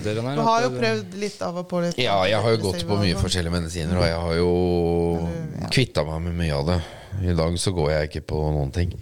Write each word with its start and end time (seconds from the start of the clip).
konkludere 0.00 0.24
her. 0.26 0.38
Du 0.40 0.46
har 0.46 0.64
jo 0.64 0.70
prøvd 0.76 1.18
litt 1.20 1.42
av 1.44 1.60
og 1.60 1.68
på 1.70 1.82
litt 1.84 2.00
Ja, 2.00 2.16
jeg 2.28 2.40
har 2.40 2.56
jo 2.56 2.62
gått 2.64 2.86
på 2.88 2.98
mye 3.00 3.18
forskjellige 3.20 3.54
medisiner, 3.54 4.00
og 4.00 4.08
jeg 4.08 4.24
har 4.24 4.40
jo 4.40 5.68
kvitta 5.74 6.04
meg 6.08 6.24
med 6.28 6.40
mye 6.40 6.56
av 6.56 6.66
det. 6.70 6.80
I 7.30 7.36
dag 7.36 7.56
så 7.58 7.72
går 7.74 7.90
jeg 7.90 8.10
ikke 8.10 8.26
på 8.32 8.42
noen 8.54 8.74
ting. 8.74 8.96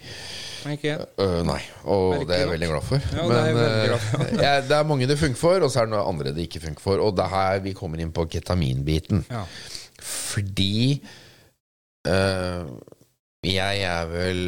Ikke 0.69 0.97
Uh, 1.19 1.39
nei, 1.47 1.59
og 1.87 2.13
Merkelig 2.13 2.27
det 2.27 2.35
er 2.35 2.41
jeg 2.41 2.49
veldig 2.51 2.67
glad 2.69 2.85
for. 2.87 3.05
Ja, 3.15 3.25
det 3.29 3.39
er 3.39 3.87
glad 3.87 4.03
for. 4.03 4.25
det 4.69 4.75
er 4.75 4.87
mange 4.87 5.07
det 5.07 5.17
funker 5.19 5.39
for, 5.39 5.63
og 5.65 5.71
så 5.71 5.81
er 5.81 5.87
det 5.87 5.93
noe 5.93 6.03
andre 6.09 6.33
det 6.35 6.45
ikke 6.47 6.61
funker 6.63 6.83
for. 6.83 7.03
Og 7.03 7.15
det 7.15 7.25
er 7.25 7.33
her 7.33 7.61
vi 7.63 7.73
kommer 7.77 8.01
inn 8.03 8.11
på 8.15 8.25
ketaminbiten. 8.31 9.23
Ja. 9.29 9.45
Fordi 10.03 10.99
øh, 12.07 12.73
jeg 13.39 13.83
er 13.87 14.07
vel 14.11 14.39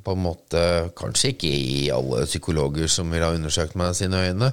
på 0.00 0.14
en 0.16 0.22
måte 0.24 0.60
Kanskje 0.96 1.34
ikke 1.34 1.50
i 1.50 1.90
alle 1.92 2.22
psykologer 2.24 2.88
som 2.88 3.10
vil 3.12 3.20
ha 3.20 3.34
undersøkt 3.36 3.76
meg 3.76 3.92
sine 3.98 4.22
øyne 4.30 4.48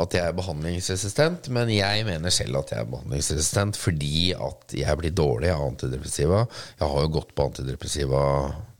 at 0.00 0.16
jeg 0.16 0.24
er 0.24 0.34
behandlingsresistent, 0.34 1.50
men 1.52 1.68
jeg 1.70 2.06
mener 2.08 2.32
selv 2.32 2.58
at 2.62 2.72
jeg 2.72 2.82
er 2.82 2.90
behandlingsresistent 2.90 3.78
fordi 3.78 4.32
at 4.32 4.74
jeg 4.74 4.98
blir 4.98 5.12
dårlig 5.12 5.50
av 5.52 5.66
antidepressiva. 5.66 6.46
Jeg 6.78 6.88
har 6.88 7.04
jo 7.04 7.12
gått 7.18 7.34
på 7.36 7.46
antidepressiva 7.50 8.22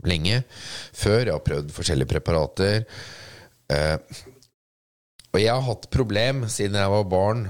lenge 0.09 0.41
før. 0.49 1.27
Jeg 1.27 1.35
har 1.35 1.45
prøvd 1.45 1.75
forskjellige 1.77 2.13
preparater. 2.15 2.87
Eh, 3.71 3.99
og 5.31 5.43
jeg 5.43 5.53
har 5.53 5.67
hatt 5.67 5.91
problem 5.93 6.47
siden 6.51 6.81
jeg 6.81 6.95
var 6.95 7.11
barn 7.11 7.45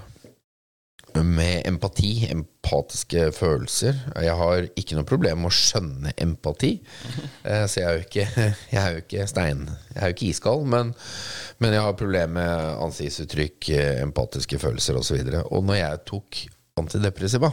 med 1.17 1.67
empati, 1.69 2.27
empatiske 2.31 3.31
følelser. 3.37 3.97
Jeg 4.23 4.37
har 4.39 4.69
ikke 4.79 4.97
noe 4.99 5.09
problem 5.09 5.43
med 5.43 5.51
å 5.51 5.55
skjønne 5.55 6.13
empati. 6.21 6.73
Eh, 7.45 7.65
Så 7.67 7.81
jeg 7.81 7.87
er 7.89 7.99
jo 7.99 8.05
ikke, 8.07 8.27
jeg 8.75 8.81
er 8.81 8.95
jo 8.95 9.03
ikke 9.05 9.27
stein 9.31 9.65
Jeg 9.69 9.99
er 10.01 10.07
jo 10.13 10.17
ikke 10.17 10.29
iskald, 10.31 10.67
men, 10.71 10.95
men 11.59 11.77
jeg 11.77 11.85
har 11.87 11.99
problemer 11.99 12.37
med 12.37 12.85
ansiktsuttrykk, 12.87 13.71
empatiske 14.07 14.61
følelser 14.63 15.01
osv. 15.01 15.19
Og, 15.21 15.33
så 15.35 15.43
og 15.51 15.67
når 15.69 15.81
jeg 15.81 16.03
tok 16.13 16.41
antidepressiva, 16.81 17.53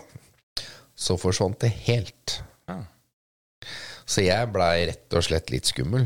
så 0.97 1.17
forsvant 1.21 1.59
det 1.65 1.73
helt. 1.87 2.39
Så 4.07 4.23
jeg 4.23 4.53
blei 4.53 4.85
rett 4.87 5.17
og 5.19 5.25
slett 5.25 5.51
litt 5.51 5.67
skummel. 5.67 6.05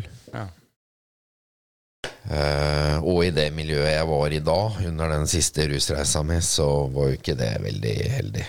Eh, 2.32 2.98
og 3.04 3.24
i 3.26 3.32
det 3.34 3.48
miljøet 3.54 3.92
jeg 3.92 4.08
var 4.10 4.34
i 4.34 4.40
da, 4.46 4.58
under 4.88 5.12
den 5.12 5.28
siste 5.30 5.66
rusreisa 5.70 6.22
mi, 6.26 6.38
så 6.46 6.68
var 6.94 7.10
jo 7.12 7.18
ikke 7.20 7.36
det 7.38 7.50
veldig 7.64 7.96
heldig. 8.14 8.46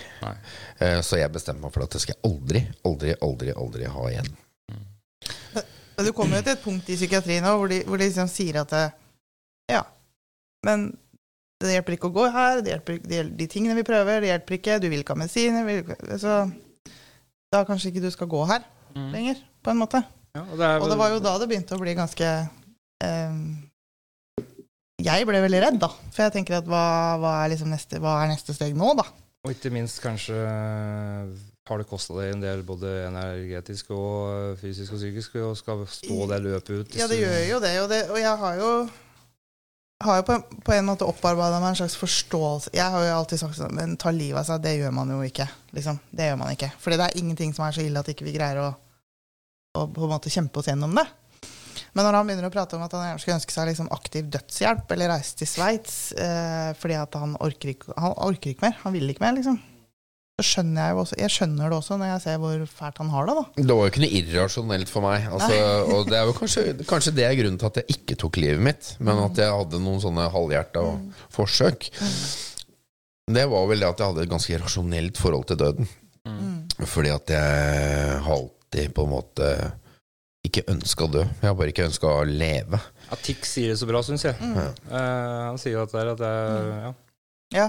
Eh, 0.79 0.99
så 1.05 1.19
jeg 1.19 1.33
bestemte 1.33 1.61
meg 1.63 1.73
for 1.75 1.85
at 1.85 1.93
det 1.95 2.01
skal 2.03 2.15
jeg 2.15 2.23
aldri, 2.31 2.61
aldri, 2.87 3.15
aldri, 3.27 3.53
aldri 3.65 3.89
ha 3.93 4.05
igjen. 4.11 4.31
Men 5.93 6.07
du 6.07 6.11
kommer 6.17 6.39
jo 6.39 6.45
til 6.47 6.55
et 6.55 6.63
punkt 6.63 6.89
i 6.89 6.97
psykiatrien 6.97 7.43
nå 7.45 7.51
hvor 7.59 7.69
de, 7.69 7.81
hvor 7.85 8.01
de 8.01 8.07
liksom 8.09 8.29
sier 8.31 8.61
at 8.63 8.71
det, 8.73 8.85
Ja, 9.71 9.83
men 10.65 10.89
det 11.63 11.75
hjelper 11.75 11.95
ikke 11.95 12.09
å 12.09 12.15
gå 12.15 12.23
her, 12.33 12.61
det 12.65 12.73
hjelper, 12.73 12.97
ikke- 12.97 13.09
det 13.11 13.19
de 13.39 13.47
tingene 13.47 13.75
vi 13.77 13.85
prøver, 13.87 14.19
det 14.21 14.31
hjelper 14.31 14.57
ikke, 14.57 14.79
du 14.83 14.89
vil 14.91 15.03
ikke 15.03 15.13
ha 15.15 15.21
medisiner 15.21 16.17
Så 16.19 16.33
da 17.53 17.61
kanskje 17.63 17.91
ikke 17.93 18.01
du 18.07 18.11
skal 18.11 18.27
gå 18.31 18.45
her 18.49 18.63
Mm. 18.93 19.07
lenger, 19.11 19.37
på 19.65 19.71
en 19.71 19.77
måte. 19.79 20.03
Ja, 20.35 20.41
og, 20.43 20.57
det 20.57 20.65
er 20.67 20.79
Og 20.83 20.89
det 20.91 20.97
var 20.99 21.09
jo 21.09 21.19
da 21.19 21.31
det 21.39 21.47
begynte 21.49 21.73
å 21.73 21.79
bli 21.81 21.95
ganske 21.97 22.21
eh, 22.21 22.45
Jeg 25.03 25.27
ble 25.27 25.41
veldig 25.43 25.61
redd, 25.63 25.79
da. 25.81 25.89
For 26.13 26.23
jeg 26.25 26.35
tenker 26.37 26.59
at 26.61 26.67
hva, 26.69 26.83
hva, 27.19 27.33
er 27.43 27.53
liksom 27.53 27.73
neste, 27.73 27.99
hva 28.03 28.21
er 28.23 28.31
neste 28.31 28.55
steg 28.55 28.77
nå, 28.77 28.93
da? 28.99 29.07
Og 29.43 29.51
ikke 29.51 29.73
minst 29.73 29.99
kanskje 29.99 30.37
har 31.67 31.79
det 31.79 31.87
kosta 31.87 32.15
deg 32.15 32.33
en 32.33 32.43
del 32.43 32.61
både 32.67 32.91
energetisk 33.07 33.91
og 33.95 34.59
fysisk 34.59 34.95
og 34.95 35.01
psykisk 35.01 35.37
å 35.43 35.53
skal 35.55 35.83
stå 35.87 36.27
det 36.31 36.39
løpet 36.43 36.71
ut. 36.75 36.95
Ja, 36.99 37.09
det 37.11 37.19
gjør 37.19 37.39
jo 37.49 37.59
det. 37.63 37.73
Og, 37.81 37.89
det, 37.91 37.99
og 38.11 38.19
jeg 38.19 38.37
har 38.43 38.59
jo 38.59 38.69
har 40.03 40.19
jo 40.19 40.25
på, 40.27 40.37
på 40.67 40.75
en 40.75 40.87
måte 40.87 41.07
opparbeida 41.07 41.59
meg 41.61 41.73
en 41.73 41.77
slags 41.79 41.95
forståelse 41.95 42.73
Jeg 42.75 42.91
har 42.91 43.05
jo 43.05 43.11
alltid 43.15 43.39
sagt 43.39 43.55
sånn 43.55 43.75
Men 43.77 43.93
ta 43.95 44.11
livet 44.11 44.41
av 44.41 44.47
seg, 44.49 44.63
det 44.65 44.73
gjør 44.75 44.91
man 44.95 45.13
jo 45.15 45.21
ikke. 45.23 45.47
Liksom. 45.75 45.99
Det 46.11 46.27
gjør 46.27 46.39
man 46.41 46.51
ikke. 46.55 46.71
Fordi 46.83 46.99
det 46.99 47.07
er 47.07 47.19
ingenting 47.21 47.53
som 47.55 47.67
er 47.67 47.75
så 47.75 47.85
ille 47.85 48.03
at 48.03 48.09
ikke 48.11 48.27
vi 48.27 48.35
greier 48.35 48.59
å, 48.63 48.69
å 49.79 49.85
på 49.87 50.07
en 50.07 50.15
måte 50.15 50.33
kjempe 50.33 50.59
oss 50.59 50.67
gjennom 50.71 50.95
det. 50.99 51.05
Men 51.93 52.07
når 52.07 52.17
han 52.17 52.29
begynner 52.29 52.49
å 52.49 52.53
prate 52.53 52.77
om 52.77 52.85
at 52.85 52.95
han 52.97 53.05
gjerne 53.05 53.21
skulle 53.21 53.37
ønske 53.37 53.53
seg 53.53 53.69
liksom 53.69 53.91
aktiv 53.93 54.31
dødshjelp 54.33 54.95
eller 54.95 55.13
reise 55.13 55.37
til 55.37 55.49
Sveits 55.49 55.97
eh, 56.17 56.71
fordi 56.79 56.97
at 56.97 57.19
han 57.21 57.35
orker, 57.43 57.75
ikke, 57.75 57.93
han 57.93 58.15
orker 58.17 58.53
ikke 58.53 58.65
mer, 58.65 58.79
han 58.81 58.95
vil 58.95 59.13
ikke 59.13 59.25
mer, 59.25 59.37
liksom. 59.37 59.59
Så 60.33 60.45
skjønner 60.47 60.81
jeg 60.81 60.93
jo 60.95 61.01
også 61.03 61.17
Jeg 61.21 61.29
skjønner 61.29 61.69
det 61.69 61.75
også 61.77 61.95
når 62.01 62.07
jeg 62.09 62.21
ser 62.23 62.39
hvor 62.41 62.61
fælt 62.65 63.01
han 63.03 63.11
har 63.13 63.27
det, 63.29 63.35
da. 63.37 63.43
Det 63.59 63.75
var 63.77 63.85
jo 63.85 63.91
ikke 63.91 64.01
noe 64.01 64.21
irrasjonelt 64.21 64.89
for 64.89 65.05
meg. 65.05 65.27
Altså, 65.29 65.59
og 65.93 66.09
det 66.09 66.17
er 66.17 66.25
jo 66.25 66.33
kanskje, 66.39 66.63
kanskje 66.89 67.13
det 67.19 67.27
er 67.27 67.37
grunnen 67.37 67.59
til 67.61 67.69
at 67.69 67.77
jeg 67.83 67.97
ikke 67.99 68.17
tok 68.23 68.39
livet 68.41 68.65
mitt, 68.71 68.89
men 68.97 69.21
at 69.27 69.43
jeg 69.43 69.53
hadde 69.53 69.83
noen 69.83 70.01
sånne 70.01 70.25
halvhjerta 70.33 70.87
forsøk. 71.37 71.91
Det 73.37 73.45
var 73.53 73.69
vel 73.69 73.85
det 73.85 73.91
at 73.91 74.01
jeg 74.01 74.09
hadde 74.09 74.25
et 74.25 74.33
ganske 74.33 74.59
rasjonelt 74.65 75.21
forhold 75.21 75.45
til 75.51 75.61
døden. 75.61 75.93
Mm. 76.25 76.57
Fordi 76.89 77.13
at 77.13 77.29
jeg 77.35 78.19
har 78.25 78.33
alltid 78.39 78.93
på 78.97 79.05
en 79.05 79.13
måte 79.13 79.53
ikke 80.53 80.71
ønska 80.71 81.07
å 81.07 81.11
dø. 81.11 81.23
Jeg 81.25 81.49
har 81.49 81.55
bare 81.57 81.73
ikke 81.73 81.87
ønska 81.87 82.09
å 82.09 82.25
leve. 82.27 82.79
Ja, 83.07 83.17
Tix 83.25 83.55
sier 83.55 83.73
det 83.73 83.79
så 83.81 83.87
bra, 83.89 84.03
syns 84.05 84.25
jeg. 84.27 84.37
Mm. 84.39 84.59
Uh, 84.89 85.39
han 85.49 85.61
sier 85.61 85.81
at 85.81 85.93
det 85.93 86.03
er 86.03 86.11
at 86.13 86.21
det 86.21 86.29
er 86.29 86.69
ja. 86.83 86.91
Ja. 87.53 87.67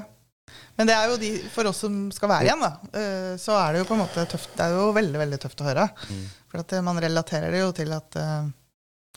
Men 0.77 0.89
det 0.91 0.97
er 0.97 1.09
jo 1.09 1.19
de, 1.21 1.31
for 1.55 1.71
oss 1.71 1.81
som 1.85 1.95
skal 2.15 2.31
være 2.31 2.49
igjen, 2.49 2.63
da, 2.63 2.73
uh, 2.97 3.33
så 3.41 3.57
er 3.59 3.75
det 3.75 3.83
jo 3.83 3.89
på 3.89 3.97
en 3.97 4.03
måte 4.05 4.27
tøft. 4.31 4.53
Det 4.57 4.67
er 4.67 4.77
jo 4.77 4.89
veldig 4.97 5.23
veldig 5.23 5.39
tøft 5.45 5.63
å 5.63 5.69
høre. 5.69 5.87
Mm. 6.11 6.25
For 6.53 6.63
at 6.63 6.75
eh, 6.77 6.85
man 6.87 7.01
relaterer 7.03 7.55
det 7.55 7.63
jo 7.63 7.71
til 7.75 7.95
at, 7.97 8.19
uh, 8.21 8.51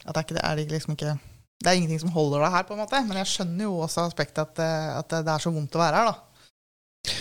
at 0.04 0.12
det 0.12 0.14
er, 0.14 0.24
ikke, 0.24 0.38
det 0.38 0.46
er 0.46 0.62
liksom 0.72 0.96
ikke 0.96 1.18
Det 1.58 1.70
er 1.70 1.76
ingenting 1.76 2.00
som 2.04 2.14
holder 2.14 2.44
deg 2.44 2.54
her, 2.54 2.66
på 2.68 2.76
en 2.76 2.82
måte. 2.84 3.02
Men 3.08 3.20
jeg 3.20 3.32
skjønner 3.34 3.66
jo 3.66 3.82
også 3.84 4.06
aspektet 4.06 4.44
at, 4.46 4.64
at 5.02 5.20
det 5.26 5.34
er 5.34 5.42
så 5.42 5.52
vondt 5.52 5.76
å 5.76 5.82
være 5.82 6.00
her, 6.00 6.12
da. 6.12 6.27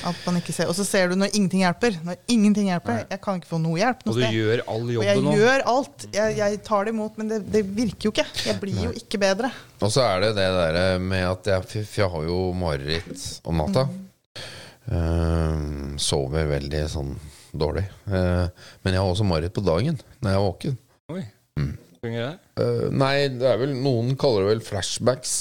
At 0.08 0.18
man 0.26 0.38
ikke 0.40 0.54
ser, 0.56 0.70
og 0.72 0.76
så 0.78 0.84
ser 0.88 1.10
du 1.12 1.16
når 1.20 1.34
ingenting 1.36 1.62
hjelper. 1.64 1.96
Når 2.06 2.18
ingenting 2.32 2.68
hjelper. 2.70 3.00
Nei. 3.02 3.06
Jeg 3.12 3.22
kan 3.24 3.40
ikke 3.40 3.50
få 3.50 3.60
noe 3.62 3.78
hjelp 3.80 4.02
Og 4.06 4.16
du 4.16 4.20
sted. 4.22 4.36
gjør 4.36 4.64
all 4.74 4.84
Og 4.84 4.92
jeg 4.94 5.18
jobben 5.18 5.26
nå. 5.28 5.36
gjør 5.40 5.64
alt. 5.74 6.06
Jeg, 6.16 6.36
jeg 6.40 6.60
tar 6.68 6.88
det 6.88 6.94
imot, 6.96 7.18
men 7.22 7.32
det, 7.32 7.40
det 7.54 7.62
virker 7.78 8.10
jo 8.10 8.14
ikke. 8.14 8.26
Jeg 8.48 8.60
blir 8.62 8.82
jo 8.88 8.92
ikke 9.00 9.22
bedre. 9.22 9.52
Og 9.82 9.94
så 9.94 10.04
er 10.08 10.26
det 10.26 10.34
det 10.38 10.48
der 10.58 11.00
med 11.04 11.24
at 11.30 11.50
jeg, 11.54 11.86
jeg 11.98 12.12
har 12.14 12.28
jo 12.30 12.40
mareritt 12.58 13.26
om 13.48 13.64
natta. 13.64 13.88
Eh, 14.88 15.66
sover 16.00 16.48
veldig 16.54 16.84
sånn 16.92 17.12
dårlig. 17.58 17.84
Uh, 18.08 18.48
men 18.84 18.94
jeg 18.96 19.02
har 19.02 19.10
også 19.10 19.26
mareritt 19.28 19.56
på 19.56 19.64
dagen 19.66 19.98
når 20.22 20.30
jeg 20.32 20.38
er 20.38 20.46
våken. 20.46 20.78
Oi. 21.16 21.24
Mm. 21.60 21.74
Fungerer 22.07 22.34
det? 22.34 22.44
Uh, 22.57 22.88
nei, 22.90 23.28
det 23.38 23.45
er 23.45 23.59
vel 23.62 23.75
noen 23.78 24.16
kaller 24.19 24.45
det 24.45 24.53
vel 24.56 24.63
flashbacks. 24.66 25.35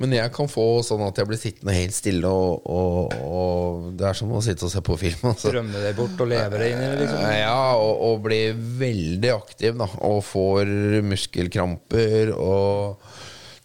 Men 0.00 0.14
jeg 0.16 0.32
kan 0.36 0.48
få 0.48 0.64
sånn 0.86 1.04
at 1.04 1.18
jeg 1.20 1.28
blir 1.28 1.40
sittende 1.40 1.74
helt 1.76 1.96
stille, 1.96 2.30
og, 2.30 2.64
og, 2.70 3.16
og 3.26 3.90
det 3.98 4.08
er 4.08 4.16
som 4.16 4.32
å 4.32 4.42
sitte 4.44 4.68
og 4.68 4.72
se 4.72 4.84
på 4.86 4.98
film. 5.02 5.24
Altså. 5.36 5.50
Drømme 5.52 5.82
deg 5.82 5.96
bort 5.98 6.20
og 6.22 6.30
leve 6.30 6.60
deg 6.62 6.72
inn 6.72 6.80
i 6.80 6.88
det, 6.88 6.98
liksom? 7.02 7.22
Uh, 7.26 7.36
Ja, 7.36 7.60
og, 7.76 8.04
og 8.06 8.20
bli 8.24 8.40
veldig 8.80 9.32
aktiv, 9.34 9.76
da. 9.82 9.90
Og 10.06 10.22
får 10.24 10.70
muskelkramper 11.04 12.32
og 12.36 13.02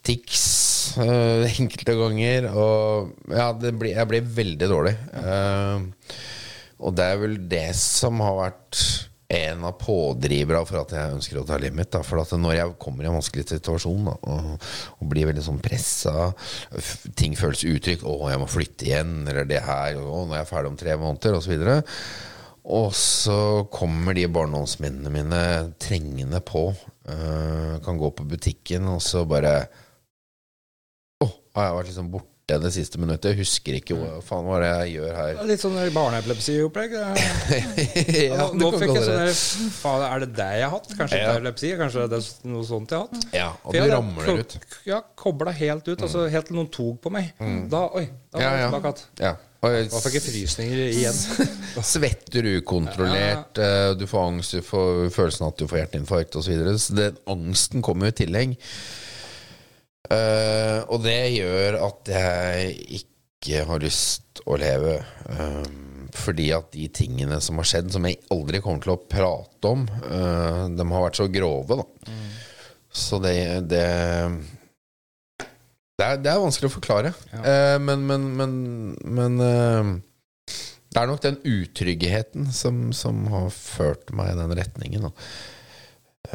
tics 0.06 0.98
uh, 0.98 1.46
enkelte 1.48 1.96
ganger. 1.98 2.50
Og 2.52 3.32
ja, 3.32 3.52
det 3.56 3.76
blir, 3.78 3.96
jeg 3.96 4.10
blir 4.12 4.36
veldig 4.42 4.70
dårlig. 4.72 4.96
Eh, 5.22 6.20
og 6.82 6.98
det 6.98 7.08
er 7.08 7.22
vel 7.22 7.38
det 7.52 7.68
som 7.78 8.22
har 8.26 8.38
vært 8.40 8.82
en 9.32 9.64
av 9.68 9.78
pådriverne 9.80 10.66
for 10.68 10.82
at 10.82 10.94
jeg 10.96 11.16
ønsker 11.16 11.40
å 11.40 11.46
ta 11.48 11.60
livet 11.62 11.78
mitt. 11.78 11.92
Da. 11.94 12.02
For 12.06 12.22
at 12.22 12.34
når 12.36 12.56
jeg 12.58 12.74
kommer 12.82 13.06
i 13.06 13.12
en 13.12 13.18
vanskelig 13.18 13.48
situasjon 13.52 14.10
da, 14.10 14.16
og, 14.34 14.66
og 14.98 15.12
blir 15.12 15.30
veldig 15.30 15.46
sånn 15.46 15.62
pressa, 15.64 16.32
ting 17.20 17.38
føles 17.40 17.64
utrygt 17.68 18.04
'Å, 18.04 18.18
jeg 18.32 18.42
må 18.42 18.50
flytte 18.52 18.90
igjen', 18.90 19.22
eller 19.30 19.48
'det 19.48 19.64
her', 19.68 20.02
og 20.02 20.28
'nå 20.28 20.38
er 20.38 20.50
ferdig 20.50 20.72
om 20.72 20.80
tre 20.80 20.98
måneder', 21.00 21.38
osv. 21.40 21.54
Og, 22.62 22.92
så 22.94 23.68
kommer 23.74 24.14
de 24.14 24.28
barndomsminnene 24.30 25.10
mine 25.14 25.44
trengende 25.82 26.42
på. 26.46 26.70
Uh, 27.08 27.80
kan 27.82 27.98
gå 27.98 28.12
på 28.14 28.28
butikken, 28.30 28.88
og 28.88 29.02
så 29.02 29.26
bare 29.26 29.66
Å, 31.22 31.26
har 31.56 31.66
jeg 31.66 31.78
vært 31.78 31.90
liksom 31.90 32.12
borte 32.14 32.31
det 32.60 32.72
siste 32.76 33.00
minuttet? 33.00 33.32
Jeg 33.32 33.40
husker 33.46 33.78
ikke 33.78 33.96
hva 33.96 34.20
faen 34.26 34.48
hva 34.48 34.58
er 34.58 34.64
det 34.66 34.72
jeg 34.72 34.96
gjør 34.98 35.14
her. 35.16 35.32
Er 35.42 35.50
Litt 35.52 35.64
sånn 35.64 35.78
barneepilepsiopplegg. 35.96 36.96
ja, 38.28 38.40
nå 38.40 38.48
nå 38.60 38.72
fikk 38.76 38.96
jeg 38.98 39.06
sånn 39.08 39.70
Faen, 39.78 40.06
er 40.08 40.26
det 40.26 40.32
det 40.40 40.50
jeg 40.60 40.66
har 40.68 40.74
hatt? 40.76 40.90
Kanskje 40.98 41.22
Ja. 41.22 41.36
epilepsi? 41.36 41.72
Kanskje 41.80 42.08
det 42.12 42.20
er 42.20 42.50
noe 42.52 42.68
sånt 42.68 42.92
jeg 42.92 43.00
har 43.00 43.08
hatt? 43.08 43.30
Ja, 43.38 43.48
og 43.64 43.78
du 43.78 43.94
ramler 43.94 44.42
ut. 44.42 44.58
Mm. 44.58 44.76
Ja, 44.90 45.00
kobla 45.24 45.56
helt 45.56 45.88
ut. 45.88 46.02
Altså 46.02 46.26
helt 46.32 46.52
til 46.52 46.60
noen 46.60 46.74
tok 46.74 47.00
på 47.06 47.14
meg. 47.14 47.32
Da, 47.72 47.86
oi, 47.96 48.10
da 48.34 48.44
var 48.44 48.60
jeg 48.60 48.68
tilbake 48.68 48.92
igjen. 48.92 49.24
Ja. 49.30 49.38
Da 49.62 50.00
fikk 50.02 50.16
jeg 50.18 50.26
frysninger 50.26 50.80
igjen. 50.90 51.18
svetter 51.94 52.48
ukontrollert, 52.58 53.60
eh, 53.62 53.92
du 53.94 54.08
får 54.10 54.24
angst, 54.32 54.56
du 54.58 54.66
får 54.66 55.12
følelsen 55.14 55.46
at 55.52 55.60
du 55.62 55.68
får 55.70 55.84
hjerteinfarkt 55.84 56.38
osv. 56.40 56.48
Så, 56.48 56.56
videre. 56.56 56.74
så 56.82 56.98
den 56.98 57.20
angsten 57.30 57.86
kommer 57.86 58.10
jo 58.10 58.16
i 58.16 58.20
tillegg. 58.24 58.56
Eh, 60.10 60.80
og 60.90 61.04
det 61.06 61.20
gjør 61.36 61.78
at 61.86 62.12
jeg 62.16 62.74
ikke 63.02 63.66
har 63.70 63.84
lyst 63.84 64.42
å 64.48 64.58
leve. 64.60 64.98
eh, 65.30 65.64
fordi 66.12 66.50
at 66.52 66.74
de 66.76 66.90
tingene 66.92 67.38
som 67.40 67.56
har 67.62 67.68
skjedd, 67.70 67.92
som 67.94 68.04
jeg 68.04 68.18
aldri 68.34 68.60
kommer 68.60 68.84
til 68.84 68.92
å 68.92 69.00
prate 69.08 69.70
om, 69.70 69.86
uh, 70.04 70.66
de 70.68 70.84
har 70.90 71.06
vært 71.06 71.20
så 71.22 71.28
grove, 71.32 71.78
da. 71.80 72.16
Så 72.92 73.22
det, 73.24 73.38
det 73.72 73.86
Det 75.96 76.04
er, 76.04 76.18
det 76.20 76.32
er 76.34 76.42
vanskelig 76.44 76.68
å 76.68 76.74
forklare. 76.74 77.14
Ja. 77.32 77.42
Eh, 77.46 77.78
men 77.80 78.04
men, 78.10 78.26
men, 78.36 78.54
men 79.06 79.40
eh, 79.46 79.92
det 80.92 81.00
er 81.00 81.08
nok 81.08 81.22
den 81.24 81.38
utryggheten 81.48 82.52
som, 82.52 82.90
som 82.92 83.24
har 83.32 83.48
ført 83.56 84.12
meg 84.12 84.34
i 84.34 84.40
den 84.42 84.52
retningen. 84.60 85.08
Da. 85.08 85.12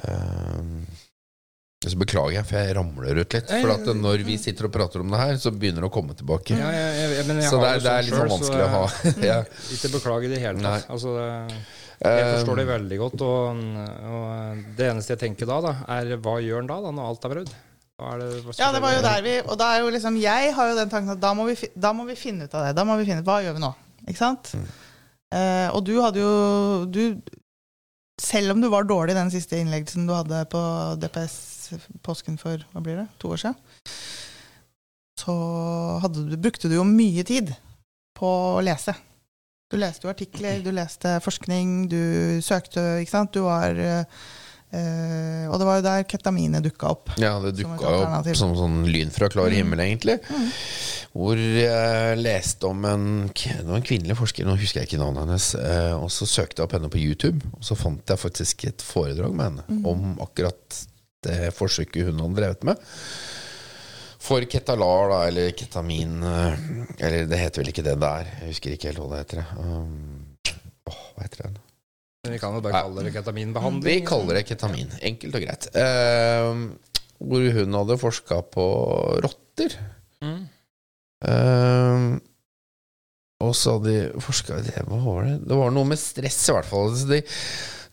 Eh, 0.01 0.63
så 1.85 1.99
beklager 2.01 2.39
jeg, 2.39 2.47
for 2.49 2.57
jeg 2.57 2.75
ramler 2.79 3.19
ut 3.21 3.35
litt. 3.37 3.51
For 3.53 3.73
at 3.75 3.89
når 4.01 4.23
vi 4.27 4.39
sitter 4.41 4.67
og 4.67 4.73
prater 4.75 5.03
om 5.05 5.11
det 5.13 5.19
her, 5.21 5.37
så 5.39 5.53
begynner 5.53 5.85
det 5.85 5.91
å 5.91 5.93
komme 5.93 6.17
tilbake. 6.17 6.57
Ja, 6.57 6.71
jeg, 6.73 7.11
jeg, 7.13 7.27
men 7.29 7.43
jeg 7.43 7.51
Så 7.53 7.61
det 7.61 7.69
har 7.69 7.77
er, 7.77 7.85
det 7.85 7.93
er 7.93 8.07
litt 8.07 8.17
sånn 8.17 8.33
sånn 8.33 8.47
selv, 8.47 8.49
vanskelig 8.49 8.65
å 8.65 8.71
ha. 8.73 9.11
ja. 9.31 9.37
Ikke 9.77 9.91
beklage 9.93 10.27
i 10.27 10.31
det 10.33 10.41
hele 10.41 10.65
tatt. 10.65 10.89
Altså, 10.97 11.13
det, 11.21 11.37
jeg 12.01 12.33
forstår 12.33 12.61
det 12.61 12.65
Eh, 12.65 12.71
veldig 12.73 12.99
godt. 13.03 13.27
Og, 13.29 13.61
og 14.17 14.65
det 14.81 14.89
eneste 14.89 15.15
jeg 15.15 15.23
tenker 15.27 15.51
da, 15.53 15.61
da 15.69 15.75
er 15.99 16.17
hva 16.17 16.37
gjør 16.45 16.65
en 16.65 16.71
da, 16.73 16.81
da 16.87 16.93
når 16.97 17.11
alt 17.13 17.29
er 17.29 17.35
prøvd? 17.37 17.55
Hva 17.97 18.17
Ja, 18.59 18.73
det 18.75 18.83
var 18.85 18.93
jo 18.93 19.05
der 19.05 19.23
vi 19.25 19.39
Og 19.41 19.55
da 19.57 19.71
er 19.73 19.79
jo 19.81 19.89
liksom 19.89 20.19
Jeg 20.21 20.51
har 20.53 20.67
jo 20.69 20.75
den 20.77 20.91
tanken 20.93 21.15
at 21.15 21.21
da 21.23 21.31
må 21.33 21.47
vi, 21.49 21.55
da 21.73 21.95
må 21.97 22.05
vi 22.05 22.17
finne 22.19 22.45
ut 22.45 22.53
av 22.53 22.67
det. 22.67 22.75
Da 22.77 22.85
må 22.85 22.97
vi 23.01 23.07
finne 23.09 23.25
ut 23.25 23.29
Hva 23.29 23.39
gjør 23.45 23.57
vi 23.57 23.63
nå? 23.63 23.71
Ikke 24.05 24.21
sant? 24.21 24.53
Eh, 25.33 25.69
og 25.73 25.81
du 25.87 25.95
hadde 26.05 26.21
jo 26.21 26.33
du, 26.93 27.17
Selv 28.21 28.53
om 28.53 28.61
du 28.61 28.69
var 28.73 28.85
dårlig 28.85 29.15
i 29.17 29.21
den 29.23 29.33
siste 29.33 29.57
innleggelsen 29.63 30.05
du 30.09 30.13
hadde 30.13 30.45
på 30.53 30.61
DPS 31.01 31.56
påsken 32.07 32.39
for 32.41 32.63
hva 32.73 32.83
blir 32.85 32.97
det, 33.03 33.09
to 33.23 33.33
år 33.35 33.43
siden, 33.43 33.57
så 35.21 35.35
hadde 36.05 36.27
du, 36.31 36.37
brukte 36.37 36.69
du 36.71 36.77
jo 36.79 36.85
mye 36.89 37.25
tid 37.27 37.55
på 38.17 38.29
å 38.57 38.65
lese. 38.65 38.95
Du 39.73 39.79
leste 39.81 40.07
jo 40.07 40.13
artikler, 40.13 40.61
du 40.63 40.71
leste 40.77 41.17
forskning, 41.25 41.89
du 41.91 42.39
søkte, 42.45 42.83
ikke 43.03 43.11
sant. 43.17 43.33
Du 43.35 43.43
var 43.49 43.75
eh, 43.75 44.05
Og 45.51 45.57
det 45.59 45.67
var 45.67 45.81
jo 45.81 45.85
der 45.89 46.05
ketaminet 46.07 46.63
dukka 46.69 46.93
opp. 46.95 47.11
Ja, 47.19 47.33
det 47.43 47.57
dukka 47.59 47.91
jo 47.97 48.05
opp 48.07 48.29
som 48.39 48.55
sånn 48.59 48.85
lyn 48.93 49.11
fra 49.15 49.31
klar 49.33 49.51
himmel, 49.51 49.83
egentlig. 49.83 50.21
Mm. 50.31 50.47
Hvor 51.17 51.41
jeg 51.41 52.19
leste 52.21 52.69
om 52.69 52.85
en, 52.87 53.05
det 53.33 53.65
var 53.65 53.79
en 53.81 53.87
kvinnelig 53.89 54.19
forsker, 54.21 54.45
nå 54.47 54.55
husker 54.61 54.83
jeg 54.85 54.91
ikke 54.93 55.01
navnet 55.03 55.25
hennes. 55.25 55.47
eh, 55.59 55.95
Og 55.97 56.11
så 56.13 56.29
søkte 56.29 56.61
jeg 56.61 56.69
opp 56.69 56.77
henne 56.77 56.93
på 56.93 57.01
YouTube, 57.03 57.41
og 57.57 57.65
så 57.67 57.75
fant 57.79 58.05
jeg 58.13 58.21
faktisk 58.23 58.67
et 58.69 58.85
foredrag 58.85 59.33
med 59.35 59.49
henne 59.49 59.65
Mm. 59.81 59.87
om 59.87 60.19
akkurat 60.23 60.85
det 61.27 61.53
forsøket 61.57 62.09
hun 62.09 62.23
hadde 62.23 62.41
drevet 62.41 62.65
med. 62.69 62.87
For 64.27 64.43
ketalar, 64.51 65.13
da, 65.13 65.19
eller 65.29 65.53
ketamin 65.55 66.17
eh, 66.27 66.65
Eller 66.99 67.29
det 67.31 67.39
heter 67.39 67.63
vel 67.63 67.71
ikke 67.71 67.85
det 67.87 67.95
der. 68.03 68.33
Jeg 68.41 68.55
husker 68.55 68.75
ikke 68.75 68.91
helt 68.91 69.03
hva 69.03 69.11
det 69.13 69.23
heter. 69.23 69.45
Um, 69.61 70.57
åh, 70.91 71.03
hva 71.15 71.27
heter 71.27 71.47
det? 71.47 71.63
Vi 72.27 72.41
kan 72.43 72.57
jo 72.57 72.63
bare 72.65 72.81
kalle 72.83 73.05
det 73.07 73.13
ketaminbehandling. 73.15 73.87
Vi 73.87 74.01
kaller 74.07 74.41
det 74.41 74.47
ketamin. 74.49 74.91
Enkelt 74.99 75.39
og 75.39 75.45
greit. 75.45 75.69
Eh, 75.79 76.63
hvor 77.23 77.51
hun 77.59 77.77
hadde 77.79 77.99
forska 78.01 78.41
på 78.51 78.65
rotter. 79.23 79.77
Mm. 80.25 80.41
Eh, 81.31 82.09
og 83.47 83.53
så 83.57 83.77
hadde 83.77 83.93
de 83.93 84.25
forska 84.25 84.59
det, 84.65 84.75
Hva 84.89 84.99
var 85.05 85.29
det? 85.29 85.37
Det 85.47 85.61
var 85.61 85.71
noe 85.75 85.89
med 85.93 86.01
stress, 86.01 86.41
i 86.49 86.57
hvert 86.57 86.69
fall. 86.69 86.91
De, 87.13 87.21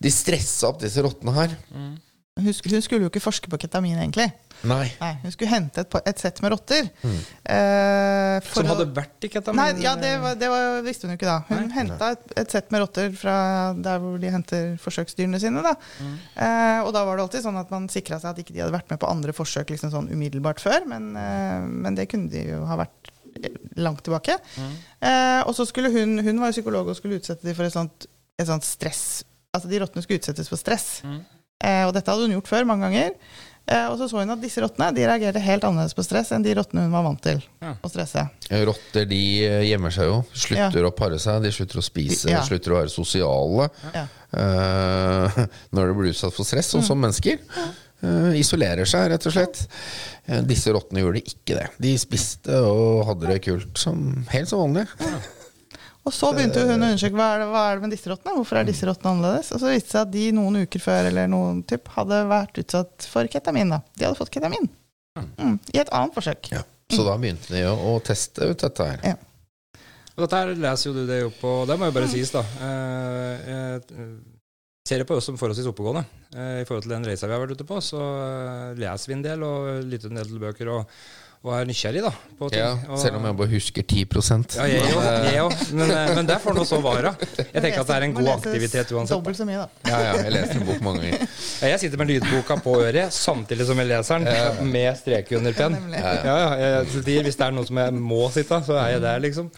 de 0.02 0.12
stressa 0.12 0.72
opp 0.72 0.82
disse 0.82 1.04
rottene 1.04 1.36
her. 1.36 1.54
Mm. 1.70 1.94
Hun, 2.34 2.48
hun 2.50 2.82
skulle 2.82 3.04
jo 3.06 3.10
ikke 3.12 3.20
forske 3.22 3.46
på 3.46 3.58
ketamin, 3.62 3.94
egentlig. 4.02 4.24
Nei. 4.66 4.88
Nei, 4.98 5.10
Hun 5.22 5.30
skulle 5.30 5.50
hente 5.52 5.84
et, 5.84 5.92
et 6.10 6.18
sett 6.18 6.40
med 6.42 6.50
rotter. 6.50 6.88
Mm. 7.04 7.18
eh, 7.46 8.38
for 8.42 8.56
Som 8.58 8.66
å- 8.66 8.72
hadde 8.72 8.86
vært 8.96 9.26
i 9.26 9.30
ketamin? 9.30 9.60
Nei, 9.60 9.84
ja, 9.84 9.92
det, 10.00 10.10
var, 10.22 10.34
det 10.40 10.48
var, 10.50 10.80
visste 10.82 11.06
hun 11.06 11.12
jo 11.14 11.18
ikke 11.20 11.28
da. 11.28 11.36
Hun 11.52 11.70
henta 11.76 12.08
et, 12.16 12.24
et 12.42 12.50
sett 12.56 12.72
med 12.74 12.82
rotter 12.82 13.12
fra 13.14 13.36
der 13.78 14.00
hvor 14.02 14.18
de 14.18 14.32
henter 14.34 14.72
forsøksdyrene 14.82 15.38
sine. 15.42 15.62
Da. 15.62 15.76
Mm. 16.02 16.16
Eh, 16.34 16.80
og 16.82 16.90
da 16.96 17.04
var 17.06 17.20
det 17.20 17.26
alltid 17.28 17.44
sånn 17.46 17.60
at 17.60 17.70
man 17.70 17.86
sikra 17.92 18.18
seg 18.18 18.32
at 18.32 18.40
ikke 18.42 18.56
de 18.56 18.64
hadde 18.64 18.74
vært 18.74 18.90
med 18.90 18.98
på 19.04 19.10
andre 19.14 19.36
forsøk 19.36 19.70
liksom 19.70 19.92
sånn 19.94 20.10
umiddelbart 20.10 20.58
før, 20.64 20.88
men, 20.90 21.12
eh, 21.20 21.60
men 21.70 21.94
det 21.94 22.08
kunne 22.10 22.32
de 22.34 22.42
jo 22.48 22.64
ha 22.66 22.80
vært 22.82 23.12
eh, 23.44 23.54
langt 23.78 24.02
tilbake. 24.08 24.40
Mm. 24.58 24.74
Eh, 25.06 25.40
og 25.46 25.54
så 25.54 25.68
skulle 25.70 25.92
hun 25.94 26.18
Hun 26.18 26.42
var 26.42 26.50
jo 26.50 26.58
psykolog 26.58 26.90
og 26.90 26.98
skulle 26.98 27.22
utsette 27.22 27.46
dem 27.46 27.54
for 27.54 27.70
et 27.70 27.76
sånt, 27.78 28.08
et 28.42 28.50
sånt 28.50 28.66
stress. 28.66 29.22
Altså 29.54 29.70
de 29.70 29.78
rottene 29.84 30.02
skulle 30.02 30.18
utsettes 30.18 30.50
for 30.50 30.58
stress. 30.58 30.98
Mm. 31.06 31.20
Eh, 31.64 31.82
og 31.88 31.94
dette 31.96 32.12
hadde 32.12 32.26
hun 32.28 32.36
gjort 32.36 32.50
før 32.52 32.66
mange 32.68 32.84
ganger. 32.90 33.14
Eh, 33.64 33.86
og 33.88 33.94
så 33.96 34.04
så 34.10 34.18
hun 34.20 34.28
at 34.34 34.42
disse 34.42 34.60
rottene 34.60 34.90
de 34.92 35.06
reagerte 35.08 35.40
helt 35.40 35.62
annerledes 35.64 35.94
på 35.96 36.04
stress 36.04 36.34
enn 36.36 36.42
de 36.44 36.52
rottene 36.58 36.82
hun 36.84 36.92
var 36.92 37.06
vant 37.06 37.22
til 37.24 37.38
Ja. 37.64 37.70
å 37.80 37.88
stresse. 37.88 38.26
Rotter 38.68 39.06
de 39.08 39.20
eh, 39.46 39.62
gjemmer 39.70 39.94
seg 39.94 40.10
jo. 40.10 40.18
Slutter 40.36 40.84
å 40.84 40.90
pare 40.92 41.16
seg, 41.22 41.40
de 41.46 41.52
slutter 41.54 41.80
å 41.80 41.84
spise, 41.86 42.28
Ja. 42.28 42.42
slutter 42.44 42.74
å 42.74 42.82
være 42.82 42.92
sosiale. 42.92 43.70
Ja. 43.94 44.04
eh, 44.36 45.40
når 45.74 45.88
de 45.88 45.96
blir 46.02 46.12
utsatt 46.12 46.36
for 46.36 46.44
stress, 46.44 46.68
sånn 46.74 46.84
som 46.84 47.00
mennesker. 47.00 47.40
Eh, 48.04 48.34
isolerer 48.36 48.84
seg, 48.84 49.06
rett 49.14 49.24
og 49.30 49.32
slett. 49.32 49.62
Eh, 50.28 50.42
disse 50.44 50.68
rottene 50.76 51.00
gjorde 51.00 51.22
ikke 51.24 51.56
det. 51.56 51.68
De 51.80 51.94
spiste 51.96 52.52
og 52.68 53.06
hadde 53.08 53.30
det 53.32 53.38
kult 53.46 53.80
som 53.80 54.26
helt 54.28 54.50
som 54.52 54.60
vanlig. 54.66 54.84
Og 56.04 56.12
så 56.12 56.28
begynte 56.36 56.60
hun 56.60 56.74
å 56.74 56.74
undersøke 56.90 57.16
hva 57.16 57.26
er, 57.32 57.38
det, 57.40 57.48
hva 57.48 57.60
er 57.70 57.78
det 57.78 57.86
med 57.86 57.94
disse 57.94 58.10
rottene. 58.10 58.34
Hvorfor 58.36 58.58
er 58.60 58.66
disse 58.68 58.84
rottene 58.88 59.12
annerledes? 59.14 59.52
Og 59.56 59.62
så 59.62 59.70
viste 59.72 59.88
det 59.88 59.94
seg 59.94 60.02
at 60.02 60.12
de 60.12 60.24
noen 60.36 60.58
uker 60.66 60.82
før 60.84 61.08
eller 61.08 61.30
noen 61.32 61.62
typ, 61.64 61.88
hadde 61.96 62.18
vært 62.28 62.60
utsatt 62.60 63.06
for 63.08 63.30
ketamin. 63.32 63.72
da. 63.72 63.80
De 63.96 64.04
hadde 64.04 64.18
fått 64.18 64.34
ketamin. 64.34 64.68
Mm, 65.16 65.56
I 65.72 65.80
et 65.80 65.92
annet 65.94 66.16
forsøk. 66.16 66.50
Ja. 66.52 66.60
Så 66.92 67.06
da 67.06 67.16
begynte 67.16 67.54
de 67.54 67.62
å, 67.70 67.72
å 67.94 67.94
teste 68.04 68.50
ut 68.50 68.60
dette 68.66 68.90
her. 68.90 69.16
Og 70.14 70.26
dette 70.26 70.42
her 70.42 70.52
leser 70.52 70.90
jo 70.90 70.94
du 70.94 71.08
det 71.08 71.16
jo 71.24 71.30
på 71.40 71.54
Det 71.66 71.78
må 71.80 71.88
jo 71.88 71.94
bare 71.96 72.10
sies, 72.12 72.30
da. 72.34 72.44
Eh, 72.44 73.48
jeg 73.48 74.06
ser 74.86 75.00
det 75.00 75.08
på 75.08 75.16
oss 75.16 75.26
som 75.30 75.38
forholdsvis 75.40 75.70
oppegående. 75.72 76.04
Eh, 76.36 76.60
I 76.60 76.66
forhold 76.68 76.84
til 76.84 76.92
den 76.92 77.08
reisa 77.08 77.26
vi 77.30 77.34
har 77.34 77.40
vært 77.42 77.56
ute 77.56 77.66
på, 77.66 77.80
så 77.82 78.02
eh, 78.04 78.74
leser 78.84 79.10
vi 79.10 79.16
en 79.16 79.24
del 79.24 79.46
og 79.48 79.70
lytter 79.88 80.12
en 80.12 80.20
del 80.20 80.28
til 80.28 80.42
bøker. 80.44 80.70
og 80.76 80.98
og 81.44 81.52
er 81.58 81.66
nysgjerrig 81.68 82.00
da, 82.00 82.10
på 82.38 82.46
ting. 82.48 82.62
Ja, 82.62 82.96
selv 82.96 83.18
om 83.18 83.26
jeg 83.28 83.36
bare 83.36 83.50
husker 83.52 83.84
10% 83.84 84.54
Ja, 84.56 84.64
jeg 84.70 84.80
òg. 84.96 85.02
jeg 85.28 85.42
òg. 85.42 85.56
Men, 85.76 85.90
eh, 85.92 86.12
men 86.16 86.26
det 86.30 86.38
får 86.40 86.56
nå 86.56 86.64
så 86.64 86.78
vare. 86.80 87.10
Jeg 87.36 87.60
tenker 87.60 87.82
at 87.82 87.90
det 87.90 87.96
er 87.98 88.06
en 88.06 88.14
god 88.16 88.30
aktivitet 88.38 88.92
uansett. 88.96 89.12
Dobbelt 89.12 89.36
så 89.36 89.44
mye, 89.48 89.60
da. 89.66 89.90
Ja, 89.92 89.98
ja, 90.06 90.14
jeg 90.24 90.32
leser 90.38 90.56
en 90.62 90.66
bok 90.70 90.80
mange 90.86 91.02
ganger. 91.04 91.28
Ja, 91.60 91.68
Jeg 91.74 91.82
sitter 91.84 92.00
med 92.00 92.08
lydboka 92.14 92.56
på 92.64 92.78
øret 92.80 93.12
samtidig 93.12 93.66
som 93.68 93.76
jeg 93.82 93.90
leser 93.92 94.24
den, 94.24 94.72
med 94.72 94.96
strek 95.02 95.32
under 95.36 95.52
penn. 95.60 95.76
Ja, 95.92 96.14
ja, 96.24 96.36
jeg 96.64 97.24
hvis 97.28 97.36
det 97.36 97.44
er 97.50 97.52
noe 97.52 97.68
som 97.68 97.76
jeg 97.84 97.92
må 98.00 98.22
sitte, 98.32 98.62
så 98.64 98.80
er 98.80 98.94
jeg 98.96 99.04
der, 99.04 99.20
liksom. 99.28 99.50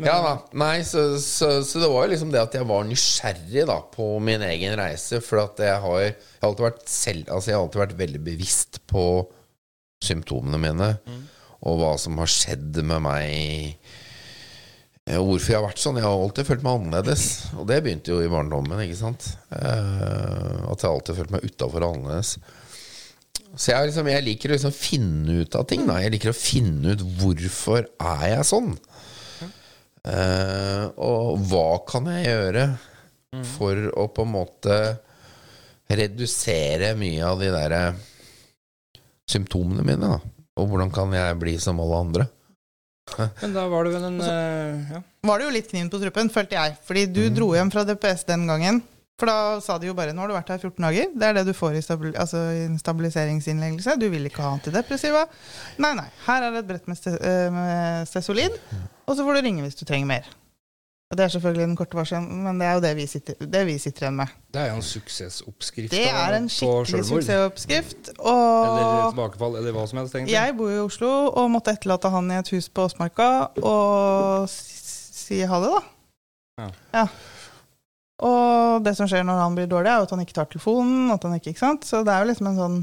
Men- 0.00 0.06
Ja 0.08 0.14
da. 0.24 0.36
Nei, 0.56 0.78
så, 0.86 1.18
så, 1.20 1.50
så 1.66 1.82
det 1.82 1.90
var 1.92 2.06
jo 2.06 2.12
liksom 2.14 2.30
det 2.32 2.40
at 2.40 2.54
jeg 2.56 2.64
var 2.70 2.86
nysgjerrig 2.88 3.66
da 3.68 3.80
på 3.92 4.06
min 4.22 4.40
egen 4.46 4.78
reise. 4.78 5.18
For 5.20 5.42
at 5.42 5.58
jeg 5.60 5.74
har, 5.82 5.98
jeg 6.06 6.14
har 6.40 6.48
alltid 6.48 6.64
vært 6.70 6.86
selv 6.88 7.28
Altså 7.34 7.50
jeg 7.50 7.58
har 7.58 7.66
alltid 7.66 7.82
vært 7.82 7.98
veldig 7.98 8.22
bevisst 8.30 8.78
på 8.88 9.04
symptomene 10.04 10.60
mine. 10.60 10.92
Og 11.60 11.80
hva 11.80 11.96
som 12.00 12.16
har 12.20 12.30
skjedd 12.30 12.80
med 12.88 13.04
meg. 13.04 13.76
Og 15.18 15.26
hvorfor 15.26 15.52
jeg 15.52 15.58
har 15.58 15.66
vært 15.66 15.82
sånn. 15.82 16.00
Jeg 16.00 16.06
har 16.06 16.24
alltid 16.24 16.48
følt 16.48 16.64
meg 16.64 16.78
annerledes. 16.78 17.26
Og 17.58 17.68
det 17.68 17.82
begynte 17.84 18.14
jo 18.14 18.22
i 18.24 18.30
barndommen. 18.32 18.80
ikke 18.84 19.00
sant 19.00 19.32
eh, 19.56 20.56
At 20.70 20.84
jeg 20.84 20.90
alltid 20.90 21.12
har 21.12 21.20
følt 21.22 21.34
meg 21.36 21.46
utafor 21.48 21.84
og 21.84 21.96
annerledes. 21.96 22.34
Så 23.50 23.72
jeg, 23.72 23.90
liksom, 23.90 24.08
jeg 24.12 24.24
liker 24.24 24.52
å 24.52 24.56
liksom 24.56 24.76
finne 24.76 25.40
ut 25.42 25.56
av 25.58 25.66
ting. 25.68 25.82
Da. 25.88 25.98
Jeg 26.04 26.14
liker 26.14 26.32
å 26.32 26.38
finne 26.38 26.94
ut 26.94 27.02
hvorfor 27.20 27.82
er 27.82 28.26
jeg 28.36 28.46
sånn. 28.52 28.76
Uh, 30.00 30.86
og 30.96 31.42
hva 31.50 31.64
kan 31.84 32.06
jeg 32.08 32.30
gjøre 32.30 32.62
for 33.52 33.90
å 34.00 34.06
på 34.14 34.24
en 34.24 34.32
måte 34.32 34.76
redusere 35.90 36.94
mye 36.96 37.26
av 37.26 37.42
de 37.42 37.50
der 37.52 37.74
eh, 37.76 37.98
symptomene 39.30 39.86
mine? 39.86 40.10
Da? 40.16 40.20
Og 40.60 40.68
hvordan 40.68 40.90
kan 40.92 41.12
jeg 41.16 41.38
bli 41.40 41.56
som 41.62 41.80
alle 41.80 42.02
andre? 42.04 42.28
Men 43.40 43.54
da 43.56 43.64
var 43.70 43.84
det 43.88 43.92
vel 43.96 44.04
en 44.06 44.20
eh, 44.22 44.94
ja. 44.94 45.00
Var 45.26 45.38
det 45.40 45.46
jo 45.48 45.54
litt 45.56 45.70
kniven 45.72 45.88
på 45.90 45.98
strupen, 45.98 46.28
følte 46.30 46.54
jeg. 46.58 46.76
Fordi 46.86 47.06
du 47.10 47.22
Mm. 47.28 47.34
dro 47.34 47.48
hjem 47.56 47.70
fra 47.72 47.82
DPS 47.88 48.24
den 48.28 48.44
gangen. 48.46 48.82
For 49.20 49.26
da 49.28 49.58
sa 49.60 49.76
de 49.78 49.86
jo 49.90 49.94
bare 49.94 50.12
'nå 50.14 50.20
har 50.22 50.28
du 50.28 50.34
vært 50.34 50.48
her 50.48 50.58
14 50.62 50.80
dager'. 50.86 51.10
Det 51.18 51.22
er 51.28 51.32
det 51.34 51.46
du 51.46 51.52
får 51.52 51.74
i, 51.76 51.80
stabil 51.82 52.12
altså, 52.16 52.38
i 52.54 52.64
en 52.64 52.78
stabiliseringsinnleggelse. 52.78 53.98
Du 54.00 54.08
vil 54.08 54.24
ikke 54.30 54.40
ha 54.42 54.54
antidepressiva. 54.56 55.26
Nei, 55.78 55.92
nei. 55.94 56.06
Her 56.26 56.42
er 56.46 56.50
det 56.54 56.58
et 56.62 56.68
brett 56.68 56.88
med, 56.88 56.96
ste 56.96 57.10
eh, 57.20 57.50
med 57.52 58.06
Stesolid, 58.08 58.52
og 59.06 59.16
så 59.16 59.24
får 59.26 59.34
du 59.34 59.42
ringe 59.42 59.62
hvis 59.66 59.76
du 59.76 59.84
trenger 59.84 60.06
mer. 60.06 60.24
Og 61.10 61.18
Det 61.18 61.24
er 61.24 61.28
selvfølgelig 61.28 61.66
den 61.66 61.76
korte 61.76 61.96
varselen, 61.98 62.42
men 62.44 62.60
det 62.60 62.66
er 62.68 62.76
jo 62.78 62.80
det 62.84 62.90
vi 62.96 63.04
sitter, 63.10 63.34
det 63.54 63.64
vi 63.66 63.78
sitter 63.82 64.04
igjen 64.04 64.18
med. 64.20 64.34
Det 64.54 64.60
er 64.62 64.68
jo 64.70 64.76
en 64.78 64.84
suksessoppskrift 64.86 65.90
Det 65.90 66.04
er 66.06 66.36
en 66.36 66.46
skikkelig 66.48 67.04
suksessoppskrift. 67.08 68.12
Eller 68.14 69.08
tilbakefall, 69.10 69.56
eller 69.58 69.74
hva 69.74 69.88
som 69.90 69.98
helst, 69.98 70.14
egentlig. 70.14 70.36
jeg 70.36 70.54
bor 70.60 70.70
jo 70.70 70.76
i 70.76 70.84
Oslo 70.84 71.10
og 71.26 71.50
måtte 71.50 71.74
etterlate 71.74 72.12
han 72.14 72.30
i 72.30 72.38
et 72.38 72.52
hus 72.54 72.70
på 72.70 72.86
Åsmarka 72.86 73.26
og 73.58 74.46
si 74.54 75.42
ha 75.42 75.60
det, 75.64 75.74
da. 75.74 76.70
Ja. 76.94 77.04
Og 78.30 78.86
det 78.86 78.94
som 78.94 79.10
skjer 79.10 79.26
når 79.26 79.42
han 79.42 79.58
blir 79.58 79.66
dårlig, 79.66 79.90
er 79.90 79.98
jo 79.98 80.06
at 80.06 80.14
han 80.14 80.22
ikke 80.22 80.36
tar 80.36 80.50
telefonen. 80.52 81.10
At 81.10 81.22
han 81.26 81.34
ikke, 81.34 81.54
ikke 81.54 81.64
sant? 81.64 81.86
Så 81.88 82.04
det 82.06 82.14
er 82.14 82.22
jo 82.22 82.30
liksom 82.30 82.50
en 82.52 82.58
sånn 82.58 82.80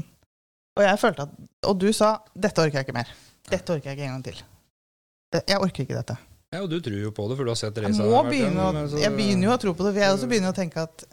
Og 0.78 0.82
jeg 0.84 0.98
følte 1.00 1.24
at 1.28 1.36
Og 1.70 1.78
du 1.80 1.92
sa 1.92 2.18
'dette 2.34 2.60
orker 2.60 2.78
jeg 2.82 2.88
ikke 2.88 2.98
mer'. 2.98 3.12
Dette 3.50 3.72
orker 3.72 3.90
jeg 3.90 3.98
ikke 3.98 4.04
en 4.04 4.16
gang 4.18 4.24
til. 4.24 4.42
Jeg 5.48 5.58
orker 5.58 5.82
ikke 5.82 5.96
dette. 5.96 6.16
Ja, 6.48 6.62
og 6.64 6.70
du 6.72 6.78
tror 6.80 6.96
jo 6.96 7.10
på 7.12 7.26
det, 7.28 7.36
for 7.36 7.44
du 7.44 7.50
har 7.52 7.58
sett 7.60 7.76
Jeg 7.76 7.92
har 7.92 8.08
vært 8.08 8.30
begynne 8.32 8.66
å, 8.72 8.98
jeg 9.02 9.12
begynner 9.18 9.50
jo 9.50 9.52
å 9.52 9.60
tro 9.60 9.74
på 9.76 9.84
det, 9.84 9.90
for 9.92 10.00
jeg 10.00 10.14
også 10.16 10.28
begynner 10.30 10.54
å 10.54 10.56
tenke 10.56 10.80
at 10.80 11.04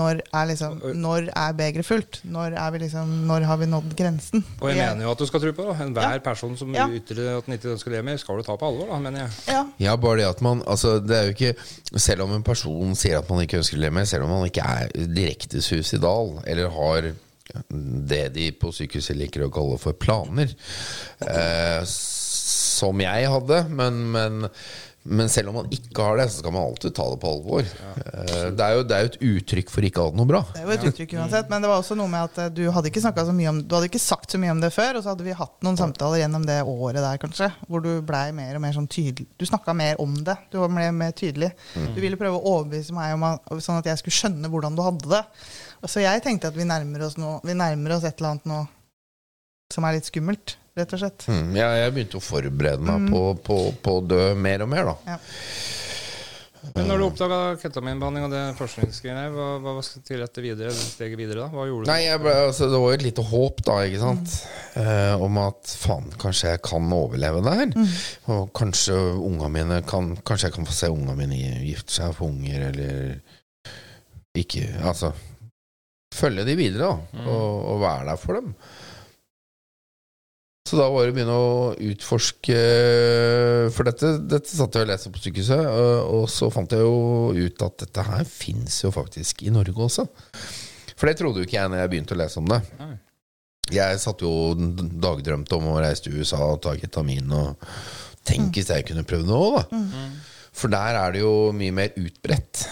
når 0.00 0.20
er, 0.24 0.46
liksom, 0.48 0.78
når 1.00 1.26
er 1.36 1.52
begeret 1.56 1.84
fullt? 1.84 2.18
Når, 2.32 2.54
er 2.60 2.70
vi 2.72 2.78
liksom, 2.80 3.10
når 3.28 3.44
har 3.48 3.58
vi 3.60 3.66
nådd 3.68 3.90
grensen? 3.96 4.44
Og 4.60 4.68
jeg 4.70 4.76
Jeg- 4.78 4.88
mener 4.88 5.04
jo 5.04 5.10
at 5.12 5.18
du 5.18 5.26
skal 5.28 5.40
tro 5.40 5.52
på 5.52 5.66
det. 5.68 5.74
Enhver 5.86 6.12
Ja. 6.16 6.18
person 6.18 6.56
som 6.56 6.74
Ja. 6.74 6.86
ytrer 6.88 7.38
at 7.38 7.46
den 7.46 7.58
ikke 7.58 7.72
ønsker 7.72 7.88
å 7.88 7.92
leve 7.92 8.04
mer, 8.04 8.16
skal 8.18 8.36
du 8.36 8.42
ta 8.42 8.56
på 8.56 8.66
alvor, 8.68 8.88
da, 8.88 8.98
mener 8.98 9.20
jeg. 9.20 9.30
Ja, 9.48 9.66
Ja, 9.78 9.96
bare 9.96 10.16
det 10.16 10.28
at 10.28 10.40
man 10.42 10.62
Altså, 10.66 10.98
det 11.06 11.16
er 11.16 11.24
jo 11.30 11.34
ikke 11.34 11.56
Selv 11.98 12.22
om 12.22 12.32
en 12.32 12.42
person 12.42 12.94
sier 12.94 13.18
at 13.18 13.28
man 13.30 13.40
ikke 13.46 13.58
ønsker 13.60 13.76
å 13.76 13.80
leve 13.80 13.92
mer, 13.92 14.04
selv 14.04 14.24
om 14.24 14.30
man 14.30 14.48
ikke 14.48 14.64
er 14.64 14.88
direkte 15.06 15.60
suicidal, 15.62 16.42
eller 16.46 16.68
har 16.70 17.12
det 18.08 18.32
de 18.32 18.50
på 18.52 18.72
sykehuset 18.72 19.14
liker 19.16 19.44
å 19.46 19.52
kalle 19.52 19.78
for 19.78 19.92
planer, 19.92 20.54
eh, 21.20 21.84
som 22.82 23.04
jeg 23.06 23.30
hadde, 23.32 23.62
men, 23.72 24.02
men 24.12 24.50
men 25.02 25.26
selv 25.28 25.50
om 25.50 25.56
man 25.58 25.70
ikke 25.74 26.04
har 26.04 26.20
det, 26.20 26.28
så 26.30 26.38
skal 26.38 26.52
man 26.54 26.62
alltid 26.62 26.94
ta 26.94 27.04
det 27.10 27.16
på 27.18 27.30
alvor. 27.32 27.62
Ja. 27.66 27.92
det, 28.54 28.62
er 28.62 28.76
jo, 28.76 28.82
det 28.86 28.94
er 28.94 29.02
jo 29.02 29.08
et 29.10 29.16
uttrykk 29.32 29.72
for 29.74 29.86
ikke 29.86 29.98
å 29.98 30.04
ha 30.06 30.12
det 30.12 30.20
noe 30.20 30.30
bra. 30.30 30.42
det 30.52 30.60
er 30.60 30.68
jo 30.68 30.74
et 30.76 30.84
uttrykk 30.92 31.14
uansett. 31.18 31.48
Men 31.50 31.64
det 31.64 31.70
var 31.72 31.82
også 31.82 31.96
noe 31.98 32.10
med 32.12 32.28
at 32.28 32.38
eh, 32.44 32.52
du 32.54 32.62
hadde 32.70 32.92
ikke 32.92 33.02
så 33.02 33.10
mye 33.34 33.50
om 33.50 33.58
Du 33.66 33.74
hadde 33.74 33.88
ikke 33.90 34.02
sagt 34.02 34.30
så 34.30 34.38
mye 34.38 34.54
om 34.54 34.62
det 34.62 34.70
før, 34.74 35.00
og 35.00 35.02
så 35.02 35.10
hadde 35.12 35.26
vi 35.26 35.34
hatt 35.34 35.56
noen 35.66 35.80
samtaler 35.80 36.22
gjennom 36.22 36.46
det 36.46 36.60
året 36.62 37.02
der, 37.02 37.18
kanskje, 37.22 37.50
hvor 37.66 37.82
du 37.82 37.90
blei 38.06 38.28
mer 38.36 38.54
og 38.54 38.62
mer 38.62 38.76
sånn 38.78 38.86
tydelig 38.86 39.26
Du 39.40 39.46
snakka 39.48 39.74
mer 39.74 39.98
om 40.02 40.14
det. 40.22 40.38
Du 40.54 40.60
ble 40.60 40.70
mer, 40.70 40.94
mer 40.94 41.18
tydelig. 41.18 41.50
Du 41.74 41.98
ville 41.98 42.20
prøve 42.20 42.38
å 42.38 42.54
overbevise 42.54 42.94
meg 42.94 43.16
om 43.16 43.26
at, 43.32 43.52
sånn 43.58 43.82
at 43.82 43.90
jeg 43.90 44.04
skulle 44.04 44.20
skjønne 44.20 44.54
hvordan 44.54 44.78
du 44.78 44.86
hadde 44.86 45.10
det. 45.16 45.24
Så 45.90 46.04
jeg 46.04 46.22
tenkte 46.22 46.52
at 46.52 46.58
vi 46.58 46.68
nærmer 46.68 47.08
oss, 47.08 47.18
noe, 47.18 47.40
vi 47.42 47.58
nærmer 47.58 47.98
oss 47.98 48.06
et 48.06 48.14
eller 48.22 48.36
annet 48.36 48.50
nå 48.54 48.62
som 49.72 49.86
er 49.88 49.96
litt 49.96 50.06
skummelt, 50.06 50.60
rett 50.78 50.92
og 50.96 51.02
slett. 51.02 51.26
Mm, 51.28 51.52
ja, 51.58 51.68
jeg 51.82 51.92
begynte 51.96 52.18
å 52.20 52.24
forberede 52.24 52.80
meg 52.86 53.00
Mm. 53.06 53.12
på, 53.12 53.22
på, 53.44 53.60
på 53.84 53.98
å 54.00 54.04
dø 54.08 54.22
mer 54.34 54.62
og 54.64 54.68
mer, 54.72 54.84
da. 54.92 54.96
Ja. 55.14 55.18
Men 56.76 56.86
når 56.86 57.00
du 57.00 57.04
oppdaga 57.08 57.38
ketaminbehandling 57.58 58.24
og 58.28 58.30
det 58.30 58.40
forskningsgreiene, 58.54 59.32
hva, 59.34 59.46
hva 59.64 59.72
var 59.80 59.86
til 60.06 60.20
rette 60.22 60.44
videre, 60.44 60.70
steget 60.70 61.18
videre 61.18 61.42
da? 61.42 61.48
Hva 61.50 61.64
gjorde 61.66 61.88
du? 61.88 61.90
Nei, 61.90 62.04
jeg 62.04 62.20
ble, 62.22 62.34
altså, 62.44 62.68
det 62.70 62.78
var 62.78 62.92
jo 62.92 62.98
et 63.00 63.04
lite 63.08 63.24
håp 63.32 63.58
da, 63.66 63.74
ikke 63.88 63.98
sant? 64.00 64.36
Eh, 64.78 65.24
om 65.26 65.40
at 65.42 65.72
faen, 65.82 66.06
kanskje 66.22 66.52
jeg 66.54 66.62
kan 66.62 66.86
overleve 66.94 67.42
det 67.42 67.56
her. 67.58 67.74
Og 68.30 68.52
kanskje 68.54 68.94
unga 69.18 69.50
mine 69.52 69.80
kan 69.90 70.12
Kanskje 70.22 70.48
jeg 70.52 70.54
kan 70.60 70.68
få 70.70 70.76
se 70.78 70.92
unga 70.94 71.16
mine 71.18 71.40
gifte 71.66 71.96
seg, 71.98 72.14
få 72.14 72.30
unger, 72.30 72.68
eller 72.70 73.18
ikke 74.38 74.62
Altså 74.86 75.10
følge 76.14 76.44
de 76.46 76.54
videre, 76.56 76.92
da. 76.92 77.24
Og, 77.26 77.58
og 77.74 77.82
være 77.82 78.06
der 78.12 78.22
for 78.22 78.38
dem. 78.38 78.54
Så 80.68 80.78
da 80.78 80.86
var 80.94 81.04
det 81.04 81.12
å 81.12 81.14
begynne 81.16 81.34
å 81.36 81.54
utforske 81.90 82.58
For 83.74 83.88
dette, 83.88 84.12
dette 84.30 84.52
satt 84.54 84.76
jeg 84.78 84.86
og 84.86 84.90
leste 84.92 85.10
på 85.12 85.22
sykehuset, 85.24 85.62
og, 85.66 86.12
og 86.20 86.26
så 86.30 86.48
fant 86.54 86.70
jeg 86.72 86.84
jo 86.86 87.32
ut 87.34 87.64
at 87.66 87.80
dette 87.82 88.04
her 88.06 88.22
fins 88.30 88.78
jo 88.84 88.92
faktisk 88.94 89.42
i 89.48 89.50
Norge 89.54 89.74
også. 89.88 90.06
For 90.94 91.10
det 91.10 91.16
trodde 91.18 91.42
jo 91.42 91.48
ikke 91.48 91.58
jeg 91.58 91.72
når 91.72 91.82
jeg 91.82 91.92
begynte 91.96 92.14
å 92.14 92.20
lese 92.20 92.38
om 92.38 92.46
det. 92.52 92.60
Jeg 93.72 93.98
satt 94.02 94.22
jo 94.22 94.30
dagdrømte 95.02 95.56
om 95.58 95.66
å 95.72 95.80
reise 95.82 96.04
til 96.06 96.20
USA 96.20 96.40
og 96.52 96.60
ta 96.64 96.76
ketamin. 96.78 97.30
Og 97.34 97.66
tenk 98.28 98.54
hvis 98.58 98.70
jeg 98.70 98.86
kunne 98.86 99.04
prøvd 99.08 99.26
det 99.30 99.38
òg, 99.38 99.58
da. 99.58 99.82
Mm. 99.82 100.14
For 100.52 100.68
der 100.72 100.98
er 101.00 101.14
det 101.14 101.22
jo 101.24 101.34
mye 101.56 101.72
mer 101.74 101.94
utbredt. 101.96 102.66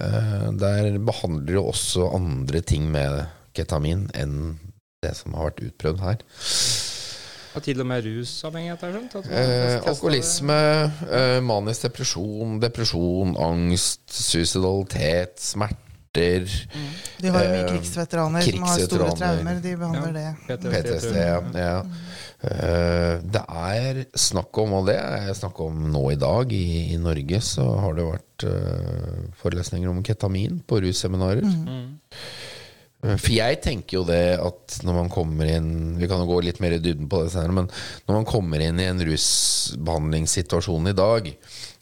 Eh, 0.00 0.46
Der 0.56 0.96
behandler 1.04 1.58
jo 1.58 1.66
også 1.70 2.08
andre 2.16 2.62
ting 2.64 2.88
med 2.90 3.26
ketamin 3.56 4.06
enn 4.16 4.56
det 5.04 5.12
som 5.18 5.36
har 5.36 5.50
vært 5.50 5.62
utprøvd 5.68 6.02
her. 6.06 6.22
Og 7.56 7.62
til 7.64 7.80
og 7.80 7.86
med 7.88 8.04
rusavhengighet, 8.04 8.80
har 8.84 8.90
jeg 8.92 8.98
skjønt? 9.00 9.14
at 9.16 9.30
Eh, 9.32 9.88
alkoholisme, 9.88 10.58
eh, 11.08 11.40
manisk 11.40 11.86
depresjon, 11.88 12.58
depresjon, 12.60 13.36
angst, 13.40 14.02
suicidalitet, 14.12 15.40
smerter, 15.40 15.82
De 16.16 17.28
har 17.28 17.42
jo 17.44 17.48
mye 17.50 17.64
Eh, 17.64 17.70
krigsveteraner 17.74 18.40
som 18.46 18.62
har 18.64 18.78
store 18.80 19.10
traumer. 19.18 19.58
De 19.60 19.72
behandler 19.76 20.12
det. 20.16 20.60
PTSD. 20.62 21.16
Ja, 21.16 21.40
ja. 21.52 21.82
Eh, 22.40 23.20
Det 23.20 23.42
er 23.48 24.04
snakk 24.16 24.56
om, 24.62 24.72
og 24.78 24.86
det 24.86 24.96
er 24.96 25.34
snakk 25.34 25.60
om 25.60 25.90
nå 25.92 26.12
i 26.12 26.16
dag 26.16 26.52
i, 26.52 26.92
i 26.94 26.96
Norge, 26.96 27.40
så 27.44 27.66
har 27.80 27.92
det 27.98 28.04
vært 28.04 28.46
eh, 28.48 29.30
forelesninger 29.42 29.88
om 29.92 30.02
ketamin 30.02 30.62
på 30.66 30.80
russeminarer. 30.80 31.44
Mm. 31.44 31.98
Eh, 33.06 33.16
For 33.20 33.32
jeg 33.36 33.60
tenker 33.64 34.00
jo 34.00 34.04
det 34.08 34.36
at 34.42 34.78
når 34.86 34.98
man 35.02 35.12
kommer 35.12 35.48
inn 35.50 35.70
Vi 36.00 36.08
kan 36.10 36.22
jo 36.22 36.28
gå 36.30 36.40
litt 36.44 36.60
mer 36.64 36.76
i 36.76 36.82
dybden 36.82 37.08
på 37.12 37.22
det 37.22 37.32
senere, 37.34 37.54
men 37.62 37.70
når 38.08 38.20
man 38.20 38.28
kommer 38.28 38.62
inn 38.62 38.82
i 38.82 38.88
en 38.90 39.02
rusbehandlingssituasjon 39.06 40.92
i 40.92 40.96
dag, 40.96 41.32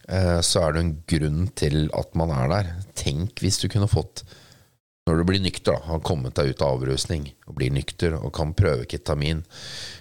eh, 0.09 0.39
så 0.45 0.65
er 0.65 0.75
det 0.75 0.85
en 0.85 0.97
grunn 1.15 1.45
til 1.57 1.87
at 1.97 2.17
man 2.19 2.35
er 2.35 2.51
der. 2.53 2.73
Tenk 2.99 3.45
hvis 3.45 3.63
du 3.63 3.69
kunne 3.73 3.91
fått 3.91 4.25
når 5.05 5.19
du 5.21 5.25
blir 5.29 5.43
nykter, 5.45 5.75
da, 5.75 5.83
har 5.85 6.01
kommet 6.01 6.33
deg 6.39 6.55
ut 6.55 6.63
av 6.65 6.79
avrusning 6.79 7.27
og 7.45 7.59
blir 7.59 7.73
nykter 7.75 8.15
og 8.17 8.31
kan 8.37 8.55
prøve 8.57 8.87
ketamin 8.89 9.43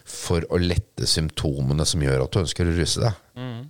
for 0.08 0.46
å 0.48 0.60
lette 0.62 1.10
symptomene 1.12 1.84
som 1.88 2.04
gjør 2.06 2.24
at 2.24 2.32
du 2.32 2.40
ønsker 2.40 2.70
å 2.70 2.76
ruse 2.78 3.04
deg. 3.04 3.18
Mm. 3.36 3.66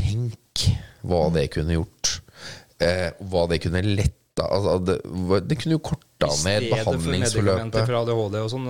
Tenk 0.00 0.64
hva 1.04 1.26
det 1.34 1.50
kunne 1.52 1.76
gjort. 1.76 2.14
Eh, 2.80 3.10
hva 3.20 3.44
det 3.50 3.60
kunne 3.66 3.82
letta 4.40 4.56
altså, 4.56 4.74
det, 4.88 4.96
det 5.50 5.58
kunne 5.60 5.76
jo 5.76 5.82
korta 5.90 6.28
I 6.28 6.30
ned 6.30 6.36
stedet 6.36 6.84
for 6.84 6.98
medikamenter 6.98 7.42
behandlingsforløpet. 7.42 7.78
for 7.86 7.98
ADHD 8.00 8.38
og 8.40 8.50
sånn, 8.52 8.66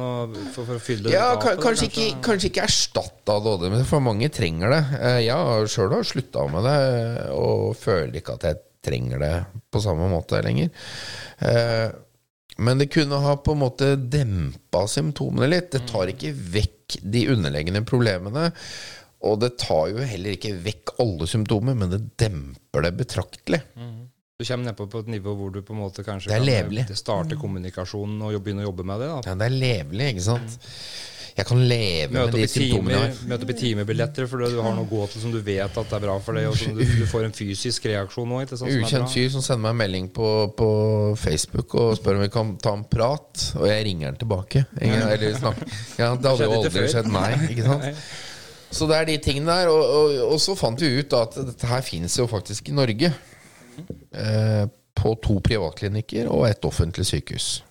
for, 0.54 0.66
for 0.68 0.74
å 0.76 0.82
fylle 0.84 1.14
Ja, 1.14 1.28
gapet 1.34 1.42
ka- 1.46 1.54
der, 1.54 1.62
kanskje 1.64 1.88
ikke, 1.90 2.08
kanskje 2.26 2.50
ikke 2.52 2.66
erstatte 2.68 3.36
ADHD, 3.38 3.64
men 3.72 3.86
for 3.88 4.04
mange 4.04 4.28
trenger 4.34 4.74
det. 4.76 4.82
Eh, 5.00 5.18
Jeg 5.28 5.70
sjøl 5.74 5.94
har 5.96 6.06
slutta 6.10 6.46
med 6.52 6.68
det, 6.68 6.76
og 7.38 7.72
føler 7.80 8.20
ikke 8.20 8.36
at 8.38 8.46
jeg 8.50 8.60
trenger 8.86 9.18
det 9.20 9.32
på 9.70 9.82
samme 9.84 10.06
måte 10.12 10.38
lenger. 10.44 10.70
Eh, 11.40 11.90
Men 12.60 12.76
det 12.78 12.90
kunne 12.92 13.16
ha 13.24 13.36
på 13.40 13.52
en 13.54 13.60
måte 13.62 13.94
dempa 13.96 14.82
symptomene 14.90 15.46
litt. 15.48 15.70
Det 15.72 15.86
tar 15.88 16.10
ikke 16.12 16.32
vekk 16.34 16.98
de 17.08 17.22
underliggende 17.32 17.80
problemene. 17.88 18.50
Og 19.24 19.38
det 19.40 19.54
tar 19.60 19.88
jo 19.92 20.00
heller 20.04 20.32
ikke 20.36 20.54
vekk 20.64 20.92
alle 21.00 21.26
symptomer, 21.28 21.74
men 21.76 21.90
det 21.92 22.02
demper 22.20 22.84
det 22.84 22.92
betraktelig. 22.98 23.62
Du 24.40 24.44
kommer 24.46 24.70
nedpå 24.70 24.86
på 24.88 25.02
et 25.04 25.08
nivå 25.12 25.34
hvor 25.36 25.50
du 25.52 25.60
på 25.60 25.74
en 25.76 25.82
måte 25.82 26.00
kanskje 26.00 26.32
kan 26.32 26.96
starte 26.96 27.36
kommunikasjonen 27.36 28.22
og 28.24 28.38
begynne 28.40 28.64
å 28.64 28.70
jobbe 28.70 28.86
med 28.88 29.02
det. 29.02 29.08
Da. 29.10 29.18
Ja, 29.28 29.34
det 29.36 29.48
er 29.50 29.56
levelig, 29.60 30.06
ikke 30.14 30.22
sant? 30.30 30.54
Jeg 31.36 31.46
kan 31.46 31.60
leve 31.60 32.14
Møte 32.14 32.32
med 32.32 32.40
de 32.40 32.46
symptomene 32.50 32.94
jeg 32.94 33.02
har. 33.02 33.18
møte 33.30 33.46
opp 33.46 33.52
i 33.52 33.56
timebilletter 33.60 34.26
fordi 34.28 34.48
du 34.54 34.58
har 34.64 34.74
noe 34.76 34.86
å 34.86 34.88
gå 34.90 35.04
til 35.12 35.22
som 35.22 35.34
du 35.34 35.38
vet 35.44 35.76
at 35.78 35.92
det 35.92 35.96
er 35.98 36.02
bra 36.02 36.16
for 36.24 36.36
deg, 36.36 36.48
og 36.50 36.56
som 36.58 36.74
du, 36.76 36.82
du 36.82 37.04
får 37.08 37.28
en 37.28 37.36
fysisk 37.36 37.86
reaksjon 37.90 38.32
nå. 38.32 38.40
Ikke 38.44 38.56
sant, 38.56 38.64
som 38.64 38.72
er 38.72 38.80
Ukjent 38.80 39.04
bra. 39.04 39.12
fyr 39.12 39.30
som 39.36 39.44
sender 39.44 39.62
meg 39.66 39.76
en 39.76 39.80
melding 39.84 40.08
på, 40.16 40.32
på 40.58 40.70
Facebook 41.20 41.76
og 41.80 41.94
spør 42.00 42.18
om 42.18 42.24
vi 42.24 42.32
kan 42.34 42.52
ta 42.64 42.74
en 42.76 42.84
prat, 42.96 43.46
og 43.60 43.68
jeg 43.70 43.86
ringer 43.90 44.10
han 44.10 44.18
tilbake. 44.24 44.64
Ingen, 44.80 45.04
eller 45.06 45.38
snakker. 45.38 45.78
Ja, 46.00 46.10
det 46.16 46.32
hadde 46.32 46.48
jo 46.48 46.58
aldri 46.58 46.86
skjedd, 46.96 47.12
nei. 47.14 47.30
Ikke 47.52 47.68
sant? 47.68 48.04
Så 48.70 48.86
det 48.90 48.96
er 49.00 49.08
de 49.12 49.16
tingene 49.22 49.60
der. 49.60 49.70
Og, 49.72 49.80
og, 50.00 50.18
og 50.34 50.40
så 50.42 50.56
fant 50.58 50.80
vi 50.82 50.92
ut 50.96 51.12
da 51.12 51.24
at 51.28 51.40
dette 51.52 51.70
her 51.70 51.84
fins 51.86 52.16
jo 52.20 52.26
faktisk 52.30 52.70
i 52.70 52.76
Norge. 52.76 53.12
Eh, 54.12 54.66
på 55.00 55.14
to 55.24 55.38
privatklinikker 55.40 56.28
og 56.28 56.48
et 56.48 56.64
offentlig 56.64 57.06
sykehus. 57.06 57.62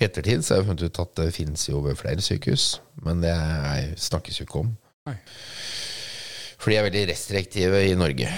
I 0.00 0.04
ettertid 0.08 0.42
så 0.42 0.54
har 0.54 0.62
jeg 0.62 0.66
funnet 0.70 0.82
ut 0.88 0.98
at 1.02 1.14
det 1.20 1.34
finnes 1.34 1.68
jo 1.68 1.80
ved 1.84 1.96
flere 1.96 2.20
sykehus, 2.24 2.80
men 3.04 3.20
det 3.22 3.30
er, 3.30 3.92
snakkes 3.96 4.40
jo 4.40 4.44
ikke 4.48 4.62
om. 4.64 4.70
Nei. 5.06 5.16
For 6.58 6.70
de 6.72 6.76
er 6.80 6.86
veldig 6.88 7.08
restriktive 7.10 7.82
i 7.90 7.94
Norge. 7.94 8.30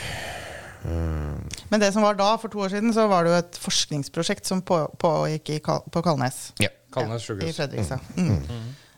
Men 0.86 1.80
det 1.82 1.92
som 1.94 2.02
var 2.04 2.14
da, 2.18 2.32
for 2.38 2.48
to 2.52 2.60
år 2.62 2.68
siden, 2.75 2.92
så 2.94 3.06
var 3.10 3.25
det 3.26 3.32
jo 3.32 3.38
et 3.40 3.58
forskningsprosjekt 3.62 4.46
som 4.46 4.60
på- 4.62 4.86
pågikk 5.02 5.50
i 5.56 5.58
Kal 5.64 5.80
på 5.90 6.02
Kalnes. 6.02 6.52
Ja. 6.62 6.68
Kalnes 6.94 7.22
I 7.22 7.26
sykehus. 7.26 7.56
Fredrikstad. 7.56 7.98
Mm. 8.16 8.42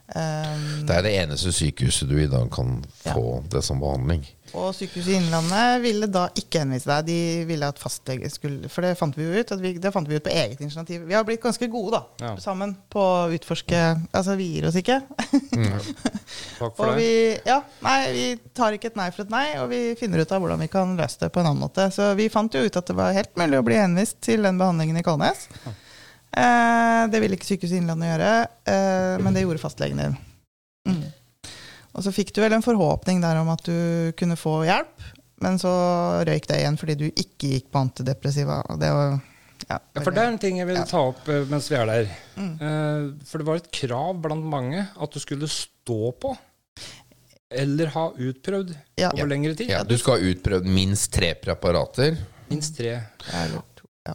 Um, 0.09 0.85
Det 0.89 0.95
er 0.95 1.01
det 1.05 1.13
eneste 1.21 1.51
sykehuset 1.53 2.09
du 2.09 2.17
i 2.17 2.27
dag 2.27 2.49
kan 2.51 2.83
Ja. 3.05 3.13
få 3.13 3.43
det 3.51 3.63
som 3.63 3.79
behandling. 3.79 4.25
Og 4.57 4.71
Sykehuset 4.73 5.13
Innlandet 5.19 5.81
ville 5.83 6.07
da 6.09 6.25
ikke 6.39 6.61
henvise 6.63 6.89
deg. 6.89 7.05
De 7.09 7.45
ville 7.49 7.67
at 7.69 7.77
fastlege 7.81 8.29
skulle 8.33 8.69
For 8.71 8.81
det 8.85 8.95
fant 8.99 9.15
vi 9.17 9.25
jo 9.27 9.41
ut 9.43 9.53
vi, 9.61 9.73
det 9.81 9.91
fant 9.93 10.07
vi 10.09 10.17
ut 10.17 10.25
på 10.25 10.31
eget 10.33 10.61
initiativ. 10.63 11.03
Vi 11.09 11.13
har 11.17 11.25
blitt 11.27 11.41
ganske 11.43 11.67
gode 11.69 11.91
da, 11.97 12.01
Ja. 12.25 12.31
sammen 12.41 12.75
på 12.89 12.99
å 13.03 13.29
utforske 13.35 13.81
Altså, 14.13 14.35
vi 14.39 14.47
gir 14.55 14.67
oss 14.71 14.75
ikke. 14.79 14.99
Takk 16.59 16.75
for 16.75 16.85
Og 16.85 16.95
det. 16.95 16.95
vi, 16.99 17.11
ja, 17.47 17.59
nei, 17.85 17.99
vi 18.15 18.25
tar 18.57 18.75
ikke 18.75 18.89
et 18.91 18.97
nei 18.99 19.09
for 19.15 19.25
et 19.25 19.33
nei, 19.33 19.45
og 19.61 19.69
vi 19.71 19.81
finner 19.99 20.23
ut 20.23 20.31
av 20.35 20.41
hvordan 20.43 20.59
vi 20.63 20.69
kan 20.71 20.95
løse 20.99 21.19
det 21.23 21.31
på 21.35 21.41
en 21.43 21.51
annen 21.51 21.63
måte. 21.63 21.89
Så 21.95 22.11
vi 22.19 22.29
fant 22.33 22.53
jo 22.55 22.63
ut 22.65 22.79
at 22.81 22.89
det 22.89 22.95
var 22.97 23.13
helt 23.15 23.35
mulig 23.39 23.59
å 23.61 23.65
bli 23.67 23.77
henvist 23.79 24.19
til 24.25 24.43
den 24.45 24.59
behandlingen 24.61 24.99
i 24.99 25.05
Kalnes. 25.05 25.47
Eh, 26.29 27.03
det 27.09 27.21
ville 27.23 27.37
ikke 27.37 27.47
Sykehuset 27.49 27.79
Innlandet 27.81 28.11
gjøre, 28.11 28.33
eh, 28.69 29.15
men 29.23 29.33
det 29.33 29.45
gjorde 29.45 29.61
fastlegen 29.63 29.97
din. 30.03 30.17
Og 31.99 32.05
så 32.05 32.13
fikk 32.15 32.31
du 32.31 32.39
vel 32.39 32.53
en 32.55 32.63
forhåpning 32.63 33.19
der 33.19 33.41
om 33.41 33.49
at 33.51 33.65
du 33.67 34.13
kunne 34.19 34.37
få 34.39 34.61
hjelp, 34.63 35.01
men 35.43 35.57
så 35.59 35.71
røyk 36.27 36.45
det 36.47 36.61
igjen 36.61 36.77
fordi 36.79 36.95
du 36.95 37.07
ikke 37.09 37.49
gikk 37.57 37.65
på 37.73 37.81
antidepressiva. 37.83 38.61
Og 38.71 38.79
det 38.79 38.91
var 38.95 39.17
ja, 39.67 39.75
Ja, 39.75 40.01
for 40.05 40.15
det 40.15 40.23
er 40.23 40.31
en 40.31 40.39
ting 40.39 40.61
jeg 40.61 40.67
vil 40.69 40.79
Ja. 40.79 40.85
ta 40.87 41.01
opp 41.11 41.27
eh, 41.27 41.43
mens 41.51 41.67
vi 41.69 41.75
er 41.75 41.85
der. 41.89 42.07
Mm. 42.39 42.53
Uh, 42.61 43.25
For 43.27 43.41
det 43.43 43.47
var 43.49 43.59
et 43.59 43.69
krav 43.75 44.21
blant 44.23 44.47
mange 44.47 44.85
at 44.87 45.11
du 45.11 45.19
skulle 45.19 45.51
stå 45.51 46.13
på 46.23 46.31
eller 47.51 47.91
ha 47.95 48.05
utprøvd 48.15 48.75
Ja. 49.01 49.09
over 49.11 49.27
lengre 49.27 49.55
tid. 49.57 49.69
Ja, 49.73 49.83
du 49.83 49.97
skal 49.97 50.19
ha 50.19 50.31
utprøvd 50.31 50.65
minst 50.69 51.11
tre 51.11 51.33
preparater. 51.35 52.15
Minst 52.49 52.77
tre. 52.77 52.95
Eller 53.33 53.63
to, 53.75 53.87
ja. 54.07 54.13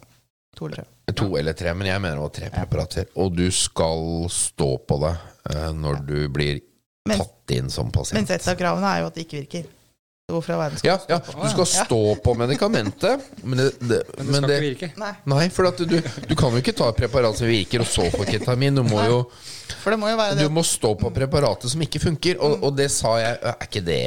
To 0.57 0.65
eller 0.65 0.81
tre. 0.81 1.13
To 1.13 1.27
eller 1.37 1.53
tre, 1.53 1.73
men 1.77 1.87
jeg 1.87 2.01
mener 2.01 2.15
det 2.15 2.25
var 2.25 2.35
tre 2.41 2.49
preparater. 2.49 3.05
Og 3.21 3.35
du 3.35 3.45
skal 3.53 4.25
stå 4.31 4.71
på 4.87 4.97
det 5.03 5.13
uh, 5.53 5.69
når 5.75 6.01
du 6.07 6.17
blir 6.33 6.63
Men- 7.05 7.19
tatt 7.21 7.51
inn 7.57 7.69
som 7.69 7.91
pasient. 7.93 8.17
Mens 8.17 8.31
et 8.33 8.47
av 8.49 8.55
kravene 8.57 8.91
er 8.95 9.01
jo 9.03 9.07
at 9.11 9.17
det 9.17 9.25
ikke 9.27 9.41
virker. 9.43 9.65
Hvorfor 10.25 10.55
i 10.55 10.57
verden 10.57 10.79
skal 10.81 10.89
Ja, 10.89 10.97
ja, 11.07 11.17
på? 11.21 11.35
du 11.43 11.49
skal 11.51 11.65
stå 11.69 11.97
på 12.25 12.33
medikamentet, 12.33 13.27
men 13.43 13.59
det, 13.59 13.67
det, 13.79 13.99
Men 14.17 14.25
det 14.25 14.25
men 14.25 14.33
skal 14.39 14.47
det 14.49 14.55
ikke 14.71 14.87
virke. 14.89 15.11
Nei, 15.29 15.43
for 15.53 15.67
at 15.69 15.77
du, 15.77 15.99
du 16.01 16.33
kan 16.39 16.49
jo 16.55 16.61
ikke 16.63 16.73
ta 16.73 16.87
et 16.89 16.97
preparat 16.97 17.37
som 17.37 17.45
virker, 17.45 17.83
og 17.85 17.85
så 17.91 18.07
få 18.09 18.25
ketamin. 18.25 18.73
Du 18.79 18.81
må 18.89 19.03
jo 19.05 19.19
for 19.83 19.93
det 19.93 19.99
må 20.01 20.09
jo 20.09 20.17
være 20.17 20.39
du 20.39 20.41
det. 20.47 20.51
må 20.51 20.63
stå 20.65 20.95
på 20.97 21.11
preparatet 21.13 21.69
som 21.69 21.81
ikke 21.85 22.01
funker. 22.01 22.39
Og, 22.41 22.57
og 22.65 22.73
det 22.75 22.89
sa 22.93 23.13
jeg 23.21 23.37
Er 23.45 23.67
ikke 23.67 23.83
det 23.85 24.01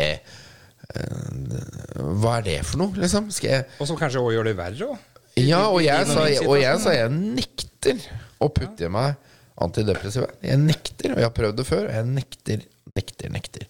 eh, 0.99 2.03
Hva 2.19 2.39
er 2.41 2.43
det 2.49 2.59
for 2.67 2.83
noe, 2.83 2.99
liksom? 2.99 3.31
Skal 3.35 3.51
jeg 3.53 3.67
Og 3.79 3.87
som 3.91 3.99
kanskje 4.01 4.19
også 4.23 4.35
gjør 4.35 4.51
det 4.51 4.57
verre 4.59 4.91
òg. 4.91 4.99
Ja, 5.39 5.69
og 5.71 5.79
jeg, 5.85 6.07
sa, 6.11 6.25
og 6.51 6.57
jeg 6.59 6.81
sa 6.83 6.93
jeg 6.97 7.13
nekter 7.15 8.01
å 8.43 8.49
putte 8.51 8.89
i 8.89 8.91
meg 8.91 9.15
antidepressiva. 9.63 10.27
Jeg 10.43 10.59
nekter, 10.65 11.13
og 11.15 11.21
jeg 11.23 11.27
har 11.29 11.35
prøvd 11.35 11.57
det 11.61 11.67
før, 11.67 11.87
og 11.87 11.95
jeg 11.95 12.09
nekter, 12.11 12.65
nekter, 12.99 13.31
nekter. 13.35 13.65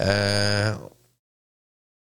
Eh, 0.00 0.72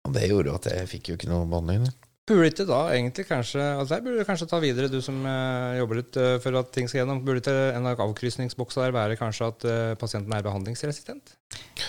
og 0.05 0.13
det 0.17 0.27
gjorde 0.29 0.51
jo 0.51 0.57
at 0.59 0.67
jeg 0.73 0.89
fikk 0.97 1.13
jo 1.13 1.19
ikke 1.19 1.29
noe 1.31 1.45
behandling. 1.49 1.85
da. 1.87 1.93
Burde 2.25 2.47
ikke 2.49 2.63
da 2.65 2.77
egentlig 2.89 3.27
kanskje 3.29 3.61
altså 3.61 3.93
Der 3.93 4.01
burde 4.01 4.17
du 4.23 4.25
kanskje 4.25 4.47
ta 4.49 4.57
videre, 4.57 4.87
du 4.89 4.97
som 5.05 5.19
eh, 5.29 5.75
jobber 5.77 5.99
litt 5.99 6.15
eh, 6.17 6.39
for 6.41 6.57
at 6.57 6.71
ting 6.73 6.87
skal 6.89 7.03
gjennom. 7.03 7.19
Burde 7.25 7.43
ikke 7.43 7.53
en 7.77 7.85
av 7.91 8.01
avkrysningsboksa 8.01 8.81
der 8.87 8.95
være 8.95 9.17
kanskje 9.19 9.49
at 9.51 9.65
eh, 9.69 9.91
pasienten 10.01 10.33
er 10.33 10.45
behandlingsresistent? 10.47 11.35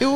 Jo, 0.03 0.11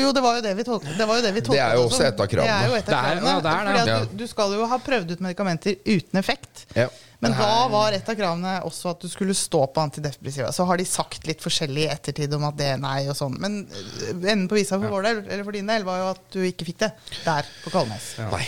jo, 0.00 0.14
det 0.16 0.22
var 0.24 0.38
jo 0.38 0.44
det 0.46 0.54
vi 0.56 0.64
tolka 0.64 0.94
det. 0.96 1.04
Var 1.10 1.20
jo 1.20 1.26
det, 1.26 1.34
vi 1.36 1.42
Det 1.50 1.60
er 1.60 1.76
jo 1.76 1.84
også 1.90 2.06
et 2.08 2.22
av 2.24 2.30
kravene. 2.32 2.46
Det 2.48 2.56
er 2.56 2.72
jo 2.72 2.78
et 2.80 2.88
av 2.88 2.88
Det 2.88 2.96
er- 2.96 3.20
kravene. 3.20 3.34
ja, 3.34 3.40
det 3.44 3.52
er 3.52 3.68
det. 3.68 3.74
fordi 3.76 3.82
at 3.84 3.92
Ja. 3.92 3.98
du, 4.00 4.16
du 4.24 4.26
skal 4.32 4.56
jo 4.56 4.70
ha 4.72 4.78
prøvd 4.88 5.12
ut 5.12 5.24
medikamenter 5.28 5.76
uten 5.84 6.22
effekt. 6.24 6.64
Ja. 6.76 6.88
Men 7.24 7.32
da 7.36 7.52
var 7.72 7.96
et 7.96 8.08
av 8.08 8.16
kravene 8.18 8.54
også 8.68 8.92
at 8.92 9.04
du 9.04 9.08
skulle 9.08 9.34
stå 9.36 9.62
på 9.72 9.82
antidepressiva. 9.82 10.50
Så 10.52 10.66
har 10.68 10.80
de 10.80 10.86
sagt 10.88 11.26
litt 11.28 11.42
forskjellig 11.44 11.86
i 11.86 11.90
ettertid 11.92 12.34
om 12.36 12.44
at 12.48 12.58
det 12.58 12.70
er 12.74 12.80
nei 12.82 12.98
og 13.08 13.16
sånn. 13.18 13.38
Men 13.40 13.62
øh, 13.64 14.10
enden 14.20 14.48
på 14.50 14.58
visa 14.58 14.78
for 14.80 14.92
vår 14.92 15.08
del, 15.08 15.22
eller 15.24 15.46
for 15.46 15.56
din 15.56 15.70
del, 15.72 15.86
var 15.86 16.02
jo 16.02 16.10
at 16.12 16.24
du 16.36 16.40
ikke 16.44 16.68
fikk 16.68 16.82
det 16.84 16.92
der 17.24 17.48
på 17.64 17.72
Kalnes. 17.74 18.10
Ja. 18.20 18.28
Nei. 18.34 18.44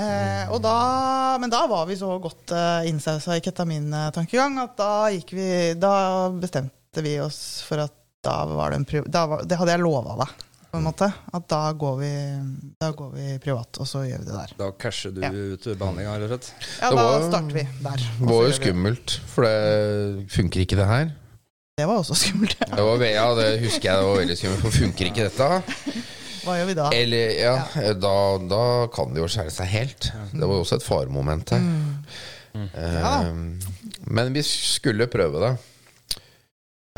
Eh, 0.00 0.50
og 0.54 0.60
da, 0.62 0.74
men 1.42 1.50
da 1.50 1.64
var 1.70 1.88
vi 1.88 1.98
så 1.98 2.12
godt 2.22 2.52
eh, 2.54 2.90
innsausa 2.90 3.34
i 3.34 3.42
ketamintankegang 3.42 4.60
at 4.62 4.76
da 4.78 4.92
gikk 5.10 5.32
vi 5.34 5.48
Da 5.82 6.30
bestemte 6.30 7.02
vi 7.02 7.16
oss 7.18 7.40
for 7.66 7.82
at 7.82 7.96
da 8.22 8.44
var 8.46 8.70
det 8.70 8.78
en 8.78 8.86
prøve 8.86 9.10
da 9.10 9.24
var, 9.26 9.42
Det 9.48 9.58
hadde 9.58 9.74
jeg 9.74 9.82
lova 9.82 10.14
deg, 10.20 10.44
på 10.70 10.78
en 10.78 10.84
måte. 10.86 11.08
At 11.34 11.46
da 11.50 11.60
går 11.72 11.96
vi, 12.00 12.10
da 12.80 12.90
går 12.96 13.10
vi 13.14 13.26
privat, 13.42 13.80
og 13.82 13.86
så 13.90 14.04
gjør 14.06 14.22
vi 14.22 14.28
det 14.30 14.36
der. 14.36 14.52
Da 14.58 14.68
casher 14.78 15.10
du 15.14 15.20
Ja. 15.24 15.30
ut 15.30 15.64
behandlinga, 15.78 16.14
rett 16.22 16.30
og 16.30 16.36
slett. 16.36 16.52
Ja, 16.80 16.90
da 16.90 16.96
var- 16.96 17.26
starter 17.28 17.54
vi 17.56 17.64
der. 17.82 17.96
Det 18.20 18.28
var 18.30 18.42
jo 18.46 18.52
skummelt, 18.58 19.16
for 19.26 19.42
det 19.48 20.30
funker 20.30 20.60
ikke 20.64 20.76
det 20.78 20.86
her. 20.86 21.10
Det 21.80 21.86
var 21.88 21.98
også 22.02 22.14
skummelt. 22.22 22.56
Det 22.60 22.84
var, 22.86 23.04
ja, 23.06 23.26
det 23.34 23.60
husker 23.64 23.90
jeg 23.90 23.96
det 24.00 24.08
var 24.08 24.16
veldig 24.22 24.36
skummelt, 24.38 24.60
for 24.66 24.70
funker 24.70 25.10
ikke 25.10 25.28
dette? 25.28 25.50
Hva 26.44 26.54
gjør 26.56 26.66
vi 26.70 26.74
da? 26.78 26.86
Eller, 26.96 27.32
ja, 27.36 27.54
da, 28.00 28.14
da 28.48 28.62
kan 28.94 29.12
det 29.12 29.20
jo 29.20 29.28
skjære 29.28 29.52
seg 29.52 29.66
helt. 29.74 30.06
Det 30.32 30.40
var 30.40 30.54
jo 30.56 30.62
også 30.64 30.78
et 30.80 30.86
faremoment 30.86 31.50
her. 31.52 31.60
Mm. 31.60 32.68
Ja 32.74 33.02
da. 33.02 33.34
men 34.10 34.32
vi 34.34 34.40
skulle 34.42 35.06
prøve 35.06 35.38
det. 35.44 35.50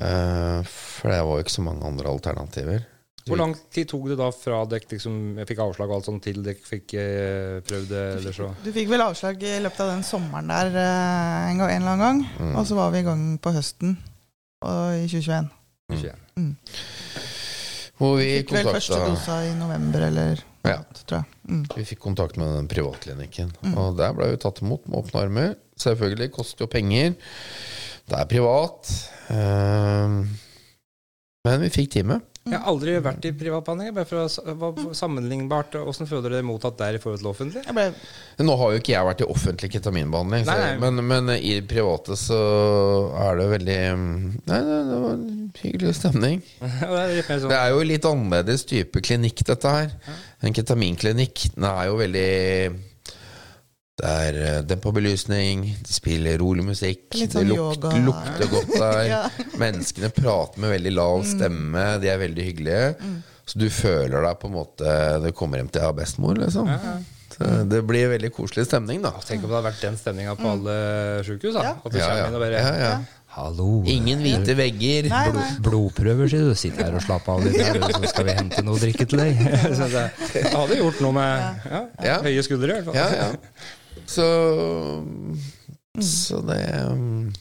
Uh, 0.00 0.62
for 0.64 1.10
det 1.12 1.18
var 1.26 1.36
jo 1.36 1.42
ikke 1.44 1.52
så 1.58 1.64
mange 1.66 1.84
andre 1.86 2.08
alternativer. 2.08 2.86
Hvor 3.28 3.38
lang 3.38 3.52
tid 3.70 3.86
tok 3.90 4.08
det 4.10 4.16
da 4.18 4.28
fra 4.34 4.62
dere 4.66 4.88
liksom, 4.90 5.18
fikk 5.46 5.60
avslag 5.62 5.90
og 5.92 6.00
alt 6.00 6.08
sånt, 6.08 6.24
til 6.24 6.40
dere 6.42 6.58
fikk 6.66 6.94
eh, 6.98 7.58
prøvd 7.66 7.90
det? 7.92 8.04
Eller 8.18 8.34
så? 8.36 8.48
Du 8.64 8.70
fikk 8.74 8.90
vel 8.90 9.04
avslag 9.04 9.44
i 9.46 9.58
løpet 9.62 9.84
av 9.84 9.92
den 9.92 10.02
sommeren 10.06 10.50
der 10.50 10.72
eh, 10.74 11.50
en, 11.52 11.60
gang, 11.62 11.70
en 11.70 11.84
eller 11.84 11.92
annen 11.92 12.06
gang. 12.06 12.22
Mm. 12.40 12.56
Og 12.58 12.66
så 12.66 12.78
var 12.78 12.90
vi 12.94 13.02
i 13.04 13.06
gang 13.06 13.26
på 13.42 13.54
høsten 13.54 13.94
og 14.66 14.96
i 14.98 15.06
2021. 15.10 15.52
Mm. 16.38 16.56
Hvor 18.00 18.16
vi 18.18 18.24
vi 18.26 18.38
Fikk 18.40 18.56
vel 18.56 18.72
første 18.72 18.98
dosa 19.04 19.38
i 19.46 19.52
november 19.54 20.08
eller 20.08 20.42
Ja. 20.66 20.78
noe, 20.80 21.04
tror 21.06 21.20
jeg. 21.20 21.38
Mm. 21.50 21.62
Vi 21.76 21.84
fikk 21.92 22.00
kontakt 22.02 22.36
med 22.40 22.50
den 22.56 22.68
privatklinikken. 22.70 23.52
Mm. 23.62 23.76
Og 23.78 23.96
der 23.98 24.14
ble 24.16 24.32
vi 24.32 24.40
tatt 24.42 24.62
imot 24.62 24.86
med 24.88 24.98
åpne 25.02 25.22
armer. 25.26 25.54
Selvfølgelig 25.78 26.30
koster 26.34 26.64
jo 26.66 26.70
penger. 26.70 27.14
Det 28.10 28.18
er 28.18 28.28
privat. 28.30 28.90
Ehm, 29.30 30.20
men 31.46 31.64
vi 31.64 31.70
fikk 31.74 31.90
time. 31.94 32.20
Jeg 32.42 32.58
har 32.58 32.66
aldri 32.66 32.96
vært 32.98 33.26
i 33.28 33.30
privatbehandling. 33.38 33.92
Bare 33.94 34.08
for 34.08 34.24
å 34.24 34.54
være 34.58 34.70
hva 34.74 34.94
sammenlignbart. 34.98 35.76
Hvordan 35.78 36.08
føler 36.10 36.34
dere 36.34 36.46
mottatt 36.46 36.78
der 36.80 36.98
i 36.98 37.00
forhold 37.02 37.22
til 37.22 37.30
offentlig? 37.30 37.62
Ble, 37.70 37.84
Nå 38.42 38.56
har 38.58 38.72
jo 38.74 38.80
ikke 38.82 38.94
jeg 38.96 39.08
vært 39.08 39.22
i 39.22 39.28
offentlig 39.30 39.70
ketaminbehandling, 39.76 40.46
så, 40.48 40.56
Nei, 40.56 40.72
nei. 40.72 40.80
Men, 40.82 41.04
men 41.06 41.34
i 41.36 41.54
det 41.60 41.68
private 41.70 42.18
så 42.18 42.40
er 43.22 43.38
det 43.38 43.48
veldig 43.54 43.78
Nei, 43.94 44.60
det, 44.66 44.78
det 44.90 45.00
var 45.04 45.14
en 45.14 45.26
hyggelig 45.62 45.94
stemning. 46.00 46.40
Det 46.82 46.90
er 46.90 47.14
litt 47.14 47.28
Det 47.30 47.40
sånn 47.44 47.54
er 47.60 47.68
jo 47.76 47.82
litt 47.86 48.06
annerledes 48.08 48.66
type 48.68 49.02
klinikk, 49.04 49.44
dette 49.46 49.76
her. 49.76 49.92
En 50.42 50.56
ketaminklinikk 50.56 51.46
den 51.54 51.68
er 51.68 51.92
jo 51.92 52.00
veldig 52.00 52.30
Det 54.00 54.08
er 54.08 54.36
eh, 54.40 54.60
dempa 54.64 54.88
belysning, 54.96 55.66
de 55.84 55.92
spiller 55.92 56.38
rolig 56.40 56.64
musikk, 56.64 57.10
Litt 57.12 57.34
det 57.34 57.42
sånn 57.42 57.50
luk, 57.50 57.58
yoga. 57.76 57.90
lukter 58.06 58.48
godt 58.54 58.72
der. 58.78 59.00
Ja. 59.12 59.22
Menneskene 59.60 60.08
prater 60.16 60.62
med 60.64 60.72
veldig 60.78 60.92
lav 60.96 61.24
stemme, 61.28 61.82
de 62.00 62.08
er 62.08 62.20
veldig 62.22 62.46
hyggelige. 62.48 62.86
Så 63.44 63.58
du 63.60 63.66
føler 63.74 64.22
deg 64.24 64.36
på 64.38 64.46
en 64.48 64.54
måte 64.54 64.92
Du 65.20 65.26
kommer 65.36 65.58
hjem 65.58 65.68
til 65.74 65.82
ja, 65.84 65.90
bestemor, 65.96 66.38
liksom. 66.40 66.70
Ja, 66.70 66.78
ja. 66.94 67.00
Det 67.68 67.80
blir 67.88 68.10
veldig 68.12 68.28
koselig 68.36 68.64
stemning, 68.68 69.00
da. 69.04 69.10
Tenk 69.26 69.42
om 69.44 69.50
det 69.50 69.56
hadde 69.58 69.66
vært 69.70 69.82
den 69.84 69.96
stemninga 70.00 70.34
på 70.38 70.50
alle 70.52 70.74
sjukehus. 71.26 71.56
Ja. 71.58 71.72
At 71.82 71.90
du 71.92 71.98
Ja, 71.98 72.06
kommer 72.06 72.20
ja. 72.22 72.28
inn 72.30 72.38
og 72.38 72.44
bare 72.46 72.62
Ja, 72.62 72.72
ja. 72.86 72.94
Hallo. 73.32 73.68
Ingen 73.88 74.20
hvite 74.20 74.52
vegger. 74.58 75.06
Nei, 75.08 75.22
nei. 75.32 75.46
Blodprøver, 75.64 76.28
sier 76.28 76.48
du. 76.50 76.56
Sitt 76.60 76.76
her 76.80 76.92
og 76.96 77.00
slapp 77.04 77.28
av 77.32 77.40
litt, 77.44 77.56
her, 77.64 77.80
så 77.96 78.10
skal 78.12 78.28
vi 78.28 78.34
hente 78.36 78.64
noe 78.64 78.76
å 78.76 78.82
drikke 78.82 79.06
til 79.08 79.22
deg. 79.24 79.40
Så 79.78 79.88
det, 79.92 80.02
det 80.34 80.42
hadde 80.52 80.76
gjort 80.82 81.00
noe 81.04 81.16
med 81.16 81.64
ja, 81.72 81.80
Ja. 82.10 82.18
høye 82.28 82.44
skuldre, 82.44 82.76
i 82.82 82.84
hvert 82.84 83.00
fall. 83.00 83.40
Så 84.06 84.26
Så 86.00 86.40
det 86.48 86.60
um, 86.88 87.32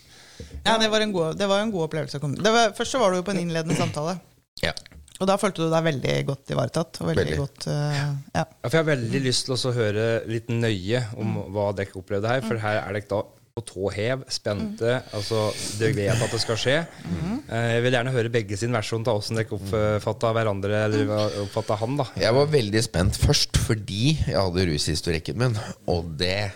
ja, 0.66 0.78
det 0.78 0.92
var 0.94 1.02
en 1.02 1.12
god, 1.16 1.38
det 1.40 1.48
var 1.50 1.64
en 1.64 1.72
god 1.74 1.88
opplevelse. 1.88 2.20
Det 2.22 2.52
var, 2.54 2.74
først 2.78 2.94
så 2.94 3.00
var 3.02 3.12
du 3.12 3.18
jo 3.18 3.26
på 3.26 3.34
en 3.34 3.40
innledende 3.42 3.74
samtale. 3.80 4.20
Ja. 4.62 4.74
Og 5.22 5.28
da 5.30 5.38
følte 5.42 5.66
du 5.66 5.72
deg 5.74 5.86
veldig 5.86 6.14
godt 6.28 6.52
ivaretatt. 6.54 7.00
Og 7.02 7.10
veldig, 7.12 7.24
Veldig. 7.24 7.38
godt, 7.42 7.66
uh, 7.70 7.96
ja. 7.96 8.08
Ja, 8.36 8.44
for 8.68 8.76
Jeg 8.76 8.84
har 8.84 8.90
veldig 8.92 9.22
lyst 9.26 9.48
til 9.48 9.56
å 9.58 9.74
høre 9.76 10.06
litt 10.30 10.50
nøye 10.54 11.02
om 11.22 11.40
hva 11.54 11.72
dere 11.78 11.98
opplevde 11.98 12.30
her. 12.30 12.46
For 12.46 12.62
her 12.62 12.82
er 12.84 12.98
dere 12.98 13.10
da 13.10 13.22
på 13.62 13.68
tå 13.70 13.92
hev, 13.96 14.24
spente. 14.34 14.98
altså 15.14 15.48
Dere 15.80 15.94
vet 15.96 16.24
at 16.26 16.34
det 16.34 16.42
skal 16.44 16.58
skje. 16.60 16.78
Mm. 17.06 17.36
Jeg 17.48 17.84
vil 17.86 17.96
gjerne 17.98 18.14
høre 18.16 18.32
begge 18.34 18.58
sin 18.60 18.74
versjon 18.76 19.06
av 19.08 19.22
åssen 19.22 19.38
dere 19.40 19.54
oppfatta 19.58 20.34
hverandre, 20.36 20.82
eller 20.88 21.14
oppfatta 21.46 21.78
han. 21.82 21.96
da 22.02 22.10
Jeg 22.20 22.34
var 22.36 22.50
veldig 22.52 22.84
spent 22.84 23.22
først 23.22 23.62
fordi 23.62 24.18
jeg 24.26 24.36
hadde 24.38 24.68
rushistorikken 24.72 25.40
min, 25.40 25.56
og 25.92 26.12
det 26.20 26.50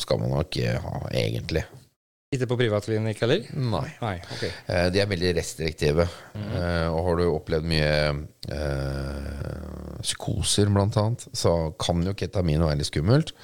skal 0.00 0.18
man 0.18 0.32
nok 0.34 0.56
ikke 0.56 0.78
ha, 0.82 0.98
egentlig. 1.14 1.62
Ikke 2.32 2.46
på 2.48 2.56
privatklinikk 2.62 3.18
heller? 3.20 3.42
Nei. 3.60 3.88
Nei. 4.00 4.14
ok 4.24 4.44
Eh, 4.48 4.86
De 4.90 5.02
er 5.02 5.08
veldig 5.10 5.34
restriktive. 5.36 6.06
Mm. 6.32 6.54
Og 6.94 7.00
har 7.06 7.18
du 7.20 7.26
opplevd 7.28 7.68
mye 7.68 7.90
eh, 8.48 10.00
psykoser, 10.02 10.70
blant 10.72 10.96
annet, 10.96 11.26
så 11.36 11.52
kan 11.80 12.00
jo 12.08 12.14
ketamin 12.18 12.64
være 12.64 12.80
litt 12.80 12.88
skummelt. 12.90 13.34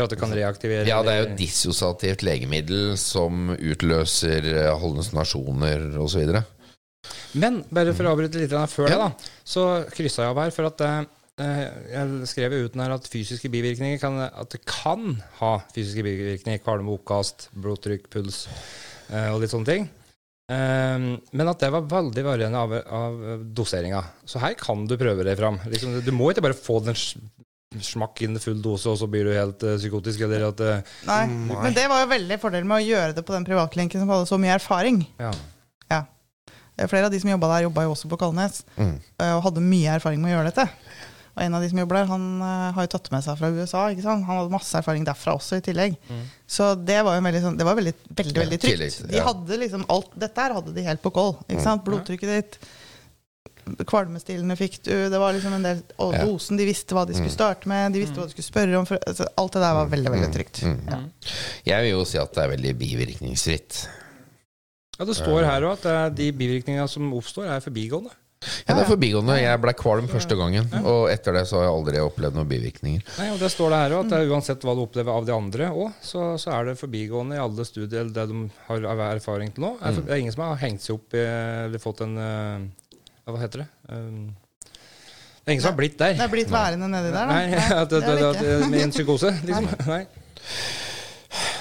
For 0.00 0.08
at 0.08 0.14
du 0.16 0.20
kan 0.20 0.32
reaktivere 0.34 0.88
Ja, 0.88 1.02
det 1.04 1.12
er 1.12 1.22
jo 1.22 1.36
dissosiativt 1.38 2.24
legemiddel 2.26 2.96
som 3.00 3.52
utløser 3.54 4.48
eh, 4.48 4.72
hallusinasjoner 4.80 6.00
osv. 6.00 6.40
Men 7.40 7.62
bare 7.72 7.94
for 7.96 8.08
å 8.08 8.14
avbryte 8.16 8.40
litt 8.40 8.54
før 8.72 8.88
Ja. 8.88 8.96
det, 8.96 9.00
da, 9.04 9.32
så 9.44 9.66
kryssa 9.92 10.24
jeg 10.26 10.32
av 10.34 10.40
her 10.42 10.54
for 10.56 10.68
at 10.70 10.84
eh, 10.88 11.00
jeg 11.92 12.28
skrev 12.32 12.56
uten 12.66 12.82
her 12.84 12.96
at 12.96 13.08
fysiske 13.08 13.52
bivirkninger 13.52 14.00
kan, 14.02 14.18
at 14.28 14.50
det 14.52 14.64
kan 14.68 15.14
ha 15.38 15.54
fysiske 15.72 16.04
bivirkninger. 16.04 16.60
Kvalme, 16.64 16.92
oppkast, 16.98 17.48
blodtrykk, 17.56 18.10
puls 18.12 18.42
eh, 19.08 19.30
og 19.32 19.40
litt 19.44 19.52
sånne 19.54 19.70
ting. 19.70 19.88
Um, 20.50 21.12
men 21.30 21.46
at 21.46 21.60
det 21.62 21.68
var 21.70 21.84
veldig 21.86 22.24
varierende 22.26 22.58
av, 22.58 22.72
av 22.82 23.44
doseringa. 23.54 24.00
Så 24.26 24.40
her 24.42 24.56
kan 24.58 24.82
du 24.90 24.96
prøve 24.98 25.22
deg 25.22 25.38
fram. 25.38 25.60
Liksom, 25.70 26.00
du 26.02 26.10
må 26.10 26.32
ikke 26.32 26.42
bare 26.48 26.58
få 26.58 26.80
den 26.82 26.98
smakk 27.78 28.24
inn 28.26 28.38
full 28.42 28.58
dose, 28.62 28.88
og 28.90 28.98
så 28.98 29.06
blir 29.10 29.28
du 29.28 29.34
helt 29.34 29.62
uh, 29.62 29.76
psykotisk. 29.78 30.24
Eller 30.26 30.48
at 30.48 30.62
uh, 30.64 30.96
Nei. 31.06 31.22
Nei. 31.30 31.60
Men 31.68 31.76
det 31.76 31.86
var 31.90 32.02
jo 32.02 32.10
veldig 32.10 32.40
fordel 32.42 32.66
med 32.66 32.80
å 32.80 32.86
gjøre 32.86 33.14
det 33.14 33.22
på 33.26 33.36
den 33.36 33.46
privatklinikken 33.46 34.02
som 34.02 34.10
hadde 34.10 34.26
så 34.30 34.40
mye 34.42 34.56
erfaring. 34.58 35.04
ja. 35.22 35.30
ja. 35.92 36.00
Flere 36.88 37.10
av 37.10 37.12
de 37.12 37.20
som 37.20 37.28
jobba 37.28 37.48
der, 37.52 37.66
jobba 37.66 37.82
jo 37.84 37.90
også 37.92 38.08
på 38.08 38.16
Kalnes. 38.16 38.62
Mm. 38.78 38.94
eh, 39.20 39.32
Og 39.36 39.42
hadde 39.44 39.60
mye 39.60 39.96
erfaring 39.98 40.22
med 40.22 40.30
å 40.30 40.38
gjøre 40.38 40.48
dette. 40.48 40.64
Og 41.36 41.42
en 41.44 41.54
av 41.58 41.62
de 41.62 41.68
som 41.70 41.78
jobber 41.82 41.98
der, 41.98 42.06
han 42.08 42.24
uh, 42.40 42.70
har 42.72 42.86
jo 42.86 42.90
tatt 42.94 43.10
med 43.12 43.22
seg 43.26 43.36
fra 43.36 43.50
USA. 43.52 43.82
ikke 43.92 44.04
sant? 44.06 44.24
Han 44.26 44.40
hadde 44.40 44.54
masse 44.54 44.80
erfaring 44.80 45.04
derfra 45.06 45.34
også, 45.36 45.60
i 45.60 45.64
tillegg. 45.66 45.98
Så 46.48 46.72
det 46.80 46.96
var 47.06 47.18
jo 47.18 47.24
veldig, 47.26 47.42
sånn, 47.44 47.58
det 47.60 47.66
var 47.68 47.76
veldig, 47.78 47.92
veldig, 48.18 48.36
veldig 48.40 48.58
trygt. 48.64 48.98
De 49.12 49.22
hadde 49.28 49.60
liksom 49.60 49.84
alt, 49.92 50.10
Dette 50.24 50.46
her 50.46 50.56
hadde 50.56 50.72
de 50.74 50.86
helt 50.88 51.04
på 51.04 51.12
koll. 51.20 51.36
ikke 51.46 51.66
sant? 51.68 51.84
Blodtrykket 51.86 52.32
ditt, 52.34 52.58
Kvalmestillende 53.86 54.56
fikk 54.58 54.80
du. 54.82 54.94
Det 55.10 55.18
var 55.20 55.32
liksom 55.36 55.52
en 55.54 55.62
del 55.62 55.82
Og 56.02 56.14
Ja. 56.14 56.24
dosen, 56.26 56.56
de 56.58 56.66
visste 56.66 56.94
hva 56.94 57.06
de 57.06 57.14
skulle 57.14 57.30
starte 57.30 57.68
med. 57.70 57.92
De 57.92 58.00
visste 58.02 58.16
hva 58.18 58.26
de 58.26 58.34
skulle 58.34 58.48
spørre 58.50 58.78
om. 58.78 58.86
For, 58.86 58.98
altså, 59.06 59.28
alt 59.36 59.52
det 59.52 59.62
der 59.62 59.74
var 59.74 59.86
veldig, 59.86 60.10
veldig 60.10 60.32
trygt. 60.34 60.62
Mm. 60.62 60.80
Ja. 60.88 60.98
Jeg 61.66 61.82
vil 61.84 61.90
jo 61.92 62.04
si 62.04 62.18
at 62.18 62.32
det 62.34 62.44
er 62.44 62.56
veldig 62.56 62.72
bivirkningsfritt. 62.78 63.88
Ja, 64.98 65.04
Det 65.04 65.16
står 65.16 65.44
her 65.46 65.62
òg 65.62 65.72
at 65.78 65.82
det 65.82 65.92
er 65.92 66.10
de 66.10 66.32
bivirkningene 66.32 66.88
som 66.88 67.12
oppstår, 67.14 67.46
er 67.48 67.60
forbigående. 67.60 68.10
Ja, 68.66 68.74
det 68.74 68.82
er 68.84 68.88
forbigående. 68.88 69.36
Jeg 69.40 69.60
ble 69.60 69.72
kvalm 69.76 70.08
første 70.08 70.36
gangen, 70.36 70.68
og 70.84 71.10
etter 71.12 71.32
det 71.36 71.46
så 71.48 71.56
har 71.60 71.64
jeg 71.68 71.72
aldri 71.76 72.00
opplevd 72.00 72.34
noen 72.34 72.48
bivirkninger. 72.48 73.02
Nei, 73.18 73.30
og 73.32 73.38
Det 73.38 73.50
står 73.52 73.70
det 73.70 73.78
her 73.80 73.90
òg, 73.96 74.06
at 74.06 74.12
er 74.16 74.28
uansett 74.32 74.60
hva 74.64 74.74
du 74.74 74.82
opplever 74.84 75.12
av 75.12 75.26
de 75.26 75.32
andre 75.32 75.68
òg, 75.70 75.92
så, 76.02 76.36
så 76.40 76.52
er 76.56 76.64
det 76.70 76.78
forbigående 76.80 77.36
i 77.36 77.38
alle 77.40 77.64
studier 77.68 78.08
det 78.12 78.28
de 78.28 78.50
har 78.68 78.86
av 78.92 78.98
erfaring 79.10 79.52
til 79.52 79.64
nå. 79.64 79.76
Er 79.80 79.92
Det 79.92 80.08
er 80.10 80.16
ingen 80.24 80.32
som 80.32 80.44
har 80.48 80.56
hengt 80.56 80.80
seg 80.80 80.94
opp 80.96 81.14
i, 81.14 81.18
eller 81.20 81.78
fått 81.78 82.00
en 82.00 82.16
eh, 82.18 82.68
Hva 83.34 83.42
heter 83.42 83.64
det? 83.64 83.68
Um, 83.88 84.30
det 85.40 85.48
er 85.48 85.56
ingen 85.56 85.64
som 85.64 85.72
har 85.72 85.80
blitt 85.80 85.96
der. 85.98 86.14
Det 86.18 86.26
er 86.26 86.32
blitt 86.32 86.52
værende 86.52 86.88
nedi 86.92 87.10
der, 87.14 87.30
da. 87.30 87.34
Nei, 87.34 87.62
at 87.82 87.90
det, 87.90 88.00
det 88.04 88.16
det, 88.20 88.30
det 88.36 88.54
at, 88.60 88.70
med 88.70 88.84
en 88.84 88.94
psykose, 88.94 89.32
liksom. 89.48 89.68
Nei. 89.88 90.04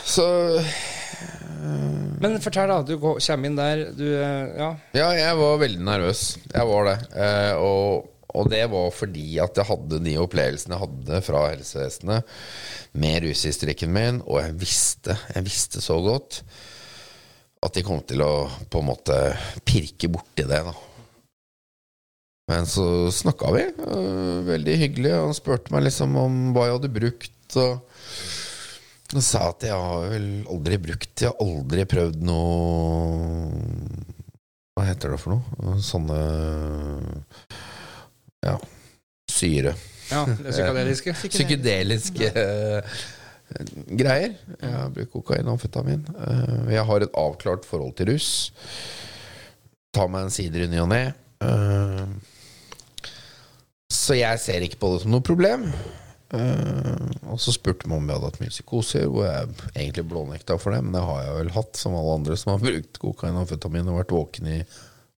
Så 0.10 0.26
Men 2.20 2.40
fortell, 2.44 2.70
da. 2.70 2.80
Du 2.84 2.96
kommer 3.00 3.50
inn 3.50 3.58
der, 3.60 3.84
du 3.96 4.06
eh, 4.12 4.56
Ja. 4.60 4.70
Ja, 4.98 5.10
jeg 5.16 5.38
var 5.40 5.62
veldig 5.64 5.84
nervøs. 5.88 6.24
Jeg 6.52 6.70
var 6.70 6.90
det. 6.90 6.98
Eh, 7.24 7.54
og, 7.56 8.10
og 8.36 8.50
det 8.52 8.66
var 8.74 8.92
fordi 8.94 9.30
at 9.42 9.58
jeg 9.58 9.70
hadde 9.72 10.02
de 10.06 10.18
opplevelsene 10.22 10.76
jeg 10.76 10.84
hadde 10.84 11.22
fra 11.26 11.46
helsevesenet 11.54 12.36
med 13.00 13.24
rushistorikken 13.26 13.96
min, 13.96 14.20
og 14.26 14.42
jeg 14.44 14.58
visste, 14.60 15.16
jeg 15.36 15.48
visste 15.48 15.82
så 15.84 15.98
godt 16.04 16.42
at 17.60 17.76
de 17.76 17.84
kom 17.84 18.00
til 18.08 18.22
å 18.24 18.34
på 18.72 18.80
en 18.80 18.88
måte 18.88 19.16
pirke 19.68 20.08
borti 20.12 20.46
det, 20.48 20.62
da. 20.68 20.76
Men 22.50 22.66
så 22.66 22.84
snakka 23.14 23.52
vi, 23.54 23.64
veldig 24.48 24.76
hyggelig, 24.82 25.12
og 25.20 25.28
han 25.28 25.36
spurte 25.38 25.74
meg 25.74 25.84
liksom 25.86 26.16
om 26.18 26.38
hva 26.56 26.66
jeg 26.66 26.78
hadde 26.80 26.92
brukt. 26.96 27.58
Og 27.62 27.72
han 29.14 29.26
sa 29.26 29.44
at 29.52 29.66
jeg 29.66 29.74
har 29.78 30.08
vel 30.12 30.26
aldri 30.54 30.78
brukt 30.82 31.22
Jeg 31.24 31.32
har 31.32 31.40
aldri 31.42 31.82
prøvd 31.90 32.20
noe 32.30 34.04
Hva 34.78 34.84
heter 34.86 35.16
det 35.16 35.18
for 35.18 35.34
noe? 35.34 35.78
Sånne 35.82 36.20
Ja, 38.46 38.54
syre. 39.34 39.74
ja 40.12 40.22
det 40.30 40.54
psykadeliske. 40.54 41.16
Psykedeliske 41.26 42.30
eh, 42.44 42.94
greier. 44.00 44.38
Jeg 44.62 44.94
brukt 44.96 45.12
kokain 45.18 45.50
og 45.50 45.58
amfetamin. 45.58 46.06
Eh, 46.14 46.74
jeg 46.78 46.86
har 46.92 47.06
et 47.06 47.18
avklart 47.18 47.66
forhold 47.68 47.98
til 47.98 48.14
russ. 48.14 48.32
Tar 49.94 50.10
meg 50.14 50.28
en 50.28 50.34
sider 50.38 50.66
i 50.68 50.72
ny 50.72 50.80
og 50.86 50.92
ne. 50.94 51.04
Så 53.90 54.20
jeg 54.20 54.42
ser 54.42 54.66
ikke 54.66 54.80
på 54.82 54.94
det 54.94 55.02
som 55.04 55.14
noe 55.16 55.26
problem. 55.26 55.70
Uh, 56.30 57.10
og 57.34 57.40
så 57.42 57.50
spurte 57.56 57.90
man 57.90 58.04
om 58.04 58.10
jeg 58.10 58.20
hadde 58.20 58.30
hatt 58.30 58.44
mye 58.44 58.54
psykoser, 58.54 59.08
hvor 59.10 59.26
jeg 59.26 59.48
egentlig 59.74 60.04
blånekta 60.12 60.60
for 60.62 60.76
det, 60.76 60.84
men 60.86 60.94
det 60.94 61.02
har 61.08 61.24
jeg 61.26 61.38
vel 61.40 61.50
hatt, 61.56 61.80
som 61.80 61.96
alle 61.98 62.20
andre 62.20 62.38
som 62.38 62.52
har 62.54 62.62
brukt 62.62 63.00
kokain 63.02 63.34
og 63.34 63.48
amfetamin 63.48 63.90
og 63.90 63.98
vært 64.04 64.14
våken 64.14 64.52
i 64.54 64.60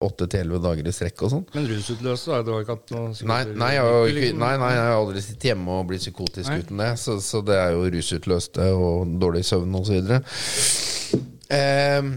åtte 0.00 0.28
til 0.30 0.44
elleve 0.44 0.62
dager 0.64 0.86
i 0.86 0.92
strekk 0.94 1.24
og 1.26 1.32
sånn. 1.34 1.42
Men 1.52 1.66
rusutløst, 1.68 2.28
da? 2.30 2.38
Du 2.46 2.52
har 2.54 2.62
ikke 2.64 2.76
hatt 2.78 2.92
noe 2.94 3.10
Nei, 3.28 3.40
nei, 3.50 3.72
jeg 3.74 3.88
ikke, 3.90 4.14
liksom? 4.20 4.38
nei, 4.40 4.52
nei, 4.62 4.70
jeg 4.72 4.84
har 4.86 5.00
aldri 5.00 5.24
sittet 5.26 5.48
hjemme 5.50 5.74
og 5.76 5.90
blitt 5.90 6.04
psykotisk 6.06 6.48
Nei. 6.48 6.60
uten 6.62 6.80
det. 6.80 6.88
Så, 7.02 7.16
så 7.26 7.42
det 7.44 7.58
er 7.60 7.74
jo 7.74 7.82
rusutløste 7.96 8.68
og 8.78 9.12
dårlig 9.20 9.42
søvn 9.50 9.76
osv. 9.76 10.14
Eh, 11.50 12.08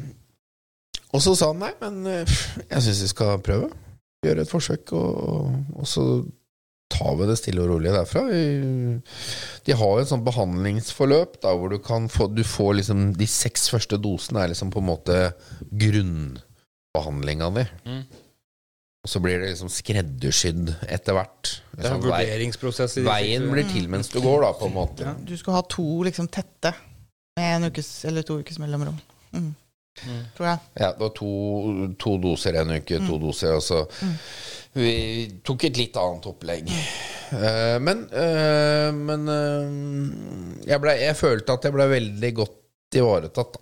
og 1.13 1.25
så 1.25 1.35
sa 1.35 1.49
han 1.51 1.59
nei, 1.65 1.73
men 1.81 1.99
eh, 2.13 2.37
jeg 2.69 2.85
syns 2.87 3.03
vi 3.03 3.11
skal 3.11 3.41
prøve. 3.43 3.67
Gjøre 4.23 4.45
et 4.45 4.53
forsøk, 4.53 4.95
og, 4.95 5.51
og 5.75 5.89
så 5.89 6.07
tar 6.93 7.15
vi 7.19 7.25
det 7.29 7.37
stille 7.41 7.63
og 7.65 7.71
rolig 7.73 7.91
derfra. 7.95 8.21
De 9.65 9.75
har 9.79 9.93
jo 9.97 10.01
et 10.03 10.09
sånt 10.11 10.25
behandlingsforløp 10.27 11.39
da, 11.43 11.53
hvor 11.57 11.73
du 11.73 11.79
kan 11.83 12.05
få 12.11 12.27
Du 12.33 12.43
får 12.45 12.75
liksom 12.79 13.05
De 13.17 13.27
seks 13.29 13.67
første 13.73 13.97
dosene 14.01 14.43
er 14.43 14.51
liksom 14.53 14.69
på 14.73 14.79
en 14.83 14.89
måte 14.91 15.17
grunnbehandlinga 15.71 17.49
di. 17.57 17.65
Mm. 17.87 18.03
Og 19.03 19.09
så 19.11 19.19
blir 19.19 19.41
det 19.41 19.49
liksom 19.51 19.67
skreddersydd 19.73 20.69
etter 20.87 21.17
hvert. 21.17 21.49
Det 21.73 21.83
er 21.83 21.89
en 21.89 21.97
Liksom, 21.97 22.03
vurderingsprosess. 22.05 22.97
i 22.97 23.01
de 23.01 23.07
veien 23.09 23.49
blir 23.51 23.67
til 23.67 23.89
mens 23.91 24.07
du 24.13 24.21
går, 24.23 24.45
da, 24.45 24.53
på 24.55 24.69
en 24.69 24.73
måte. 24.77 25.03
Ja. 25.03 25.13
Du 25.27 25.35
skal 25.37 25.57
ha 25.57 25.61
to 25.67 25.87
liksom 26.07 26.29
tette 26.31 26.71
med 27.35 27.57
en 27.57 27.67
ukes 27.71 28.05
eller 28.07 28.23
to 28.23 28.39
ukes 28.39 28.59
mellomrom. 28.59 28.99
Mm, 29.33 29.55
Mm. 30.07 30.23
tror 30.35 30.45
jeg. 30.47 30.59
Ja, 30.79 30.87
det 30.91 30.99
var 31.03 31.09
to, 31.13 31.27
to 32.01 32.17
doser 32.17 32.55
en 32.57 32.71
uke, 32.79 32.97
to 33.07 33.19
doser, 33.21 33.53
og 33.53 33.61
så 33.61 33.83
Mm. 34.01 34.15
Vi 34.73 34.93
tok 35.45 35.67
et 35.69 35.77
litt 35.77 35.97
annet 36.01 36.27
opplegg. 36.31 36.71
Uh, 37.33 37.77
men 37.81 38.03
uh, 38.09 38.89
men 38.93 39.29
uh, 39.29 40.61
jeg, 40.65 40.79
ble, 40.81 40.97
jeg 41.01 41.17
følte 41.17 41.55
at 41.57 41.67
jeg 41.67 41.75
ble 41.75 41.87
veldig 41.93 42.33
godt 42.41 42.99
ivaretatt, 42.99 43.57
da. 43.57 43.61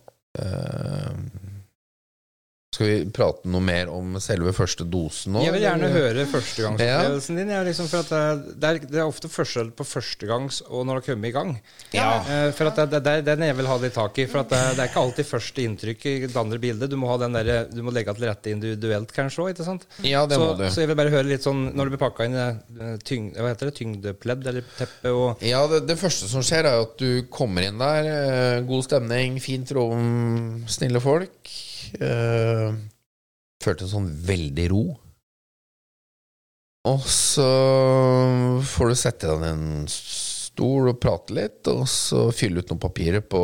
Skal 2.81 2.89
vi 2.89 3.11
prate 3.13 3.51
noe 3.53 3.61
mer 3.61 3.91
om 3.93 4.17
selve 4.23 4.53
første 4.57 4.85
dosen 4.89 5.35
nå? 5.35 5.45
Jeg 5.45 5.53
vil 5.55 5.65
gjerne 5.67 5.87
eller? 5.87 6.07
høre 6.09 6.27
førstegangsopplevelsen 6.31 7.37
din. 7.37 7.53
Jeg, 7.53 7.67
liksom, 7.69 7.89
for 7.91 8.01
at 8.01 8.11
det, 8.11 8.55
det, 8.57 8.71
er, 8.71 8.79
det 8.89 9.01
er 9.03 9.05
ofte 9.05 9.29
forskjell 9.31 9.69
på 9.77 9.85
førstegangs 9.85 10.61
og 10.67 10.87
når 10.87 10.99
du 10.99 11.01
har 11.01 11.07
kommet 11.11 11.29
i 11.29 11.35
gang. 11.35 11.53
Ja. 11.93 12.09
Eh, 12.25 12.47
for 12.57 12.71
at 12.71 12.81
det, 12.81 12.87
det, 12.97 13.03
det 13.05 13.35
er 13.35 13.41
den 13.41 13.47
jeg 13.51 13.59
vil 13.61 13.69
ha 13.69 13.77
litt 13.85 13.95
tak 13.97 14.17
i. 14.17 14.27
For 14.31 14.43
at 14.43 14.51
det, 14.53 14.61
det 14.77 14.83
er 14.85 14.91
ikke 14.91 15.05
alltid 15.05 15.29
første 15.29 15.65
inntrykk 15.67 16.09
andre 16.41 16.59
bildet. 16.61 16.89
Du 16.91 16.97
må, 16.97 17.09
ha 17.11 17.17
den 17.21 17.37
der, 17.37 17.51
du 17.71 17.81
må 17.85 17.93
legge 17.93 18.13
til 18.17 18.27
rette 18.29 18.53
individuelt, 18.53 19.13
kanskje 19.15 19.45
òg. 19.45 19.63
Ja, 20.07 20.25
det 20.25 20.37
Så, 20.37 20.41
må 20.41 20.53
du. 20.57 20.65
så 20.73 20.83
jeg 20.83 20.91
vil 20.91 20.97
bare 20.99 21.13
høre 21.13 21.27
litt 21.27 21.45
sånn 21.45 21.71
Når 21.75 21.87
du 21.87 21.93
blir 21.93 22.01
pakka 22.01 22.27
inn 22.27 22.37
i 22.37 22.45
eh, 22.47 22.93
tyng, 23.05 23.31
hva 23.35 23.51
heter 23.51 23.69
det, 23.69 23.75
tyngdepledd 23.77 24.47
eller 24.51 24.65
teppe 24.77 25.13
og 25.13 25.43
Ja, 25.45 25.61
det, 25.69 25.83
det 25.89 25.97
første 26.01 26.29
som 26.31 26.45
skjer, 26.45 26.67
er 26.69 26.85
at 26.85 26.95
du 27.01 27.27
kommer 27.31 27.65
inn 27.67 27.81
der. 27.81 28.07
Eh, 28.11 28.61
god 28.67 28.87
stemning, 28.87 29.37
fint 29.43 29.71
rom, 29.77 30.63
snille 30.71 31.03
folk. 31.03 31.53
Eh, 31.99 32.67
følte 33.61 33.87
en 33.87 33.93
sånn 33.95 34.11
veldig 34.27 34.67
ro. 34.71 34.83
Og 36.89 37.03
så 37.05 37.47
får 38.65 38.89
du 38.89 38.97
sette 38.97 39.29
deg 39.29 39.43
i 39.45 39.51
en 39.51 39.89
stol 39.91 40.89
og 40.89 41.01
prate 41.01 41.35
litt, 41.37 41.67
og 41.69 41.83
så 41.89 42.29
fylle 42.33 42.63
ut 42.63 42.71
noen 42.71 42.81
papirer 42.81 43.21
på, 43.21 43.43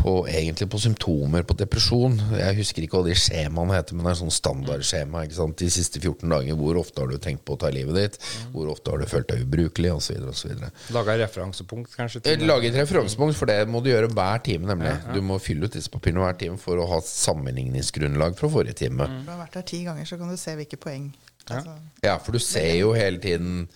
på 0.00 0.12
egentlig 0.30 0.66
på 0.72 0.78
symptomer 0.80 1.44
på 1.44 1.54
depresjon. 1.60 2.14
Jeg 2.38 2.56
husker 2.56 2.84
ikke 2.86 2.98
hva 3.00 3.06
de 3.10 3.16
skjemaene 3.20 3.74
heter, 3.76 3.96
men 3.98 4.06
det 4.08 4.12
er 4.14 4.18
sånn 4.22 4.32
standardskjema. 4.32 5.24
ikke 5.26 5.36
sant? 5.36 5.56
De 5.60 5.68
siste 5.72 6.00
14 6.00 6.24
dager, 6.32 6.56
hvor 6.56 6.78
ofte 6.80 7.02
har 7.04 7.10
du 7.12 7.18
tenkt 7.20 7.44
på 7.44 7.54
å 7.56 7.60
ta 7.60 7.70
livet 7.74 7.98
ditt? 7.98 8.18
Hvor 8.54 8.70
ofte 8.72 8.94
har 8.94 9.02
du 9.02 9.06
følt 9.10 9.28
deg 9.28 9.44
ubrukelig? 9.44 9.92
Og 9.94 10.00
så 10.04 10.14
videre, 10.16 10.32
og 10.32 10.38
så 10.40 10.48
videre. 10.48 10.70
laga 10.96 11.18
referansepunkt, 11.20 11.92
kanskje? 11.98 12.22
Eh, 12.24 12.40
Lage 12.48 12.70
et 12.72 12.78
referansepunkt, 12.80 13.36
for 13.38 13.50
det 13.52 13.58
må 13.68 13.82
du 13.84 13.90
gjøre 13.92 14.08
hver 14.16 14.42
time. 14.48 14.66
nemlig 14.72 14.96
Du 15.14 15.20
må 15.22 15.38
fylle 15.42 15.68
ut 15.68 15.76
disse 15.76 15.92
papirene 15.92 16.24
hver 16.24 16.38
time 16.40 16.56
for 16.58 16.80
å 16.80 16.88
ha 16.94 17.00
sammenligningsgrunnlag 17.04 18.36
fra 18.40 18.48
forrige 18.52 18.78
time. 18.86 19.06
Mm. 19.06 19.22
du 19.26 19.30
har 19.34 19.44
vært 19.44 19.60
der 19.60 19.68
ti 19.68 19.84
ganger, 19.84 20.08
så 20.08 20.18
kan 20.20 20.32
du 20.32 20.36
se 20.40 20.56
hvilke 20.58 20.80
poeng. 20.80 21.10
Altså, 21.50 21.76
Ja, 22.04 22.18
For 22.18 22.32
du 22.32 22.38
ser 22.38 22.74
jo 22.78 22.92
hele 22.94 23.18
tiden 23.18 23.68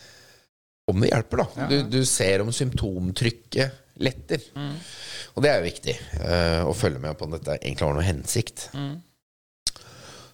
om 0.89 1.01
det 1.01 1.11
hjelper, 1.11 1.45
da. 1.45 1.69
Du, 1.69 1.83
du 2.01 2.05
ser 2.05 2.43
om 2.45 2.53
symptomtrykket 2.53 3.81
letter. 4.03 4.43
Og 5.35 5.43
det 5.45 5.51
er 5.51 5.59
jo 5.61 5.67
viktig 5.69 5.97
uh, 6.21 6.63
å 6.69 6.75
følge 6.77 7.03
med 7.03 7.19
på 7.19 7.27
om 7.27 7.35
dette 7.35 7.59
egentlig 7.61 7.87
har 7.87 7.97
noe 7.97 8.07
hensikt. 8.07 8.69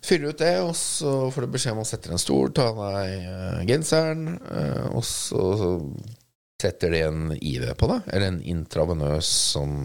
Fyller 0.01 0.33
ut 0.33 0.41
det, 0.41 0.55
og 0.65 0.73
så 0.77 1.13
får 1.33 1.45
du 1.45 1.55
beskjed 1.55 1.77
om 1.77 1.83
å 1.83 1.89
sette 1.89 2.09
deg 2.09 2.17
en 2.17 2.23
stol, 2.23 2.55
ta 2.57 2.71
av 2.71 2.81
deg 2.81 3.27
uh, 3.29 3.61
genseren, 3.69 4.39
uh, 4.49 4.87
og 4.97 5.05
så, 5.05 5.43
så 5.61 5.71
setter 6.61 6.95
de 6.95 7.03
en 7.05 7.35
IV 7.37 7.69
på 7.77 7.89
deg, 7.91 8.09
eller 8.09 8.33
en 8.33 8.43
intravenøs 8.55 9.35
sånn 9.57 9.81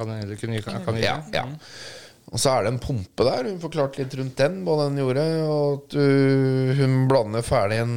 Kan, 0.00 0.08
kan, 0.08 0.54
kan, 0.64 0.84
kan 0.86 0.96
Ja, 0.96 1.18
ja. 1.34 1.42
Og 2.30 2.38
så 2.38 2.52
er 2.52 2.62
det 2.62 2.70
en 2.70 2.82
pumpe 2.82 3.26
der. 3.26 3.48
Hun 3.50 3.58
forklarte 3.62 4.02
litt 4.04 4.14
rundt 4.18 4.38
den, 4.38 4.60
hva 4.66 4.76
den 4.84 5.00
gjorde. 5.00 5.26
Og 5.50 5.64
at 5.74 5.96
du, 5.96 6.74
hun 6.78 6.96
blander 7.10 7.42
ferdig 7.46 7.80
en 7.82 7.94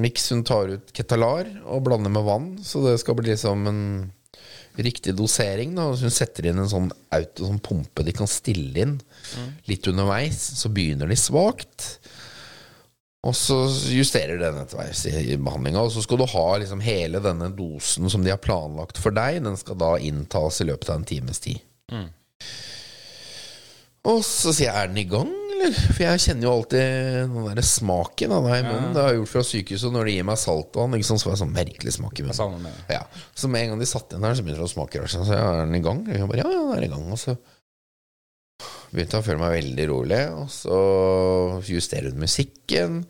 miks. 0.00 0.30
Hun 0.32 0.44
tar 0.48 0.72
ut 0.72 0.92
ketalar 0.96 1.50
og 1.68 1.84
blander 1.84 2.12
med 2.12 2.24
vann, 2.24 2.50
så 2.64 2.80
det 2.86 2.96
skal 3.02 3.18
bli 3.18 3.34
liksom 3.34 3.68
en 3.68 3.82
riktig 4.80 5.14
dosering. 5.18 5.76
Da. 5.76 5.90
Hun 6.00 6.14
setter 6.16 6.48
inn 6.48 6.62
en 6.64 6.70
sånn 6.70 6.88
auto, 7.14 7.44
sånn 7.44 7.60
pumpe 7.64 8.06
de 8.06 8.16
kan 8.16 8.30
stille 8.30 8.86
inn 8.86 8.96
litt 9.68 9.86
underveis. 9.92 10.40
Så 10.62 10.72
begynner 10.72 11.10
de 11.10 11.20
svakt. 11.20 11.90
Og 13.24 13.36
så 13.36 13.56
justerer 13.92 14.40
den 14.40 14.58
etterveis 14.60 15.04
i, 15.08 15.36
behandlinga. 15.36 15.84
Og 15.84 15.92
så 15.92 16.02
skal 16.04 16.20
du 16.20 16.26
ha 16.28 16.46
liksom 16.60 16.80
hele 16.84 17.20
denne 17.24 17.52
dosen 17.56 18.08
som 18.12 18.24
de 18.24 18.32
har 18.32 18.40
planlagt 18.40 19.00
for 19.00 19.16
deg. 19.16 19.42
Den 19.44 19.60
skal 19.60 19.76
da 19.80 19.94
inntas 20.00 20.60
i 20.64 20.68
løpet 20.72 20.88
av 20.88 21.00
en 21.02 21.08
times 21.12 21.44
tid. 21.44 21.60
Og 24.04 24.20
så 24.26 24.52
sier 24.52 24.68
jeg 24.68 24.76
'er 24.76 24.88
den 24.88 24.98
i 25.00 25.08
gang', 25.08 25.32
eller? 25.54 25.72
For 25.94 26.02
jeg 26.04 26.20
kjenner 26.20 26.42
jo 26.44 26.52
alltid 26.52 26.80
den 27.32 27.54
der 27.56 27.62
smaken 27.62 28.32
av 28.36 28.44
det 28.44 28.58
i 28.58 28.66
munnen. 28.68 28.92
Det 28.92 29.00
har 29.02 29.08
jeg 29.12 29.18
gjort 29.22 29.32
fra 29.32 29.42
sykehuset 29.48 29.92
når 29.92 30.04
de 30.04 30.12
gir 30.18 30.26
meg 30.28 30.36
saltvann. 30.38 30.94
Ikke 30.98 31.08
sant, 31.08 31.20
så 31.20 31.28
får 31.28 31.32
jeg 31.32 31.42
sånn 31.44 31.54
merkelig 31.56 31.92
smak 31.96 32.20
i 32.20 32.22
munnen. 32.22 32.62
med. 32.62 32.72
Ja. 32.90 33.02
Så 33.34 33.48
med 33.48 33.62
en 33.62 33.68
gang 33.70 33.78
de 33.80 33.86
satte 33.86 34.16
inn 34.16 34.20
der, 34.20 34.34
så 34.34 34.42
begynte 34.44 34.60
det 34.60 34.68
å 34.68 34.74
smake 34.74 35.00
rart. 35.00 35.10
Så 35.10 35.24
jeg, 35.24 35.40
er 35.40 35.64
den 35.64 35.74
i 35.74 35.80
gang? 35.80 36.04
Jeg 36.06 36.28
bare, 36.28 36.42
ja, 36.42 36.50
ja, 36.52 36.60
den 36.68 36.76
er 36.78 36.84
i 36.84 36.92
gang. 36.92 37.12
Og 37.12 37.18
så 37.18 37.36
Begynte 38.94 39.16
jeg 39.16 39.24
å 39.24 39.26
føle 39.26 39.40
meg 39.40 39.56
veldig 39.64 39.86
rolig, 39.90 40.20
og 40.30 40.50
så 40.54 41.62
justerer 41.66 42.12
du 42.12 42.20
musikken. 42.20 43.00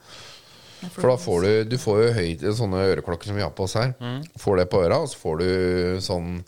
For 0.94 1.10
da 1.10 1.16
får 1.20 1.42
du 1.42 1.64
Du 1.74 1.76
får 1.80 1.98
jo 2.00 2.12
høyt, 2.16 2.40
sånne 2.56 2.86
øreklokker 2.94 3.26
som 3.26 3.36
vi 3.36 3.42
har 3.42 3.50
på 3.50 3.64
oss 3.64 3.74
her. 3.74 3.92
Får 4.38 4.56
det 4.56 4.70
på 4.70 4.80
øra, 4.84 5.02
og 5.02 5.08
så 5.08 5.16
får 5.20 5.38
du 5.42 6.00
sånn 6.00 6.44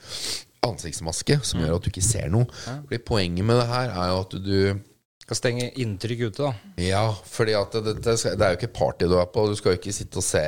ansiktsmaske 0.72 1.38
som 1.46 1.62
gjør 1.62 1.76
at 1.78 1.86
du 1.86 1.90
ikke 1.92 2.04
ser 2.04 2.28
noe. 2.32 2.48
Fordi 2.66 2.98
Poenget 3.06 3.46
med 3.46 3.60
det 3.60 3.68
her 3.70 3.92
er 3.94 4.10
jo 4.12 4.20
at 4.24 4.36
du 4.44 4.58
Skal 5.26 5.38
stenge 5.40 5.70
inntrykk 5.82 6.20
ute, 6.28 6.42
da. 6.44 6.52
Ja, 6.78 7.04
fordi 7.26 7.56
at 7.58 7.72
det, 7.74 7.96
det, 8.04 8.12
det 8.22 8.44
er 8.46 8.52
jo 8.52 8.58
ikke 8.60 8.74
party 8.76 9.08
du 9.10 9.16
er 9.18 9.26
på. 9.26 9.48
Du 9.50 9.56
skal 9.58 9.74
jo 9.74 9.80
ikke 9.80 9.94
sitte 9.96 10.20
og 10.22 10.26
se 10.26 10.42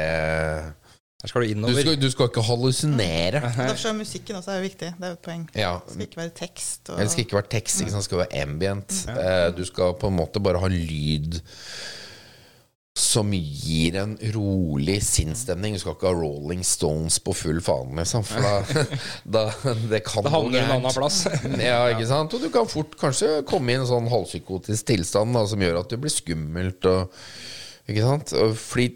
Her 1.18 1.26
skal 1.32 1.48
du 1.48 1.66
Du 1.66 1.74
skal, 1.74 1.96
du 1.98 2.10
skal 2.14 2.28
ikke 2.30 2.44
hallusinere. 2.46 3.40
Derfor 3.56 3.88
er 3.90 3.96
musikken 3.98 4.38
også 4.38 4.54
er 4.54 4.62
viktig. 4.62 4.92
Det 4.94 5.02
er 5.08 5.14
jo 5.14 5.18
et 5.18 5.24
poeng. 5.24 5.48
Ja, 5.58 5.72
Det 5.82 5.96
skal 5.96 6.06
ikke 6.06 6.20
være 6.22 6.34
tekst. 6.38 6.90
Og, 6.90 6.98
Det 7.00 7.10
skal 7.10 7.24
ikke 7.26 7.40
være 7.40 7.50
tekst, 7.56 7.80
ikke 7.80 7.90
sant? 7.90 8.04
det 8.04 8.10
skal 8.10 8.22
være 8.22 8.42
ambient. 8.42 8.98
Ja. 9.08 9.50
Du 9.50 9.64
skal 9.66 9.96
på 9.98 10.12
en 10.12 10.16
måte 10.20 10.40
bare 10.40 10.62
ha 10.62 10.70
lyd 10.70 11.40
som 12.98 13.30
gir 13.32 13.96
en 14.00 14.16
rolig 14.34 14.98
sinnsstemning. 15.06 15.76
Du 15.76 15.82
skal 15.82 15.94
ikke 15.94 16.10
ha 16.10 16.16
Rolling 16.18 16.64
Stones 16.66 17.18
på 17.22 17.34
full 17.36 17.60
faen, 17.64 17.94
liksom. 17.98 18.24
For 18.26 18.42
da, 18.42 18.84
da 19.38 19.44
Det 19.90 20.02
kan 20.06 20.26
Det 20.26 20.34
havner 20.34 20.64
en 20.64 20.76
annen 20.78 20.96
plass. 20.96 21.22
Ja, 21.68 21.84
ikke 21.92 22.08
sant? 22.10 22.34
Og 22.34 22.42
du 22.42 22.50
kan 22.54 22.68
fort 22.70 22.96
kanskje 23.00 23.42
komme 23.48 23.74
i 23.74 23.78
en 23.78 23.86
sånn 23.88 24.10
halvpsykotisk 24.10 24.88
tilstand 24.90 25.36
da, 25.36 25.44
som 25.48 25.62
gjør 25.62 25.82
at 25.82 25.92
det 25.92 26.00
blir 26.02 26.12
skummelt. 26.12 26.88
Og, 26.90 27.28
ikke 27.88 28.06
sant? 28.06 28.34
Og 28.38 28.56
fordi 28.58 28.90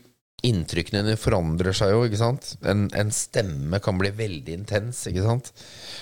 inntrykkene 0.47 1.05
dine 1.07 1.21
forandrer 1.21 1.77
seg 1.77 1.95
jo. 1.95 2.03
ikke 2.09 2.21
sant? 2.21 2.57
En, 2.67 2.89
en 2.99 3.13
stemme 3.15 3.79
kan 3.83 4.01
bli 4.01 4.11
veldig 4.19 4.57
intens. 4.59 5.07
ikke 5.11 5.27
sant? 5.27 5.53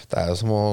Det 0.09 0.23
er 0.23 0.33
jo 0.33 0.41
som 0.41 0.55
å 0.57 0.65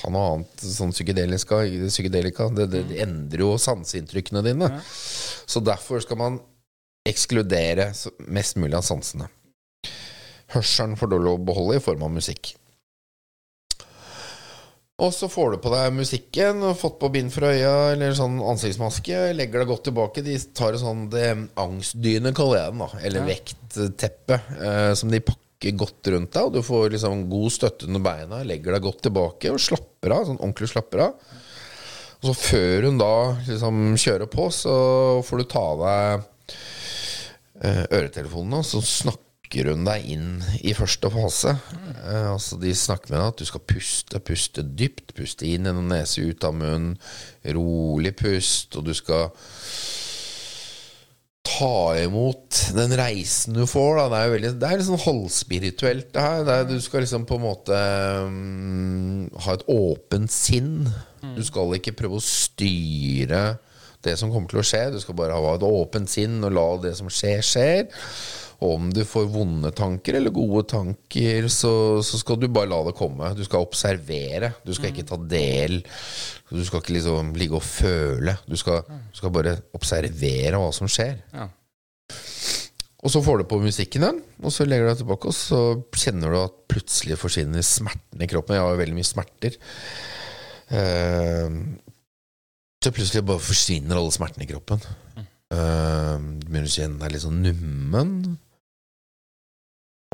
ta 0.00 0.10
noe 0.12 0.34
annet 0.34 0.64
sånn 0.64 0.94
psykedelika. 0.94 2.48
Det, 2.56 2.68
det, 2.72 2.86
det 2.90 3.02
endrer 3.04 3.44
jo 3.44 3.52
sanseinntrykkene 3.60 4.44
dine. 4.46 4.70
Så 4.90 5.62
derfor 5.64 6.02
skal 6.04 6.20
man 6.20 6.40
ekskludere 7.08 7.90
mest 8.28 8.58
mulig 8.60 8.76
av 8.78 8.86
sansene. 8.86 9.28
Hørselen 10.50 10.96
får 10.98 11.12
du 11.12 11.20
lov 11.20 11.38
å 11.38 11.46
beholde 11.52 11.78
i 11.78 11.84
form 11.84 12.08
av 12.08 12.16
musikk. 12.16 12.54
Og 15.00 15.14
så 15.16 15.30
får 15.32 15.54
du 15.54 15.62
på 15.64 15.70
deg 15.72 15.94
musikken 15.96 16.60
og 16.66 16.76
fått 16.76 16.98
på 17.00 17.08
bind 17.14 17.32
for 17.32 17.48
øya 17.48 17.92
eller 17.94 18.12
sånn 18.16 18.36
ansiktsmaske. 18.44 19.30
Legger 19.36 19.62
deg 19.62 19.70
godt 19.70 19.86
tilbake. 19.88 20.24
De 20.26 20.34
tar 20.56 20.76
en 20.76 20.82
sånn 20.82 21.06
det, 21.12 21.28
angstdyne, 21.60 22.34
kaller 22.36 22.60
jeg 22.60 22.74
den. 22.74 22.82
da 22.82 23.04
Eller 23.08 23.28
vektteppe, 23.30 24.40
eh, 24.60 24.90
som 25.00 25.12
de 25.12 25.22
pakker 25.24 25.49
godt 25.68 26.08
rundt 26.14 26.32
deg. 26.32 26.48
Og 26.48 26.56
du 26.56 26.62
får 26.64 26.94
liksom 26.94 27.28
god 27.30 27.54
støtte 27.54 27.88
under 27.88 28.04
beina. 28.04 28.42
Legger 28.46 28.76
deg 28.76 28.84
godt 28.86 29.04
tilbake 29.06 29.52
og 29.52 29.62
slapper 29.62 30.16
av. 30.16 30.26
Sånn 30.28 30.40
ordentlig 30.40 30.70
slapper 30.72 31.04
av. 31.10 31.38
Og 32.20 32.28
så 32.28 32.34
før 32.36 32.88
hun 32.88 33.00
da 33.00 33.14
liksom 33.46 33.94
kjører 34.00 34.28
på, 34.28 34.50
så 34.52 34.74
får 35.24 35.40
du 35.40 35.46
ta 35.48 35.62
av 35.70 35.84
deg 35.86 36.26
eh, 37.64 37.84
øretelefonene, 37.86 38.60
og 38.60 38.66
så 38.68 38.82
snakker 38.84 39.70
hun 39.72 39.86
deg 39.88 40.04
inn 40.12 40.26
i 40.60 40.74
første 40.76 41.08
fase. 41.14 41.54
Eh, 42.04 42.28
altså 42.34 42.60
De 42.60 42.74
snakker 42.76 43.14
med 43.14 43.22
deg 43.22 43.32
at 43.32 43.40
du 43.40 43.48
skal 43.48 43.64
puste, 43.72 44.20
puste 44.20 44.64
dypt. 44.64 45.14
Puste 45.16 45.48
inn 45.48 45.64
gjennom 45.68 45.88
nese, 45.88 46.26
ut 46.28 46.44
av 46.44 46.60
munnen. 46.60 46.98
Rolig 47.56 48.12
pust, 48.20 48.76
og 48.76 48.84
du 48.90 48.92
skal 48.96 49.32
ta 51.46 51.96
imot 51.98 52.58
den 52.76 52.92
reisen 52.98 53.56
du 53.56 53.64
får. 53.68 53.96
Da. 53.96 54.04
Det 54.10 54.18
er 54.18 54.26
jo 54.26 54.34
veldig, 54.34 54.52
det 54.60 54.68
er 54.68 54.80
litt 54.80 54.88
sånn 54.88 55.04
halvspirituelt, 55.04 56.10
det 56.14 56.26
her. 56.26 56.44
Det 56.46 56.56
er, 56.56 56.68
du 56.68 56.84
skal 56.84 57.04
liksom 57.04 57.26
på 57.28 57.38
en 57.38 57.44
måte 57.46 57.80
um, 58.26 59.24
ha 59.46 59.56
et 59.56 59.66
åpent 59.72 60.32
sinn. 60.34 60.74
Du 61.36 61.42
skal 61.44 61.76
ikke 61.76 61.96
prøve 61.98 62.20
å 62.20 62.24
styre 62.24 63.44
det 64.04 64.16
som 64.16 64.32
kommer 64.32 64.48
til 64.52 64.62
å 64.62 64.66
skje. 64.66 64.86
Du 64.94 65.00
skal 65.02 65.16
bare 65.18 65.36
ha 65.36 65.56
et 65.56 65.66
åpent 65.66 66.10
sinn 66.10 66.40
og 66.46 66.54
la 66.56 66.68
det 66.86 66.94
som 67.00 67.10
skjer, 67.12 67.44
skjer. 67.44 68.06
Og 68.60 68.74
om 68.76 68.88
du 68.92 69.00
får 69.08 69.28
vonde 69.32 69.70
tanker 69.76 70.18
eller 70.18 70.34
gode 70.36 70.66
tanker, 70.68 71.46
så, 71.52 71.72
så 72.04 72.20
skal 72.20 72.36
du 72.40 72.48
bare 72.52 72.68
la 72.68 72.82
det 72.84 72.96
komme. 72.98 73.30
Du 73.36 73.40
skal 73.46 73.64
observere. 73.64 74.52
Du 74.66 74.74
skal 74.76 74.92
ikke 74.92 75.06
ta 75.08 75.16
del. 75.16 75.80
Du 76.50 76.60
skal 76.66 76.82
ikke 76.82 76.98
liksom 76.98 77.32
ligge 77.40 77.56
og 77.56 77.64
føle. 77.64 78.36
Du 78.44 78.58
skal, 78.60 78.82
du 78.84 79.16
skal 79.16 79.32
bare 79.32 79.56
observere 79.76 80.60
hva 80.60 80.68
som 80.76 80.90
skjer. 80.92 81.22
Ja. 81.32 81.48
Og 83.00 83.12
så 83.14 83.22
får 83.24 83.40
du 83.40 83.46
på 83.48 83.62
musikken 83.62 84.04
igjen, 84.04 84.18
og 84.44 84.52
så 84.52 84.66
legger 84.68 84.84
du 84.84 84.90
deg 84.90 84.98
tilbake, 85.00 85.30
og 85.30 85.32
så 85.32 85.60
kjenner 85.96 86.34
du 86.34 86.40
at 86.42 86.58
plutselig 86.68 87.16
forsvinner 87.16 87.64
smerten 87.64 88.20
i 88.20 88.28
kroppen. 88.28 88.58
Jeg 88.58 88.66
har 88.66 88.74
jo 88.74 88.80
veldig 88.82 88.96
mye 88.98 89.08
smerter. 89.08 89.56
Eh, 90.76 91.56
så 92.84 92.92
plutselig 92.92 93.24
bare 93.24 93.44
forsvinner 93.44 93.96
alle 93.96 94.12
smertene 94.12 94.44
i 94.44 94.50
kroppen. 94.52 94.84
Uh, 95.50 96.14
begynner 96.46 96.68
å 96.68 96.70
kjenne 96.70 97.00
deg 97.00 97.16
litt 97.16 97.24
sånn 97.24 97.40
nummen. 97.42 98.12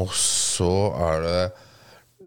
Og 0.02 0.12
så 0.12 0.72
er 1.06 1.22
det 1.24 1.38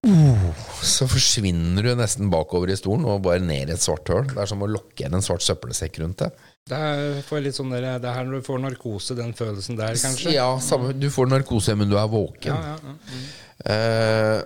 uh, 0.10 0.46
Så 0.86 1.06
forsvinner 1.10 1.86
du 1.86 1.92
nesten 2.00 2.32
bakover 2.34 2.72
i 2.74 2.78
stolen 2.80 3.06
og 3.10 3.24
bare 3.28 3.44
ned 3.44 3.70
i 3.70 3.76
et 3.76 3.84
svart 3.84 4.10
høl. 4.10 4.30
Det 4.32 4.42
er 4.42 4.50
som 4.50 4.66
å 4.66 4.70
lokke 4.70 5.04
igjen 5.04 5.18
en 5.20 5.26
svart 5.26 5.46
søppelsekk 5.46 6.02
rundt 6.04 6.24
deg. 6.24 6.48
Det 6.70 6.78
er, 6.78 7.42
litt 7.42 7.58
sånn 7.58 7.74
der, 7.74 7.88
det 8.02 8.10
er 8.10 8.20
her 8.20 8.28
når 8.28 8.42
du 8.42 8.46
får 8.46 8.60
narkose, 8.62 9.16
den 9.18 9.32
følelsen 9.38 9.78
der, 9.80 9.98
kanskje. 9.98 10.36
Ja, 10.36 10.52
samme, 10.62 10.92
du 10.94 11.08
får 11.14 11.32
narkose, 11.32 11.74
men 11.78 11.90
du 11.90 11.98
er 11.98 12.10
våken. 12.12 12.54
ja, 12.54 12.76
ja, 12.76 12.78
ja. 12.78 12.98
Mm. 13.10 13.30
Eh, 13.74 14.40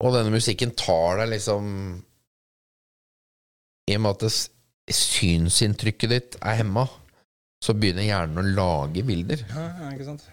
og 0.00 0.14
denne 0.16 0.32
musikken 0.32 0.72
tar 0.78 1.20
deg 1.20 1.34
liksom 1.34 1.66
I 3.90 3.98
og 3.98 4.02
med 4.02 4.16
at 4.16 4.24
det, 4.24 4.32
synsinntrykket 4.96 6.10
ditt 6.10 6.38
er 6.40 6.56
hemma, 6.62 6.86
så 7.62 7.76
begynner 7.76 8.06
hjernen 8.06 8.40
å 8.40 8.54
lage 8.56 9.04
bilder. 9.06 9.44
Ja, 9.52 9.66
ja, 9.82 9.90
ikke 9.94 10.08
sant? 10.08 10.24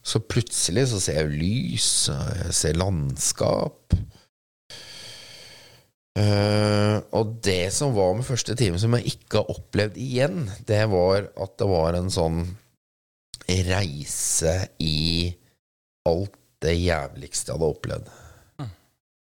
Så 0.00 0.22
plutselig 0.24 0.86
så 0.90 1.00
ser 1.02 1.20
jeg 1.20 1.34
lys, 1.40 1.90
og 2.12 2.30
jeg 2.40 2.56
ser 2.56 2.78
landskap. 2.80 3.96
Uh, 6.20 6.98
og 7.16 7.36
det 7.44 7.70
som 7.72 7.92
var 7.94 8.16
med 8.16 8.26
første 8.26 8.56
time, 8.58 8.80
som 8.82 8.96
jeg 8.98 9.12
ikke 9.14 9.40
har 9.40 9.52
opplevd 9.52 10.00
igjen, 10.00 10.42
det 10.68 10.82
var 10.90 11.28
at 11.30 11.54
det 11.60 11.68
var 11.70 11.96
en 12.00 12.10
sånn 12.12 12.42
reise 13.70 14.56
i 14.82 15.30
alt 16.08 16.34
det 16.60 16.74
jævligste 16.76 17.50
jeg 17.52 17.56
hadde 17.56 17.70
opplevd. 17.76 18.10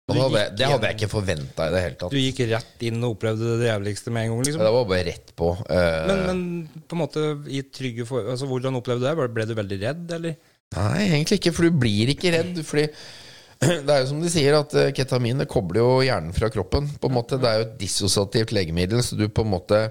Det 0.06 0.22
hadde, 0.22 0.42
det 0.54 0.68
hadde 0.70 0.90
jeg 0.92 0.96
ikke 1.00 1.10
forventa 1.10 1.66
i 1.66 1.72
det 1.74 1.80
hele 1.82 1.98
tatt. 1.98 2.14
Du 2.14 2.22
gikk 2.22 2.44
rett 2.52 2.84
inn 2.86 3.00
og 3.02 3.16
opplevde 3.16 3.56
det 3.58 3.72
jævligste 3.72 4.12
med 4.14 4.28
en 4.28 4.36
gang, 4.36 4.42
liksom? 4.46 4.62
Det 4.62 4.74
var 4.76 4.90
bare 4.92 5.06
rett 5.08 5.32
på. 5.34 5.48
Uh, 5.66 6.02
Men, 6.12 6.20
men 6.28 6.84
på 6.86 6.94
en 6.94 7.02
måte 7.02 7.24
i 7.50 7.64
trygge 7.74 8.06
for... 8.06 8.28
Altså, 8.36 8.46
hvordan 8.50 8.78
opplevde 8.78 9.02
du 9.02 9.08
det? 9.10 9.32
Ble 9.34 9.48
du 9.50 9.56
veldig 9.58 9.80
redd, 9.82 10.06
eller? 10.20 10.38
Nei, 10.74 11.06
egentlig 11.06 11.40
ikke, 11.40 11.54
for 11.56 11.68
du 11.68 11.78
blir 11.86 12.12
ikke 12.12 12.34
redd. 12.36 12.60
Fordi 12.68 12.88
det 13.86 13.92
er 13.92 14.02
jo 14.02 14.10
som 14.12 14.24
de 14.24 14.32
sier, 14.32 14.58
at 14.58 14.76
eh, 14.80 14.92
ketamin 14.96 15.46
kobler 15.50 15.82
jo 15.82 16.04
hjernen 16.06 16.36
fra 16.36 16.50
kroppen. 16.54 16.90
På 17.00 17.12
en 17.12 17.18
måte, 17.18 17.40
Det 17.42 17.50
er 17.50 17.62
jo 17.62 17.68
et 17.70 17.80
dissosiativt 17.82 18.56
legemiddel, 18.56 19.04
så 19.06 19.20
du 19.20 19.28
på 19.30 19.46
en 19.46 19.54
måte 19.56 19.88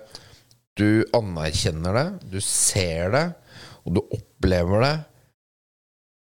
Du 0.75 1.05
anerkjenner 1.15 1.95
det, 1.95 2.07
du 2.35 2.41
ser 2.43 3.13
det, 3.15 3.27
og 3.87 3.95
du 3.95 4.01
opplever 4.03 4.83
det, 4.83 4.95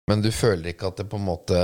men 0.06 0.22
du 0.22 0.30
føler 0.30 0.70
ikke 0.70 0.92
at 0.92 1.00
det 1.00 1.08
på 1.10 1.18
en 1.18 1.26
måte 1.26 1.60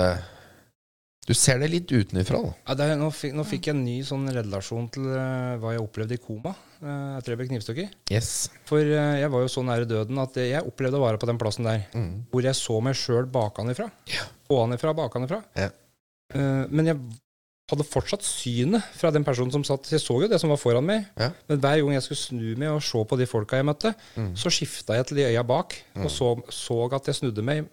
Du 1.28 1.30
ser 1.38 1.60
det 1.62 1.70
litt 1.70 1.92
utenfra, 1.94 2.40
da. 2.42 2.52
Ja, 2.66 2.74
det 2.80 2.98
nå, 2.98 3.12
fikk, 3.14 3.36
nå 3.38 3.46
fikk 3.46 3.68
jeg 3.70 3.76
en 3.76 3.84
ny 3.86 4.00
sånn 4.02 4.26
relasjon 4.34 4.88
til 4.90 5.06
uh, 5.14 5.54
hva 5.62 5.76
jeg 5.76 5.84
opplevde 5.84 6.18
i 6.18 6.22
koma 6.22 6.56
uh, 6.82 7.20
tror 7.22 7.32
jeg 7.34 7.38
ble 7.40 7.48
knivstukket. 7.52 7.94
Yes. 8.12 8.50
For 8.68 8.78
eh, 8.82 9.20
jeg 9.22 9.30
var 9.32 9.40
jo 9.44 9.50
så 9.52 9.62
nære 9.66 9.88
døden 9.88 10.18
at 10.22 10.34
jeg 10.42 10.62
opplevde 10.66 10.98
å 11.00 11.04
være 11.06 11.18
på 11.22 11.26
den 11.30 11.38
plassen 11.40 11.64
der 11.68 11.86
Mm. 11.94 12.24
hvor 12.32 12.42
jeg 12.42 12.54
så 12.58 12.80
meg 12.82 12.94
sjøl 12.98 13.26
bakanifra. 13.30 13.90
Ja. 14.12 14.24
Ovenifra, 14.52 14.94
bakanifra. 14.94 15.42
Ja. 15.56 15.70
Eh, 16.34 16.64
men 16.70 16.86
jeg 16.86 16.98
hadde 17.72 17.86
fortsatt 17.88 18.20
synet 18.26 18.84
fra 18.98 19.08
den 19.14 19.24
personen 19.24 19.52
som 19.54 19.62
satt 19.64 19.86
Jeg 19.88 20.00
så 20.02 20.18
jo 20.20 20.26
det 20.28 20.36
som 20.42 20.50
var 20.52 20.58
foran 20.60 20.84
meg, 20.84 21.06
Ja. 21.16 21.30
men 21.48 21.58
hver 21.62 21.78
gang 21.80 21.94
jeg 21.94 22.02
skulle 22.04 22.20
snu 22.20 22.56
meg 22.60 22.68
og 22.68 22.82
se 22.84 23.00
på 23.08 23.16
de 23.16 23.24
folka 23.30 23.56
jeg 23.56 23.64
møtte, 23.64 23.94
Mm. 24.18 24.34
så 24.36 24.50
skifta 24.52 24.94
jeg 24.98 25.06
til 25.06 25.16
de 25.16 25.24
øya 25.30 25.42
bak 25.46 25.72
og 25.96 26.10
så, 26.10 26.34
så 26.52 26.92
at 26.92 27.06
jeg 27.06 27.14
snudde 27.14 27.42
meg. 27.42 27.64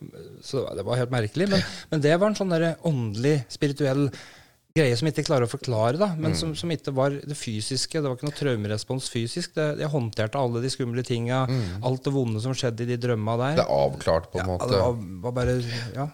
Så 0.41 0.63
det 0.75 0.85
var 0.85 0.95
helt 1.01 1.11
merkelig. 1.11 1.49
Men, 1.49 1.63
men 1.91 1.99
det 2.01 2.15
var 2.19 2.27
en 2.29 2.35
sånn 2.35 2.49
der 2.53 2.77
åndelig, 2.85 3.43
spirituell 3.49 4.09
greie 4.75 4.95
som 4.95 5.07
jeg 5.09 5.15
ikke 5.17 5.25
klarer 5.31 5.47
å 5.47 5.51
forklare, 5.51 5.97
da, 5.97 6.07
Mm. 6.13 6.19
men 6.21 6.35
som, 6.37 6.51
som 6.55 6.69
ikke 6.71 6.93
var 6.95 7.09
det 7.11 7.35
fysiske. 7.35 7.99
Det 7.99 8.05
var 8.05 8.15
ikke 8.15 8.27
noe 8.29 8.37
traumerespons 8.37 9.09
fysisk. 9.11 9.55
Det, 9.57 9.65
jeg 9.81 9.89
håndterte 9.91 10.39
alle 10.39 10.61
de 10.63 10.69
skumle 10.71 11.03
tinga, 11.03 11.41
alt 11.83 12.03
det 12.05 12.13
vonde 12.13 12.39
som 12.43 12.53
skjedde 12.53 12.85
i 12.85 12.91
de 12.93 12.97
drømma 13.01 13.35
der. 13.41 13.57
Mm. 13.57 13.59
Det 13.59 13.65
er 13.65 13.75
avklart, 13.81 14.29
på 14.31 14.39
en 14.39 14.45
ja, 14.45 14.47
måte. 14.53 14.69
det 14.71 14.79
var, 14.79 15.03
var 15.25 15.37
bare 15.41 15.57
Ja. 15.97 16.07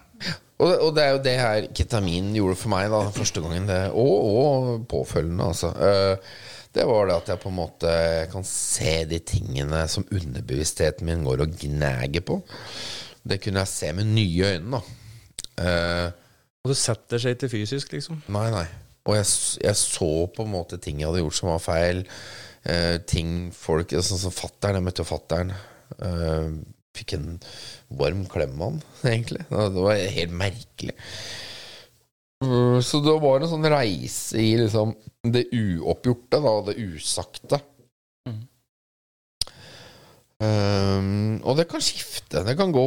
Og, 0.56 0.70
og 0.86 0.94
det 0.96 1.02
er 1.04 1.10
jo 1.12 1.18
det 1.20 1.34
her 1.36 1.66
ketamin 1.76 2.30
gjorde 2.32 2.56
for 2.56 2.72
meg 2.72 2.88
da 2.88 3.02
første 3.12 3.42
gangen, 3.44 3.66
det, 3.68 3.80
og, 3.92 4.14
og 4.40 4.86
påfølgende, 4.88 5.50
altså. 5.52 5.68
Eh, 5.76 6.16
det 6.72 6.84
var 6.88 7.06
det 7.10 7.14
at 7.20 7.28
jeg 7.34 7.40
på 7.42 7.48
en 7.52 7.58
måte 7.58 7.90
kan 8.32 8.44
se 8.48 8.94
de 9.08 9.18
tingene 9.20 9.82
som 9.88 10.04
underbevisstheten 10.12 11.04
min 11.08 11.22
går 11.28 11.44
og 11.44 11.54
gnager 11.60 12.24
på. 12.24 12.38
Det 13.26 13.38
kunne 13.44 13.62
jeg 13.64 13.68
se 13.72 13.92
med 13.96 14.08
nye 14.16 14.54
øyne, 14.56 14.80
da. 14.80 14.80
Eh, 15.60 16.10
Og 16.66 16.72
det 16.72 16.80
setter 16.80 17.22
seg 17.22 17.36
ikke 17.36 17.52
fysisk, 17.52 17.92
liksom. 17.94 18.24
nei, 18.34 18.48
nei. 18.50 18.66
og 19.06 19.14
jeg, 19.14 19.28
jeg 19.62 19.78
så 19.78 20.10
på 20.34 20.42
en 20.42 20.50
måte 20.50 20.80
ting 20.82 20.98
jeg 20.98 21.06
hadde 21.06 21.22
gjort 21.22 21.38
som 21.38 21.52
var 21.52 21.62
feil. 21.62 22.00
Eh, 22.66 22.96
ting 23.06 23.52
folk 23.54 23.94
Sånn 23.94 24.18
som 24.18 24.34
fattern. 24.34 24.80
Jeg 24.80 24.86
møtte 24.88 25.06
fattern. 25.06 25.52
Eh, 26.02 26.48
fikk 26.96 27.14
en 27.14 27.36
varm 27.94 28.24
klem 28.32 28.56
av 28.58 28.72
han, 28.72 28.80
egentlig. 29.12 29.46
Det 29.52 29.84
var 29.86 30.02
helt 30.18 30.34
merkelig. 30.34 30.96
Så 32.84 32.98
det 33.00 33.14
var 33.22 33.40
en 33.40 33.48
sånn 33.48 33.70
reise 33.72 34.42
i 34.42 34.50
liksom 34.58 34.90
det 35.24 35.46
uoppgjorte, 35.54 36.42
da, 36.42 36.56
det 36.66 36.74
usagte. 36.82 37.62
Um, 40.36 41.38
og 41.48 41.56
det 41.56 41.64
kan 41.70 41.80
skifte. 41.80 42.42
Det 42.44 42.56
kan 42.58 42.72
gå 42.74 42.82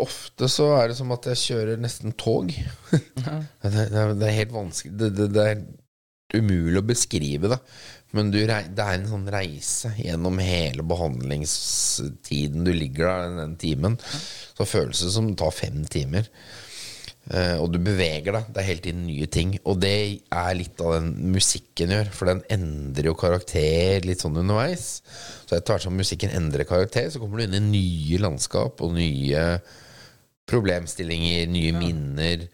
Ofte 0.00 0.48
så 0.48 0.70
er 0.78 0.88
det 0.88 0.96
som 0.96 1.12
at 1.12 1.26
jeg 1.28 1.40
kjører 1.42 1.80
nesten 1.82 2.14
tog. 2.16 2.48
det, 2.92 3.72
det, 3.72 3.88
er, 3.92 4.14
det 4.16 4.28
er 4.28 4.38
helt 4.38 4.54
vanskelig 4.56 4.94
det, 4.96 5.10
det, 5.18 5.26
det 5.36 5.44
er 5.50 5.60
umulig 6.38 6.80
å 6.80 6.88
beskrive 6.88 7.50
det. 7.52 7.58
Men 8.16 8.32
du, 8.32 8.38
det 8.44 8.56
er 8.84 8.96
en 8.96 9.08
sånn 9.08 9.28
reise 9.32 9.92
gjennom 9.96 10.40
hele 10.40 10.84
behandlingstiden 10.84 12.64
du 12.66 12.72
ligger 12.76 13.08
der, 13.08 13.36
den 13.40 13.54
timen. 13.60 13.96
Så 14.56 14.68
føles 14.68 15.00
det 15.04 15.12
som 15.14 15.30
det 15.30 15.38
tar 15.40 15.54
fem 15.56 15.80
timer. 15.92 16.28
Eh, 17.30 17.54
og 17.62 17.70
du 17.70 17.78
beveger 17.82 18.34
deg. 18.34 18.48
Det 18.50 18.60
er 18.62 18.66
hele 18.66 18.84
tiden 18.84 19.04
nye 19.06 19.28
ting. 19.30 19.54
Og 19.68 19.78
det 19.82 19.94
er 20.26 20.56
litt 20.58 20.82
av 20.82 20.96
den 20.96 21.12
musikken 21.34 21.94
gjør, 21.94 22.10
for 22.16 22.32
den 22.32 22.42
endrer 22.52 23.12
jo 23.12 23.14
karakter 23.18 24.02
litt 24.06 24.24
sånn 24.24 24.40
underveis. 24.42 24.88
Så 25.46 25.56
etter 25.56 25.76
hvert 25.76 25.86
som 25.86 25.96
musikken 25.98 26.34
endrer 26.34 26.68
karakter, 26.68 27.08
så 27.12 27.22
kommer 27.22 27.38
du 27.38 27.46
inn 27.46 27.58
i 27.60 27.64
nye 27.68 28.20
landskap 28.22 28.82
og 28.82 28.96
nye 28.98 29.46
problemstillinger, 30.50 31.46
nye 31.52 31.72
minner. 31.78 32.46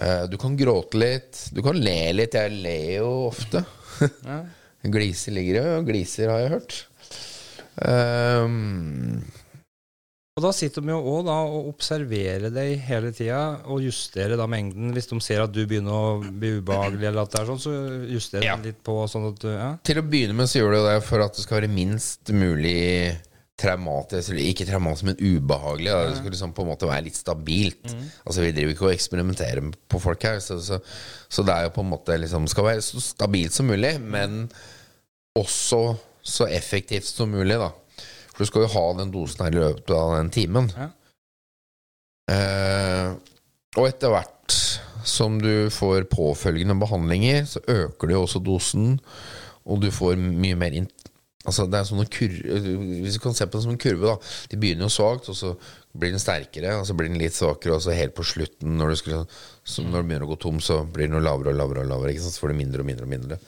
Eh, 0.00 0.24
du 0.30 0.38
kan 0.40 0.56
gråte 0.56 1.02
litt, 1.02 1.48
du 1.52 1.60
kan 1.66 1.78
le 1.78 2.00
litt. 2.14 2.38
Jeg 2.38 2.62
ler 2.62 2.98
jo 3.02 3.12
ofte. 3.28 3.66
Ja. 4.22 4.42
Gliser 4.92 5.30
ligger 5.36 5.60
jo, 5.60 5.66
og 5.78 5.84
gliser 5.86 6.30
har 6.32 6.40
jeg 6.42 6.50
hørt. 6.56 6.78
Um, 7.78 9.20
Og 10.32 10.40
da 10.46 10.50
sitter 10.56 10.80
de 10.80 10.94
jo 10.94 11.00
òg 11.12 11.26
da 11.26 11.34
og 11.44 11.66
observerer 11.74 12.48
deg 12.54 12.78
hele 12.86 13.10
tida, 13.12 13.40
og 13.68 13.82
justerer 13.84 14.38
da 14.40 14.46
mengden. 14.48 14.94
Hvis 14.96 15.10
de 15.10 15.18
ser 15.20 15.42
at 15.44 15.52
du 15.52 15.60
begynner 15.68 15.92
å 15.92 16.22
bli 16.24 16.54
ubehagelig, 16.62 17.04
eller 17.10 17.26
at 17.26 17.34
det 17.34 17.42
er 17.42 17.50
sånn, 17.50 17.60
så 17.60 17.72
justerer 18.08 18.46
Ja. 18.46 18.54
de 18.56 18.70
litt 18.70 18.80
på 18.82 18.94
sånn 19.12 19.28
at 19.28 19.38
du 19.42 19.48
Ja. 19.52 19.76
Til 19.84 20.00
å 20.00 20.08
begynne 20.08 20.32
med 20.34 20.48
så 20.48 20.62
gjør 20.62 20.72
du 20.72 20.88
det 20.88 21.02
for 21.04 21.20
at 21.20 21.34
det 21.36 21.42
skal 21.44 21.60
være 21.60 21.68
minst 21.68 22.32
mulig 22.32 23.18
traumatisk, 23.60 24.30
eller 24.32 24.48
ikke 24.48 24.66
traumatisk, 24.66 25.04
men 25.04 25.20
ubehagelig. 25.20 25.92
Da. 25.92 26.08
Det 26.08 26.16
skal 26.16 26.30
liksom 26.32 26.54
på 26.56 26.62
en 26.64 26.70
måte 26.72 26.88
være 26.88 27.04
litt 27.04 27.14
stabilt. 27.20 27.92
Altså 28.26 28.40
Vi 28.40 28.52
driver 28.56 28.72
ikke 28.72 28.88
og 28.88 28.94
eksperimenterer 28.96 29.74
på 29.86 30.00
folk 30.00 30.22
her, 30.22 30.40
så, 30.40 30.56
så, 30.64 30.80
så 31.28 31.44
det 31.44 31.52
er 31.52 31.62
jo 31.68 31.74
på 31.76 31.84
en 31.84 31.90
måte 31.92 32.16
liksom 32.18 32.48
skal 32.48 32.64
være 32.64 32.80
så 32.80 33.04
stabilt 33.04 33.52
som 33.52 33.66
mulig, 33.68 34.00
men 34.00 34.48
også 35.36 35.98
så 36.24 36.46
effektivt 36.48 37.04
som 37.04 37.28
mulig, 37.30 37.58
da. 37.60 37.68
For 38.32 38.42
du 38.42 38.50
skal 38.50 38.66
jo 38.66 38.72
ha 38.74 38.86
den 38.98 39.12
dosen 39.14 39.44
her 39.44 39.54
i 39.54 39.60
løpet 39.60 39.94
av 39.96 40.16
den 40.16 40.32
timen. 40.34 40.70
Ja. 40.76 40.88
Eh, 42.32 43.12
og 43.76 43.88
etter 43.88 44.12
hvert 44.12 44.56
som 45.04 45.38
du 45.42 45.68
får 45.72 46.06
påfølgende 46.12 46.76
behandlinger, 46.80 47.44
så 47.48 47.62
øker 47.66 48.08
du 48.08 48.14
jo 48.14 48.24
også 48.24 48.42
dosen, 48.44 48.98
og 49.64 49.82
du 49.82 49.90
får 49.94 50.18
mye 50.18 50.58
mer 50.58 50.74
inn 50.76 50.90
Altså 51.42 51.64
det 51.66 51.74
er 51.74 51.86
sånne 51.88 52.06
kurver, 52.06 52.66
Hvis 53.02 53.16
du 53.16 53.22
kan 53.22 53.34
se 53.34 53.46
på 53.50 53.56
det 53.56 53.64
som 53.64 53.72
en 53.72 53.80
kurve, 53.82 54.12
da. 54.12 54.30
De 54.52 54.58
begynner 54.62 54.86
jo 54.86 54.94
svakt, 54.94 55.26
og 55.32 55.34
så 55.34 55.56
blir 55.90 56.12
den 56.14 56.22
sterkere, 56.22 56.76
og 56.78 56.86
så 56.86 56.94
blir 56.94 57.10
den 57.10 57.18
litt 57.18 57.34
svakere, 57.34 57.74
og 57.74 57.82
så 57.82 57.96
helt 57.96 58.14
på 58.14 58.26
slutten, 58.26 58.76
når 58.78 58.92
du, 58.92 58.98
skulle, 59.00 59.24
så 59.66 59.82
når 59.82 60.04
du 60.04 60.06
begynner 60.06 60.28
å 60.28 60.30
gå 60.30 60.38
tom, 60.44 60.60
så 60.62 60.84
blir 60.86 61.10
den 61.10 61.18
jo 61.18 61.24
lavere 61.24 61.50
og 61.50 61.58
lavere, 61.58 61.82
og 61.82 61.90
lavere 61.90 62.14
så 62.22 62.30
får 62.38 62.54
du 62.54 62.60
mindre 62.60 62.84
og 62.84 62.88
mindre 62.92 63.08
og 63.08 63.12
mindre. 63.16 63.40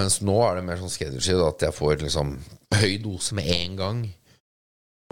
Mens 0.00 0.18
nå 0.26 0.34
er 0.42 0.58
det 0.58 0.66
mer 0.66 0.80
sånn 0.80 0.90
skreddersydd 0.90 1.44
at 1.46 1.66
jeg 1.68 1.76
får 1.76 2.02
liksom 2.02 2.34
høy 2.80 2.98
dose 3.02 3.36
med 3.38 3.48
en 3.52 3.78
gang. 3.78 4.02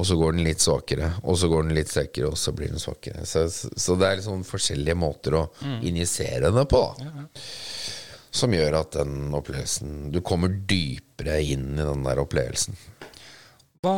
Og 0.00 0.06
så 0.08 0.16
går 0.16 0.32
den 0.32 0.46
litt 0.46 0.62
svakere, 0.64 1.10
og 1.28 1.36
så 1.36 1.48
går 1.52 1.66
den 1.66 1.76
litt 1.76 1.90
sterkere, 1.92 2.30
og 2.32 2.38
så 2.40 2.54
blir 2.56 2.70
den 2.72 2.80
svakere. 2.80 3.26
Så, 3.28 3.42
så 3.52 3.96
det 4.00 4.06
er 4.08 4.20
liksom 4.20 4.46
forskjellige 4.48 4.96
måter 4.96 5.36
å 5.36 5.42
injisere 5.84 6.48
det 6.56 6.64
på, 6.72 6.80
da. 6.80 7.08
Ja, 7.08 7.26
ja. 7.26 7.26
Som 8.30 8.54
gjør 8.54 8.76
at 8.78 8.94
den 8.94 9.32
opplevelsen 9.34 10.12
Du 10.14 10.20
kommer 10.22 10.52
dypere 10.54 11.40
inn 11.42 11.72
i 11.74 11.82
den 11.82 12.04
der 12.06 12.20
opplevelsen. 12.22 12.76
Hva 13.82 13.94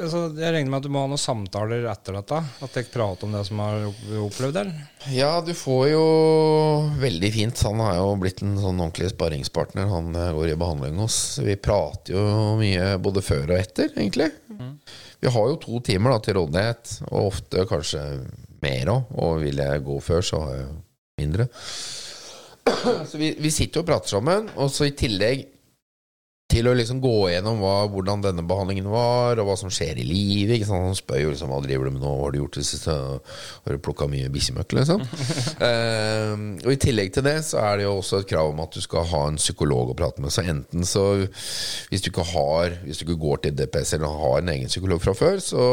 altså, 0.00 0.20
Jeg 0.38 0.54
regner 0.54 0.70
med 0.70 0.78
at 0.78 0.86
du 0.86 0.92
må 0.92 1.02
ha 1.04 1.10
noen 1.10 1.20
samtaler 1.20 1.86
etter 1.90 2.16
dette? 2.18 2.40
At 2.64 2.76
dere 2.76 2.92
prater 2.92 3.28
om 3.28 3.34
det 3.36 3.42
som 3.48 3.62
har 3.62 3.86
opplevd 4.24 4.58
der? 4.58 4.72
Ja, 5.14 5.32
du 5.44 5.52
får 5.58 5.84
jo 5.92 6.04
veldig 7.02 7.30
fint. 7.34 7.64
Han 7.68 7.82
har 7.84 7.98
jo 8.00 8.14
blitt 8.22 8.42
en 8.44 8.56
sånn 8.58 8.78
ordentlig 8.80 9.12
sparringspartner. 9.12 9.90
Han 9.90 10.14
eh, 10.18 10.32
går 10.36 10.52
i 10.52 10.58
behandling 10.60 11.00
hos. 11.02 11.18
Vi 11.44 11.56
prater 11.60 12.16
jo 12.16 12.24
mye 12.60 12.94
både 13.02 13.24
før 13.24 13.50
og 13.50 13.58
etter, 13.58 13.92
egentlig. 13.96 14.30
Vi 15.24 15.30
har 15.32 15.50
jo 15.50 15.60
to 15.60 15.80
timer 15.84 16.14
da 16.14 16.20
til 16.20 16.38
rådighet, 16.38 16.98
og 17.10 17.30
ofte 17.30 17.66
kanskje 17.68 18.02
mer 18.64 18.90
òg. 18.92 19.12
Og 19.24 19.38
vil 19.44 19.62
jeg 19.62 19.84
gå 19.86 19.98
før, 20.04 20.24
så 20.24 20.42
har 20.44 20.58
jeg 20.58 20.72
mindre. 21.22 21.48
Så 23.10 23.18
vi, 23.20 23.34
vi 23.36 23.50
sitter 23.52 23.76
jo 23.76 23.82
og 23.84 23.88
prater 23.90 24.14
sammen, 24.14 24.46
og 24.56 24.70
så 24.72 24.86
i 24.88 24.94
tillegg 24.96 25.42
til 26.52 26.68
å 26.68 26.74
liksom 26.76 26.98
gå 27.00 27.30
gjennom 27.32 27.56
hva, 27.62 27.86
hvordan 27.90 28.22
denne 28.26 28.44
behandlingen 28.46 28.86
var, 28.92 29.38
og 29.40 29.48
hva 29.48 29.56
som 29.58 29.70
skjer 29.72 29.96
i 30.00 30.04
livet. 30.06 30.58
Ikke 30.58 30.68
sant? 30.68 30.84
Han 30.90 30.98
spør 30.98 31.22
jo 31.22 31.32
liksom 31.32 31.50
hva 31.50 31.60
driver 31.64 31.88
du 31.88 31.94
med 31.94 32.04
nå, 32.04 32.10
hva 32.10 32.26
har 32.26 32.34
du 32.34 32.40
gjort 32.42 32.58
det 32.58 32.66
siste? 32.68 32.94
Har 32.94 33.76
du 33.76 33.82
plukka 33.84 34.08
mye 34.12 34.30
bikkjemøkk, 34.34 34.76
liksom? 34.76 35.06
uh, 35.64 36.34
og 36.66 36.70
i 36.74 36.80
tillegg 36.84 37.14
til 37.16 37.26
det 37.26 37.38
så 37.48 37.62
er 37.64 37.80
det 37.80 37.88
jo 37.88 37.96
også 37.96 38.20
et 38.20 38.30
krav 38.34 38.52
om 38.52 38.64
at 38.64 38.76
du 38.76 38.84
skal 38.84 39.08
ha 39.14 39.22
en 39.30 39.40
psykolog 39.40 39.94
å 39.94 39.98
prate 39.98 40.24
med. 40.24 40.34
Så 40.34 40.44
enten 40.44 40.84
så 40.88 41.04
Hvis 41.24 42.02
du 42.04 42.10
ikke 42.10 42.24
har 42.26 42.76
Hvis 42.84 43.00
du 43.00 43.04
ikke 43.06 43.20
går 43.22 43.44
til 43.44 43.56
DPS 43.56 43.94
eller 43.96 44.18
har 44.20 44.42
en 44.42 44.52
egen 44.52 44.70
psykolog 44.70 45.02
fra 45.02 45.14
før, 45.16 45.40
så 45.42 45.64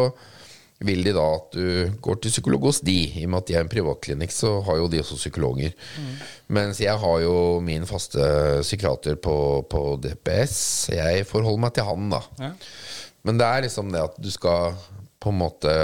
vil 0.81 1.03
de 1.05 1.13
da 1.15 1.23
at 1.35 1.55
du 1.55 1.91
går 2.01 2.19
til 2.21 2.33
psykolog 2.33 2.67
hos 2.69 2.81
de. 2.85 2.97
I 3.21 3.25
og 3.27 3.33
med 3.33 3.43
at 3.43 3.49
de 3.49 3.57
er 3.57 3.65
en 3.65 3.71
privatklinikk, 3.71 4.33
så 4.33 4.55
har 4.65 4.79
jo 4.79 4.89
de 4.91 5.01
også 5.03 5.19
psykologer. 5.19 5.75
Mens 6.53 6.81
jeg 6.81 6.97
har 7.03 7.17
jo 7.23 7.35
min 7.63 7.85
faste 7.89 8.23
psykiater 8.65 9.19
på, 9.21 9.35
på 9.69 9.83
DPS. 10.01 10.57
Jeg 10.95 11.27
forholder 11.29 11.65
meg 11.67 11.75
til 11.77 11.87
han, 11.87 12.09
da. 12.13 12.21
Ja. 12.41 12.53
Men 13.27 13.37
det 13.37 13.47
er 13.47 13.67
liksom 13.67 13.91
det 13.93 14.01
at 14.01 14.17
du 14.17 14.31
skal 14.33 14.73
på 15.21 15.29
en 15.29 15.41
måte 15.43 15.75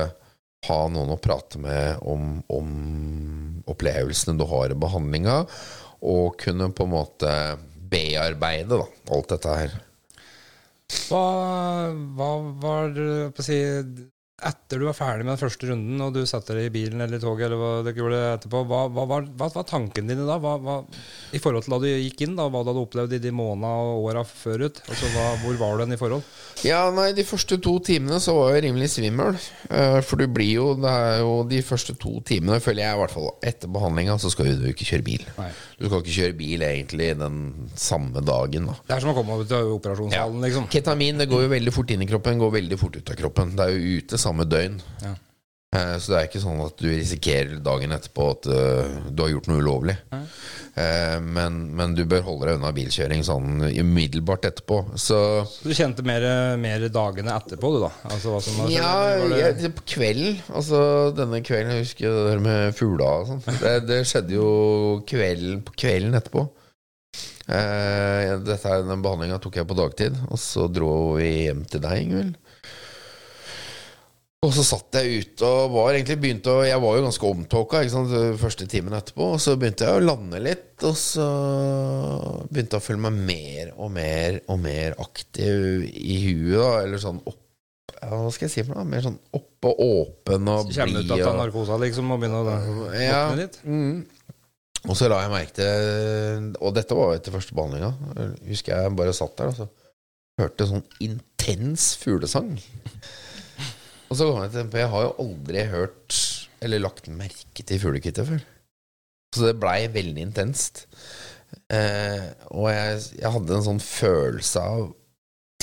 ha 0.67 0.79
noen 0.91 1.13
å 1.13 1.21
prate 1.21 1.61
med 1.61 2.01
om, 2.01 2.39
om 2.49 2.71
opplevelsene 3.69 4.37
du 4.39 4.45
har 4.49 4.73
i 4.73 4.79
behandlinga, 4.79 5.43
og 6.07 6.37
kunne 6.41 6.71
på 6.73 6.87
en 6.87 6.93
måte 6.93 7.31
bearbeide 7.87 8.81
da, 8.81 8.87
alt 9.13 9.31
dette 9.33 9.57
her. 9.61 9.77
Hva, 11.07 11.23
hva 12.17 12.29
var 12.63 12.93
det 12.95 13.09
på 13.35 13.43
å 13.43 13.45
si 13.45 13.59
Etter 14.37 14.77
du 14.77 14.85
var 14.85 14.93
ferdig 14.93 15.25
med 15.25 15.31
den 15.33 15.39
første 15.41 15.65
runden, 15.65 16.01
og 16.05 16.11
du 16.13 16.19
satte 16.29 16.53
deg 16.53 16.67
i 16.67 16.73
bilen 16.75 17.01
eller 17.01 17.17
toget, 17.17 17.47
eller 17.47 17.57
hva 17.57 17.69
dere 17.81 17.97
gjorde 17.97 18.17
etterpå, 18.35 18.59
hva, 18.69 18.83
var- 19.09 19.63
tankene 19.65 20.11
dine 20.13 20.27
da? 20.27 20.35
Hva, 20.37 20.51
hva, 20.61 20.75
I 21.33 21.39
forhold 21.41 21.63
til 21.65 21.73
da 21.73 21.79
du 21.81 21.87
gikk 21.89 22.21
inn, 22.21 22.35
da, 22.37 22.45
hva 22.45 22.61
du 22.61 22.69
hadde 22.69 22.83
opplevd 22.85 23.15
i 23.17 23.19
de 23.23 23.31
månedene 23.33 23.71
og 23.95 24.05
åra 24.11 24.21
før 24.29 24.67
ut? 24.67 24.81
Altså, 24.85 25.09
hva, 25.15 25.23
hvor 25.41 25.57
var 25.57 25.73
du 25.73 25.83
hen 25.87 25.95
i 25.95 25.97
forhold? 25.97 26.21
Ja, 26.61 26.83
nei, 26.93 27.07
de 27.17 27.25
første 27.25 27.57
to 27.65 27.79
timene 27.81 28.19
så 28.21 28.35
var 28.37 28.53
jeg 28.53 28.67
rimelig 28.67 28.91
svimmel. 28.93 29.39
Eh, 29.71 30.01
For 30.05 30.17
du 30.21 30.27
blir 30.29 30.53
jo 30.53 30.67
Det 30.77 30.89
er 30.89 31.19
jo 31.23 31.33
de 31.49 31.63
første 31.65 31.97
to 31.97 32.19
timene, 32.21 32.59
føler 32.61 32.83
jeg 32.85 32.93
i 32.93 33.01
hvert 33.01 33.15
fall, 33.17 33.27
etter 33.41 33.67
behandlinga, 33.73 34.19
så 34.21 34.29
skal 34.29 34.53
du 34.53 34.69
ikke 34.69 34.85
kjøre 34.85 35.03
bil. 35.09 35.25
Nei. 35.39 35.49
Du 35.81 35.87
skal 35.89 36.01
ikke 36.05 36.13
kjøre 36.19 36.37
bil 36.37 36.61
egentlig 36.61 37.09
den 37.17 37.41
samme 37.73 38.21
dagen, 38.21 38.69
da. 38.69 38.77
Det 38.85 38.97
er 38.99 39.01
som 39.01 39.15
å 39.15 39.17
komme 39.17 39.41
til 39.49 39.73
operasjonssalen, 39.79 40.45
liksom. 40.45 40.69
Ketamin 40.69 41.17
det 41.25 41.29
går 41.33 41.47
jo 41.47 41.51
veldig 41.57 41.73
fort 41.73 41.89
inn 41.97 42.05
i 42.05 42.09
kroppen, 42.13 42.37
går 42.37 42.53
veldig 42.61 42.77
fort 42.85 43.01
ut 43.01 43.09
av 43.13 43.17
kroppen. 43.25 43.55
Det 43.57 43.65
er 43.65 43.73
jo 43.73 43.97
ute 44.01 44.17
samme 44.27 44.45
døgn. 44.49 44.77
Ja. 45.05 45.15
Eh, 45.75 45.95
Så 45.99 46.13
det 46.13 46.19
er 46.21 46.27
ikke 46.29 46.39
sånn 46.43 46.61
at 46.63 46.77
du 46.79 46.87
risikerer 46.93 47.57
dagen 47.63 47.91
etterpå 47.91 48.29
at 48.37 48.45
eh, 48.47 48.93
du 49.11 49.23
har 49.25 49.33
gjort 49.33 49.49
noe 49.51 49.59
ulovlig. 49.63 49.97
Eh, 50.77 51.17
Men, 51.19 51.57
men 51.75 51.95
du 51.97 52.03
bør 52.07 52.21
holde 52.27 52.47
deg 52.47 52.59
unna 52.59 52.69
bilkjøring 52.77 53.23
sånn 53.25 53.65
umiddelbart 53.65 54.45
etterpå. 54.47 54.77
Så 54.93 55.17
Så 55.49 55.65
du 55.67 55.73
kjente 55.75 56.05
mer, 56.07 56.23
mer 56.61 56.85
dagene 56.93 57.33
etterpå, 57.35 57.71
du, 57.75 57.79
da? 57.83 57.89
Altså, 58.13 58.37
ja, 58.71 58.91
jeg, 59.33 59.73
på 59.79 59.83
kvelden 59.97 60.37
Altså 60.53 60.79
denne 61.17 61.41
kvelden, 61.43 61.73
jeg 61.75 61.87
husker 61.87 62.13
det 62.15 62.25
der 62.29 62.43
med 62.47 62.77
fugla 62.77 63.09
og 63.23 63.31
sånn. 63.33 63.43
Det, 63.59 63.73
det 63.89 63.99
skjedde 64.07 64.37
jo 64.37 64.49
kvelden, 65.09 65.63
på 65.67 65.75
kvelden 65.83 66.15
etterpå. 66.21 66.45
Dette 67.47 68.77
Den 68.87 69.01
behandlinga 69.03 69.39
tok 69.41 69.55
jeg 69.59 69.67
på 69.69 69.77
dagtid, 69.77 70.17
og 70.29 70.39
så 70.41 70.67
dro 70.71 70.91
vi 71.17 71.47
hjem 71.47 71.65
til 71.71 71.83
deg, 71.83 72.01
Ingvild. 72.05 72.35
Og 74.45 74.51
så 74.53 74.61
satt 74.61 74.93
jeg 74.99 75.23
ute 75.23 75.47
og 75.49 75.71
var 75.73 75.95
egentlig 75.95 76.19
begynte 76.21 76.51
å 76.53 76.65
Jeg 76.65 76.77
var 76.83 76.97
jo 76.97 77.05
ganske 77.07 77.29
omtåka 77.31 77.79
første 78.37 78.67
timen 78.69 78.93
etterpå. 78.93 79.31
Og 79.33 79.41
så 79.41 79.55
begynte 79.57 79.87
jeg 79.87 79.97
å 79.97 80.03
lande 80.05 80.41
litt, 80.43 80.75
og 80.85 80.93
så 80.99 81.25
begynte 82.51 82.77
jeg 82.77 82.83
å 82.83 82.85
føle 82.85 83.01
meg 83.07 83.17
mer 83.31 83.71
og 83.73 83.89
mer 83.95 84.37
og 84.45 84.59
mer 84.61 84.97
aktiv 85.01 85.87
i 85.89 86.19
huet. 86.27 86.53
da 86.59 86.69
Eller 86.83 87.01
sånn 87.01 87.21
opp 87.25 87.41
ja, 87.97 88.11
Hva 88.11 88.29
skal 88.29 88.45
jeg 88.45 88.53
si 88.53 88.65
for 88.67 88.77
noe? 88.77 88.85
Mer 88.85 89.07
sånn 89.07 89.17
oppe 89.33 89.71
og 89.71 89.81
åpen 89.87 90.51
og 90.53 90.69
Kommer 90.69 91.01
ut 91.01 91.15
at 91.15 91.25
av 91.31 91.39
narkosa, 91.39 91.79
liksom, 91.81 92.13
og 92.13 92.21
begynner 92.21 92.45
å 92.45 92.93
ja, 92.93 93.23
litt? 93.39 93.57
mm. 93.65 94.05
Og 94.87 94.93
så 94.95 95.09
la 95.09 95.23
jeg 95.23 95.33
merke 95.33 95.55
til 95.57 96.51
Og 96.61 96.75
dette 96.77 96.95
var 96.95 97.17
etter 97.17 97.33
første 97.33 97.57
behandlinga. 97.57 97.89
Husker 98.45 98.75
jeg 98.75 98.95
bare 99.01 99.17
satt 99.17 99.33
der 99.39 99.49
og 99.49 99.57
så 99.63 99.69
hørte 100.37 100.67
sånn 100.69 100.85
intens 101.01 101.95
fuglesang. 101.97 102.51
Og 104.07 104.15
så 104.15 104.27
kom 104.27 104.43
jeg 104.45 104.53
til 104.53 104.77
jeg 104.79 104.91
har 104.93 105.07
jo 105.07 105.15
aldri 105.23 105.63
hørt 105.71 106.19
eller 106.63 106.81
lagt 106.81 107.09
merke 107.13 107.65
til 107.65 107.81
fuglekvitter 107.81 108.27
før. 108.27 108.45
Så 109.35 109.43
det 109.43 109.57
blei 109.61 109.81
veldig 109.91 110.23
intenst. 110.23 110.85
Eh, 111.71 112.23
og 112.55 112.69
jeg, 112.71 113.01
jeg, 113.19 113.31
hadde 113.35 113.57
en 113.57 113.65
sånn 113.65 113.83
følelse 113.83 114.63
av 114.63 114.87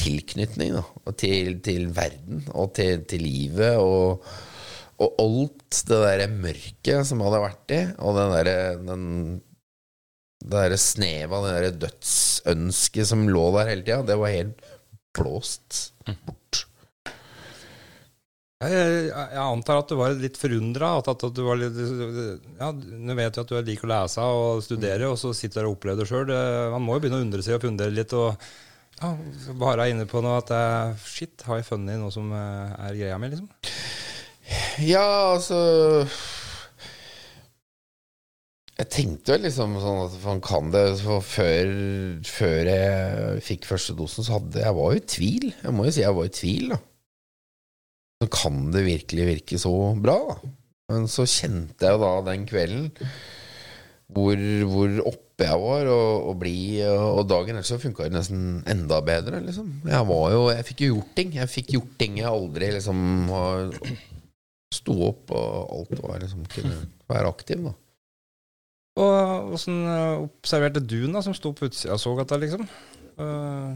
tilknytning 0.00 0.74
da, 0.76 0.84
til, 1.16 1.58
til 1.64 1.88
verden 1.96 2.44
og 2.52 2.74
til, 2.76 3.02
til 3.08 3.24
livet. 3.24 3.80
Og, 3.80 4.22
og, 5.00 5.18
alt 5.24 5.80
det 5.88 6.02
derre 6.04 6.28
mørket 6.30 7.08
som 7.08 7.24
hadde 7.24 7.42
vært 7.42 7.74
i, 7.74 7.80
og 8.04 8.20
den 8.20 8.36
derre 8.36 8.58
den, 8.84 9.08
det 10.44 10.54
derre 10.54 10.80
snevet 10.80 11.34
av 11.34 11.48
det 11.48 11.56
derre 11.56 11.74
dødsønsket 11.86 13.10
som 13.10 13.26
lå 13.30 13.48
der 13.56 13.72
hele 13.72 13.86
tida, 13.86 14.02
det 14.06 14.20
var 14.20 14.36
helt 14.36 14.72
blåst 15.16 15.88
bort. 16.04 16.43
Jeg, 18.62 19.08
jeg, 19.10 19.40
antar 19.42 19.80
at 19.82 19.90
du 19.90 19.96
var 19.98 20.14
litt 20.16 20.38
forundra. 20.40 20.94
At, 21.00 21.10
at, 21.10 21.24
du 21.34 21.42
var 21.44 21.58
litt 21.60 21.74
ja, 21.76 22.70
Nå 22.70 23.16
vet 23.18 23.36
jo 23.36 23.44
at 23.44 23.50
du 23.50 23.56
liker 23.58 23.88
å 23.88 23.92
lese 23.92 24.28
og 24.28 24.62
studere, 24.64 25.10
og 25.10 25.18
så 25.20 25.34
sitter 25.36 25.64
du 25.64 25.72
og 25.72 25.78
opplever 25.78 26.04
det 26.04 26.10
sjøl. 26.10 26.30
Man 26.74 26.86
må 26.86 26.96
jo 26.96 27.04
begynne 27.04 27.20
å 27.20 27.26
undre 27.26 27.44
seg 27.44 27.58
og 27.58 27.66
fundere 27.66 27.94
litt. 27.94 28.14
og 28.16 28.38
ja, 29.00 29.10
Bare 29.60 29.88
er 29.88 29.94
inne 29.94 30.06
på 30.08 30.22
noe 30.24 30.38
at 30.40 30.54
Shit, 31.02 31.42
har 31.48 31.60
jeg 31.60 31.68
funnet 31.72 32.00
noe 32.00 32.14
som 32.14 32.30
eh, 32.32 32.78
er 32.88 33.02
greia 33.02 33.18
mi, 33.20 33.32
liksom? 33.34 33.50
Ja, 34.84 35.34
altså 35.34 35.58
Jeg 38.76 38.88
tenkte 38.92 39.36
vel 39.36 39.46
liksom 39.46 39.76
sånn 39.80 40.00
at 40.06 40.16
man 40.24 40.40
kan 40.44 40.72
det 40.74 40.86
før, 41.02 41.74
før 42.26 42.70
jeg 42.70 43.44
fikk 43.46 43.68
første 43.68 43.94
dosen, 43.98 44.26
så 44.26 44.38
hadde 44.38 44.64
jeg 44.64 44.78
var 44.78 44.94
jo 44.94 45.02
i 45.02 45.06
tvil. 45.14 45.46
Jeg 45.52 45.74
må 45.74 45.86
jo 45.86 45.94
si 45.94 46.02
jeg 46.02 46.16
var 46.16 46.26
i 46.26 46.34
tvil, 46.34 46.74
da. 46.74 46.80
Så 48.22 48.28
kan 48.32 48.68
det 48.74 48.84
virkelig 48.86 49.30
virke 49.30 49.58
så 49.60 49.72
bra, 50.00 50.18
da? 50.30 50.52
Men 50.92 51.08
så 51.08 51.24
kjente 51.24 51.86
jeg 51.86 51.96
jo 51.96 52.02
da 52.02 52.12
den 52.26 52.44
kvelden 52.48 52.90
hvor, 54.14 54.36
hvor 54.68 54.98
oppe 55.08 55.46
jeg 55.48 55.60
var 55.62 55.88
og, 55.90 56.26
og 56.30 56.34
blid, 56.38 56.82
og, 56.86 57.06
og 57.18 57.28
dagen 57.30 57.56
etter 57.58 57.70
så 57.72 57.78
funka 57.82 58.06
det 58.06 58.14
nesten 58.14 58.42
enda 58.70 59.00
bedre, 59.04 59.40
liksom. 59.42 59.70
Jeg 59.88 60.08
var 60.10 60.26
jo 60.34 60.42
Jeg 60.52 60.66
fikk 60.68 60.82
jo 60.84 60.90
gjort 60.92 61.14
ting. 61.16 61.32
Jeg 61.40 61.50
fikk 61.50 61.72
gjort 61.74 61.94
ting 61.98 62.20
jeg 62.20 62.28
aldri 62.30 62.68
liksom 62.76 63.00
Sto 64.74 64.94
opp, 65.08 65.32
og 65.34 65.72
alt 65.78 66.04
var 66.04 66.20
liksom 66.22 66.44
Kunne 66.52 66.76
være 67.10 67.32
aktiv, 67.32 67.64
da. 67.64 67.74
Og 69.00 69.56
Åssen 69.56 69.80
observerte 70.20 70.84
du 70.84 71.00
da, 71.08 71.24
som 71.24 71.34
sto 71.34 71.50
på 71.56 71.66
utsida 71.66 71.96
av 71.96 72.02
Sågata, 72.02 72.38
liksom? 72.38 72.68
Uh... 73.18 73.74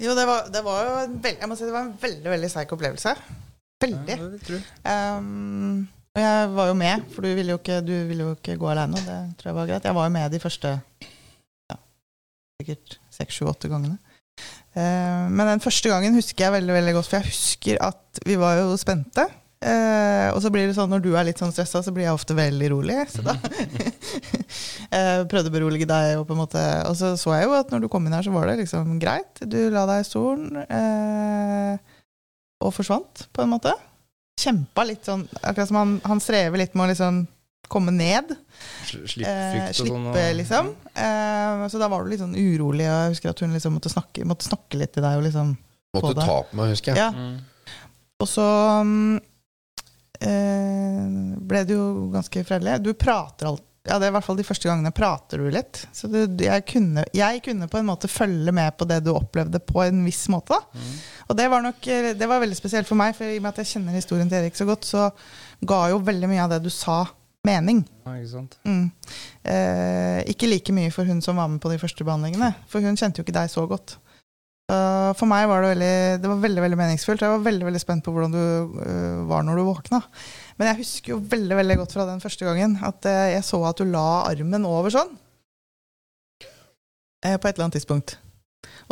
Jo, 0.00 0.14
det 0.16 0.24
var, 0.24 0.48
det 0.50 0.62
var 0.64 0.82
jo 0.86 0.92
en, 1.04 1.16
veld, 1.22 1.38
jeg 1.42 1.48
må 1.50 1.56
si 1.58 1.66
det 1.68 1.74
var 1.74 1.84
en 1.84 1.96
veldig 2.00 2.30
veldig 2.32 2.48
sterk 2.50 2.70
opplevelse. 2.72 3.12
Veldig. 3.80 4.18
Ja, 4.84 5.00
um, 5.18 5.88
og 6.10 6.20
jeg 6.20 6.52
var 6.56 6.68
jo 6.68 6.76
med, 6.76 7.02
for 7.14 7.24
du 7.24 7.30
ville 7.38 7.54
jo 7.54 7.60
ikke, 7.60 7.80
du 7.86 7.92
ville 8.08 8.26
jo 8.26 8.34
ikke 8.34 8.58
gå 8.60 8.70
aleine. 8.72 8.98
Det 9.06 9.18
tror 9.38 9.52
jeg 9.52 9.58
var 9.60 9.68
greit. 9.70 9.84
Jeg 9.86 9.96
var 9.96 10.08
jo 10.08 10.14
med 10.16 10.32
de 10.34 10.40
første 10.42 10.72
ja, 11.70 11.76
sikkert 12.60 12.96
seks, 13.14 13.36
sju, 13.36 13.44
åtte 13.50 13.70
gangene. 13.70 13.98
Uh, 14.74 15.26
men 15.30 15.46
den 15.46 15.62
første 15.62 15.90
gangen 15.90 16.16
husker 16.18 16.46
jeg 16.46 16.56
veldig 16.58 16.74
veldig 16.76 16.96
godt, 16.98 17.10
for 17.10 17.20
jeg 17.20 17.30
husker 17.30 17.78
at 17.86 18.24
vi 18.26 18.38
var 18.40 18.58
jo 18.58 18.74
spente. 18.80 19.28
Uh, 19.60 20.32
og 20.32 20.38
så 20.40 20.48
blir 20.48 20.64
det 20.70 20.72
sånn 20.72 20.88
når 20.88 21.02
du 21.04 21.10
er 21.12 21.26
litt 21.28 21.40
sånn 21.40 21.52
stressa, 21.52 21.82
så 21.84 21.92
blir 21.92 22.06
jeg 22.06 22.16
ofte 22.16 22.34
veldig 22.36 22.70
rolig. 22.72 22.96
Så 23.12 23.22
da 23.26 23.36
uh, 23.36 25.22
prøvde 25.30 25.50
å 25.50 25.54
berolige 25.54 25.88
deg. 25.90 26.16
Og, 26.18 26.26
på 26.26 26.34
en 26.34 26.42
måte, 26.42 26.64
og 26.88 26.96
så 26.98 27.12
så 27.20 27.36
jeg 27.36 27.46
jo 27.46 27.56
at 27.58 27.70
når 27.70 27.84
du 27.84 27.90
kom 27.92 28.08
inn 28.08 28.16
her, 28.16 28.24
så 28.24 28.34
var 28.34 28.48
det 28.48 28.62
liksom 28.62 28.98
greit. 29.02 29.44
Du 29.44 29.60
la 29.70 29.84
deg 29.90 30.02
i 30.02 30.08
stolen. 30.08 30.62
Uh, 30.64 31.89
og 32.60 32.74
forsvant, 32.76 33.26
på 33.32 33.44
en 33.44 33.52
måte. 33.52 33.72
Kjempa 34.40 34.86
litt 34.88 35.04
sånn 35.04 35.26
Akkurat 35.42 35.68
som 35.68 35.76
han, 35.76 35.92
han 36.06 36.22
strever 36.22 36.60
litt 36.62 36.76
med 36.76 36.86
å 36.86 36.90
liksom 36.92 37.20
komme 37.70 37.92
ned. 37.94 38.32
Slippe 38.88 39.30
frykt 39.30 39.82
og 39.84 39.90
sånn. 39.90 40.06
Slippe, 40.08 40.24
liksom. 40.40 40.72
Eh, 40.90 41.66
så 41.70 41.80
da 41.80 41.88
var 41.92 42.02
du 42.02 42.10
litt 42.10 42.22
sånn 42.22 42.34
urolig, 42.34 42.88
og 42.88 42.96
jeg 42.96 43.12
husker 43.14 43.30
at 43.30 43.42
hun 43.44 43.54
liksom 43.54 43.76
måtte 43.78 43.92
snakke, 43.92 44.26
måtte 44.26 44.48
snakke 44.48 44.80
litt 44.80 44.94
til 44.96 45.06
deg. 45.06 45.20
Og 45.20 45.26
liksom 45.28 45.54
måtte 45.96 46.16
ta 46.18 46.40
på 46.48 46.58
meg, 46.58 46.74
husker 46.74 46.96
jeg. 46.96 47.04
Ja. 47.04 47.12
Mm. 47.14 47.78
Og 48.20 48.28
så 48.28 48.46
eh, 50.20 51.04
ble 51.52 51.64
det 51.68 51.78
jo 51.78 52.10
ganske 52.12 52.44
fredelig. 52.48 52.80
Du 52.84 52.92
prater 52.98 53.52
alltid 53.52 53.69
ja, 53.88 53.96
det 53.96 54.06
er 54.06 54.10
i 54.10 54.14
hvert 54.14 54.26
fall 54.26 54.36
de 54.36 54.44
første 54.44 54.68
gangene 54.68 54.92
prater 54.92 55.40
du 55.40 55.46
litt. 55.52 55.82
Så 55.96 56.10
det, 56.12 56.26
jeg, 56.44 56.64
kunne, 56.68 57.04
jeg, 57.16 57.40
kunne, 57.46 57.68
på 57.70 57.80
en 57.80 57.88
måte 57.88 58.10
følge 58.12 58.52
med 58.52 58.76
på 58.76 58.88
det 58.88 59.00
du 59.06 59.14
opplevde, 59.14 59.62
på 59.64 59.80
en 59.86 60.02
viss 60.04 60.26
måte. 60.32 60.58
Mm. 60.74 60.90
Og 61.30 61.38
det 61.38 61.46
var 61.52 61.64
nok 61.64 61.88
det 62.20 62.28
var 62.28 62.42
veldig 62.42 62.58
spesielt 62.58 62.90
for 62.90 63.00
meg, 63.00 63.14
for 63.16 63.24
i 63.30 63.38
og 63.38 63.46
med 63.46 63.54
at 63.54 63.62
jeg 63.62 63.72
kjenner 63.72 63.96
historien 63.96 64.28
til 64.28 64.42
Erik 64.42 64.58
så 64.58 64.68
godt, 64.68 64.84
så 64.88 65.08
ga 65.64 65.80
jo 65.94 66.04
veldig 66.04 66.28
mye 66.28 66.44
av 66.44 66.52
det 66.52 66.60
du 66.66 66.70
sa, 66.74 67.02
mening. 67.46 67.80
Ja, 68.04 68.18
ikke 68.18 68.32
sant? 68.34 68.58
Mm. 68.68 68.84
Eh, 69.48 70.20
ikke 70.28 70.50
like 70.50 70.74
mye 70.76 70.92
for 70.92 71.08
hun 71.08 71.24
som 71.24 71.40
var 71.40 71.48
med 71.48 71.62
på 71.64 71.72
de 71.72 71.80
første 71.80 72.04
behandlingene, 72.04 72.52
for 72.68 72.84
hun 72.84 73.00
kjente 73.00 73.20
jo 73.20 73.24
ikke 73.24 73.38
deg 73.38 73.48
så 73.52 73.64
godt. 73.70 73.96
Uh, 74.70 75.10
for 75.18 75.26
meg 75.26 75.48
var 75.50 75.64
det 75.64 75.72
veldig, 75.72 75.94
det 76.22 76.30
var 76.30 76.42
veldig, 76.44 76.62
veldig 76.62 76.78
meningsfullt. 76.78 77.24
Jeg 77.24 77.32
var 77.32 77.42
veldig 77.42 77.66
veldig 77.66 77.80
spent 77.82 78.04
på 78.06 78.12
hvordan 78.14 78.34
du 78.36 78.42
uh, 78.78 79.22
var 79.30 79.42
når 79.46 79.58
du 79.58 79.64
våkna. 79.66 79.98
Men 80.60 80.68
jeg 80.68 80.82
husker 80.82 81.14
jo 81.14 81.22
veldig 81.24 81.56
veldig 81.56 81.76
godt 81.80 81.94
fra 81.96 82.04
den 82.04 82.20
første 82.20 82.44
gangen 82.44 82.76
at 82.84 83.06
uh, 83.08 83.30
jeg 83.32 83.44
så 83.48 83.62
at 83.64 83.80
du 83.80 83.88
la 83.88 84.26
armen 84.28 84.66
over 84.68 84.92
sånn. 84.92 85.14
på 87.24 87.32
et 87.48 87.54
eller 87.54 87.64
annet 87.64 87.78
tidspunkt. 87.78 88.18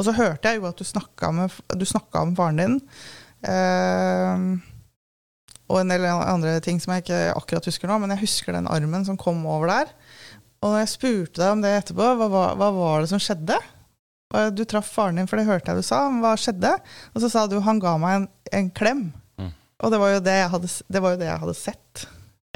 Og 0.00 0.06
så 0.06 0.14
hørte 0.16 0.48
jeg 0.48 0.62
jo 0.62 0.68
at 0.68 0.80
du 0.80 0.84
snakka 0.86 1.30
med, 1.34 1.52
med 1.68 2.36
faren 2.38 2.60
din. 2.62 2.80
og 5.68 5.80
en 5.80 5.92
del 5.92 6.04
andre 6.08 6.60
ting 6.64 6.80
som 6.80 6.94
jeg 6.94 7.04
ikke 7.04 7.20
akkurat 7.36 7.68
husker 7.68 7.88
nå, 7.88 7.98
men 8.00 8.14
jeg 8.14 8.24
husker 8.24 8.56
den 8.56 8.68
armen 8.68 9.04
som 9.04 9.20
kom 9.20 9.44
over 9.46 9.68
der. 9.68 9.92
Og 10.62 10.72
når 10.72 10.78
jeg 10.82 10.94
spurte 10.94 11.42
deg 11.42 11.52
om 11.52 11.62
det 11.62 11.74
etterpå, 11.82 12.06
hva, 12.16 12.44
hva 12.56 12.70
var 12.74 13.04
det 13.04 13.10
som 13.12 13.20
skjedde? 13.20 13.58
Du 14.56 14.64
traff 14.68 14.88
faren 14.92 15.20
din, 15.20 15.28
for 15.28 15.40
det 15.40 15.48
hørte 15.48 15.72
jeg 15.72 15.80
du 15.80 15.86
sa. 15.86 16.06
Hva 16.20 16.32
skjedde? 16.40 16.74
Og 17.14 17.22
så 17.24 17.30
sa 17.32 17.46
du 17.48 17.60
han 17.64 17.80
ga 17.80 17.96
meg 18.00 18.16
en, 18.16 18.28
en 18.56 18.70
klem. 18.72 19.08
Mm. 19.78 19.84
Og 19.84 19.92
det 19.92 20.00
var, 20.02 20.14
jo 20.14 20.22
det, 20.26 20.38
hadde, 20.54 20.70
det 20.88 21.02
var, 21.02 21.14
jo 21.14 21.20
det 21.20 21.28
jeg 21.28 21.42
hadde, 21.44 21.54
sett. 21.58 22.06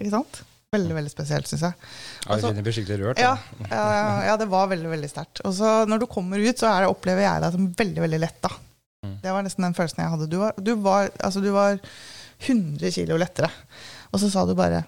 Ikke 0.00 0.14
sant? 0.14 0.40
Veldig 0.72 0.96
veldig 0.96 1.12
spesielt, 1.12 1.50
syns 1.50 1.64
jeg. 1.68 1.90
Ja, 2.26 2.38
jeg 2.40 2.64
blir 2.64 2.74
skikkelig 2.74 3.04
rørt. 3.04 3.20
Ja, 3.20 3.34
ja, 3.68 3.84
ja, 4.30 4.36
det 4.40 4.48
var 4.50 4.70
veldig 4.70 4.88
veldig 4.94 5.10
sterkt. 5.10 5.42
Og 5.46 5.54
så 5.58 5.82
når 5.88 6.02
du 6.02 6.08
kommer 6.10 6.40
ut, 6.40 6.56
så 6.56 6.72
det, 6.80 6.88
opplever 6.90 7.26
jeg 7.26 7.44
deg 7.44 7.54
som 7.56 7.68
veldig 7.82 8.04
veldig 8.06 8.20
letta. 8.22 8.50
Mm. 9.04 9.14
Det 9.22 9.36
var 9.36 9.46
nesten 9.46 9.66
den 9.66 9.76
følelsen 9.76 10.02
jeg 10.02 10.14
hadde. 10.14 10.30
Du 10.32 10.38
var, 10.40 10.58
du 10.58 10.72
var, 10.82 11.12
altså, 11.20 11.44
du 11.44 11.50
var 11.54 11.76
100 12.42 12.96
kilo 12.96 13.20
lettere. 13.20 13.52
Og 14.10 14.22
så 14.22 14.32
sa 14.32 14.46
du 14.48 14.56
bare 14.58 14.82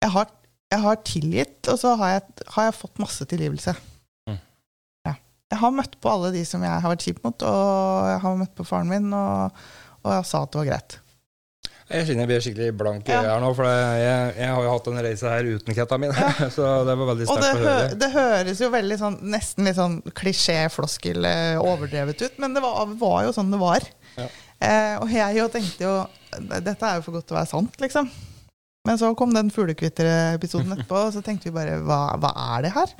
jeg 0.00 0.14
har, 0.14 0.30
jeg 0.72 0.80
har 0.80 1.00
tilgitt, 1.04 1.58
og 1.68 1.76
så 1.76 1.92
har 2.00 2.16
jeg, 2.16 2.48
har 2.56 2.70
jeg 2.70 2.78
fått 2.80 3.02
masse 3.02 3.26
tilgivelse 3.28 3.76
jeg 5.50 5.58
har 5.58 5.74
møtt 5.74 5.96
på 5.98 6.10
alle 6.10 6.30
de 6.34 6.42
som 6.46 6.62
jeg 6.62 6.82
har 6.82 6.92
vært 6.92 7.04
kjip 7.06 7.22
mot, 7.26 7.42
og 7.42 8.10
jeg 8.12 8.18
har 8.22 8.36
møtt 8.38 8.52
på 8.56 8.66
faren 8.66 8.90
min, 8.90 9.08
og, 9.16 9.62
og 10.04 10.12
jeg 10.14 10.28
sa 10.30 10.44
at 10.44 10.52
det 10.52 10.60
var 10.60 10.68
greit. 10.68 10.98
Jeg 11.90 12.06
kjenner 12.06 12.22
jeg 12.22 12.30
blir 12.30 12.42
skikkelig 12.44 12.74
blank 12.78 13.08
i 13.10 13.14
ja. 13.16 13.22
her 13.26 13.40
nå, 13.42 13.48
for 13.58 13.66
jeg, 13.66 14.26
jeg, 14.36 14.50
har 14.54 14.62
jo 14.62 14.74
hatt 14.76 14.88
en 14.92 15.00
reise 15.02 15.32
her 15.32 15.48
uten 15.56 15.74
ketamin. 15.74 16.12
Ja. 16.14 16.30
så 16.56 16.68
det 16.86 16.94
var 17.00 17.08
veldig 17.10 17.26
sterkt 17.26 17.48
å 17.48 17.64
høre. 17.64 17.88
Det 17.98 18.10
høres 18.14 18.62
jo 18.62 18.70
veldig 18.70 18.98
sånn, 19.00 19.18
nesten 19.32 19.66
litt 19.66 19.78
sånn 19.78 19.98
klisjé-floskel 20.20 21.26
eh, 21.26 21.58
overdrevet 21.58 22.22
ut, 22.22 22.38
men 22.42 22.54
det 22.54 22.62
var, 22.62 22.94
var 23.00 23.24
jo 23.26 23.34
sånn 23.34 23.50
det 23.50 23.58
var. 23.60 23.86
Ja. 24.14 24.28
Eh, 24.60 24.94
og 25.00 25.10
jeg 25.10 25.38
jo 25.38 25.46
tenkte 25.48 25.86
jo 25.86 25.92
Dette 26.36 26.84
er 26.84 26.98
jo 26.98 27.04
for 27.06 27.16
godt 27.16 27.30
til 27.30 27.34
å 27.34 27.40
være 27.40 27.50
sant, 27.50 27.78
liksom. 27.82 28.10
Men 28.86 28.96
så 29.00 29.10
kom 29.18 29.32
den 29.34 29.50
fuglekvitter-episoden 29.52 30.72
etterpå, 30.76 31.02
og 31.08 31.10
så 31.12 31.20
tenkte 31.24 31.50
vi 31.50 31.56
bare 31.58 31.80
hva, 31.84 32.14
hva, 32.22 32.30
er 32.54 32.64
det 32.64 32.70
her? 32.72 32.94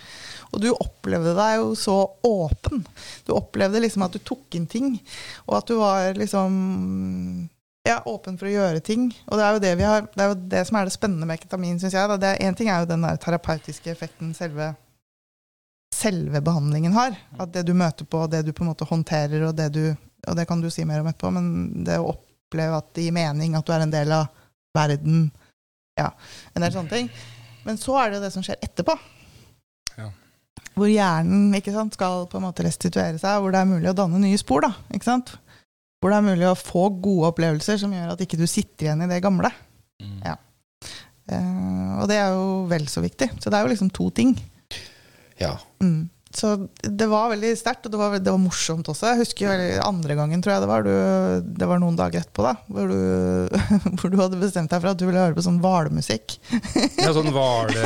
Og 0.50 0.60
du 0.60 0.68
opplevde 0.74 1.32
deg 1.38 1.54
jo 1.60 1.70
så 1.78 1.96
åpen. 2.26 2.82
Du 3.24 3.32
opplevde 3.38 3.80
liksom 3.80 4.04
at 4.04 4.12
du 4.12 4.20
tok 4.20 4.58
inn 4.58 4.66
ting, 4.68 4.92
og 5.46 5.56
at 5.62 5.70
du 5.70 5.78
var 5.78 6.18
liksom 6.18 6.58
ja, 7.86 8.00
åpen 8.04 8.36
for 8.38 8.48
å 8.48 8.52
gjøre 8.52 8.82
ting. 8.84 9.08
Og 9.30 9.38
det 9.38 9.46
er 9.46 9.56
jo 9.56 9.62
det, 9.64 9.72
vi 9.80 9.88
har, 9.88 10.04
det, 10.12 10.20
er 10.20 10.32
jo 10.32 10.38
det 10.52 10.62
som 10.68 10.78
er 10.78 10.88
det 10.88 10.94
spennende 10.94 11.28
med 11.28 11.40
ketamin, 11.40 11.78
syns 11.80 11.96
jeg. 11.96 12.20
Én 12.44 12.56
ting 12.58 12.68
er 12.68 12.82
jo 12.82 12.90
den 12.90 13.06
der 13.06 13.20
terapeutiske 13.20 13.92
effekten 13.92 14.34
selve, 14.36 14.72
selve 15.94 16.42
behandlingen 16.44 16.96
har. 16.96 17.16
At 17.40 17.54
det 17.54 17.64
du 17.68 17.72
møter 17.76 18.08
på, 18.08 18.26
det 18.30 18.44
du 18.46 18.52
på 18.56 18.66
en 18.66 18.72
måte 18.72 18.88
håndterer, 18.88 19.48
og 19.48 19.56
det 19.58 19.72
du 19.76 19.84
Og 20.28 20.36
det 20.36 20.44
kan 20.44 20.60
du 20.60 20.66
si 20.68 20.82
mer 20.84 21.00
om 21.00 21.06
etterpå, 21.08 21.30
men 21.32 21.44
det 21.80 21.94
å 21.96 22.10
oppleve 22.10 22.76
at 22.76 22.90
det 22.92 23.06
gir 23.06 23.14
mening, 23.16 23.54
at 23.56 23.64
du 23.64 23.70
er 23.72 23.86
en 23.86 23.92
del 23.94 24.10
av 24.12 24.26
verden, 24.76 25.30
ja, 25.96 26.10
en 26.52 26.60
del 26.60 26.74
sånne 26.74 26.92
ting. 26.92 27.08
Men 27.64 27.80
så 27.80 27.96
er 27.96 28.10
det 28.10 28.18
jo 28.18 28.24
det 28.26 28.30
som 28.34 28.44
skjer 28.44 28.60
etterpå. 28.60 28.98
Ja. 29.96 30.10
Hvor 30.76 30.92
hjernen 30.92 31.56
ikke 31.56 31.72
sant, 31.72 31.96
skal 31.96 32.28
på 32.28 32.36
en 32.36 32.44
måte 32.44 32.66
restituere 32.68 33.16
seg, 33.16 33.40
hvor 33.40 33.48
det 33.48 33.62
er 33.62 33.70
mulig 33.72 33.88
å 33.88 33.96
danne 33.96 34.20
nye 34.20 34.36
spor. 34.36 34.60
da, 34.66 34.74
ikke 34.92 35.08
sant? 35.08 35.32
Hvor 36.00 36.12
det 36.12 36.20
er 36.20 36.28
mulig 36.30 36.46
å 36.48 36.56
få 36.56 36.86
gode 37.02 37.28
opplevelser 37.34 37.80
som 37.82 37.92
gjør 37.92 38.14
at 38.14 38.22
ikke 38.24 38.38
du 38.40 38.46
sitter 38.48 38.88
igjen 38.88 39.04
i 39.04 39.10
det 39.10 39.20
gamle. 39.24 39.50
Mm. 40.00 40.14
Ja. 40.24 40.38
Uh, 41.30 42.00
og 42.00 42.08
det 42.10 42.16
er 42.16 42.32
jo 42.32 42.46
vel 42.70 42.88
så 42.90 43.04
viktig. 43.04 43.28
Så 43.38 43.52
det 43.52 43.58
er 43.58 43.66
jo 43.66 43.72
liksom 43.74 43.92
to 43.94 44.08
ting. 44.16 44.32
Ja. 45.40 45.58
Mm. 45.84 46.08
Så 46.30 46.68
det 46.82 47.08
var 47.10 47.32
veldig 47.32 47.50
sterkt, 47.58 47.88
og 47.88 47.92
det 47.92 47.98
var, 47.98 48.12
det 48.22 48.30
var 48.30 48.38
morsomt 48.38 48.86
også. 48.88 49.08
Jeg 49.10 49.24
husker 49.24 49.50
veldig, 49.50 49.70
andre 49.82 50.14
gangen, 50.14 50.42
tror 50.42 50.54
jeg 50.54 50.62
det 50.62 50.68
var. 50.70 50.86
Du, 50.86 51.48
det 51.58 51.66
var 51.66 51.80
noen 51.82 51.98
dager 51.98 52.22
etterpå, 52.22 52.44
da, 52.46 52.52
hvor 52.70 52.92
du, 52.92 53.00
hvor 53.98 54.12
du 54.12 54.18
hadde 54.20 54.38
bestemt 54.38 54.70
deg 54.70 54.78
for 54.78 54.92
at 54.92 55.00
du 55.00 55.08
ville 55.08 55.24
høre 55.24 55.34
på 55.34 55.42
sånn 55.42 55.58
hvalmusikk. 55.62 56.38
Ja, 57.02 57.10
sånn 57.16 57.32
hvale... 57.34 57.82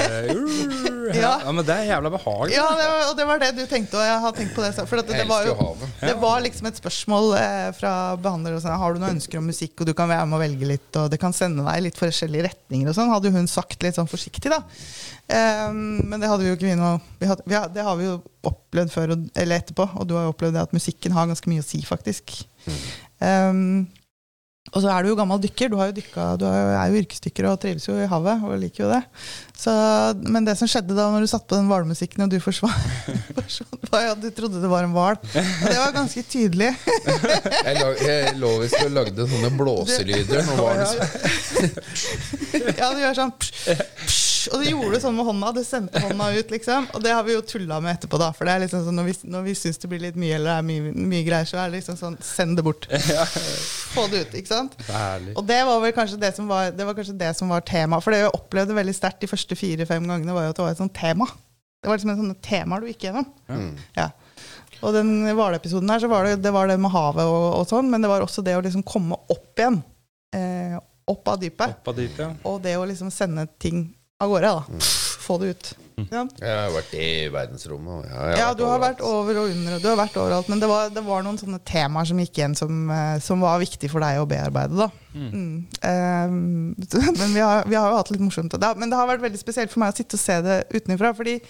Ja. 1.12 1.34
Ja. 1.44 1.52
men 1.52 1.66
det 1.66 1.74
er 1.74 1.88
jævla 1.90 2.10
behagelig. 2.14 2.56
Ja, 2.56 2.66
det 2.78 2.86
var, 2.90 3.02
og 3.10 3.16
det 3.18 3.26
var 3.28 3.42
det 3.42 3.50
du 3.58 3.62
tenkte, 3.70 3.98
og 4.00 4.06
jeg 4.06 4.20
har 4.24 4.36
tenkt 4.36 4.54
på 4.56 4.64
det. 4.64 4.72
For 4.88 5.00
det, 5.00 5.06
det 5.10 5.26
var 5.28 5.48
jo 5.48 5.54
det 6.00 6.14
var 6.22 6.44
liksom 6.44 6.68
et 6.70 6.80
spørsmål 6.80 7.34
eh, 7.38 7.68
fra 7.76 7.92
behandler. 8.20 8.56
Og 8.56 8.64
sånn, 8.64 8.78
har 8.80 8.94
du 8.94 9.02
noen 9.02 9.16
ønsker 9.18 9.40
om 9.40 9.48
musikk, 9.50 9.76
og 9.80 9.90
du 9.90 9.94
kan 9.96 10.10
være 10.10 10.26
med 10.30 10.38
å 10.38 10.42
velge 10.44 10.70
litt, 10.74 10.90
og 11.00 11.10
det 11.12 11.20
kan 11.22 11.36
sende 11.36 11.66
deg 11.66 11.84
litt 11.88 12.00
forskjellige 12.00 12.48
retninger 12.48 12.90
og 12.90 12.96
sånn, 12.98 13.12
hadde 13.12 13.34
hun 13.34 13.50
sagt 13.50 13.84
litt 13.84 13.98
sånn 13.98 14.10
forsiktig, 14.10 14.52
da. 14.52 14.62
Um, 15.24 16.02
men 16.04 16.20
det 16.20 16.28
hadde 16.28 16.44
vi 16.44 16.50
jo 16.50 16.56
ikke 16.58 16.66
vi 16.68 16.74
noe 16.76 16.98
vi 17.16 17.28
hadde, 17.30 17.46
vi 17.48 17.56
Det 17.72 17.84
har 17.86 17.94
vi 17.96 18.04
jo 18.10 18.18
opplevd 18.44 18.92
før, 18.92 19.14
og, 19.14 19.22
eller 19.40 19.62
etterpå, 19.62 19.86
og 19.96 20.08
du 20.08 20.18
har 20.18 20.26
jo 20.26 20.34
opplevd 20.34 20.58
det 20.58 20.66
at 20.66 20.74
musikken 20.76 21.14
har 21.16 21.30
ganske 21.30 21.48
mye 21.48 21.64
å 21.64 21.66
si, 21.66 21.80
faktisk. 21.88 22.34
Ehm, 23.24 23.86
og 24.72 24.80
så 24.80 24.88
er 24.90 25.04
du 25.04 25.10
jo 25.10 25.16
gammel 25.18 25.38
dykker. 25.44 25.68
Du, 25.70 25.76
har 25.76 25.90
jo 25.90 25.94
dykka, 25.98 26.22
du 26.40 26.46
er 26.48 26.54
jo- 26.56 26.76
er 26.80 26.86
jo 26.94 27.00
yrkesdykker 27.02 27.46
og 27.50 27.58
trives 27.60 27.84
jo 27.86 27.94
i 28.00 28.06
havet 28.10 28.42
og 28.48 28.54
liker 28.58 28.84
jo 28.86 28.88
det. 28.94 29.02
Så, 29.54 29.70
men 30.24 30.44
det 30.48 30.56
som 30.58 30.66
skjedde 30.66 30.96
da 30.96 31.04
når 31.12 31.20
du 31.20 31.28
satte 31.30 31.46
på 31.52 31.58
den 31.60 31.68
hvalmusikken 31.70 32.24
og 32.24 32.30
du 32.32 32.38
forsvant, 32.42 32.74
var 33.92 34.06
jo 34.06 34.14
at 34.16 34.22
du 34.24 34.30
trodde 34.34 34.62
det 34.64 34.70
var 34.72 34.88
en 34.88 34.94
hval. 34.96 35.20
Og 35.20 35.68
det 35.68 35.76
var 35.78 35.92
ganske 35.94 36.24
tydelig. 36.26 36.72
Jeg, 37.64 37.76
lag, 37.80 38.00
jeg 38.08 38.34
lå 38.40 38.50
visst 38.62 38.80
og 38.82 38.90
lagde 38.96 39.24
sånne 39.30 39.50
blåselyder 39.56 40.42
når 40.48 40.56
barnet 40.60 40.92
Ja, 42.78 42.88
du 42.94 43.00
gjør 43.00 43.16
sånn 43.20 43.32
psh, 43.40 43.52
psh, 44.04 44.33
Og 44.52 44.60
det 44.62 44.70
gjorde 44.70 44.96
du 44.96 45.02
sånn 45.02 45.16
med 45.16 45.26
hånda. 45.28 45.50
Du 45.56 45.60
sendte 45.66 46.02
hånda 46.04 46.26
ut, 46.36 46.52
liksom. 46.52 46.88
Og 46.96 47.04
det 47.04 47.12
har 47.14 47.24
vi 47.26 47.36
jo 47.36 47.42
tulla 47.46 47.78
med 47.84 47.96
etterpå, 47.96 48.18
da. 48.20 48.30
For 48.36 48.48
det 48.48 48.54
er 48.54 48.64
liksom 48.64 48.82
sånn 48.86 48.98
når 48.98 49.08
vi, 49.08 49.14
når 49.34 49.46
vi 49.46 49.54
syns 49.58 49.80
det 49.82 49.90
blir 49.92 50.02
litt 50.02 50.18
mye, 50.20 50.34
eller 50.38 50.50
det 50.50 50.56
er 50.56 50.66
mye, 50.68 51.06
mye 51.12 51.26
greier, 51.26 51.48
så 51.48 51.60
er 51.62 51.70
det 51.70 51.80
liksom 51.80 51.98
sånn 52.00 52.18
Send 52.24 52.58
det 52.58 52.64
bort. 52.66 52.88
Få 53.94 54.06
det 54.12 54.24
ut, 54.24 54.36
ikke 54.40 54.50
sant? 54.50 54.76
Det 54.80 54.90
er 54.90 55.00
herlig. 55.00 55.36
Og 55.40 55.46
det 55.48 55.60
var 55.68 55.80
vel 55.84 55.94
kanskje 55.96 56.20
det 56.22 56.32
som 56.36 56.50
var, 56.50 56.74
det 56.74 56.88
var, 56.88 56.98
kanskje 56.98 57.16
det 57.20 57.32
som 57.38 57.52
var 57.52 57.64
tema. 57.68 58.00
For 58.04 58.14
det 58.14 58.24
jeg 58.24 58.34
opplevde 58.34 58.76
veldig 58.76 58.96
sterkt 58.96 59.24
de 59.24 59.30
første 59.30 59.58
fire-fem 59.58 60.10
gangene, 60.10 60.36
var 60.36 60.48
jo 60.48 60.54
at 60.54 60.60
det 60.60 60.66
var 60.66 60.76
et 60.76 60.82
sånt 60.82 60.96
tema. 60.96 61.28
Det 61.80 61.90
var 61.90 61.98
liksom 62.00 62.14
en 62.14 62.22
sånt 62.22 62.44
tema 62.44 62.80
du 62.80 62.88
gikk 62.88 63.08
gjennom. 63.08 63.26
Mm. 63.48 63.72
Ja. 63.98 64.10
Og 64.84 64.94
den 64.96 65.10
hvalepisoden 65.36 65.90
her, 65.92 66.02
så 66.02 66.08
var 66.10 66.28
det, 66.28 66.38
det 66.44 66.52
var 66.52 66.68
det 66.68 66.78
med 66.80 66.92
havet 66.92 67.28
og, 67.28 67.44
og 67.60 67.68
sånn, 67.68 67.90
men 67.92 68.04
det 68.04 68.10
var 68.10 68.24
også 68.24 68.44
det 68.44 68.56
å 68.58 68.62
liksom 68.64 68.84
komme 68.86 69.18
opp 69.32 69.60
igjen. 69.60 69.80
Eh, 70.34 70.78
opp 71.10 71.28
av 71.28 71.40
dypet. 71.40 71.76
Opp 71.78 71.92
av 71.92 71.98
dypet, 71.98 72.22
ja. 72.24 72.30
Og 72.48 72.58
det 72.64 72.74
å 72.80 72.86
liksom 72.88 73.12
sende 73.12 73.46
ting 73.60 73.86
av 74.22 74.30
gårde. 74.30 74.52
da. 74.54 74.78
Få 75.24 75.38
det 75.40 75.46
ut. 75.54 75.72
Ja. 76.10 76.24
Jeg 76.40 76.54
har 76.58 76.72
vært 76.74 76.94
i 76.98 77.08
verdensrommet. 77.32 78.08
har 78.10 78.32
Ja, 78.36 78.48
du 78.54 78.64
har 78.64 78.78
overalt. 78.78 78.98
vært 78.98 79.04
over 79.06 79.38
og 79.40 79.50
under, 79.50 79.76
og 79.76 79.82
du 79.82 79.88
har 79.88 79.96
vært 79.96 80.16
overalt. 80.18 80.48
Men 80.48 80.60
det 80.60 80.68
var, 80.68 80.90
det 80.90 81.04
var 81.06 81.22
noen 81.22 81.38
sånne 81.38 81.60
temaer 81.64 82.04
som 82.10 82.18
gikk 82.18 82.38
igjen, 82.38 82.56
som, 82.58 82.90
eh, 82.90 83.18
som 83.20 83.40
var 83.40 83.62
viktig 83.62 83.90
for 83.90 84.00
deg 84.04 84.18
å 84.20 84.26
bearbeide. 84.26 84.74
da. 84.76 84.90
Mm. 85.14 85.66
Eh, 85.80 86.28
men 87.20 87.34
vi 87.34 87.40
har, 87.40 87.64
vi 87.66 87.78
har 87.78 87.90
jo 87.90 87.96
hatt 87.96 88.10
det 88.10 88.18
litt 88.18 88.26
morsomt. 88.26 88.58
Det 88.58 88.74
men 88.76 88.90
det 88.90 88.98
har 88.98 89.08
vært 89.10 89.22
veldig 89.24 89.40
spesielt 89.40 89.72
for 89.72 89.80
meg 89.84 89.94
å 89.94 89.96
sitte 89.96 90.18
og 90.18 90.24
se 90.24 90.40
det 90.42 90.58
utenfra. 90.74 91.14
fordi 91.14 91.40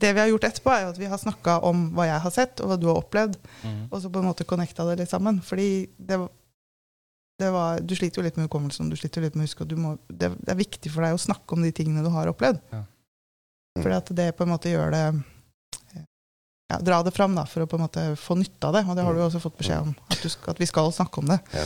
det 0.00 0.14
vi 0.16 0.20
har 0.20 0.28
gjort 0.30 0.44
etterpå, 0.48 0.70
er 0.72 0.82
jo 0.86 0.92
at 0.94 0.98
vi 0.98 1.08
har 1.12 1.18
snakka 1.20 1.58
om 1.68 1.90
hva 1.92 2.06
jeg 2.08 2.20
har 2.24 2.32
sett, 2.32 2.60
og 2.60 2.70
hva 2.70 2.76
du 2.80 2.86
har 2.88 3.00
opplevd. 3.02 3.34
Og 3.90 4.00
så 4.00 4.08
på 4.12 4.20
en 4.22 4.28
måte 4.30 4.46
connecta 4.48 4.86
det 4.88 4.98
litt 5.02 5.10
sammen. 5.12 5.42
Fordi 5.44 5.88
det, 5.98 6.16
det 6.16 6.28
var, 7.54 7.80
du 7.80 7.94
sliter 7.96 8.20
jo 8.20 8.26
litt 8.26 8.36
med 8.36 8.48
hukommelsen, 8.50 8.90
du 8.92 8.96
sliter 9.00 9.22
jo 9.22 9.26
litt 9.28 9.36
med 9.38 9.46
å 9.46 9.48
huske, 9.48 9.64
og 9.64 9.70
du 9.72 9.76
må, 9.80 9.94
det, 10.12 10.28
det 10.36 10.52
er 10.52 10.58
viktig 10.60 10.92
for 10.92 11.06
deg 11.06 11.16
å 11.16 11.22
snakke 11.24 11.56
om 11.56 11.64
de 11.64 11.72
tingene 11.72 12.04
du 12.04 12.10
har 12.12 12.28
opplevd. 12.28 12.60
Ja. 12.74 12.82
Fordi 13.80 13.96
at 13.96 14.10
det 14.18 14.28
på 14.36 14.44
en 14.44 14.52
måte 14.52 14.72
gjør 14.72 14.92
det 14.92 15.04
ja, 16.70 16.78
Dra 16.86 17.00
det 17.02 17.10
fram 17.16 17.34
da, 17.34 17.46
for 17.50 17.64
å 17.64 17.66
på 17.70 17.78
en 17.78 17.82
måte 17.86 18.02
få 18.20 18.36
nytte 18.38 18.68
av 18.68 18.76
det. 18.76 18.84
Og 18.86 18.94
det 18.98 19.02
har 19.06 19.16
du 19.16 19.18
jo 19.22 19.26
også 19.26 19.40
fått 19.42 19.56
beskjed 19.58 19.88
om, 19.88 19.94
at, 20.06 20.20
du 20.22 20.28
skal, 20.30 20.52
at 20.52 20.60
vi 20.60 20.68
skal 20.70 20.92
snakke 20.94 21.22
om 21.22 21.32
det. 21.32 21.38
Ja. 21.56 21.64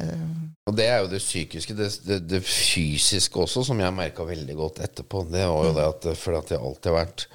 Eh, 0.00 0.22
Og 0.70 0.76
det 0.78 0.86
er 0.88 1.02
jo 1.02 1.10
det 1.12 1.20
psykiske. 1.20 1.76
Det, 1.76 1.88
det, 2.06 2.18
det 2.30 2.40
fysiske 2.46 3.42
også, 3.44 3.66
som 3.68 3.80
jeg 3.82 3.96
merka 3.96 4.24
veldig 4.24 4.56
godt 4.56 4.80
etterpå. 4.86 5.26
Det 5.28 5.44
var 5.50 5.68
jo 5.68 5.74
det 5.76 5.84
at 5.90 6.08
fordi 6.16 6.40
at 6.40 6.54
jeg 6.54 6.62
alltid 6.64 6.90
har 6.92 6.96
vært 7.02 7.26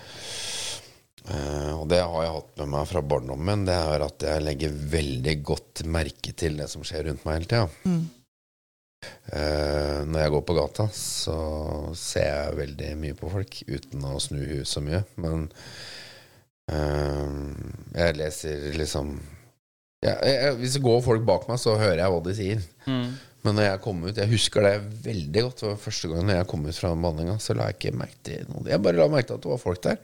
eh, 1.30 1.72
Og 1.78 1.86
det 1.92 2.02
har 2.02 2.26
jeg 2.26 2.36
hatt 2.36 2.60
med 2.64 2.74
meg 2.74 2.90
fra 2.90 3.06
barndommen, 3.14 3.64
det 3.70 3.78
er 3.78 4.08
at 4.08 4.28
jeg 4.28 4.44
legger 4.44 4.82
veldig 4.98 5.38
godt 5.46 5.86
merke 5.86 6.36
til 6.36 6.60
det 6.60 6.68
som 6.72 6.84
skjer 6.88 7.10
rundt 7.10 7.26
meg 7.28 7.42
hele 7.42 7.52
tida. 7.54 7.70
mm, 7.88 8.04
Uh, 9.34 10.04
når 10.08 10.20
jeg 10.20 10.32
går 10.36 10.42
på 10.48 10.56
gata, 10.58 10.86
så 10.96 11.36
ser 11.98 12.28
jeg 12.28 12.58
veldig 12.60 12.90
mye 13.00 13.18
på 13.18 13.32
folk 13.32 13.60
uten 13.68 14.06
å 14.08 14.20
snu 14.22 14.42
huet 14.42 14.70
så 14.70 14.84
mye. 14.84 15.02
Men 15.24 15.48
uh, 16.72 17.52
jeg 17.96 18.18
leser 18.20 18.68
liksom 18.78 19.16
ja, 20.04 20.18
jeg, 20.20 20.56
Hvis 20.60 20.78
det 20.78 20.84
går 20.84 21.04
folk 21.06 21.24
bak 21.28 21.48
meg, 21.48 21.62
så 21.62 21.78
hører 21.80 22.04
jeg 22.04 22.14
hva 22.14 22.24
de 22.26 22.36
sier. 22.38 22.66
Men 23.44 23.58
når 23.58 23.66
jeg 23.66 23.80
kom 23.84 24.02
ut 24.04 24.20
Jeg 24.20 24.32
husker 24.32 24.64
det 24.64 24.74
veldig 25.06 25.46
godt. 25.46 25.62
Det 25.62 25.70
var 25.70 25.80
første 25.86 26.10
gang 26.12 26.34
jeg 26.36 26.50
kom 26.52 26.66
ut 26.68 26.80
fra 26.80 26.92
behandlinga, 26.96 27.38
så 27.44 27.56
la 27.56 27.70
jeg 27.70 27.80
ikke 27.80 28.02
merke 28.04 28.20
til 28.28 28.50
noe. 28.52 28.68
Jeg 28.68 28.84
bare 28.84 29.00
la 29.00 29.08
merke 29.12 29.32
til 29.32 29.40
at 29.40 29.46
det 29.48 29.54
var 29.54 29.64
folk 29.64 29.84
der. 29.88 30.02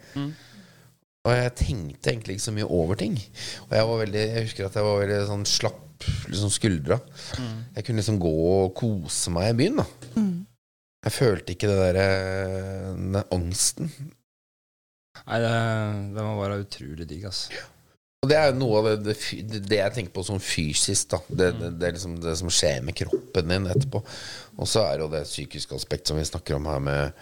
Og 1.27 1.35
jeg 1.35 1.55
tenkte 1.59 2.13
egentlig 2.13 2.37
ikke 2.37 2.47
så 2.47 2.55
mye 2.55 2.67
over 2.71 2.99
ting. 2.99 3.17
Og 3.67 3.73
jeg 3.75 3.87
var 3.89 4.01
veldig 4.03 4.21
Jeg 4.21 4.45
husker 4.45 4.67
at 4.69 4.77
jeg 4.79 4.87
var 4.87 5.01
veldig 5.01 5.23
sånn 5.27 5.47
slapp 5.49 5.85
liksom 6.31 6.51
skuldra. 6.53 6.99
Jeg 7.75 7.83
kunne 7.85 7.99
liksom 7.99 8.21
gå 8.23 8.35
og 8.53 8.71
kose 8.77 9.33
meg 9.35 9.51
i 9.51 9.57
byen, 9.59 9.81
da. 9.81 9.87
Jeg 11.05 11.15
følte 11.15 11.53
ikke 11.55 11.67
det 11.71 11.79
derre 11.79 12.07
Den 12.95 13.19
angsten. 13.35 13.91
Nei, 15.25 15.41
det, 15.43 15.51
det 16.15 16.23
må 16.23 16.39
være 16.39 16.61
utrolig 16.63 17.07
digg, 17.09 17.27
ass. 17.27 17.49
Og 18.19 18.27
det 18.31 18.35
er 18.35 18.49
jo 18.49 18.57
noe 18.59 18.79
av 18.79 18.87
det, 18.89 19.13
det, 19.13 19.61
det, 19.63 19.77
jeg 19.77 19.93
tenker 19.95 20.13
på 20.15 20.23
som 20.27 20.41
fysisk, 20.43 21.11
da. 21.13 21.19
Det, 21.29 21.51
det, 21.59 21.69
det 21.79 21.87
er 21.87 21.95
liksom 21.95 22.17
det 22.23 22.35
som 22.39 22.51
skjer 22.51 22.81
med 22.83 22.97
kroppen 22.99 23.53
din 23.53 23.69
etterpå. 23.71 24.01
Og 24.59 24.67
så 24.67 24.83
er 24.87 24.97
det 24.97 25.05
jo 25.05 25.13
det 25.13 25.23
psykiske 25.27 25.75
aspekt 25.75 26.09
som 26.09 26.19
vi 26.19 26.27
snakker 26.27 26.57
om 26.57 26.67
her 26.67 26.83
med 26.83 27.21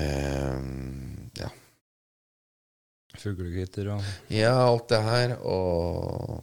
eh, 0.00 0.58
ja. 3.20 3.22
Fuglekvitter 3.22 3.90
og 3.94 4.04
ja, 4.32 4.52
alt 4.64 4.88
det 4.90 5.00
her. 5.04 5.34
Og 5.44 6.40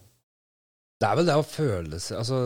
Det 1.00 1.10
er 1.10 1.20
vel 1.20 1.30
det 1.30 1.38
å 1.38 1.46
føle 1.46 2.00
seg 2.02 2.18
altså, 2.22 2.40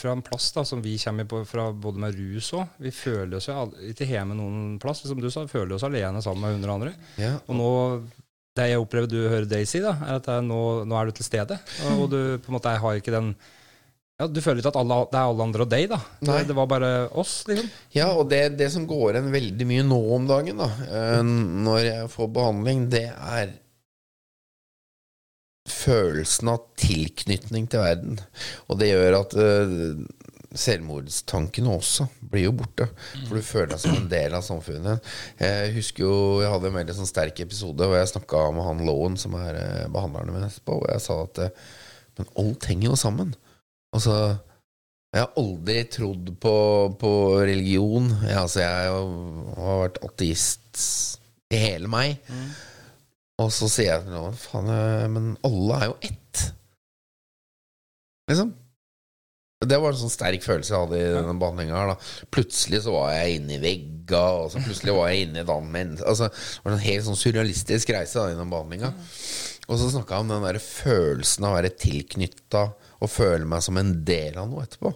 Fra 0.00 0.12
en 0.12 0.24
plass 0.24 0.50
da, 0.52 0.64
som 0.68 0.82
vi 0.84 0.98
kommer 1.00 1.24
på 1.28 1.42
fra 1.48 1.70
både 1.72 2.02
med 2.02 2.16
rus 2.18 2.50
òg. 2.56 2.74
Vi 2.84 2.90
føler 2.92 3.38
oss 3.38 3.48
jo 3.48 3.68
ikke 3.92 4.08
hjemme 4.10 4.36
noen 4.36 4.78
plass. 4.82 5.00
Som 5.08 5.20
du 5.22 5.30
sa, 5.32 5.46
vi 5.46 5.54
føler 5.54 5.76
oss 5.78 5.86
alene 5.88 6.20
sammen 6.24 6.44
med 6.44 6.58
hundre 6.58 6.74
andre. 6.74 6.94
ja, 7.20 7.36
Og 7.46 7.56
nå 7.56 7.70
det 8.56 8.70
jeg 8.70 8.80
opplever 8.80 9.08
du 9.08 9.18
hører 9.28 9.44
Daisy, 9.48 9.82
da, 9.84 9.90
er 10.00 10.16
at 10.16 10.28
er 10.32 10.44
nå, 10.44 10.58
nå 10.88 10.96
er 10.96 11.08
du 11.10 11.16
til 11.18 11.26
stede. 11.26 11.58
Og, 11.84 12.06
og 12.06 12.10
du 12.12 12.18
på 12.40 12.48
en 12.48 12.56
måte 12.56 12.72
har 12.80 12.96
ikke 13.00 13.12
den 13.12 13.34
ja, 14.16 14.24
Du 14.32 14.40
føler 14.40 14.62
ikke 14.62 14.70
at 14.72 14.78
alle, 14.80 14.96
det 15.12 15.18
er 15.20 15.28
alle 15.28 15.44
andre 15.44 15.64
og 15.66 15.68
deg, 15.74 15.90
da. 15.92 15.98
Nei. 16.24 16.38
Det, 16.38 16.46
det 16.48 16.56
var 16.56 16.68
bare 16.70 16.90
oss, 17.20 17.34
liksom. 17.50 17.68
Ja, 17.92 18.06
og 18.16 18.30
det, 18.32 18.54
det 18.56 18.70
som 18.72 18.86
går 18.88 19.18
igjen 19.18 19.28
veldig 19.34 19.66
mye 19.68 19.84
nå 19.84 19.98
om 20.16 20.28
dagen, 20.28 20.62
da, 20.62 20.70
eh, 20.88 21.20
når 21.66 21.80
jeg 21.84 22.06
får 22.14 22.30
behandling, 22.38 22.86
det 22.96 23.04
er 23.12 23.52
følelsen 25.70 26.52
av 26.52 26.64
tilknytning 26.78 27.68
til 27.70 27.82
verden. 27.82 28.20
Og 28.70 28.80
det 28.80 28.90
gjør 28.92 29.18
at 29.20 29.36
eh, 29.40 30.00
selvmordstankene 30.56 31.72
også 31.72 32.06
blir 32.20 32.48
jo 32.48 32.54
borte. 32.60 32.88
For 33.26 33.36
du 33.36 33.44
føler 33.44 33.74
deg 33.74 33.82
som 33.82 33.96
en 33.96 34.10
del 34.10 34.36
av 34.38 34.44
samfunnet. 34.46 35.12
Jeg 35.42 35.74
husker 35.76 36.06
jo 36.06 36.16
Jeg 36.42 36.52
hadde 36.52 36.70
en 36.70 36.78
veldig 36.78 36.96
sånn 36.96 37.10
sterk 37.10 37.42
episode 37.44 37.88
hvor 37.88 37.98
jeg 37.98 38.12
snakka 38.14 38.46
med 38.56 38.68
han 38.68 38.84
Lowen, 38.88 39.18
som 39.20 39.36
er 39.38 39.52
behandlerne 39.56 39.92
behandleren 39.96 40.36
min 40.36 40.48
etterpå, 40.48 40.80
og 40.82 40.90
jeg 40.92 41.04
sa 41.04 41.20
at 41.24 41.42
eh, 41.44 41.64
Men 42.16 42.30
alt 42.42 42.68
henger 42.70 42.90
jo 42.90 43.00
sammen. 43.00 43.34
Altså 43.96 44.16
jeg 45.16 45.22
har 45.22 45.38
aldri 45.40 45.76
trodd 45.88 46.30
på, 46.42 46.54
på 47.00 47.10
religion. 47.40 48.10
Jeg, 48.26 48.36
altså, 48.36 48.60
jeg 48.60 48.90
har 49.56 49.78
vært 49.80 50.00
ateist 50.04 50.82
i 51.54 51.60
hele 51.62 51.88
meg. 51.88 52.18
Og 53.42 53.50
så 53.52 53.68
sier 53.68 53.90
jeg 53.90 54.06
til 54.06 54.14
noen 54.16 54.36
Faen, 54.40 54.70
eh, 54.72 55.08
men 55.12 55.34
alle 55.44 55.80
er 55.80 55.90
jo 55.90 55.96
ett. 56.08 56.44
Liksom. 58.30 58.54
Det 59.66 59.76
var 59.80 59.92
en 59.92 59.98
sånn 59.98 60.12
sterk 60.12 60.44
følelse 60.44 60.72
jeg 60.72 60.84
hadde 60.84 60.98
i 61.00 61.12
denne 61.14 61.32
behandlinga 61.40 61.94
Plutselig 62.34 62.82
så 62.84 62.92
var 62.92 63.14
jeg 63.14 63.38
inne 63.38 63.54
i 63.56 63.62
vegga, 63.62 64.24
og 64.42 64.50
så 64.52 64.60
plutselig 64.60 64.92
var 64.98 65.08
jeg 65.08 65.26
inne 65.26 65.40
i 65.40 65.44
et 65.44 65.52
annet 65.52 65.74
menneske. 65.78 66.08
Altså, 66.10 66.28
det 66.28 66.64
var 66.66 66.76
en 66.76 66.84
helt 66.84 67.06
sånn 67.06 67.20
surrealistisk 67.20 67.92
reise 67.96 68.18
da, 68.18 68.26
gjennom 68.32 68.52
behandlinga. 68.52 68.92
Og 69.66 69.80
så 69.80 69.88
snakka 69.90 70.18
jeg 70.18 70.26
om 70.26 70.32
den 70.34 70.46
der 70.46 70.60
følelsen 70.62 71.46
av 71.46 71.54
å 71.54 71.58
være 71.58 71.72
tilknytta 71.82 72.62
og 73.00 73.12
føle 73.12 73.48
meg 73.48 73.64
som 73.64 73.80
en 73.80 73.92
del 74.06 74.36
av 74.40 74.48
noe 74.50 74.64
etterpå. 74.66 74.92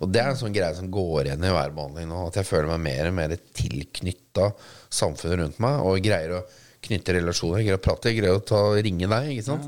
Og 0.00 0.10
det 0.10 0.22
er 0.22 0.30
en 0.32 0.38
sånn 0.40 0.54
greie 0.54 0.74
som 0.78 0.90
går 0.94 1.28
igjen 1.28 1.44
i 1.44 1.52
hver 1.52 1.74
behandling 1.76 2.08
nå, 2.08 2.22
at 2.28 2.38
jeg 2.40 2.48
føler 2.48 2.70
meg 2.72 2.84
mer 2.86 3.10
og 3.10 3.18
mer 3.18 3.34
tilknytta 3.58 4.48
samfunnet 4.88 5.42
rundt 5.42 5.60
meg, 5.62 5.82
og 5.84 6.00
greier 6.06 6.38
å 6.38 6.44
knytte 6.84 7.16
relasjoner, 7.16 7.62
greier 7.64 7.80
å 7.80 7.84
prate, 7.84 8.14
greier 8.16 8.38
å 8.38 8.44
ta, 8.44 8.60
ringe 8.76 9.08
deg, 9.10 9.30
ikke 9.34 9.46
sant. 9.48 9.66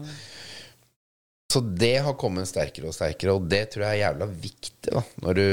Så 1.52 1.62
det 1.62 1.96
har 2.04 2.18
kommet 2.18 2.48
sterkere 2.50 2.90
og 2.90 2.96
sterkere, 2.96 3.36
og 3.36 3.48
det 3.50 3.64
tror 3.72 3.86
jeg 3.86 3.96
er 3.96 4.04
jævla 4.08 4.28
viktig, 4.28 4.92
da, 4.92 5.02
når 5.24 5.40
du 5.40 5.48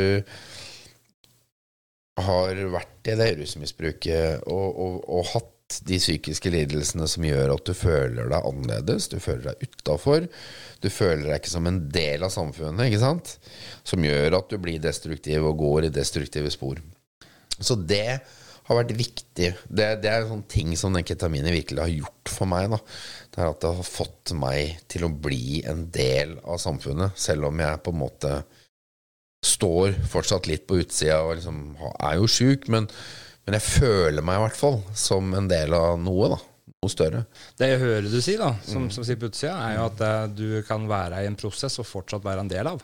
har 2.24 2.62
vært 2.76 3.10
i 3.10 3.18
det 3.18 3.30
rusmisbruket 3.40 4.46
og, 4.52 4.68
og, 4.70 4.98
og 5.10 5.30
hatt 5.32 5.50
de 5.88 5.98
psykiske 5.98 6.52
lidelsene 6.54 7.08
som 7.10 7.26
gjør 7.26 7.56
at 7.56 7.66
du 7.66 7.74
føler 7.78 8.30
deg 8.30 8.46
annerledes, 8.50 9.08
du 9.10 9.18
føler 9.24 9.48
deg 9.48 9.64
utafor, 9.66 10.28
du 10.84 10.90
føler 10.94 11.30
deg 11.30 11.40
ikke 11.40 11.54
som 11.56 11.70
en 11.70 11.80
del 11.94 12.26
av 12.26 12.34
samfunnet, 12.34 12.90
ikke 12.90 13.02
sant? 13.02 13.38
Som 13.88 14.06
gjør 14.06 14.38
at 14.38 14.52
du 14.52 14.60
blir 14.62 14.82
destruktiv 14.84 15.48
og 15.50 15.58
går 15.64 15.88
i 15.88 15.94
destruktive 15.94 16.52
spor. 16.54 16.82
Så 17.60 17.78
det 17.80 18.22
har 18.68 18.80
vært 18.80 18.94
viktig. 18.96 19.50
Det, 19.68 19.88
det 20.04 20.10
er 20.10 20.28
sånne 20.28 20.50
ting 20.52 20.74
som 20.80 20.96
den 20.96 21.06
ketaminen 21.08 21.56
virkelig 21.56 21.84
har 21.84 21.92
gjort 21.92 22.32
for 22.32 22.50
meg. 22.50 22.70
Da. 22.72 22.80
Det 23.34 23.42
er 23.42 23.52
at 23.52 23.62
det 23.64 23.74
har 23.80 23.90
fått 23.90 24.34
meg 24.40 24.78
til 24.92 25.08
å 25.08 25.12
bli 25.12 25.62
en 25.70 25.88
del 25.94 26.38
av 26.44 26.62
samfunnet, 26.64 27.18
selv 27.20 27.50
om 27.50 27.64
jeg 27.64 27.82
på 27.84 27.94
en 27.94 28.02
måte 28.04 28.38
står 29.44 29.98
fortsatt 30.08 30.48
litt 30.48 30.66
på 30.70 30.80
utsida 30.80 31.20
og 31.26 31.36
liksom 31.36 31.60
er 31.92 32.16
jo 32.16 32.30
sjuk, 32.32 32.70
men, 32.72 32.88
men, 33.44 33.58
jeg 33.58 33.66
føler 33.66 34.24
meg 34.24 34.40
i 34.40 34.44
hvert 34.46 34.60
fall 34.60 34.80
som 34.96 35.34
en 35.36 35.50
del 35.52 35.76
av 35.76 35.98
noe, 36.00 36.32
da. 36.36 36.40
Noe 36.84 36.92
større. 36.92 37.26
Det 37.60 37.68
jeg 37.68 37.80
hører 37.80 38.08
du 38.12 38.18
si, 38.24 38.38
da, 38.40 38.54
som, 38.64 38.88
mm. 38.88 38.94
som 38.96 39.06
sier 39.08 39.20
på 39.20 39.28
utsida, 39.28 39.58
er 39.68 39.78
jo 39.78 39.86
at 39.90 40.02
uh, 40.04 40.32
du 40.32 40.64
kan 40.68 40.88
være 40.88 41.22
i 41.24 41.28
en 41.30 41.40
prosess 41.40 41.76
og 41.80 41.88
fortsatt 41.88 42.24
være 42.24 42.44
en 42.44 42.52
del 42.52 42.72
av 42.72 42.82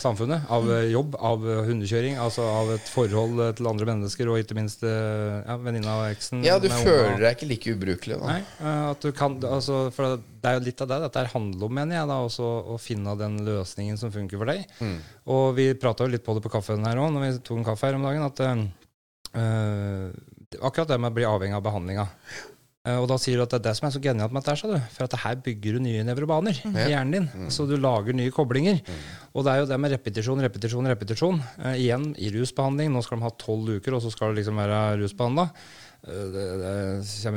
samfunnet. 0.00 0.44
Av 0.52 0.66
eh, 0.72 0.90
jobb, 0.92 1.16
av 1.16 1.44
eh, 1.48 1.62
hundekjøring, 1.68 2.18
altså 2.20 2.44
av 2.46 2.72
et 2.74 2.90
forhold 2.90 3.40
eh, 3.42 3.52
til 3.58 3.68
andre 3.70 3.88
mennesker, 3.88 4.30
og 4.30 4.40
ikke 4.42 4.56
minst 4.58 4.84
ja, 4.84 5.56
venninna 5.60 5.96
og 6.02 6.12
eksen. 6.12 6.44
Ja, 6.46 6.58
du 6.62 6.68
føler 6.70 7.18
deg 7.22 7.36
ikke 7.36 7.50
like 7.50 7.74
ubrukelig, 7.76 8.18
da. 8.20 8.34
Nei, 8.34 8.68
at 8.92 9.04
du 9.04 9.10
kan, 9.16 9.36
altså, 9.48 9.86
for 9.94 10.18
det 10.20 10.50
er 10.50 10.58
jo 10.58 10.64
litt 10.68 10.84
av 10.84 10.92
det 10.92 11.00
dette 11.06 11.26
handler 11.32 11.68
om, 11.68 11.76
mener 11.80 12.00
jeg, 12.00 12.10
da, 12.10 12.20
også 12.28 12.50
å 12.74 12.78
finne 12.82 13.16
den 13.20 13.40
løsningen 13.46 14.00
som 14.00 14.12
funker 14.14 14.40
for 14.40 14.52
deg. 14.52 14.64
Mm. 14.80 14.96
Og 15.34 15.44
vi 15.58 15.68
prata 15.80 16.06
jo 16.06 16.14
litt 16.14 16.24
på 16.26 16.36
det 16.36 16.44
på 16.44 16.52
kaffen 16.52 16.84
her 16.86 17.00
òg, 17.00 17.12
når 17.14 17.26
vi 17.26 17.34
tok 17.40 17.60
en 17.60 17.68
kaffe 17.72 17.88
her 17.88 17.98
om 17.98 18.04
dagen, 18.06 18.26
at 18.28 18.42
uh, 18.44 20.08
akkurat 20.60 20.90
det 20.92 21.00
med 21.00 21.14
å 21.14 21.16
bli 21.16 21.28
avhengig 21.28 21.56
av 21.58 21.64
behandlinga. 21.64 22.08
Eh, 22.84 22.98
og 23.00 23.06
da 23.08 23.16
sier 23.20 23.40
du 23.40 23.44
at 23.46 23.54
det 23.54 23.62
er 23.62 23.64
det 23.70 23.72
som 23.78 23.86
er 23.88 23.94
så 23.94 24.00
genialt 24.04 24.34
med 24.34 24.44
dette, 24.44 24.60
sa 24.60 24.68
du. 24.68 24.76
For 24.92 25.06
at 25.06 25.16
her 25.22 25.38
bygger 25.46 25.78
du 25.78 25.84
nye 25.86 26.02
nevrobaner 26.04 26.58
mm. 26.60 26.74
i 26.82 26.90
hjernen 26.92 27.14
din. 27.16 27.28
Mm. 27.32 27.46
Så 27.54 27.64
du 27.68 27.78
lager 27.80 28.16
nye 28.16 28.34
koblinger. 28.34 28.82
Mm. 28.84 29.06
Og 29.32 29.46
det 29.46 29.54
er 29.54 29.62
jo 29.62 29.70
det 29.70 29.78
med 29.80 29.94
repetisjon, 29.94 30.44
repetisjon, 30.44 30.90
repetisjon. 30.92 31.40
Uh, 31.62 31.72
igjen 31.72 32.10
i 32.20 32.28
rusbehandling. 32.34 32.92
Nå 32.92 33.00
skal 33.06 33.22
de 33.22 33.26
ha 33.28 33.32
tolv 33.40 33.78
uker, 33.78 33.96
og 33.96 34.04
så 34.04 34.12
skal 34.12 34.32
det 34.34 34.42
liksom 34.42 34.60
være 34.60 34.82
rusbehandla. 35.00 35.48
Eh, 36.04 36.24
det, 36.34 36.42
det 36.60 36.72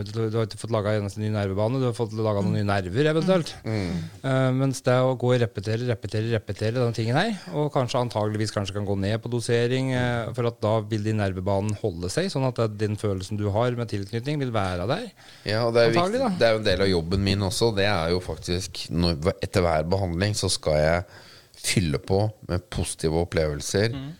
til, 0.09 0.25
du 0.27 0.35
har 0.35 0.47
ikke 0.47 0.59
fått 0.59 0.73
laga 0.75 0.95
en 0.97 1.07
ny 1.07 1.29
nervebane, 1.31 1.79
du 1.79 1.87
har 1.87 1.95
fått 1.95 2.15
laga 2.17 2.41
noen 2.43 2.57
nye 2.57 2.67
nerver 2.67 3.09
eventuelt. 3.13 3.53
Mm. 3.63 3.93
Uh, 4.25 4.49
mens 4.57 4.81
det 4.83 4.95
å 4.99 5.13
gå 5.19 5.31
og 5.31 5.39
repetere, 5.43 5.87
repetere, 5.87 6.33
repetere 6.33 6.75
denne 6.75 6.95
tingen 6.95 7.15
her, 7.15 7.31
og 7.55 7.69
kanskje 7.75 8.01
antageligvis 8.03 8.51
kanskje 8.55 8.75
kan 8.75 8.87
gå 8.87 8.97
ned 8.99 9.21
på 9.23 9.31
dosering, 9.31 9.93
uh, 9.95 10.33
for 10.35 10.49
at 10.51 10.59
da 10.63 10.73
vil 10.91 11.07
din 11.07 11.21
nervebanen 11.21 11.77
holde 11.79 12.11
seg, 12.11 12.27
sånn 12.33 12.49
at 12.49 12.59
den 12.75 12.99
følelsen 12.99 13.39
du 13.39 13.47
har 13.55 13.77
med 13.79 13.91
tilknytning, 13.93 14.41
vil 14.43 14.51
være 14.55 14.89
der. 14.89 15.07
Ja, 15.47 15.63
og 15.69 15.77
det 15.77 15.87
er, 15.87 15.95
viktig, 15.95 16.33
det 16.41 16.49
er 16.49 16.57
jo 16.57 16.61
en 16.61 16.67
del 16.67 16.83
av 16.83 16.91
jobben 16.91 17.23
min 17.23 17.47
også. 17.47 17.71
Det 17.77 17.87
er 17.87 18.11
jo 18.15 18.19
faktisk 18.23 18.83
når, 18.91 19.15
Etter 19.43 19.63
hver 19.63 19.87
behandling 19.87 20.35
så 20.37 20.49
skal 20.51 20.77
jeg 20.81 21.07
fylle 21.57 21.99
på 22.03 22.19
med 22.49 22.67
positive 22.73 23.23
opplevelser 23.23 23.95
mm. 23.95 24.11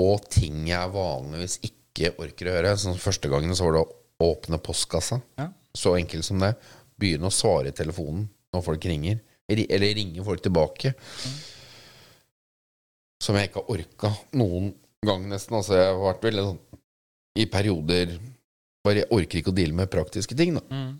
og 0.00 0.24
ting 0.32 0.66
jeg 0.70 0.90
vanligvis 0.94 1.60
ikke 1.62 1.81
ikke 1.92 2.14
orker 2.24 2.48
å 2.48 2.56
høre. 2.56 2.76
Sånn 2.80 3.00
første 3.00 3.30
gangen 3.32 3.54
så 3.56 3.68
var 3.68 3.76
det 3.76 3.84
å 3.84 4.30
åpne 4.32 4.60
postkassa. 4.62 5.20
Ja. 5.38 5.50
Så 5.76 5.94
enkelt 5.96 6.26
som 6.26 6.42
det. 6.42 6.54
Begynne 7.00 7.28
å 7.28 7.34
svare 7.34 7.72
i 7.72 7.76
telefonen 7.76 8.26
når 8.52 8.66
folk 8.66 8.88
ringer. 8.88 9.20
Eller 9.52 9.96
ringe 9.98 10.24
folk 10.24 10.42
tilbake. 10.44 10.94
Mm. 10.96 11.38
Som 13.22 13.38
jeg 13.38 13.50
ikke 13.50 13.62
har 13.62 13.74
orka 13.76 14.12
noen 14.38 14.72
gang, 15.04 15.24
nesten. 15.30 15.58
Altså, 15.58 15.76
jeg 15.78 15.92
har 15.92 16.04
vært 16.08 16.28
veldig 16.28 16.50
sånn 16.50 16.60
i 17.40 17.48
perioder 17.48 18.18
bare 18.82 19.04
Jeg 19.04 19.14
orker 19.14 19.38
ikke 19.38 19.52
å 19.52 19.54
deale 19.54 19.76
med 19.78 19.90
praktiske 19.92 20.34
ting, 20.34 20.56
da. 20.58 20.62
Mm. 20.74 20.96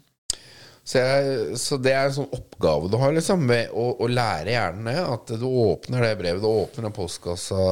Så, 0.87 1.01
jeg, 1.01 1.57
så, 1.59 1.77
det 1.83 1.91
er 1.95 2.07
en 2.07 2.15
sånn 2.15 2.29
oppgave 2.35 2.87
du 2.91 2.95
har, 2.99 3.11
liksom, 3.15 3.43
med 3.47 3.75
å, 3.75 3.89
å, 3.99 4.07
lære 4.07 4.55
hjernen 4.55 4.87
det. 4.87 4.95
At 5.03 5.33
du 5.41 5.45
åpner 5.49 6.07
det 6.07 6.13
brevet, 6.21 6.43
du 6.43 6.47
åpner 6.47 6.87
den 6.87 6.95
postkassa, 6.95 7.67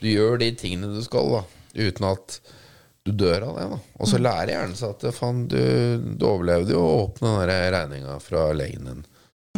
du 0.00 0.08
gjør 0.08 0.40
de 0.40 0.48
tingene 0.56 0.94
du 0.94 1.02
skal, 1.04 1.28
da 1.36 1.57
uten 1.78 2.08
at 2.10 2.38
du 3.06 3.12
dør 3.12 3.48
av 3.48 3.58
det. 3.58 3.66
da 3.72 3.78
Og 3.98 4.10
så 4.10 4.18
mm. 4.18 4.24
lærer 4.26 4.52
hjernen 4.54 4.78
seg 4.78 4.96
at 4.96 5.16
faen, 5.16 5.46
du, 5.50 5.62
du 6.18 6.26
overlevde 6.28 6.74
jo 6.76 6.82
å 6.82 6.98
åpne 7.04 7.36
den 7.38 7.72
regninga 7.74 8.18
fra 8.22 8.50
legen 8.56 8.90
din. 8.90 9.06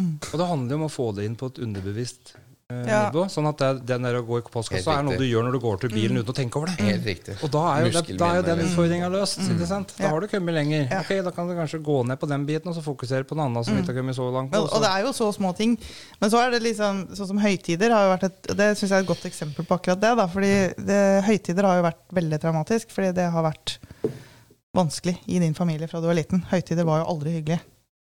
Mm. 0.01 0.12
Og 0.21 0.37
det 0.39 0.51
handler 0.53 0.75
jo 0.75 0.81
om 0.81 0.87
å 0.87 0.93
få 0.93 1.11
det 1.16 1.27
inn 1.27 1.39
på 1.39 1.51
et 1.51 1.61
underbevisst 1.64 2.35
ja. 2.71 3.01
nivå. 3.09 3.25
Sånn 3.33 3.49
at 3.51 3.61
det, 3.61 3.71
den 3.89 4.07
der 4.07 4.18
å 4.21 4.23
gå 4.27 4.41
i 4.41 4.45
postkassa 4.47 4.97
er 4.99 5.07
noe 5.07 5.18
du 5.21 5.27
gjør 5.27 5.47
når 5.47 5.57
du 5.57 5.61
går 5.62 5.81
til 5.85 5.93
bilen 5.95 6.16
mm. 6.16 6.23
uten 6.23 6.33
å 6.33 6.37
tenke 6.37 6.61
over 6.61 6.73
det. 6.73 6.87
Helt 6.87 7.09
riktig. 7.09 7.37
Og 7.45 7.53
da 7.53 7.64
er 7.73 7.87
jo, 7.87 7.93
det, 7.97 8.16
da 8.21 8.31
er 8.31 8.41
jo 8.41 8.47
den 8.49 8.62
utfordringa 8.66 9.11
løst. 9.12 9.43
Mm. 9.45 9.62
Da 9.97 10.12
har 10.12 10.25
du 10.25 10.29
kommet 10.31 10.57
lenger. 10.57 10.87
Ja. 10.87 11.01
Ok, 11.03 11.12
Da 11.27 11.35
kan 11.35 11.51
du 11.51 11.57
kanskje 11.59 11.83
gå 11.85 11.99
ned 12.09 12.21
på 12.21 12.29
den 12.31 12.47
biten 12.49 12.73
og 12.73 12.77
så 12.79 12.85
fokusere 12.85 13.27
på 13.29 13.39
den 13.39 13.45
andre 13.49 13.64
som 13.66 13.77
mm. 13.77 13.83
ikke 13.83 13.95
har 13.95 14.01
kommet 14.01 14.18
så 14.18 14.29
langt. 14.35 14.55
Men, 14.55 14.68
og 14.68 14.85
det 14.85 14.93
er 14.93 15.07
jo 15.07 15.12
så 15.16 15.31
små 15.37 15.53
ting. 15.59 15.77
Men 16.23 16.33
så 16.33 16.45
er 16.45 16.55
det 16.55 16.62
liksom 16.66 17.03
sånn 17.18 17.33
som 17.33 17.43
høytider 17.43 17.95
har 17.95 18.07
jo 18.07 18.14
vært 18.14 18.29
et 18.31 18.53
Det 18.61 18.71
syns 18.79 18.89
jeg 18.89 18.97
er 18.99 19.05
et 19.05 19.11
godt 19.11 19.27
eksempel 19.31 19.66
på 19.68 19.81
akkurat 19.81 20.03
det. 20.03 20.14
da 20.21 20.29
Fordi 20.31 20.55
det, 20.91 21.03
høytider 21.27 21.68
har 21.68 21.81
jo 21.81 21.89
vært 21.91 22.16
veldig 22.21 22.41
traumatisk, 22.43 22.95
fordi 22.95 23.12
det 23.18 23.29
har 23.35 23.47
vært 23.47 23.79
vanskelig 24.77 25.16
i 25.27 25.41
din 25.43 25.57
familie 25.57 25.89
fra 25.91 26.01
du 26.01 26.09
var 26.11 26.18
liten. 26.18 26.45
Høytider 26.51 26.87
var 26.87 27.03
jo 27.03 27.12
aldri 27.14 27.35
hyggelig. 27.41 27.61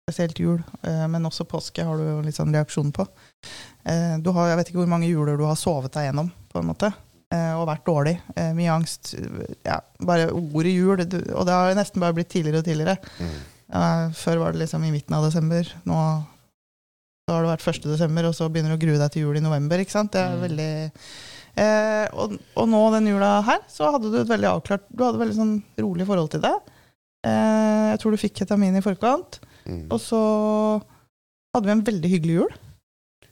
Spesielt 0.08 0.40
jul, 0.40 0.62
eh, 0.88 1.04
men 1.12 1.28
også 1.28 1.44
påske 1.44 1.84
har 1.84 2.00
du 2.00 2.06
jo 2.06 2.22
litt 2.24 2.38
sånn 2.38 2.54
reaksjon 2.56 2.94
på. 2.96 3.04
Eh, 3.84 4.16
du 4.24 4.32
har, 4.32 4.54
jeg 4.54 4.60
vet 4.62 4.72
ikke 4.72 4.80
hvor 4.80 4.94
mange 4.94 5.10
juler 5.10 5.36
du 5.36 5.44
har 5.44 5.60
sovet 5.60 5.92
deg 5.98 6.08
gjennom, 6.08 6.30
på 6.48 6.62
en 6.62 6.70
måte, 6.70 6.94
eh, 7.36 7.52
og 7.58 7.68
vært 7.68 7.84
dårlig. 7.90 8.16
Mye 8.56 8.72
angst. 8.72 9.12
Ja, 9.68 9.82
bare 10.00 10.30
ordet 10.32 10.72
jul, 10.72 10.96
og 10.96 11.44
det 11.50 11.58
har 11.60 11.76
nesten 11.76 12.00
bare 12.00 12.16
blitt 12.16 12.32
tidligere 12.32 12.64
og 12.64 12.70
tidligere. 12.70 12.96
Mm. 13.20 14.14
Før 14.16 14.40
var 14.46 14.56
det 14.56 14.62
liksom 14.62 14.88
i 14.88 14.94
midten 14.94 15.18
av 15.18 15.28
desember. 15.28 15.68
Nå 15.84 16.00
så 17.28 17.36
har 17.36 17.44
det 17.44 17.50
vært 17.52 17.66
1. 17.68 17.86
desember, 17.92 18.26
og 18.30 18.36
så 18.38 18.46
begynner 18.48 18.72
du 18.72 18.78
å 18.78 18.80
grue 18.80 19.00
deg 19.02 19.12
til 19.12 19.26
jul 19.26 19.36
i 19.36 19.44
november. 19.44 19.82
ikke 19.84 19.92
sant? 19.92 20.14
Det 20.14 20.22
er 20.24 20.38
mm. 20.38 20.44
veldig... 20.46 20.68
Eh, 21.60 22.06
og, 22.16 22.38
og, 22.54 22.70
nå 22.72 22.80
den 22.94 23.10
jula 23.12 23.32
her, 23.44 23.66
så 23.68 23.90
hadde 23.92 24.14
du 24.14 24.16
et 24.22 24.30
veldig 24.30 24.48
avklart 24.52 24.86
Du 24.88 25.02
hadde 25.02 25.18
et 25.18 25.24
veldig 25.26 25.36
sånn 25.36 25.52
rolig 25.82 26.08
forhold 26.08 26.32
til 26.32 26.46
det. 26.46 26.54
Eh, 27.28 27.84
jeg 27.90 28.00
tror 28.00 28.16
du 28.16 28.22
fikk 28.22 28.40
ketamin 28.40 28.80
i 28.80 28.84
forkant. 28.86 29.42
Mm. 29.68 29.84
Og 29.92 30.00
så 30.02 30.22
hadde 31.56 31.68
vi 31.68 31.76
en 31.76 31.86
veldig 31.90 32.12
hyggelig 32.14 32.40
jul. 32.40 32.56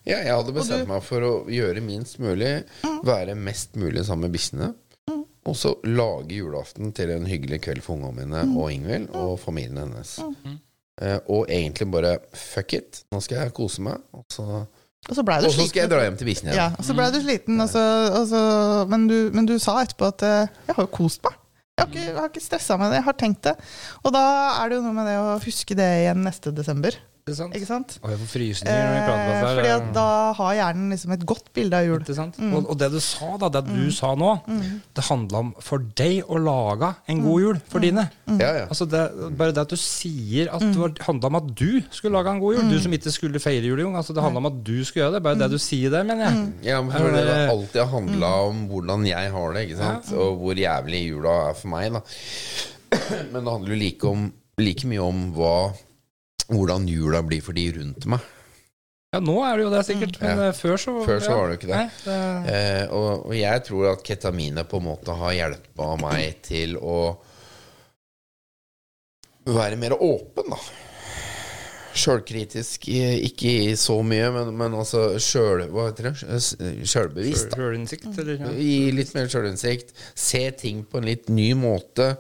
Ja, 0.06 0.20
jeg 0.22 0.36
hadde 0.36 0.54
bestemt 0.54 0.90
meg 0.90 1.02
for 1.06 1.26
å 1.26 1.32
gjøre 1.50 1.82
minst 1.82 2.20
mulig, 2.22 2.60
mm. 2.86 3.00
være 3.08 3.34
mest 3.40 3.78
mulig 3.82 4.04
sammen 4.06 4.28
med 4.28 4.36
bikkjene. 4.36 4.70
Mm. 5.10 5.24
Og 5.50 5.58
så 5.58 5.72
lage 5.90 6.38
julaften 6.38 6.94
til 6.98 7.14
en 7.16 7.26
hyggelig 7.30 7.64
kveld 7.66 7.82
for 7.86 7.98
ungene 7.98 8.22
mine 8.22 8.44
mm. 8.52 8.56
og 8.60 8.72
Ingvild 8.74 9.08
og 9.16 9.34
mm. 9.34 9.42
familien 9.42 9.82
hennes. 9.82 10.16
Mm. 10.22 10.60
Eh, 11.02 11.18
og 11.26 11.50
egentlig 11.50 11.90
bare 11.92 12.18
fuck 12.38 12.76
it, 12.78 13.02
nå 13.12 13.22
skal 13.24 13.42
jeg 13.42 13.56
kose 13.58 13.86
meg. 13.88 14.04
Og 14.14 14.28
så, 14.32 14.46
og 15.10 15.18
så, 15.18 15.26
og 15.26 15.50
så 15.50 15.66
skal 15.66 15.84
jeg 15.84 15.94
dra 15.96 16.04
hjem 16.06 16.20
til 16.22 16.30
bikkjene 16.30 16.54
igjen. 16.54 16.62
Ja, 16.62 16.70
og 16.78 16.86
så 16.86 16.98
ble 16.98 17.10
du 17.16 17.20
sliten, 17.24 17.66
og 17.66 17.72
så, 17.74 17.88
og 18.12 18.30
så, 18.30 18.44
men, 18.92 19.10
du, 19.10 19.18
men, 19.34 19.50
du, 19.50 19.58
sa 19.62 19.80
etterpå 19.82 20.12
at 20.14 20.28
uh, 20.28 20.62
'jeg 20.68 20.78
har 20.78 20.86
jo 20.86 20.94
kost 20.94 21.26
meg'. 21.26 21.42
Jeg 21.76 21.84
har 21.84 21.92
ikke, 21.92 22.04
jeg 22.08 22.30
ikke 22.30 22.42
stressa 22.46 22.76
med 22.80 22.88
det, 22.88 23.02
jeg 23.02 23.04
har 23.10 23.16
tenkt 23.20 23.42
det. 23.44 23.52
Og 24.08 24.14
da 24.16 24.22
er 24.62 24.70
det 24.72 24.78
jo 24.78 24.84
noe 24.86 24.96
med 24.96 25.10
det 25.12 25.16
å 25.20 25.34
huske 25.44 25.76
det 25.76 25.88
igjen 26.06 26.22
neste 26.24 26.54
desember. 26.56 26.96
Ikke 27.26 27.66
sant? 27.66 27.96
Og 28.06 28.12
jeg 28.12 28.20
får 28.22 28.28
frysninger 28.30 28.84
når 28.86 28.92
vi 28.94 28.98
prater 29.02 29.24
om 29.26 29.30
det. 29.34 29.54
Fordi 29.58 29.70
at 29.74 29.86
da 29.96 30.10
har 30.38 30.50
hjernen 30.60 30.92
liksom 30.94 31.14
et 31.16 31.24
godt 31.26 31.48
bilde 31.58 31.80
av 31.80 31.88
jul. 31.88 32.04
Mm. 32.38 32.52
Og, 32.52 32.68
og, 32.70 32.76
det 32.78 32.90
du 32.94 33.00
sa 33.02 33.30
da, 33.42 33.48
det 33.56 33.64
du 33.66 33.80
mm. 33.80 33.96
sa 33.98 34.12
nå, 34.14 34.28
mm. 34.46 34.68
det 34.94 35.06
handla 35.08 35.40
om 35.42 35.48
for 35.66 35.88
deg 35.98 36.30
å 36.30 36.38
lage 36.38 36.92
en 37.10 37.24
god 37.24 37.42
jul 37.42 37.58
for 37.64 37.82
mm. 37.82 37.86
dine. 37.88 38.04
Mm. 38.30 38.36
Ja, 38.44 38.52
ja. 38.60 38.68
Altså 38.70 38.86
det, 38.92 39.02
bare 39.40 39.56
det 39.58 39.64
at 39.64 39.74
du 39.74 39.82
sier 39.82 40.52
at 40.54 40.68
det 40.68 41.08
handla 41.08 41.32
om 41.32 41.40
at 41.40 41.48
du 41.50 41.72
skulle 41.90 42.14
lage 42.14 42.36
en 42.36 42.44
god 42.44 42.60
jul, 42.60 42.70
du 42.70 42.78
som 42.84 42.94
ikke 43.00 43.16
skulle 43.16 43.42
feire 43.42 43.66
jul 43.66 43.82
engang. 43.82 43.98
Altså 44.04 44.14
det 44.14 44.28
handla 44.28 44.44
om 44.44 44.52
at 44.52 44.62
du 44.70 44.76
skulle 44.86 45.08
gjøre 45.08 45.18
det. 45.18 45.24
Bare 45.26 45.42
det 45.42 45.50
du 45.56 45.58
sier 45.66 45.96
det, 45.96 46.04
mener 46.06 46.28
jeg. 46.28 46.46
Ja, 46.70 46.84
men 46.86 46.94
for 46.94 47.10
det 47.10 47.26
har 47.26 47.56
alltid 47.56 47.90
handla 47.96 48.32
om 48.52 48.62
hvordan 48.70 49.10
jeg 49.10 49.34
har 49.34 49.58
det, 49.58 49.66
ikke 49.66 49.82
sant? 49.82 50.14
Ja. 50.14 50.22
og 50.22 50.46
hvor 50.46 50.62
jævlig 50.62 51.02
jula 51.08 51.36
er 51.50 51.58
for 51.58 51.74
meg. 51.74 51.98
da 51.98 52.06
Men 53.34 53.42
det 53.42 53.50
handler 53.50 53.74
jo 53.74 53.82
like, 53.82 54.14
om, 54.14 54.30
like 54.62 54.94
mye 54.94 55.10
om 55.10 55.28
hva 55.34 55.58
hvordan 56.52 56.88
jula 56.90 57.22
blir 57.26 57.44
for 57.46 57.58
de 57.58 57.70
rundt 57.80 58.08
meg. 58.10 58.32
Ja, 59.16 59.22
nå 59.24 59.36
er 59.48 59.56
det 59.56 59.64
jo 59.64 59.72
det, 59.72 59.84
sikkert. 59.88 60.18
Men 60.20 60.42
ja. 60.42 60.48
Eh, 60.50 60.58
før 60.58 60.80
så 60.82 60.96
Før 61.06 61.22
så 61.24 61.32
ja. 61.32 61.36
var 61.38 61.46
det 61.48 61.56
jo 61.56 61.60
ikke 61.62 61.70
det. 61.72 61.78
Nei, 61.78 61.92
det... 62.04 62.56
Eh, 62.56 62.82
og, 62.90 63.12
og, 63.30 63.36
jeg 63.38 63.62
tror 63.70 63.92
at 63.94 64.04
ketaminet 64.04 64.68
på 64.72 64.82
en 64.82 64.90
måte 64.90 65.16
har 65.16 65.38
hjelpa 65.38 65.94
meg 66.02 66.42
til 66.44 66.76
å 66.82 66.98
være 69.46 69.78
mer 69.80 69.96
åpen, 70.02 70.50
da. 70.52 70.60
Sjølkritisk, 71.96 72.90
ikke 72.90 73.52
i 73.70 73.76
så 73.80 73.96
mye, 74.04 74.28
men, 74.36 74.50
men 74.60 74.76
altså 74.76 75.06
sjøl... 75.22 75.64
Hva 75.72 75.88
heter 75.88 76.10
det? 76.10 76.42
Sjølbevisst. 76.84 77.56
Sjølinnsikt, 77.56 78.10
eller? 78.20 78.42
Ja. 78.42 78.52
Gi 78.60 78.92
litt 78.98 79.14
mer 79.16 79.32
sjølinnsikt. 79.32 79.96
Se 80.12 80.44
ting 80.60 80.84
på 80.84 81.00
en 81.00 81.08
litt 81.08 81.32
ny 81.32 81.54
måte. 81.56 82.18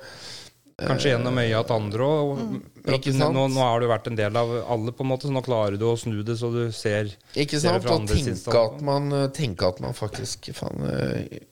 Kanskje 0.80 1.12
gjennom 1.12 1.44
øya 1.44 1.66
til 1.68 1.76
andre 1.76 2.08
òg. 2.08 2.32
Mm. 2.40 2.64
Nå, 2.86 3.48
nå, 3.50 3.62
har 3.62 3.82
du 3.82 3.88
vært 3.90 4.08
en 4.12 4.18
del 4.18 4.38
av 4.38 4.52
alle, 4.62 4.94
på 4.94 5.06
en 5.06 5.10
måte, 5.10 5.28
så 5.28 5.34
nå 5.34 5.42
klarer 5.46 5.78
du 5.82 5.88
å 5.90 5.96
snu 6.00 6.20
det 6.26 6.38
så 6.38 6.52
du 6.54 6.64
ser 6.76 7.10
Ikke 7.34 7.60
sant? 7.62 7.86
Og 7.90 8.08
tenke 8.10 8.62
at, 8.62 8.80
man, 8.86 9.10
eh, 9.16 9.28
tenke 9.34 9.70
at 9.72 9.82
man 9.84 9.98
faktisk 9.98 10.52
Faen, 10.58 10.86
eh, 10.92 11.44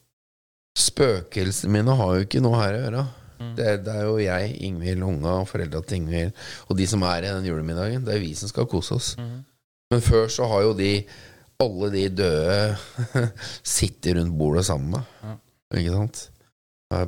spøkelsene 0.77 1.73
mine 1.73 1.97
har 1.97 2.15
jo 2.17 2.27
ikke 2.27 2.41
noe 2.43 2.61
her 2.61 2.77
å 2.77 2.81
gjøre. 2.83 3.03
Det, 3.57 3.69
det 3.83 3.93
er 3.93 4.05
jo 4.07 4.17
jeg, 4.21 4.53
Ingvild, 4.69 5.03
unga 5.03 5.33
og 5.41 5.49
foreldra 5.49 5.81
til 5.83 5.99
Ingvild, 5.99 6.43
og 6.69 6.77
de 6.79 6.85
som 6.87 7.03
er 7.09 7.25
i 7.25 7.31
den 7.33 7.49
julemiddagen. 7.49 8.05
Det 8.07 8.15
er 8.15 8.21
vi 8.23 8.31
som 8.39 8.49
skal 8.49 8.69
kose 8.71 8.95
oss. 8.95 9.09
Men 9.91 10.01
før 10.01 10.29
så 10.31 10.47
har 10.49 10.63
jo 10.63 10.75
de 10.77 10.93
alle 11.63 11.89
de 11.93 12.03
døde 12.09 13.23
sittet 13.75 14.15
rundt 14.17 14.37
bordet 14.37 14.65
sammen 14.69 14.95
med. 14.95 15.39
Ikke 15.73 15.97
sant? 15.97 16.23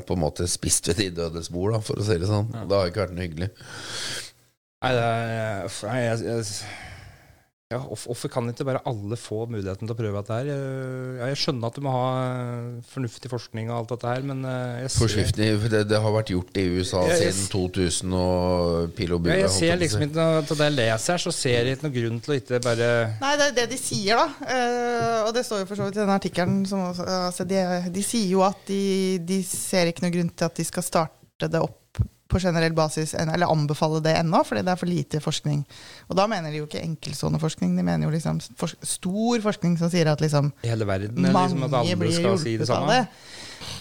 På 0.08 0.18
en 0.18 0.24
måte 0.26 0.48
spist 0.52 0.90
ved 0.92 1.02
de 1.02 1.10
dødes 1.22 1.52
bord, 1.54 1.76
da, 1.76 1.82
for 1.86 2.02
å 2.02 2.06
si 2.06 2.18
det 2.22 2.30
sånn. 2.30 2.52
Ja. 2.54 2.66
det 2.70 2.80
har 2.80 2.92
ikke 2.92 3.04
vært 3.06 3.16
noe 3.18 3.28
hyggelig. 3.28 3.52
Nei, 4.86 4.92
det 4.94 5.06
er 5.06 5.78
nei, 5.90 6.02
jeg, 6.04 6.26
jeg, 6.30 6.50
ja, 7.74 7.80
hvorfor 7.82 8.30
kan 8.30 8.46
ikke 8.52 8.66
bare 8.68 8.80
alle 8.86 9.18
få 9.18 9.48
muligheten 9.50 9.88
til 9.90 9.96
å 9.96 9.98
prøve 9.98 10.20
dette 10.22 10.36
her? 10.38 10.50
Jeg, 10.52 10.66
ja, 11.18 11.30
jeg 11.32 11.40
skjønner 11.42 11.72
at 11.72 11.78
du 11.80 11.82
må 11.82 11.94
ha 11.96 12.04
eh, 12.22 12.66
fornuftig 12.92 13.32
forskning 13.32 13.72
og 13.72 13.78
alt 13.80 13.94
dette 13.96 14.12
her, 14.12 14.26
men 14.30 14.44
eh, 14.46 14.84
jeg 14.84 14.92
ser, 14.94 15.32
det, 15.74 15.80
det 15.90 16.02
har 16.04 16.14
vært 16.14 16.30
gjort 16.30 16.60
i 16.62 16.66
USA 16.76 17.02
jeg, 17.10 17.24
jeg- 17.24 17.34
siden 17.40 17.50
2000 17.56 18.14
og 18.20 18.94
pil 19.00 19.16
og 19.18 19.24
bue. 19.26 19.34
ja, 19.34 19.48
jeg 19.48 19.54
ser 19.56 19.82
liksom 19.82 20.06
ikke 20.06 20.20
noe 20.20 20.44
til 20.46 20.60
det 20.62 20.68
jeg 20.70 20.76
leser 20.78 21.16
her, 21.18 21.24
så 21.26 21.34
ser 21.40 21.58
jeg 21.72 21.80
ikke 21.80 21.88
noen 21.88 21.96
grunn 21.98 22.20
til 22.28 22.36
å 22.36 22.38
ikke 22.44 22.62
bare 22.68 22.92
Nei, 23.26 23.34
det 23.42 23.48
er 23.50 23.56
det 23.64 23.66
de 23.74 23.80
sier, 23.82 24.22
da. 24.22 24.52
Eh, 24.60 25.18
og 25.26 25.32
det 25.40 25.46
står 25.50 25.64
jo 25.64 25.70
for 25.72 25.82
så 25.82 25.88
vidt 25.90 25.98
i 25.98 26.04
denne 26.04 26.20
artikkelen. 26.22 26.62
Som, 26.70 26.86
altså, 26.94 27.48
de, 27.50 27.64
de 27.98 28.06
sier 28.06 28.30
jo 28.36 28.46
at 28.46 28.62
de, 28.70 28.84
de 29.26 29.42
ser 29.48 29.90
ikke 29.90 30.06
noen 30.06 30.14
grunn 30.20 30.32
til 30.38 30.52
at 30.52 30.62
de 30.62 30.68
skal 30.70 30.86
starte 30.86 31.50
det 31.50 31.66
opp 31.66 31.82
på 32.36 32.42
generell 32.44 32.76
basis, 32.76 33.16
eller 33.16 33.48
anbefale 33.48 34.02
det 34.04 34.18
ennå, 34.20 34.44
fordi 34.48 34.66
det 34.68 34.74
er 34.74 34.82
for 34.82 34.92
lite 34.92 35.22
forskning. 35.24 35.64
Og 36.10 36.20
da 36.20 36.28
mener 36.32 36.52
de 36.52 36.60
jo 36.60 36.68
ikke 36.68 36.84
enkeltstående 36.84 37.40
forskning, 37.40 37.78
de 37.78 37.86
mener 37.88 38.08
jo 38.10 38.14
liksom 38.14 38.42
for, 38.60 38.76
stor 38.84 39.42
forskning 39.46 39.80
som 39.80 39.92
sier 39.94 40.12
at 40.12 40.24
liksom 40.24 40.52
hele 40.66 40.88
verden 40.88 41.30
mange 41.30 41.56
liksom 41.56 41.68
at 41.70 41.80
alle 41.82 42.12
skal 42.18 42.40
si 42.44 42.58
det 42.60 42.68
samme. 42.70 43.00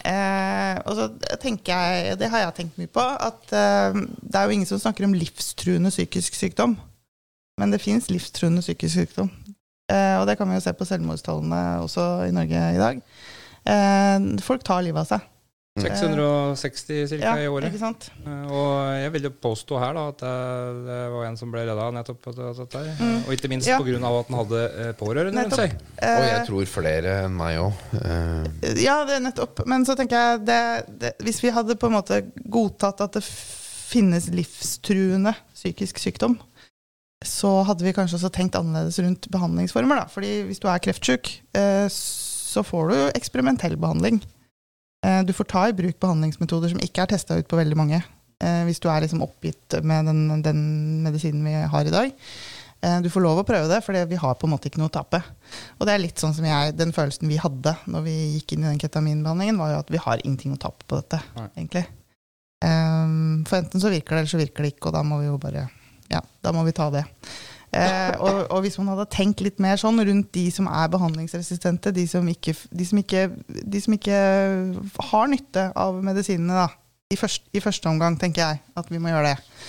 Eh, 0.05 0.79
og 0.85 0.97
så 0.99 1.37
tenker 1.43 1.75
jeg, 1.75 2.19
det 2.21 2.31
har 2.33 2.45
jeg 2.45 2.57
tenkt 2.61 2.81
mye 2.81 2.93
på, 2.93 3.03
at 3.03 3.55
eh, 3.57 4.01
det 4.23 4.39
er 4.39 4.47
jo 4.47 4.57
ingen 4.57 4.71
som 4.71 4.81
snakker 4.81 5.09
om 5.09 5.17
livstruende 5.19 5.93
psykisk 5.93 6.39
sykdom. 6.39 6.79
Men 7.61 7.71
det 7.75 7.83
fins 7.83 8.11
livstruende 8.11 8.63
psykisk 8.65 8.95
sykdom. 9.01 9.31
Eh, 9.93 10.17
og 10.21 10.27
det 10.29 10.39
kan 10.39 10.49
vi 10.49 10.57
jo 10.57 10.65
se 10.65 10.73
på 10.75 10.87
selvmordstallene 10.89 11.63
også 11.85 12.09
i 12.29 12.35
Norge 12.35 12.65
i 12.75 12.81
dag. 12.81 13.03
Eh, 13.75 14.27
folk 14.45 14.65
tar 14.67 14.85
livet 14.87 15.05
av 15.05 15.11
seg. 15.15 15.31
660 15.75 17.19
ca. 17.19 17.33
i 17.43 17.49
året. 17.51 17.67
Ikke 17.73 17.81
sant? 17.81 18.07
Eh, 18.23 18.45
Og 18.47 18.93
jeg 18.95 19.11
vil 19.17 19.25
jo 19.27 19.31
påstå 19.43 19.79
her 19.83 19.97
da 19.97 20.05
at 20.13 20.21
det, 20.23 20.35
det 20.87 20.99
var 21.11 21.25
en 21.27 21.39
som 21.41 21.51
ble 21.51 21.65
redda 21.67 21.89
nettopp 21.97 22.29
dette 22.31 22.79
her. 22.79 22.93
Mm. 23.01 23.17
Og 23.27 23.33
ikke 23.35 23.51
minst 23.51 23.67
Ja. 23.69 23.79
av 23.81 24.19
at 24.21 24.31
han 24.31 24.39
hadde 24.39 24.63
eh, 24.85 24.93
pårørende 25.01 25.43
rundt 25.49 25.57
seg. 25.59 25.75
Og 25.75 26.23
jeg 26.29 26.39
Eh, 26.39 26.47
tror 26.47 26.67
flere 26.71 27.17
enn 27.25 27.35
meg 27.37 27.59
òg. 27.59 27.73
Eh, 27.99 28.83
Ja, 28.85 29.01
det 29.05 29.17
er 29.19 29.25
nettopp. 29.27 29.65
Men 29.67 29.85
så 29.85 29.97
tenker 29.99 30.15
jeg 30.15 30.45
det, 30.47 30.61
det, 31.01 31.13
Hvis 31.21 31.43
vi 31.43 31.51
hadde 31.51 31.75
på 31.77 31.87
en 31.91 31.99
måte 31.99 32.23
godtatt 32.49 33.01
at 33.01 33.13
det 33.19 33.25
finnes 33.25 34.29
livstruende 34.31 35.35
psykisk 35.55 35.99
sykdom, 35.99 36.39
så 37.25 37.65
hadde 37.65 37.83
vi 37.83 37.93
kanskje 37.93 38.19
også 38.19 38.31
tenkt 38.31 38.55
annerledes 38.55 38.99
rundt 39.03 39.27
behandlingsformer. 39.33 39.97
Da. 39.97 40.07
Fordi 40.13 40.45
hvis 40.47 40.61
du 40.61 40.69
er 40.69 40.79
kreftsyk, 40.79 41.41
eh, 41.57 41.89
så 41.89 42.63
får 42.63 42.91
du 42.91 42.97
eksperimentell 43.19 43.77
behandling. 43.77 44.21
Eh, 45.05 45.23
du 45.25 45.33
får 45.37 45.49
ta 45.53 45.69
i 45.69 45.77
bruk 45.77 45.99
behandlingsmetoder 46.01 46.73
som 46.73 46.83
ikke 46.83 47.05
er 47.05 47.13
testa 47.13 47.37
ut 47.39 47.49
på 47.51 47.59
veldig 47.61 47.79
mange. 47.79 48.01
Eh, 48.43 48.63
hvis 48.69 48.81
du 48.83 48.89
er 48.91 49.05
liksom 49.05 49.25
oppgitt 49.25 49.77
med 49.85 50.09
den, 50.09 50.43
den 50.45 50.61
medisinen 51.05 51.45
vi 51.45 51.57
har 51.71 51.89
i 51.89 51.93
dag. 51.93 52.15
Eh, 52.85 52.97
du 53.05 53.11
får 53.13 53.25
lov 53.25 53.43
å 53.43 53.47
prøve 53.49 53.69
det, 53.71 53.83
for 53.85 53.97
vi 53.97 54.21
har 54.21 54.39
på 54.41 54.49
en 54.49 54.55
måte 54.55 54.71
ikke 54.71 54.81
noe 54.81 54.93
å 54.93 54.97
tape. 54.97 55.21
Og 55.79 55.87
det 55.87 55.95
er 55.95 56.05
litt 56.05 56.23
sånn 56.23 56.35
som 56.37 56.47
jeg, 56.49 56.77
den 56.79 56.95
følelsen 56.97 57.31
vi 57.31 57.41
hadde 57.43 57.77
når 57.91 58.07
vi 58.09 58.17
gikk 58.39 58.57
inn 58.57 58.65
i 58.65 58.71
den 58.73 58.81
ketaminbehandlingen, 58.83 59.61
var 59.61 59.75
jo 59.75 59.83
at 59.85 59.93
vi 59.93 60.03
har 60.07 60.25
ingenting 60.25 60.57
å 60.57 60.63
tape 60.65 60.89
på 60.89 61.01
dette, 61.01 61.21
Nei. 61.37 61.49
egentlig. 61.59 61.87
For 62.65 63.59
enten 63.59 63.83
så 63.83 63.91
virker 63.93 64.15
det, 64.15 64.21
eller 64.23 64.31
så 64.31 64.39
virker 64.41 64.65
det 64.65 64.71
ikke, 64.73 64.89
og 64.89 64.95
da 64.97 65.03
må 65.05 65.19
vi 65.21 65.27
jo 65.27 65.35
bare 65.43 65.67
Ja, 66.09 66.23
da 66.45 66.53
må 66.55 66.63
vi 66.65 66.73
ta 66.77 66.87
det. 66.93 67.03
Eh, 67.75 68.15
og, 68.23 68.41
og 68.55 68.63
hvis 68.65 68.77
man 68.79 68.93
hadde 68.93 69.09
tenkt 69.11 69.43
litt 69.43 69.59
mer 69.63 69.81
sånn 69.81 69.99
rundt 70.07 70.31
de 70.37 70.45
som 70.55 70.69
er 70.71 70.91
behandlingsresistente, 70.93 71.93
de 71.97 72.05
som 72.11 72.29
ikke, 72.31 72.55
de 72.71 72.87
som 72.87 73.01
ikke, 73.01 73.25
de 73.49 73.81
som 73.83 73.97
ikke 73.97 74.21
har 75.11 75.31
nytte 75.33 75.69
av 75.75 75.99
medisinene, 76.07 76.65
da, 76.65 76.69
i 77.13 77.19
første, 77.19 77.51
i 77.55 77.63
første 77.65 77.91
omgang, 77.91 78.19
tenker 78.21 78.45
jeg 78.45 78.63
at 78.79 78.91
vi 78.93 79.01
må 79.03 79.11
gjøre 79.11 79.33
det. 79.33 79.65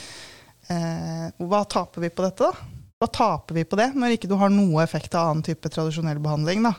Eh, 0.76 1.28
hva 1.50 1.64
taper 1.70 2.06
vi 2.06 2.14
på 2.14 2.26
dette, 2.26 2.50
da? 2.52 2.72
Hva 3.02 3.10
taper 3.12 3.58
vi 3.58 3.66
på 3.68 3.78
det, 3.80 3.90
når 3.98 4.16
ikke 4.16 4.30
du 4.32 4.38
har 4.40 4.54
noe 4.54 4.84
effekt 4.86 5.18
av 5.18 5.32
annen 5.32 5.46
type 5.46 5.70
tradisjonell 5.72 6.22
behandling? 6.24 6.64
da? 6.66 6.76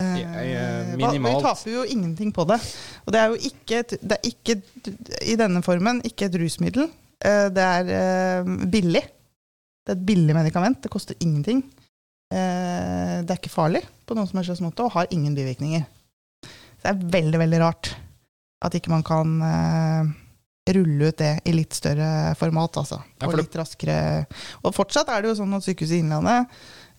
Eh, 0.00 0.18
eh, 0.20 0.96
minimalt. 0.96 1.38
Vi 1.40 1.44
taper 1.44 1.72
jo 1.74 1.84
ingenting 1.92 2.32
på 2.32 2.46
det. 2.48 2.58
Og 3.04 3.14
det 3.14 3.20
er 3.20 3.32
jo 3.32 3.40
ikke, 3.50 3.82
det 4.00 4.18
er 4.18 4.28
ikke 4.30 4.58
i 5.28 5.38
denne 5.40 5.62
formen 5.64 6.00
ikke 6.08 6.28
et 6.30 6.38
rusmiddel. 6.40 6.88
Eh, 7.20 7.48
Det 7.52 7.64
er 7.64 7.90
eh, 7.96 8.52
billig. 8.72 9.02
Det 9.90 9.96
er 9.96 9.98
et 9.98 10.06
billig 10.06 10.34
medikament. 10.36 10.78
Det 10.84 10.90
koster 10.92 11.16
ingenting. 11.18 11.64
Eh, 12.30 13.22
Det 13.26 13.30
er 13.34 13.40
ikke 13.40 13.50
farlig 13.50 13.82
på 14.06 14.14
noen 14.14 14.28
som 14.30 14.38
helst 14.38 14.52
slags 14.52 14.62
måte, 14.62 14.84
og 14.86 14.92
har 14.94 15.08
ingen 15.10 15.34
bivirkninger. 15.34 15.82
Så 16.78 16.82
Det 16.84 16.90
er 16.92 17.10
veldig, 17.18 17.38
veldig 17.42 17.60
rart 17.60 17.90
at 18.62 18.74
ikke 18.76 18.92
man 18.92 19.02
kan 19.02 19.42
eh, 19.42 20.12
rulle 20.76 21.08
ut 21.10 21.18
det 21.18 21.40
i 21.44 21.52
litt 21.56 21.74
større 21.74 22.36
format, 22.38 22.76
altså. 22.76 23.00
Ja, 23.20 23.26
Og 23.26 23.34
litt 23.40 23.56
raskere. 23.58 24.26
Og 24.62 24.74
fortsatt 24.76 25.08
er 25.10 25.22
det 25.22 25.32
jo 25.32 25.38
sånn 25.42 25.56
at 25.56 25.64
Sykehuset 25.66 25.98
Innlandet 26.04 26.46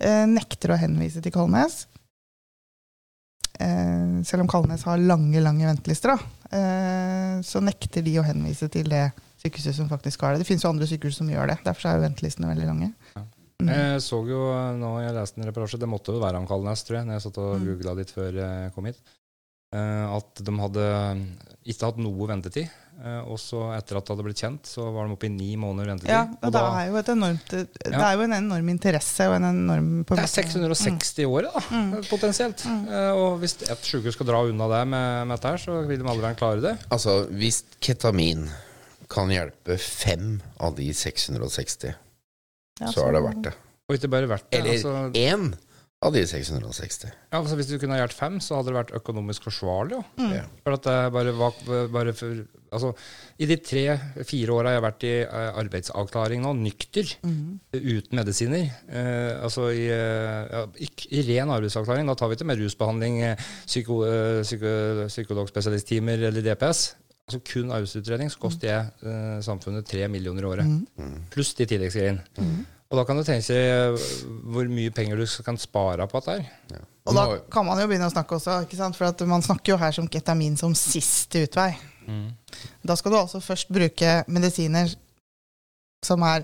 eh, 0.01 0.25
nekter 0.27 0.73
å 0.73 0.79
henvise 0.81 1.21
til 1.23 1.31
Kalnes. 1.31 1.85
Eh, 3.59 4.21
selv 4.27 4.43
om 4.43 4.51
Kalnes 4.51 4.83
har 4.83 4.97
lange, 4.97 5.39
lange 5.39 5.67
ventelister, 5.69 6.17
da, 6.17 6.57
eh, 6.57 7.41
så 7.45 7.61
nekter 7.63 8.03
de 8.03 8.17
å 8.19 8.25
henvise 8.27 8.67
til 8.73 8.89
det 8.91 9.11
sykehuset 9.41 9.75
som 9.75 9.89
faktisk 9.89 10.21
har 10.21 10.33
det. 10.35 10.43
Det 10.43 10.47
finnes 10.47 10.63
jo 10.63 10.69
andre 10.71 10.87
sykehus 10.89 11.17
som 11.21 11.29
gjør 11.31 11.47
det. 11.53 11.59
Derfor 11.65 11.89
er 11.89 11.97
jo 11.99 12.05
ventelistene 12.07 12.51
veldig 12.53 12.67
lange. 12.69 12.91
Ja. 13.15 13.23
Mm. 13.61 13.69
Jeg 13.69 14.01
så 14.01 14.17
jo 14.25 14.41
eh, 14.55 14.73
nå 14.81 14.91
jeg 15.03 15.13
leste 15.13 15.37
en 15.41 15.45
reportasje, 15.51 15.77
det 15.79 15.89
måtte 15.89 16.13
jo 16.15 16.21
være 16.23 16.39
om 16.41 16.47
Kalnes, 16.49 16.81
tror 16.85 16.97
jeg, 16.97 17.05
når 17.05 17.13
jeg 17.19 17.25
satt 17.27 17.37
og 17.37 17.59
Mm. 17.59 17.65
googla 17.69 17.93
litt 17.99 18.09
før 18.15 18.33
jeg 18.41 18.71
kom 18.73 18.85
hit, 18.89 18.97
eh, 19.73 20.05
at 20.17 20.41
de 20.41 20.51
hadde 20.63 20.85
ikke 21.69 21.85
hatt 21.91 21.99
noe 22.01 22.27
ventetid. 22.27 22.69
eh, 23.05 23.21
Og 23.29 23.37
så 23.39 23.59
etter 23.77 23.97
at 23.97 24.05
det 24.05 24.13
hadde 24.15 24.25
blitt 24.25 24.41
kjent, 24.41 24.65
så 24.65 24.87
var 24.93 25.05
de 25.07 25.13
oppe 25.13 25.25
i 25.25 25.29
ni 25.29 25.55
måneder 25.57 25.87
ventetid. 25.93 26.09
Ja, 26.09 26.23
og 26.23 26.37
og 26.41 26.51
det 26.51 26.59
da, 26.61 26.73
er 26.81 26.89
jo 26.89 26.95
et 26.97 27.07
enormt 27.13 27.47
Det 27.49 27.67
Ja. 27.91 28.01
er 28.09 28.15
jo 28.17 28.21
en 28.25 28.33
enorm 28.33 28.69
interesse 28.69 29.27
og 29.29 29.35
en 29.35 29.43
enorm 29.49 30.03
det 30.05 30.19
er 30.19 30.25
660 30.27 31.19
i 31.21 31.25
året, 31.25 31.53
da, 31.53 31.59
Mm. 31.69 32.01
potensielt. 32.09 32.65
Mm. 32.65 32.87
Og 33.15 33.39
hvis 33.41 33.55
et 33.69 33.77
sykehus 33.81 34.13
skal 34.17 34.25
dra 34.25 34.41
unna 34.43 34.67
det 34.73 34.87
med, 34.87 35.27
med 35.27 35.37
dette 35.37 35.49
her, 35.49 35.57
så 35.57 35.87
vil 35.87 35.97
de 35.99 36.03
aldri 36.09 36.21
være 36.29 36.37
klare 36.37 36.61
det. 36.61 36.77
altså, 36.89 37.27
hvis 37.29 37.63
ketamin 37.79 38.49
kan 39.11 39.31
hjelpe 39.33 39.75
fem 39.81 40.37
av 40.63 40.77
de 40.79 40.87
660, 40.95 41.91
Ja, 42.81 42.87
så 42.93 43.03
er 43.09 43.17
det 43.17 43.25
verdt 43.27 43.43
det. 43.49 43.57
Og 43.89 43.97
ikke 43.99 44.09
bare 44.13 44.29
vært 44.31 44.47
det. 44.49 44.61
Eller 44.61 44.77
Altså, 44.79 44.95
én 45.19 45.51
av 46.01 46.13
de 46.15 46.21
660. 46.25 47.11
ja, 47.11 47.37
altså 47.37 47.55
hvis 47.59 47.67
du 47.69 47.75
kunne 47.77 47.93
ha 47.93 47.99
hjulpet 48.01 48.17
fem, 48.17 48.39
så 48.41 48.55
hadde 48.57 48.71
det 48.71 48.77
vært 48.79 48.93
økonomisk 48.97 49.43
forsvarlig. 49.45 49.99
Jo. 49.99 50.03
Mm. 50.17 50.47
For 50.63 50.73
at 50.77 50.87
det 50.87 50.95
bare 51.13 51.33
var 51.37 51.59
bare 51.93 52.13
for, 52.17 52.39
altså, 52.73 52.93
I 53.37 53.45
de 53.51 53.57
tre-fire 53.61 54.55
åra 54.55 54.71
jeg 54.73 54.79
har 54.81 54.85
vært 54.87 55.03
i 55.05 55.11
eh, 55.27 55.51
arbeidsavklaring 55.61 56.41
nå, 56.41 56.55
nykter, 56.63 57.11
Mm. 57.21 57.59
uten 57.75 58.17
medisiner 58.17 58.65
eh, 58.89 59.43
Altså 59.43 59.67
i, 59.75 59.85
eh, 59.91 60.47
ja, 60.55 60.63
ikk- 60.87 61.07
i 61.11 61.21
ren 61.29 61.49
arbeidsavklaring, 61.53 62.07
da 62.09 62.15
tar 62.15 62.29
vi 62.31 62.35
ikke 62.39 62.49
med 62.49 62.63
rusbehandling, 62.63 63.21
eh, 63.21 63.35
psyko, 63.67 64.01
eh, 64.07 64.41
psyko, 64.41 64.73
psykologspesialisttimer 65.11 66.23
eller 66.31 66.41
DPS. 66.41 66.95
Altså 67.31 67.39
kun 67.47 67.71
arbeidsutredning, 67.71 68.31
så 68.33 68.41
koster 68.41 68.67
jeg 68.67 69.07
eh, 69.07 69.39
samfunnet 69.45 69.87
tre 69.87 70.03
millioner 70.11 70.43
i 70.43 70.49
året. 70.51 70.67
Mm. 70.99 71.21
Pluss 71.31 71.53
de 71.55 71.67
tilleggsgreiene. 71.69 72.25
Mm. 72.37 72.63
Og 72.91 72.99
da 72.99 73.05
kan 73.07 73.15
du 73.15 73.23
tenke 73.23 73.55
deg 73.55 74.01
hvor 74.51 74.67
mye 74.67 74.91
penger 74.91 75.21
du 75.21 75.23
kan 75.45 75.59
spare 75.61 76.03
på 76.11 76.19
dette 76.19 76.41
her. 76.41 76.81
Og 77.07 77.15
da 77.15 77.23
kan 77.53 77.63
man 77.65 77.79
jo 77.79 77.87
begynne 77.87 78.09
å 78.09 78.13
snakke 78.13 78.35
også, 78.35 78.57
ikke 78.65 78.77
sant? 78.77 78.99
for 78.99 79.07
at 79.07 79.23
man 79.29 79.45
snakker 79.45 79.73
jo 79.73 79.79
her 79.79 79.95
som 79.95 80.09
ketamin 80.11 80.59
som 80.59 80.75
siste 80.75 81.45
utvei. 81.47 81.71
Da 82.83 82.97
skal 82.99 83.13
du 83.13 83.17
altså 83.21 83.39
først 83.39 83.71
bruke 83.71 84.17
medisiner 84.27 84.91
som 86.05 86.23
er 86.27 86.43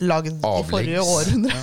lagd 0.00 0.32
i 0.38 0.62
forrige 0.68 1.02
århundre. 1.02 1.56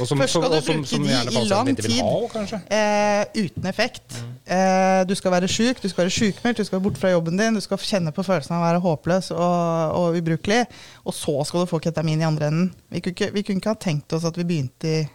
Og 0.00 0.08
som, 0.08 0.18
Først 0.18 0.36
skal 0.36 0.48
du 0.52 0.58
som, 0.60 0.82
bruke 0.82 0.90
som 0.90 1.06
de 1.06 1.12
i 1.12 1.44
lang 1.50 1.70
tid. 1.78 2.00
ha. 2.02 2.60
Eh, 2.76 3.44
uten 3.44 3.66
effekt. 3.70 4.18
Eh, 4.46 5.02
du 5.08 5.14
skal 5.18 5.34
være 5.36 5.48
sjuk, 5.50 5.80
du 5.82 5.88
skal 5.88 6.04
være 6.04 6.14
sjukmeldt, 6.16 6.58
du 6.58 6.64
skal 6.66 6.78
være 6.78 6.86
borte 6.88 7.02
fra 7.02 7.12
jobben 7.12 7.38
din, 7.38 7.54
du 7.58 7.62
skal 7.64 7.80
kjenne 7.82 8.12
på 8.14 8.24
følelsen 8.26 8.56
av 8.56 8.62
å 8.62 8.66
være 8.68 8.82
håpløs 8.84 9.30
og, 9.36 9.96
og 10.00 10.18
ubrukelig. 10.20 10.62
Og 11.06 11.16
så 11.16 11.36
skal 11.48 11.64
du 11.64 11.70
få 11.70 11.80
ketamin 11.84 12.22
i 12.24 12.28
andre 12.28 12.50
enden. 12.52 12.70
Vi 12.92 13.00
kunne 13.04 13.16
ikke, 13.18 13.30
vi 13.36 13.44
kunne 13.46 13.62
ikke 13.62 13.74
ha 13.76 13.80
tenkt 13.88 14.16
oss 14.16 14.26
at 14.28 14.38
vi 14.40 14.48
begynte, 14.48 14.96
i, 15.02 15.06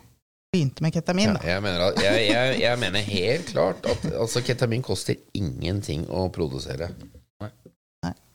begynte 0.54 0.86
med 0.86 0.96
ketamin. 0.96 1.36
Ja, 1.42 1.58
jeg, 1.58 1.66
mener 1.68 1.90
at, 1.90 2.02
jeg, 2.04 2.26
jeg, 2.32 2.58
jeg 2.64 2.82
mener 2.86 3.12
helt 3.12 3.52
klart 3.54 3.86
at 3.92 4.10
altså, 4.14 4.42
ketamin 4.48 4.86
koster 4.86 5.20
ingenting 5.38 6.08
å 6.10 6.28
produsere. 6.34 6.94
Nei. 7.44 7.52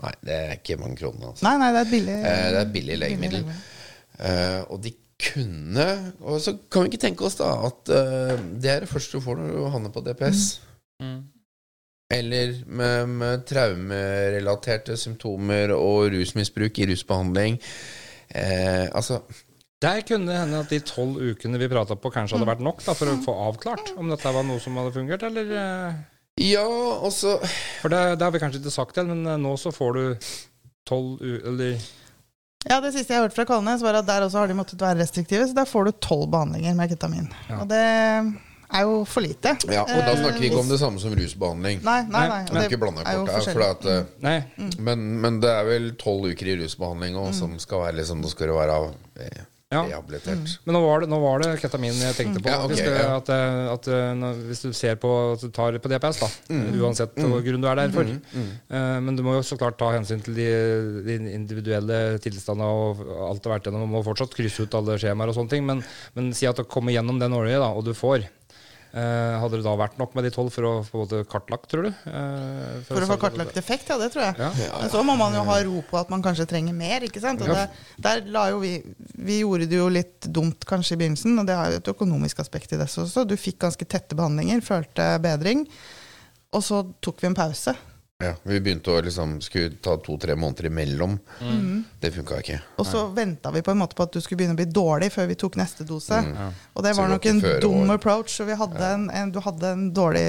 Nei. 0.02 0.14
Det 0.26 0.34
er 0.34 0.56
ikke 0.58 0.76
mange 0.80 0.98
kronene. 0.98 1.30
Altså. 1.32 1.46
Nei, 1.46 1.54
nei, 1.62 1.68
det 1.72 1.78
er 1.80 1.86
et 1.86 1.92
billig, 1.94 2.16
Eh, 2.18 2.42
det 2.52 2.58
er 2.58 2.64
et 2.66 2.72
billig 2.74 2.96
legemiddel. 2.98 3.44
Eh, 4.18 4.60
og 4.68 4.82
de 4.84 4.92
kunne 5.22 5.86
Og 6.20 6.40
så 6.42 6.54
kan 6.70 6.84
vi 6.84 6.92
ikke 6.92 7.04
tenke 7.04 7.26
oss 7.26 7.38
da 7.38 7.52
at 7.68 7.92
uh, 7.94 8.34
det 8.58 8.70
er 8.72 8.84
det 8.84 8.90
første 8.90 9.18
du 9.18 9.24
får 9.24 9.38
når 9.38 9.52
du 9.54 9.70
havner 9.70 9.94
på 9.94 10.02
DPS. 10.04 10.42
Mm. 11.02 11.22
eller 12.12 12.52
med, 12.66 13.08
med 13.08 13.44
traumerelaterte 13.48 14.96
symptomer 15.00 15.72
og 15.74 16.12
rusmisbruk 16.12 16.78
i 16.78 16.86
rusbehandling. 16.90 17.56
Eh, 18.28 18.84
altså 18.92 19.22
Der 19.82 20.04
kunne 20.06 20.30
det 20.30 20.38
hende 20.38 20.60
at 20.60 20.70
de 20.70 20.78
tolv 20.86 21.16
ukene 21.16 21.58
vi 21.58 21.70
prata 21.72 21.96
på, 21.96 22.12
kanskje 22.12 22.36
hadde 22.36 22.50
vært 22.52 22.62
nok 22.62 22.84
da, 22.84 22.94
for 22.94 23.10
å 23.10 23.16
få 23.24 23.34
avklart 23.48 23.94
om 23.96 24.12
dette 24.12 24.34
var 24.36 24.46
noe 24.46 24.60
som 24.62 24.76
hadde 24.78 24.94
fungert, 24.94 25.24
eller 25.26 25.50
Ja, 26.38 26.68
altså 27.02 27.38
For 27.80 27.88
det, 27.90 28.04
det 28.20 28.28
har 28.28 28.36
vi 28.36 28.44
kanskje 28.44 28.60
ikke 28.60 28.76
sagt 28.76 29.00
igjen, 29.00 29.16
men 29.16 29.42
nå 29.42 29.56
så 29.58 29.72
får 29.74 29.98
du 29.98 30.30
tolv 30.88 31.18
u... 31.24 31.32
Eller 31.40 31.80
Ja, 32.70 32.80
Det 32.80 32.92
siste 32.94 33.12
jeg 33.14 33.22
hørte 33.24 33.34
fra 33.34 33.44
Kalnes, 33.48 33.82
var 33.82 33.98
at 33.98 34.06
der 34.06 34.22
også 34.28 34.38
har 34.38 34.46
de 34.50 34.54
måttet 34.54 34.80
være 34.80 35.00
restriktive. 35.02 35.48
Så 35.50 35.54
der 35.56 35.64
får 35.68 35.84
du 35.84 35.92
tolv 36.04 36.28
behandlinger 36.30 36.74
med 36.78 36.88
ketamin. 36.94 37.28
Ja. 37.50 37.58
Og 37.60 37.68
det 37.68 37.80
er 38.72 38.82
jo 38.86 39.04
for 39.04 39.20
lite. 39.20 39.56
Ja, 39.68 39.82
Og 39.82 39.88
da 40.06 40.14
snakker 40.16 40.38
vi 40.40 40.46
ikke 40.48 40.60
om 40.62 40.68
det 40.70 40.78
samme 40.80 41.00
som 41.02 41.12
rusbehandling. 41.18 41.82
Nei, 41.84 41.98
nei, 42.08 42.22
nei. 42.30 42.38
Det, 42.46 42.54
det 42.54 42.62
ikke 42.70 42.78
blande 42.84 43.02
er 43.04 43.18
jo 43.18 43.26
kort 43.26 43.34
her. 43.34 43.40
For 43.42 43.50
forskjellig. 43.50 43.70
at, 44.22 44.30
eh, 44.30 44.42
Mm. 44.62 44.70
men, 44.78 45.02
men 45.20 45.40
det 45.42 45.50
er 45.50 45.64
vel 45.68 45.90
tolv 46.00 46.30
uker 46.30 46.46
i 46.54 46.56
rusbehandling 46.62 47.16
også, 47.18 47.38
som 47.42 47.58
skal 47.58 47.82
være 47.86 47.96
liksom, 48.00 48.22
det 48.22 48.30
skal 48.30 48.54
være 48.54 48.78
eh, 49.20 49.42
Ja. 49.72 49.82
rehabilitert. 49.88 50.52
Men 50.66 50.76
nå 50.76 50.80
var, 50.84 51.00
det, 51.02 51.08
nå 51.08 51.18
var 51.22 51.40
det 51.42 51.50
ketamin 51.62 51.96
jeg 51.96 52.16
tenkte 52.18 52.42
på. 52.44 52.50
Ja, 52.52 52.58
okay, 52.62 52.74
hvis, 52.76 52.82
det, 52.84 52.92
ja. 53.00 53.16
at, 53.16 53.30
eh, 53.32 53.72
at, 53.72 53.88
eh, 53.88 54.10
når, 54.20 54.42
hvis 54.50 54.60
du 54.66 54.70
ser 54.76 54.98
på 55.00 55.10
at 55.32 55.40
du 55.46 55.48
tar 55.56 55.78
på 55.80 55.88
DPS, 55.92 56.20
da, 56.20 56.28
Mm. 56.52 56.66
uansett 56.82 57.14
hvilken 57.16 57.46
grunn 57.46 57.64
du 57.64 57.68
er 57.72 57.80
der 57.80 57.94
for. 57.94 58.04
Eh, 58.04 58.98
men 59.00 59.16
du 59.16 59.22
må 59.24 59.38
jo 59.38 59.42
så 59.46 59.56
klart 59.58 59.78
ta 59.80 59.90
hensyn 59.96 60.20
til 60.22 60.34
de, 60.36 60.48
de 61.08 61.16
individuelle 61.32 62.18
tilstandene 62.22 62.68
og 62.68 63.00
alt 63.30 63.42
det 63.42 63.48
har 63.50 63.56
vært 63.58 63.66
gjennom. 63.70 63.86
Du 63.88 63.92
må 63.96 64.04
fortsatt 64.06 64.36
krysse 64.36 64.66
ut 64.66 64.74
alle 64.78 64.98
skjemaer 65.00 65.32
og 65.32 65.36
sånne 65.40 65.50
ting. 65.56 65.64
Men, 65.66 65.82
men 66.14 66.30
si 66.36 66.46
at 66.46 66.60
du 66.60 66.64
kommer 66.68 66.92
gjennom 66.94 67.18
den 67.22 67.32
årlige, 67.32 67.60
da, 67.62 67.72
og 67.72 67.84
du 67.88 67.94
får. 67.96 68.28
Eh, 68.92 69.34
hadde 69.40 69.56
det 69.56 69.64
da 69.64 69.72
vært 69.80 69.94
nok 69.96 70.12
med 70.12 70.26
de 70.26 70.30
tolv 70.34 70.50
for 70.52 70.66
å 70.68 70.72
få 70.84 71.06
det 71.08 71.22
kartlagt, 71.32 71.70
tror 71.72 71.86
du? 71.86 71.88
Eh, 72.10 72.82
For 72.84 73.00
å 73.00 73.06
få 73.08 73.16
kartlagt 73.22 73.56
effekt, 73.56 73.88
ja, 73.88 73.96
det 73.96 74.10
tror 74.12 74.26
jeg. 74.26 74.34
Ja. 74.36 74.50
Men 74.82 74.90
så 74.92 75.00
må 75.08 75.14
man 75.16 75.32
jo 75.32 75.44
ha 75.48 75.54
ro 75.64 75.80
på 75.88 75.96
at 75.96 76.10
man 76.12 76.20
kanskje 76.24 76.44
trenger 76.50 76.76
mer. 76.76 77.00
ikke 77.00 77.22
sant? 77.22 77.40
Og 77.40 77.48
Ja. 77.48 77.54
det, 77.54 77.70
der 78.04 78.20
la 78.28 78.50
jo 78.50 78.58
vi 78.60 78.82
Vi 79.16 79.40
gjorde 79.40 79.68
det 79.70 79.78
jo 79.78 79.88
litt 79.88 80.20
dumt 80.28 80.66
kanskje 80.68 80.92
i 80.92 81.00
begynnelsen, 81.00 81.38
og 81.40 81.46
det 81.46 81.56
har 81.56 81.70
jo 81.70 81.76
et 81.80 81.88
økonomisk 81.94 82.40
aspekt 82.40 82.72
i 82.72 82.76
det 82.76 82.88
også. 82.90 83.24
Du 83.26 83.34
fikk 83.36 83.58
ganske 83.64 83.86
tette 83.88 84.14
behandlinger, 84.14 84.60
følte 84.60 85.18
bedring, 85.22 85.66
og 86.52 86.60
så 86.62 86.82
tok 87.00 87.20
vi 87.22 87.28
en 87.28 87.34
pause. 87.34 87.74
Ja, 88.22 88.32
vi 88.46 88.60
begynte 88.62 88.92
å 88.94 89.00
liksom 89.02 89.32
skulle 89.42 89.74
ta 89.82 89.96
to-tre 89.98 90.36
måneder 90.38 90.68
imellom. 90.68 91.16
Det 92.00 92.12
funka 92.14 92.38
ikke. 92.42 92.58
Og 92.78 92.86
så 92.86 93.02
venta 93.16 93.50
vi 93.54 93.62
på 93.66 93.72
en 93.74 93.80
måte 93.80 93.96
på 93.98 94.04
at 94.06 94.14
du 94.14 94.20
skulle 94.22 94.38
begynne 94.42 94.54
å 94.54 94.60
bli 94.60 94.68
dårlig 94.70 95.08
før 95.14 95.26
vi 95.30 95.36
tok 95.40 95.58
neste 95.58 95.86
dose. 95.88 96.20
Og 96.22 96.24
det 96.24 96.32
Og 96.74 96.82
var 96.84 96.86
det 96.86 96.94
var 97.00 97.12
nok 97.16 97.26
en 97.32 97.42
dum 97.64 97.90
år. 97.90 97.94
approach. 97.96 98.38
Og 98.44 98.46
vi 98.52 98.58
hadde 98.62 98.92
en, 98.94 99.08
en, 99.10 99.32
du 99.34 99.40
hadde 99.42 99.72
en 99.74 99.84
dårlig 99.96 100.24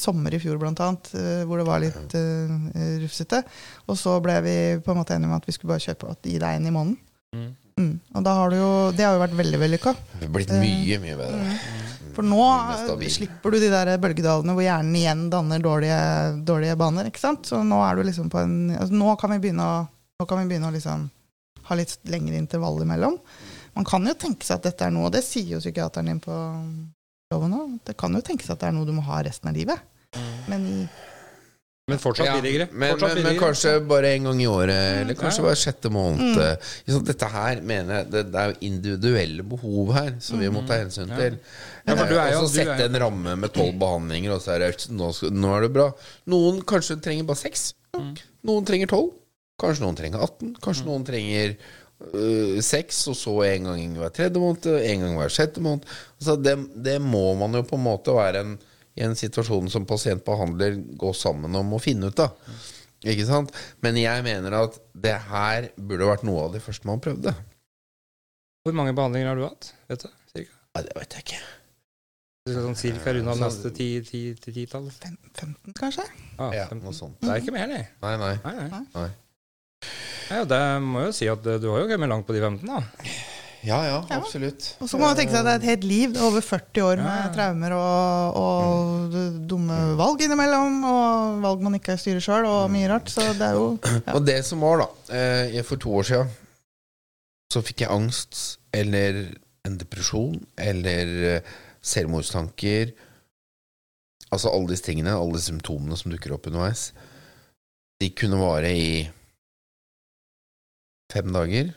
sommer 0.00 0.34
i 0.34 0.40
fjor, 0.42 0.56
blant 0.62 0.80
annet, 0.80 1.12
eh, 1.14 1.44
hvor 1.44 1.60
det 1.60 1.68
var 1.68 1.84
litt 1.84 2.16
uh, 2.16 2.56
rufsete. 3.04 3.42
Og 3.86 3.98
så 4.00 4.16
ble 4.24 4.40
vi 4.48 4.56
på 4.84 4.94
en 4.94 5.00
måte 5.02 5.16
enige 5.18 5.28
om 5.28 5.36
at 5.36 5.48
vi 5.48 5.52
skulle 5.56 5.74
bare 5.74 5.84
kjøpe 5.84 6.08
og 6.08 6.24
gi 6.24 6.38
deg 6.40 6.58
en 6.58 6.66
i 6.70 6.74
måneden. 6.74 6.98
Mm. 7.36 7.48
Mm. 7.78 7.92
Og 8.18 8.24
da 8.26 8.32
har 8.34 8.50
du 8.50 8.56
jo, 8.58 8.70
det 8.96 9.04
har 9.06 9.14
jo 9.14 9.22
vært 9.22 9.36
veldig 9.38 9.58
vellykka. 9.62 9.94
Blitt 10.34 10.50
mye, 10.58 10.98
mye 11.04 11.18
bedre. 11.20 11.58
For 12.18 12.26
nå 12.26 12.42
slipper 13.14 13.54
du 13.54 13.60
de 13.62 13.68
der 13.70 13.92
bølgedalene 14.02 14.56
hvor 14.56 14.64
hjernen 14.64 14.96
igjen 14.98 15.20
danner 15.30 15.62
dårlige, 15.62 15.98
dårlige 16.42 16.74
baner. 16.80 17.06
ikke 17.06 17.22
sant? 17.22 17.46
Så 17.46 17.60
nå 17.62 17.78
er 17.86 17.94
du 17.94 18.08
liksom 18.08 18.26
på 18.32 18.40
en 18.42 18.72
altså 18.74 18.98
Nå 18.98 19.14
kan 19.20 19.30
vi 19.36 19.38
begynne 19.44 19.62
å, 19.62 19.76
nå 20.18 20.26
kan 20.26 20.42
vi 20.42 20.48
begynne 20.50 20.72
å 20.72 20.74
liksom 20.74 21.04
ha 21.68 21.76
litt 21.78 21.94
lengre 22.10 22.40
intervall 22.40 22.82
imellom. 22.82 23.20
Man 23.78 23.86
kan 23.86 24.02
jo 24.10 24.16
tenke 24.18 24.42
seg 24.42 24.58
at 24.58 24.66
dette 24.66 24.88
er 24.88 24.90
noe, 24.96 25.06
og 25.06 25.14
det 25.14 25.22
sier 25.22 25.52
jo 25.54 25.62
psykiateren 25.62 26.10
din 26.10 26.18
på 26.24 26.34
loven 27.30 27.54
òg, 27.54 27.78
det 27.86 27.94
kan 28.00 28.18
jo 28.18 28.24
tenkes 28.24 28.50
at 28.50 28.64
det 28.64 28.72
er 28.72 28.74
noe 28.74 28.88
du 28.88 28.96
må 28.96 29.04
ha 29.06 29.20
resten 29.22 29.52
av 29.52 29.54
livet. 29.54 29.78
Men 30.50 30.88
Men 31.88 31.98
fortsatt 32.02 32.26
Ja, 32.28 32.34
billigere. 32.36 32.66
men, 32.72 32.90
Fortsatt 32.92 33.14
men, 33.14 33.22
men 33.22 33.24
billigere. 33.24 33.46
kanskje 33.46 33.72
bare 33.88 34.10
en 34.14 34.24
gang 34.28 34.42
i 34.42 34.46
året, 34.46 35.00
eller 35.00 35.14
kanskje 35.16 35.40
Ja. 35.40 35.46
bare 35.48 35.56
sjette 35.62 35.90
måned. 35.90 36.36
Mm. 36.36 37.04
Dette 37.08 37.28
her 37.32 37.60
mener 37.62 37.94
jeg 38.02 38.10
det, 38.12 38.22
det 38.32 38.42
er 38.42 38.52
jo 38.52 38.58
individuelle 38.68 39.42
behov 39.48 39.94
her 39.96 40.12
som 40.20 40.38
vi 40.38 40.50
må 40.52 40.66
ta 40.68 40.74
hensyn 40.82 41.08
til. 41.16 41.38
Ja, 41.88 41.94
og 41.96 42.48
så 42.48 42.52
sette 42.58 42.84
en 42.90 43.00
ramme 43.00 43.36
med 43.40 43.52
tolv 43.56 43.78
behandlinger, 43.80 44.34
og 44.36 44.42
så 44.44 44.54
er 44.56 44.66
det 44.66 44.88
nå, 44.92 45.08
nå 45.32 45.56
er 45.56 45.60
det 45.64 45.72
bra. 45.72 45.88
Noen 46.28 46.60
kanskje 46.68 47.00
trenger 47.00 47.24
bare 47.24 47.40
seks. 47.40 47.72
Noen 48.44 48.68
trenger 48.68 48.86
tolv. 48.92 49.14
Kanskje 49.58 49.82
noen 49.86 49.96
trenger 49.96 50.20
18. 50.22 50.56
Kanskje 50.62 50.84
noen 50.86 51.04
trenger 51.08 51.56
øh, 52.14 52.60
seks, 52.62 53.00
og 53.10 53.16
så 53.18 53.32
en 53.48 53.64
gang 53.72 53.96
hver 53.98 54.12
tredje 54.14 54.38
måned, 54.38 54.68
en 54.84 55.00
gang 55.06 55.16
hver 55.18 55.32
sjette 55.34 55.62
måned. 55.64 55.88
Altså 56.20 56.36
det, 56.42 56.54
det 56.84 57.00
må 57.02 57.24
man 57.40 57.56
jo 57.58 57.64
på 57.66 57.74
en 57.80 57.86
måte 57.88 58.14
være 58.14 58.44
en, 58.44 58.52
i 58.98 59.04
en 59.06 59.14
situasjon 59.18 59.70
som 59.70 59.86
pasientbehandler 59.88 60.80
gå 60.98 61.12
sammen 61.14 61.54
om 61.58 61.76
å 61.76 61.80
finne 61.82 62.10
ut 62.10 62.22
av. 62.24 62.34
Ikke 63.06 63.26
sant? 63.28 63.52
Men 63.84 63.98
jeg 64.00 64.24
mener 64.26 64.56
at 64.58 64.80
det 64.98 65.14
her 65.30 65.68
burde 65.78 66.08
vært 66.08 66.24
noe 66.26 66.48
av 66.48 66.56
det 66.56 66.62
første 66.64 66.88
man 66.90 66.98
prøvde. 67.04 67.30
Hvor 68.66 68.74
mange 68.74 68.94
behandlinger 68.98 69.30
har 69.30 69.38
du 69.38 69.46
hatt? 69.46 69.70
Vet 69.88 70.02
du? 70.02 70.10
Cirka? 70.34 70.58
Nei, 70.74 70.82
det 70.88 70.96
vet 70.98 71.14
jeg 71.16 71.26
ikke. 71.28 71.38
Sånn 72.48 72.76
cirka 72.80 73.12
rundt 73.12 73.28
av 73.28 73.40
neste 73.42 73.70
ti, 73.76 73.86
ti, 74.02 74.20
ti, 74.40 74.52
titall? 74.56 74.86
15, 74.90 75.54
kanskje? 75.78 76.04
Ah, 76.40 76.50
Ja, 76.56 76.66
15. 76.72 76.80
noe 76.82 76.96
sånt. 76.96 77.18
Det 77.22 77.30
er 77.34 77.42
ikke 77.42 77.54
mer, 77.54 77.68
nei. 77.70 77.82
Nei, 78.02 78.14
nei. 78.20 78.34
Nei, 78.44 78.68
nei. 78.72 78.82
nei. 78.96 79.08
Ja, 80.32 80.42
det 80.48 80.60
må 80.84 81.04
jeg 81.04 81.12
jo 81.12 81.16
si 81.16 81.28
at 81.30 81.44
du 81.44 81.68
har 81.70 81.82
jo 81.84 81.88
kommet 81.92 82.10
langt 82.10 82.26
på 82.28 82.34
de 82.36 82.40
15, 82.42 82.66
da. 82.66 82.80
Ja, 83.66 83.78
ja, 83.84 83.96
Ja. 84.08 84.16
absolutt. 84.20 84.76
Og 84.80 84.88
så 84.88 84.98
må 85.00 85.08
man 85.08 85.16
tenke 85.18 85.32
seg 85.34 85.40
at 85.42 85.46
det 85.48 85.54
er 85.56 85.62
et 85.62 85.68
helt 85.72 85.84
liv. 85.90 86.12
Det 86.14 86.20
er 86.20 86.26
over 86.28 86.44
40 86.46 86.82
år 86.86 87.00
med 87.02 87.32
traumer 87.34 87.74
og, 87.74 88.36
og 88.38 89.16
dumme 89.50 89.78
valg 89.98 90.22
innimellom. 90.22 90.76
Og 90.86 91.40
valg 91.42 91.64
man 91.66 91.74
ikke 91.80 91.96
styrer 91.98 92.22
sjøl, 92.22 92.46
og 92.46 92.70
mye 92.70 92.88
rart. 92.92 93.10
Så 93.10 93.24
det 93.34 93.48
er 93.48 93.58
jo 93.58 93.66
ja. 93.82 94.14
Og 94.14 94.22
det 94.28 94.38
som 94.46 94.62
var, 94.62 94.84
da 94.84 95.16
eh, 95.18 95.58
For 95.66 95.76
to 95.82 95.96
år 95.98 96.06
siden 96.12 96.30
så 97.48 97.62
fikk 97.64 97.80
jeg 97.80 97.90
angst 97.90 98.58
eller 98.76 99.22
en 99.64 99.76
depresjon 99.80 100.36
eller 100.60 101.12
eh, 101.34 101.52
selvmordstanker. 101.82 102.92
Altså 104.30 104.50
alle 104.52 104.68
disse 104.74 104.84
tingene, 104.84 105.14
alle 105.16 105.38
disse 105.38 105.48
symptomene 105.50 105.96
som 105.96 106.12
dukker 106.12 106.34
opp 106.36 106.46
underveis. 106.50 106.90
De 107.98 108.10
kunne 108.14 108.38
vare 108.38 108.70
i 108.70 108.90
fem 111.12 111.32
dager. 111.34 111.72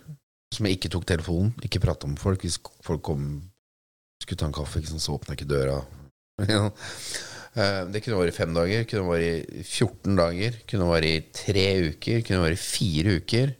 Som 0.52 0.68
jeg 0.68 0.78
ikke 0.78 0.91
tok 0.91 1.06
telefonen, 1.08 1.54
ikke 1.64 1.80
prata 1.84 2.08
med 2.12 2.20
folk. 2.20 2.43
Hvis 2.43 2.60
folk 2.84 3.02
kom 3.08 3.28
skulle 4.22 4.38
ta 4.38 4.49
en 4.49 4.56
kaffe, 4.56 4.82
sant, 4.86 5.02
så 5.02 5.16
åpna 5.18 5.38
ikke 5.38 5.49
døra. 5.49 5.82
Eh, 7.52 7.82
Det 7.91 7.99
kunne 7.99 8.16
vare 8.16 8.32
i 8.32 8.36
fem 8.36 8.54
dager, 8.56 8.86
kunne 8.88 9.10
vare 9.10 9.32
i 9.60 9.64
14 9.68 10.14
dager, 10.16 10.54
kunne 10.72 10.86
vare 10.88 11.10
i 11.18 11.24
tre 11.36 11.66
uker, 11.89 12.22
kunne 12.24 12.45
vare 12.45 12.56
i 12.56 12.62
fire 12.62 13.18
uker. 13.20 13.52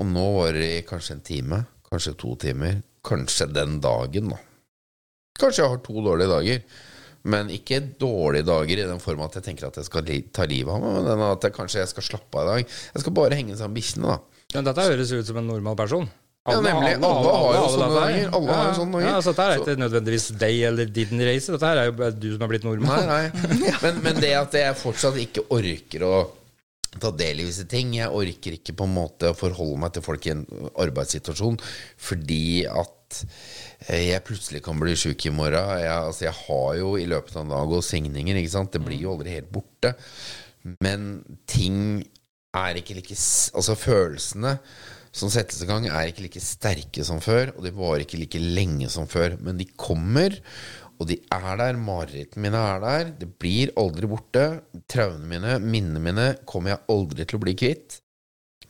Og 0.00 0.08
nå 0.08 0.22
var 0.38 0.56
det 0.56 0.70
i 0.78 0.86
kanskje 0.88 1.18
en 1.18 1.20
time, 1.28 1.58
kanskje 1.90 2.14
to 2.22 2.30
timer, 2.40 2.78
kanskje 3.04 3.50
den 3.52 3.76
dagen, 3.84 4.32
da. 4.32 4.38
Kanskje 5.36 5.60
jeg 5.60 5.74
har 5.74 5.82
to 5.84 6.06
dårlige 6.08 6.32
dager, 6.32 6.64
men 7.28 7.52
ikke 7.52 7.82
dårlige 8.00 8.48
dager 8.48 8.80
i 8.80 8.88
den 8.94 9.04
form 9.04 9.20
at 9.26 9.36
jeg 9.36 9.44
tenker 9.50 9.68
at 9.68 9.76
jeg 9.76 9.84
skal 9.90 10.08
ta 10.32 10.48
livet 10.48 10.72
av 10.72 10.80
meg, 10.80 11.04
men 11.04 11.26
at 11.28 11.44
jeg 11.44 11.56
kanskje 11.60 11.82
jeg 11.82 11.92
skal 11.92 12.08
slappe 12.08 12.40
av 12.40 12.48
i 12.48 12.50
dag. 12.64 12.76
Jeg 12.96 13.04
skal 13.04 13.18
bare 13.20 13.36
henge 13.42 13.60
sammen 13.60 13.76
med 13.76 13.82
bikkjene, 13.82 14.16
da. 14.16 14.29
Men 14.54 14.66
dette 14.66 14.88
høres 14.88 15.12
ut 15.14 15.28
som 15.28 15.38
en 15.40 15.48
normal 15.50 15.78
person. 15.78 16.08
Ja, 16.48 16.56
nemlig. 16.64 16.94
Alle 17.04 17.32
har 17.36 17.54
jo 17.54 17.64
sånne 17.74 18.00
her. 18.00 18.18
Alle 18.32 18.56
har 18.56 18.68
jo 18.70 18.76
sånne 18.78 18.96
dager. 18.96 19.06
Ja, 19.10 19.20
så 19.20 19.32
dette 19.34 19.46
er 19.46 19.60
ikke 19.60 19.78
nødvendigvis 19.78 20.28
deg 20.40 20.60
eller 20.70 20.92
din 20.98 21.24
reise. 21.28 21.54
Dette 21.54 21.72
er 21.76 21.90
jo 21.90 22.10
du 22.16 22.28
som 22.32 22.44
er 22.46 22.52
blitt 22.54 22.66
nordmann. 22.66 23.08
Nei, 23.10 23.22
nei. 23.28 23.72
Men, 23.84 24.00
men 24.06 24.20
det 24.24 24.32
at 24.38 24.56
jeg 24.56 24.78
fortsatt 24.80 25.18
ikke 25.20 25.44
orker 25.52 26.06
å 26.08 26.14
ta 26.98 27.12
del 27.14 27.38
i 27.38 27.44
visse 27.46 27.68
ting 27.70 27.92
Jeg 27.94 28.10
orker 28.10 28.56
ikke 28.56 28.74
på 28.74 28.86
en 28.88 28.96
måte 28.96 29.28
å 29.30 29.36
forholde 29.38 29.78
meg 29.78 29.92
til 29.94 30.02
folk 30.02 30.24
i 30.26 30.32
en 30.32 30.40
arbeidssituasjon 30.82 31.60
fordi 32.02 32.64
at 32.66 33.20
eh, 33.86 34.08
jeg 34.08 34.24
plutselig 34.26 34.64
kan 34.66 34.80
bli 34.80 34.96
sjuk 34.98 35.28
i 35.28 35.34
morgen. 35.34 35.70
Jeg, 35.84 35.92
altså, 35.92 36.24
jeg 36.26 36.38
har 36.40 36.72
jo 36.80 36.94
i 36.98 37.06
løpet 37.10 37.36
av 37.36 37.44
en 37.44 37.52
dag 37.54 37.76
og 37.76 37.84
signinger. 37.86 38.40
Ikke 38.40 38.54
sant? 38.56 38.72
Det 38.74 38.82
blir 38.82 39.04
jo 39.04 39.12
aldri 39.14 39.36
helt 39.36 39.52
borte. 39.54 39.94
Men 40.82 41.20
ting 41.48 42.00
er 42.56 42.78
ikke 42.80 42.96
like 42.98 43.14
Altså 43.54 43.76
følelsene 43.78 44.56
som 45.12 45.30
settes 45.32 45.58
i 45.64 45.66
gang, 45.66 45.88
er 45.90 46.06
ikke 46.12 46.22
like 46.22 46.40
sterke 46.42 47.02
som 47.06 47.18
før, 47.22 47.50
og 47.56 47.64
de 47.66 47.72
varer 47.74 48.04
ikke 48.04 48.18
like 48.20 48.38
lenge 48.38 48.86
som 48.92 49.08
før. 49.10 49.32
Men 49.42 49.58
de 49.58 49.66
kommer, 49.74 50.36
og 51.00 51.08
de 51.10 51.16
er 51.34 51.56
der. 51.58 51.78
Marerittene 51.82 52.44
mine 52.44 52.60
er 52.76 52.78
der. 52.84 53.10
Det 53.18 53.26
blir 53.42 53.72
aldri 53.80 54.06
borte. 54.06 54.44
Traumene 54.86 55.26
mine, 55.32 55.56
minnene 55.58 56.02
mine, 56.04 56.28
kommer 56.46 56.76
jeg 56.76 56.84
aldri 56.94 57.26
til 57.26 57.40
å 57.40 57.42
bli 57.42 57.56
kvitt. 57.58 57.98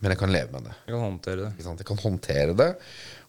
Men 0.01 0.15
jeg 0.15 0.17
kan 0.23 0.33
leve 0.33 0.49
med 0.55 0.65
det. 0.65 0.73
Jeg 0.87 0.95
kan 0.95 1.03
håndtere 1.05 1.43
det. 1.43 1.51
Ikke 1.53 1.67
sant? 1.67 1.83
Jeg 1.83 1.89
kan 1.91 2.01
håndtere 2.07 2.57
det, 2.57 2.69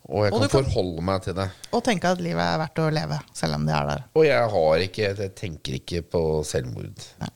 og 0.09 0.25
jeg 0.25 0.33
Og 0.33 0.41
kan, 0.41 0.49
kan- 0.49 0.65
forholde 0.71 1.05
meg 1.11 1.23
til 1.29 1.35
det. 1.37 1.49
Og 1.77 1.85
tenke 1.85 2.15
at 2.17 2.25
livet 2.25 2.41
er 2.47 2.59
verdt 2.65 2.81
å 2.81 2.89
leve, 2.97 3.19
selv 3.37 3.59
om 3.61 3.67
det 3.69 3.75
er 3.77 3.91
der. 3.93 4.05
Og 4.17 4.25
jeg 4.25 4.49
har 4.57 4.87
ikke 4.89 5.13
Jeg 5.21 5.35
tenker 5.37 5.77
ikke 5.83 6.01
på 6.17 6.23
selvmord. 6.49 6.97
Nei. 7.21 7.29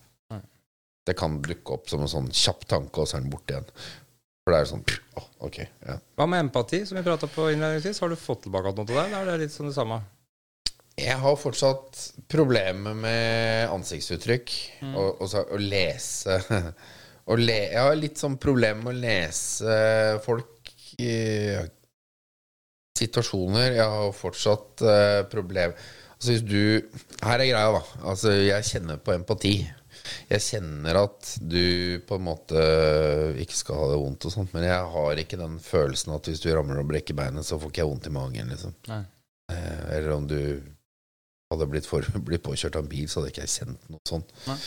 Det 1.07 1.15
kan 1.19 1.39
dukke 1.43 1.77
opp 1.77 1.89
som 1.91 2.03
en 2.03 2.11
sånn 2.11 2.29
kjapp 2.35 2.67
tanke, 2.69 3.03
og 3.03 3.09
så 3.09 3.19
er 3.19 3.25
den 3.25 3.33
borte 3.33 3.55
igjen. 3.55 3.71
For 4.47 4.55
det 4.55 4.59
er 4.59 4.69
sånn 4.71 4.85
oh, 5.19 5.31
Ok. 5.47 5.61
Ja. 5.87 5.97
Hva 6.19 6.27
med 6.31 6.45
empati, 6.47 6.83
som 6.87 6.99
vi 6.99 7.07
prata 7.07 7.29
på 7.31 7.49
innledningsvis? 7.53 8.03
Har 8.03 8.13
du 8.13 8.19
fått 8.19 8.45
tilbake 8.47 8.75
noe 8.75 8.87
til 8.87 8.99
deg, 8.99 9.11
eller 9.11 9.33
er 9.33 9.39
det 9.39 9.47
litt 9.47 9.55
sånn 9.55 9.71
det 9.71 9.77
samme? 9.79 10.01
Jeg 10.97 11.19
har 11.21 11.35
fortsatt 11.37 12.03
problemer 12.33 12.95
med 12.97 13.73
ansiktsuttrykk. 13.75 14.53
Og, 14.95 15.09
og 15.21 15.29
så 15.29 15.43
å 15.45 15.59
lese 15.61 16.39
å 17.31 17.37
le, 17.37 17.59
Jeg 17.73 17.83
har 17.83 17.99
litt 17.99 18.23
sånn 18.23 18.39
problem 18.41 18.87
med 18.87 18.95
å 18.95 19.01
lese 19.03 19.77
folk 20.25 20.73
i 21.03 21.13
situasjoner. 22.97 23.77
Jeg 23.77 23.95
har 23.99 24.15
fortsatt 24.17 24.85
uh, 24.87 25.23
problem 25.31 25.75
Altså 26.17 26.33
hvis 26.33 26.45
du 26.49 26.63
Her 27.21 27.43
er 27.43 27.51
greia, 27.51 27.73
da. 27.75 27.83
Altså 28.09 28.33
jeg 28.33 28.69
kjenner 28.71 29.03
på 29.05 29.13
empati. 29.13 29.59
Jeg 30.31 30.45
kjenner 30.45 30.99
at 31.01 31.33
du 31.41 31.99
på 32.07 32.19
en 32.19 32.27
måte 32.27 32.63
ikke 33.43 33.59
skal 33.59 33.81
ha 33.81 33.91
det 33.93 33.99
vondt 34.03 34.29
og 34.29 34.35
sånt, 34.35 34.55
men 34.57 34.67
jeg 34.67 34.93
har 34.95 35.21
ikke 35.23 35.41
den 35.41 35.59
følelsen 35.63 36.15
at 36.17 36.31
hvis 36.31 36.43
du 36.45 36.49
ramler 36.53 36.83
og 36.83 36.89
brekker 36.91 37.17
beinet, 37.19 37.47
så 37.47 37.59
får 37.61 37.73
ikke 37.73 37.85
jeg 37.85 37.91
vondt 37.93 38.09
i 38.11 38.15
magen, 38.17 38.55
liksom. 38.55 38.77
Nei. 38.91 39.03
Eh, 39.53 39.83
eller 39.99 40.15
om 40.17 40.27
du 40.31 40.39
hadde 41.53 41.69
blitt, 41.71 41.87
for, 41.91 42.07
blitt 42.29 42.45
påkjørt 42.47 42.79
av 42.79 42.87
en 42.87 42.91
bil, 42.91 43.07
så 43.11 43.21
hadde 43.21 43.35
ikke 43.35 43.45
jeg 43.45 43.55
kjent 43.59 43.93
noe 43.93 44.03
sånt. 44.09 44.33
Nei. 44.49 44.59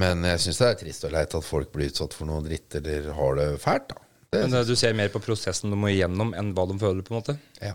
Men 0.00 0.22
jeg 0.22 0.44
syns 0.44 0.60
det 0.62 0.68
er 0.68 0.80
trist 0.84 1.04
og 1.08 1.14
leit 1.16 1.34
at 1.34 1.46
folk 1.46 1.72
blir 1.74 1.90
utsatt 1.90 2.14
for 2.14 2.30
noe 2.30 2.44
dritt 2.46 2.76
eller 2.78 3.10
har 3.16 3.38
det 3.40 3.50
fælt, 3.62 3.90
da. 3.90 4.06
Det, 4.30 4.44
Men 4.46 4.62
du 4.62 4.76
ser 4.78 4.94
mer 4.94 5.08
på 5.10 5.18
prosessen 5.18 5.72
du 5.72 5.76
må 5.78 5.88
igjennom, 5.90 6.30
enn 6.38 6.52
hva 6.54 6.68
de 6.70 6.76
føler, 6.78 7.02
på 7.02 7.16
en 7.16 7.18
måte? 7.18 7.34
ja. 7.58 7.74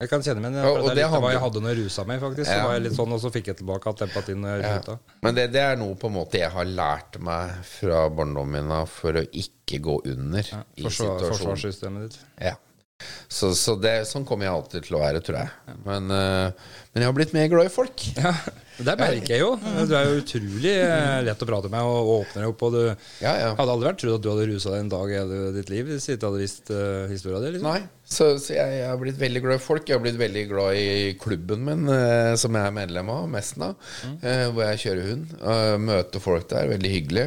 Jeg 0.00 0.08
kan 0.08 0.22
kjenne 0.24 0.40
meg 0.40 0.54
igjen. 0.54 0.64
Ja, 0.64 0.70
Det 0.80 0.92
er 0.92 0.96
litt 0.96 1.20
hva 1.20 1.32
jeg 1.34 1.42
hadde 1.42 1.60
når 1.60 1.74
jeg 1.74 1.84
rusa 1.84 2.04
meg, 2.08 2.22
faktisk. 2.22 2.48
Så 2.48 2.62
var 2.64 2.72
jeg 2.78 2.84
litt 2.86 2.96
sånn, 2.96 3.12
Og 3.12 3.20
så 3.20 3.30
fikk 3.34 3.50
jeg 3.52 3.58
tilbake 3.60 3.92
at 3.92 4.00
empatien 4.06 4.40
når 4.40 4.64
Ja. 4.64 4.96
Men 5.26 5.36
det, 5.36 5.44
det 5.52 5.60
er 5.60 5.76
noe 5.76 5.94
på 6.00 6.08
en 6.08 6.16
måte 6.16 6.40
jeg 6.40 6.50
har 6.54 6.64
lært 6.64 7.20
meg 7.20 7.52
fra 7.68 8.06
barndommen 8.08 8.64
min 8.64 8.72
av 8.72 8.88
for 8.88 9.12
å 9.20 9.26
ikke 9.28 9.78
gå 9.84 10.00
under 10.14 10.40
Ja. 10.40 10.62
i 10.76 10.82
situasjonen. 10.88 11.28
forsvarssystemet 11.36 12.08
ditt. 12.08 12.18
Ja. 12.40 12.56
Så, 13.32 13.54
så 13.56 13.76
det, 13.80 14.02
sånn 14.10 14.26
kommer 14.28 14.44
jeg 14.44 14.52
alltid 14.52 14.84
til 14.84 14.96
å 14.98 15.00
være, 15.00 15.20
tror 15.24 15.38
jeg. 15.38 15.76
Men, 15.86 16.10
uh, 16.12 16.50
men 16.92 17.00
jeg 17.00 17.08
har 17.08 17.14
blitt 17.16 17.32
mer 17.32 17.46
glad 17.48 17.70
i 17.70 17.72
folk. 17.72 18.02
Ja, 18.18 18.34
Det 18.80 18.94
merker 19.00 19.32
jeg 19.34 19.40
jo. 19.40 19.54
Du 19.88 19.94
er 19.96 20.04
jo 20.08 20.20
utrolig 20.22 20.70
eh, 20.72 21.18
lett 21.24 21.42
å 21.44 21.48
prate 21.48 21.68
med 21.72 21.84
og 21.84 22.10
åpner 22.22 22.44
deg 22.46 22.52
opp. 22.52 22.62
Og 22.68 22.72
du 22.76 22.82
Ja, 23.20 23.32
ja. 23.36 23.48
hadde 23.56 23.72
aldri 23.74 23.88
vært 23.90 23.98
trodd 24.00 24.18
at 24.18 24.24
du 24.24 24.28
hadde 24.32 24.46
rusa 24.48 24.72
deg 24.72 24.84
en 24.86 24.92
dag 24.92 25.12
i 25.16 25.24
ditt 25.56 25.68
liv 25.72 25.88
hvis 25.92 26.06
du 26.08 26.12
ikke 26.14 26.30
hadde 26.30 26.40
visst 26.44 26.72
uh, 26.72 27.04
historia 27.12 27.40
di. 27.44 27.50
Liksom. 27.56 27.68
Nei, 27.68 27.82
så, 28.10 28.26
så 28.42 28.56
jeg, 28.56 28.78
jeg 28.80 28.88
har 28.90 28.98
blitt 28.98 29.18
veldig 29.20 29.40
glad 29.44 29.60
i 29.60 29.62
folk. 29.62 29.86
Jeg 29.86 29.96
har 29.96 30.02
blitt 30.02 30.18
veldig 30.18 30.42
glad 30.50 30.78
i 30.80 31.14
klubben 31.20 31.62
min, 31.66 31.86
eh, 31.94 32.32
som 32.40 32.56
jeg 32.58 32.66
er 32.66 32.74
medlem 32.74 33.12
av, 33.14 33.28
Mesna, 33.30 33.70
eh, 34.18 34.48
hvor 34.50 34.64
jeg 34.66 34.80
kjører 34.84 35.10
hund. 35.12 35.34
Uh, 35.38 35.76
møter 35.78 36.22
folk 36.24 36.48
der, 36.50 36.72
veldig 36.72 36.90
hyggelig. 36.90 37.26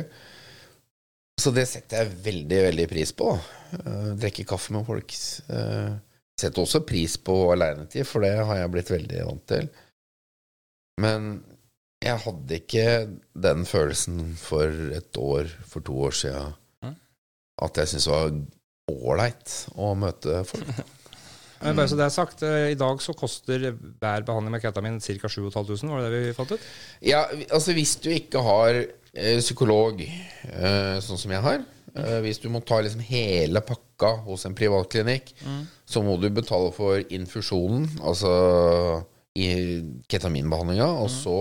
Så 1.39 1.53
det 1.55 1.65
setter 1.71 2.03
jeg 2.03 2.17
veldig, 2.25 2.59
veldig 2.67 2.87
pris 2.91 3.13
på. 3.15 3.29
Uh, 3.79 4.09
drikke 4.19 4.45
kaffe 4.49 4.75
med 4.75 4.83
folk. 4.89 5.15
Uh, 5.47 5.95
setter 6.39 6.65
også 6.65 6.83
pris 6.87 7.15
på 7.15 7.37
alenetid, 7.53 8.03
for 8.09 8.25
det 8.25 8.35
har 8.43 8.59
jeg 8.59 8.73
blitt 8.73 8.91
veldig 8.91 9.23
vant 9.29 9.45
til. 9.53 9.69
Men 11.01 11.31
jeg 12.03 12.19
hadde 12.25 12.59
ikke 12.59 12.87
den 13.45 13.63
følelsen 13.69 14.33
for 14.39 14.67
et 14.99 15.19
år, 15.19 15.47
for 15.69 15.85
to 15.87 15.95
år 16.09 16.19
siden, 16.19 16.59
mm. 16.83 16.99
at 17.63 17.79
jeg 17.79 17.93
syntes 17.93 18.09
det 18.09 18.13
var 18.17 18.35
ålreit 18.91 19.55
å 19.79 19.93
møte 19.97 20.43
folk. 20.49 20.83
Mm. 21.63 21.77
Bare 21.77 21.87
så 21.87 21.95
det 21.95 22.03
er 22.03 22.11
sagt, 22.11 22.41
eh, 22.43 22.73
I 22.73 22.75
dag 22.75 22.99
så 22.99 23.13
koster 23.15 23.69
hver 23.71 24.25
behandling 24.27 24.51
med 24.51 24.59
ketamin 24.59 24.97
ca. 24.99 25.29
7500, 25.31 25.93
var 25.93 26.01
det 26.03 26.09
det 26.11 26.23
vi 26.25 26.33
fant 26.35 26.49
ut? 26.51 26.65
Ja, 27.07 27.21
altså 27.55 27.71
hvis 27.77 27.93
du 28.03 28.09
ikke 28.11 28.41
har 28.43 28.81
eh, 28.81 29.37
psykolog, 29.39 30.01
eh, 30.03 30.97
sånn 30.99 31.21
som 31.21 31.31
jeg 31.31 31.39
har 31.45 31.61
eh, 31.61 32.17
Hvis 32.25 32.41
du 32.43 32.49
må 32.51 32.59
ta 32.67 32.81
liksom 32.83 33.05
hele 33.07 33.63
pakka 33.63 34.11
hos 34.25 34.43
en 34.43 34.57
privatklinikk, 34.59 35.31
så 35.87 36.03
må 36.03 36.17
du 36.19 36.27
betale 36.35 36.73
for 36.75 36.99
infusjonen, 36.99 37.87
altså 38.03 38.33
i 39.39 39.47
ketaminbehandlinga, 40.11 40.89
og 40.99 41.07
så 41.15 41.37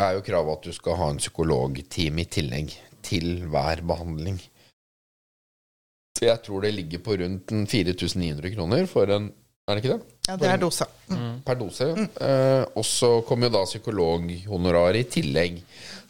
er 0.00 0.16
jo 0.16 0.24
kravet 0.24 0.56
at 0.56 0.70
du 0.70 0.72
skal 0.72 0.96
ha 0.98 1.10
en 1.12 1.20
psykologtime 1.20 2.24
i 2.24 2.30
tillegg 2.32 2.72
til 3.04 3.44
hver 3.52 3.84
behandling. 3.84 4.40
Jeg 6.22 6.42
tror 6.46 6.64
det 6.64 6.74
ligger 6.76 7.02
på 7.04 7.16
rundt 7.20 7.54
4900 7.70 8.54
kroner 8.54 8.86
for 8.90 9.10
en 9.10 9.32
Er 9.68 9.78
det 9.78 9.84
ikke 9.84 9.94
det? 9.94 10.14
Ja, 10.26 10.36
det 10.36 10.48
er 10.50 10.58
dose. 10.58 10.86
Mm. 11.06 11.42
per 11.46 11.58
dose. 11.58 11.86
Eh, 12.26 12.64
og 12.74 12.84
så 12.86 13.10
kommer 13.26 13.46
jo 13.46 13.54
da 13.54 13.60
psykologhonoraret 13.68 15.04
i 15.04 15.10
tillegg, 15.20 15.60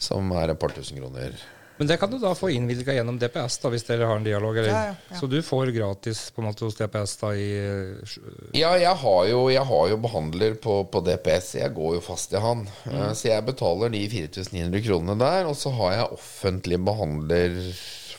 som 0.01 0.31
er 0.39 0.53
et 0.53 0.59
par 0.59 0.73
tusen 0.73 0.97
kroner. 0.97 1.37
Men 1.77 1.87
det 1.87 1.97
kan 1.97 2.11
du 2.11 2.19
da 2.21 2.35
få 2.37 2.49
innvilga 2.53 2.93
gjennom 2.93 3.17
DPS, 3.19 3.57
da, 3.63 3.69
hvis 3.73 3.85
dere 3.87 4.05
har 4.05 4.19
en 4.19 4.25
dialog. 4.25 4.57
Eller? 4.57 4.69
Ja, 4.69 4.81
ja, 4.91 4.95
ja. 5.09 5.19
Så 5.19 5.27
du 5.27 5.39
får 5.41 5.71
gratis 5.73 6.21
på 6.31 6.41
en 6.41 6.47
måte 6.47 6.67
hos 6.67 6.77
DPS 6.77 7.15
da 7.21 7.31
i 7.33 7.47
eh, 7.57 8.17
Ja, 8.57 8.75
jeg 8.77 8.93
har 9.01 9.25
jo, 9.29 9.41
jeg 9.51 9.65
har 9.71 9.89
jo 9.89 9.97
behandler 10.03 10.57
på, 10.61 10.77
på 10.93 11.01
DPS. 11.05 11.55
Jeg 11.63 11.73
går 11.73 11.97
jo 11.97 12.03
fast 12.05 12.33
i 12.33 12.41
han. 12.43 12.67
Eh, 12.89 13.09
så 13.17 13.31
jeg 13.31 13.47
betaler 13.49 13.93
de 13.93 14.03
4900 14.13 14.85
kronene 14.85 15.17
der, 15.19 15.49
og 15.49 15.57
så 15.57 15.73
har 15.79 15.97
jeg 15.97 16.19
offentlig 16.19 16.79
behandler 16.85 17.57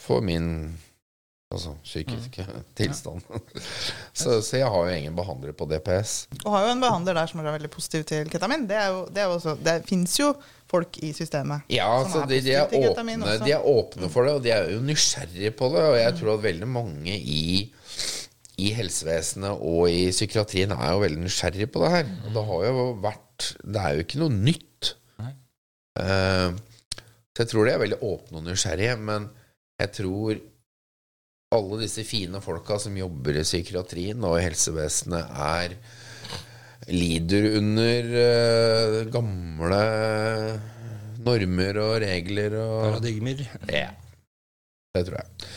for 0.03 0.25
min 0.25 0.51
altså, 1.55 1.75
psykiske 1.85 2.47
tilstand. 2.79 3.23
så, 4.21 4.41
så 4.45 4.59
jeg 4.59 4.71
har 4.71 4.89
jo 4.89 4.99
ingen 4.99 5.17
behandler 5.17 5.55
på 5.57 5.69
DPS. 5.71 6.17
Og 6.43 6.51
har 6.55 6.67
jo 6.67 6.75
en 6.75 6.83
behandler 6.85 7.19
der 7.21 7.31
som 7.31 7.41
er 7.43 7.51
veldig 7.55 7.71
positiv 7.73 8.05
til 8.11 8.31
ketamin. 8.33 8.67
Det, 8.71 8.79
er 8.81 8.93
jo, 8.93 9.05
det, 9.11 9.23
er 9.25 9.33
også, 9.33 9.57
det 9.65 9.79
fins 9.89 10.19
jo 10.21 10.33
folk 10.71 10.99
i 11.05 11.13
systemet 11.15 11.71
Ja, 11.73 11.89
som 12.03 12.25
altså 12.25 12.27
de, 12.31 12.41
de, 12.43 12.55
er 12.57 12.67
positive 12.67 12.83
til 12.83 12.89
ketamin 12.91 13.23
åpne, 13.23 13.33
også. 13.33 13.47
de 13.47 13.55
er 13.55 13.71
åpne 13.75 14.11
for 14.13 14.27
det, 14.29 14.35
og 14.39 14.45
de 14.45 14.53
er 14.55 14.75
jo 14.75 14.83
nysgjerrige 14.85 15.55
på 15.59 15.71
det. 15.75 15.87
Og 15.93 15.97
jeg 16.01 16.19
tror 16.21 16.35
at 16.35 16.45
veldig 16.49 16.71
mange 16.75 17.17
i, 17.19 17.47
i 18.59 18.75
helsevesenet 18.77 19.65
og 19.73 19.89
i 19.93 20.05
psykiatrien 20.15 20.75
er 20.77 20.93
jo 20.93 21.03
veldig 21.05 21.25
nysgjerrige 21.25 21.71
på 21.75 21.85
det 21.85 21.95
her. 21.99 22.13
Og 22.25 22.37
det 22.37 22.47
har 22.51 22.69
jo 22.71 22.87
vært 23.05 23.21
Det 23.65 23.81
er 23.83 23.97
jo 23.97 24.05
ikke 24.05 24.21
noe 24.23 24.31
nytt. 24.31 24.95
Nei. 25.19 25.33
Eh, 26.01 26.63
så 27.35 27.43
jeg 27.43 27.51
tror 27.51 27.67
de 27.67 27.73
er 27.75 27.81
veldig 27.83 27.99
åpne 28.07 28.39
og 28.39 28.45
nysgjerrige, 28.47 28.99
men 29.03 29.25
jeg 29.83 29.91
tror 29.97 30.37
alle 31.57 31.81
disse 31.85 32.05
fine 32.07 32.41
folka 32.45 32.79
som 32.83 32.97
jobber 32.99 33.41
i 33.41 33.45
psykiatrien 33.47 34.25
og 34.27 34.39
i 34.39 34.45
helsevesenet, 34.47 35.35
er 35.35 35.77
lider 36.93 37.47
under 37.59 38.09
uh, 38.13 38.97
gamle 39.13 39.83
normer 41.25 41.79
og 41.81 41.95
regler 42.05 42.59
og 42.61 42.81
paradigmer. 42.91 43.47
Ja. 43.73 43.93
Det 44.95 45.07
tror 45.09 45.23
jeg. 45.23 45.49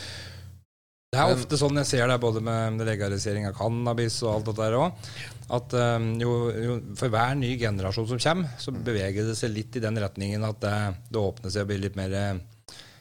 Det 1.08 1.18
er 1.22 1.32
ofte 1.32 1.56
sånn 1.56 1.78
jeg 1.80 1.88
ser 1.88 2.10
det 2.10 2.18
både 2.20 2.40
med 2.44 2.82
legalisering 2.84 3.46
av 3.48 3.54
cannabis 3.56 4.18
og 4.26 4.32
alt 4.34 4.48
det 4.50 4.56
der 4.58 4.74
òg, 4.76 5.06
at 5.56 5.76
um, 5.96 6.08
jo, 6.20 6.32
jo, 6.52 6.74
for 7.00 7.12
hver 7.12 7.32
ny 7.38 7.54
generasjon 7.60 8.10
som 8.10 8.20
kommer, 8.20 8.50
så 8.60 8.74
beveger 8.74 9.24
det 9.30 9.36
seg 9.38 9.54
litt 9.54 9.78
i 9.78 9.82
den 9.84 9.96
retningen 10.02 10.44
at 10.44 10.60
det, 10.60 10.74
det 11.08 11.22
åpner 11.22 11.54
seg 11.54 11.64
og 11.64 11.70
blir 11.70 11.80
litt 11.86 11.96
mer 11.96 12.12
eh, 12.12 12.42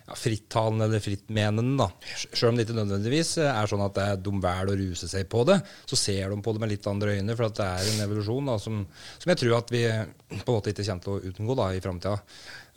ja, 0.08 0.16
frittalende 0.16 0.88
eller 0.88 1.04
frittmenende. 1.04 1.84
da. 1.84 2.16
Selv 2.32 2.52
om 2.54 2.58
det 2.60 2.68
ikke 2.68 2.78
nødvendigvis 2.80 3.34
er 3.44 3.68
sånn 3.70 3.84
at 3.86 3.98
det 3.98 4.06
er 4.14 4.22
de 4.24 4.36
velger 4.44 4.74
å 4.74 4.78
ruse 4.80 5.10
seg 5.12 5.28
på 5.32 5.44
det, 5.50 5.60
så 5.86 6.00
ser 6.00 6.32
de 6.32 6.40
på 6.44 6.54
det 6.56 6.64
med 6.64 6.72
litt 6.72 6.88
andre 6.88 7.18
øyne, 7.18 7.36
for 7.36 7.50
at 7.50 7.60
det 7.60 7.68
er 7.68 7.90
en 7.92 8.06
evolusjon 8.08 8.54
da, 8.54 8.56
som, 8.62 8.86
som 9.18 9.34
jeg 9.34 9.42
tror 9.44 9.58
at 9.60 9.74
vi 9.74 9.84
på 9.88 10.38
en 10.38 10.56
måte 10.58 10.72
ikke 10.74 10.84
kommer 10.88 11.04
til 11.04 11.14
å 11.18 11.20
utgå 11.32 11.60
da, 11.60 11.68
i 11.76 11.84
framtida. 11.84 12.16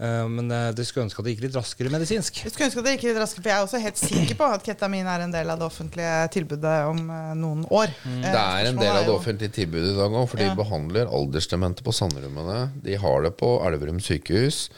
Uh, 0.00 0.24
men 0.32 0.46
eh, 0.48 0.70
det 0.72 0.86
skulle 0.88 1.04
ønske 1.04 1.20
at 1.20 1.26
det 1.26 1.34
gikk 1.34 1.42
litt 1.44 1.56
raskere 1.58 1.90
medisinsk. 1.92 2.38
Jeg 2.46 2.54
skulle 2.54 2.70
ønske 2.70 2.80
at 2.80 2.86
det 2.86 2.92
gikk 2.94 3.02
litt 3.10 3.18
raskere, 3.20 3.42
for 3.42 3.50
jeg 3.50 3.58
er 3.58 3.66
også 3.66 3.80
helt 3.84 4.00
sikker 4.00 4.38
på 4.38 4.46
at 4.54 4.64
ketamin 4.64 5.10
er 5.12 5.26
en 5.26 5.34
del 5.34 5.50
av 5.52 5.60
det 5.60 5.66
offentlige 5.66 6.14
tilbudet 6.32 6.76
om 6.88 7.02
eh, 7.04 7.34
noen 7.36 7.66
år. 7.68 7.92
Mm. 8.06 8.22
Det 8.24 8.30
er 8.40 8.70
en 8.70 8.80
del 8.80 8.94
av 8.94 9.04
det 9.04 9.12
offentlige 9.12 9.56
tilbudet 9.58 9.92
i 9.92 9.98
dag 9.98 10.16
òg, 10.16 10.24
for 10.30 10.40
de 10.40 10.48
Ja. 10.48 10.56
behandler 10.56 11.12
aldersdemente 11.18 11.84
på 11.84 11.92
Sandrummene. 11.92 12.70
De 12.80 12.96
har 13.02 13.26
det 13.26 13.34
på 13.42 13.52
Elverum 13.68 14.00
sykehus. 14.00 14.70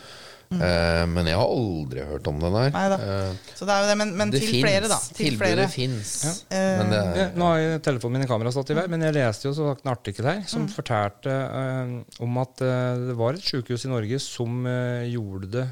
Mm. 0.53 0.63
Eh, 0.67 1.03
men 1.11 1.29
jeg 1.31 1.39
har 1.41 1.53
aldri 1.57 2.05
hørt 2.07 2.27
om 2.29 2.39
det 2.43 2.51
der. 2.53 2.71
Neida. 2.75 2.99
Eh, 3.01 3.53
Så 3.57 3.67
det 3.69 3.75
er 3.75 3.85
jo 3.85 3.91
det, 3.91 3.97
men, 4.03 4.13
men 4.19 4.33
det 4.35 4.41
til 4.43 4.51
finnes. 4.51 4.65
flere, 4.67 4.91
da. 4.93 4.99
Til 5.17 5.39
flere. 5.41 5.67
Tilbudet 5.67 5.75
fins. 5.75 6.13
Eh, 6.53 6.83
Ja, 6.83 7.27
er 7.27 7.37
nå 7.41 7.51
har 7.51 7.79
telefonen 7.87 8.19
min 8.21 8.27
i 8.27 8.31
kamera 8.31 8.53
satt 8.55 8.73
i 8.75 8.77
vei, 8.79 8.87
men 8.93 9.05
jeg 9.07 9.17
leste 9.17 9.49
jo 9.49 9.55
så 9.57 9.71
sagt 9.71 9.87
en 9.87 9.93
artikkel 9.95 10.29
her 10.29 10.43
som 10.51 10.67
fortalte 10.73 11.33
eh, 11.33 11.95
om 12.27 12.43
at 12.43 12.57
det 12.63 13.17
var 13.19 13.39
et 13.39 13.47
sykehus 13.47 13.87
i 13.89 13.93
Norge 13.93 14.21
som 14.23 14.63
gjorde 15.09 15.51
det 15.57 15.67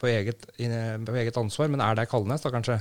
på, 0.00 0.06
eget, 0.08 0.46
på 0.56 1.18
eget 1.20 1.36
ansvar. 1.40 1.68
Men 1.72 1.82
er 1.84 1.98
det 1.98 2.08
Kalnes, 2.10 2.40
da, 2.44 2.52
kanskje? 2.54 2.80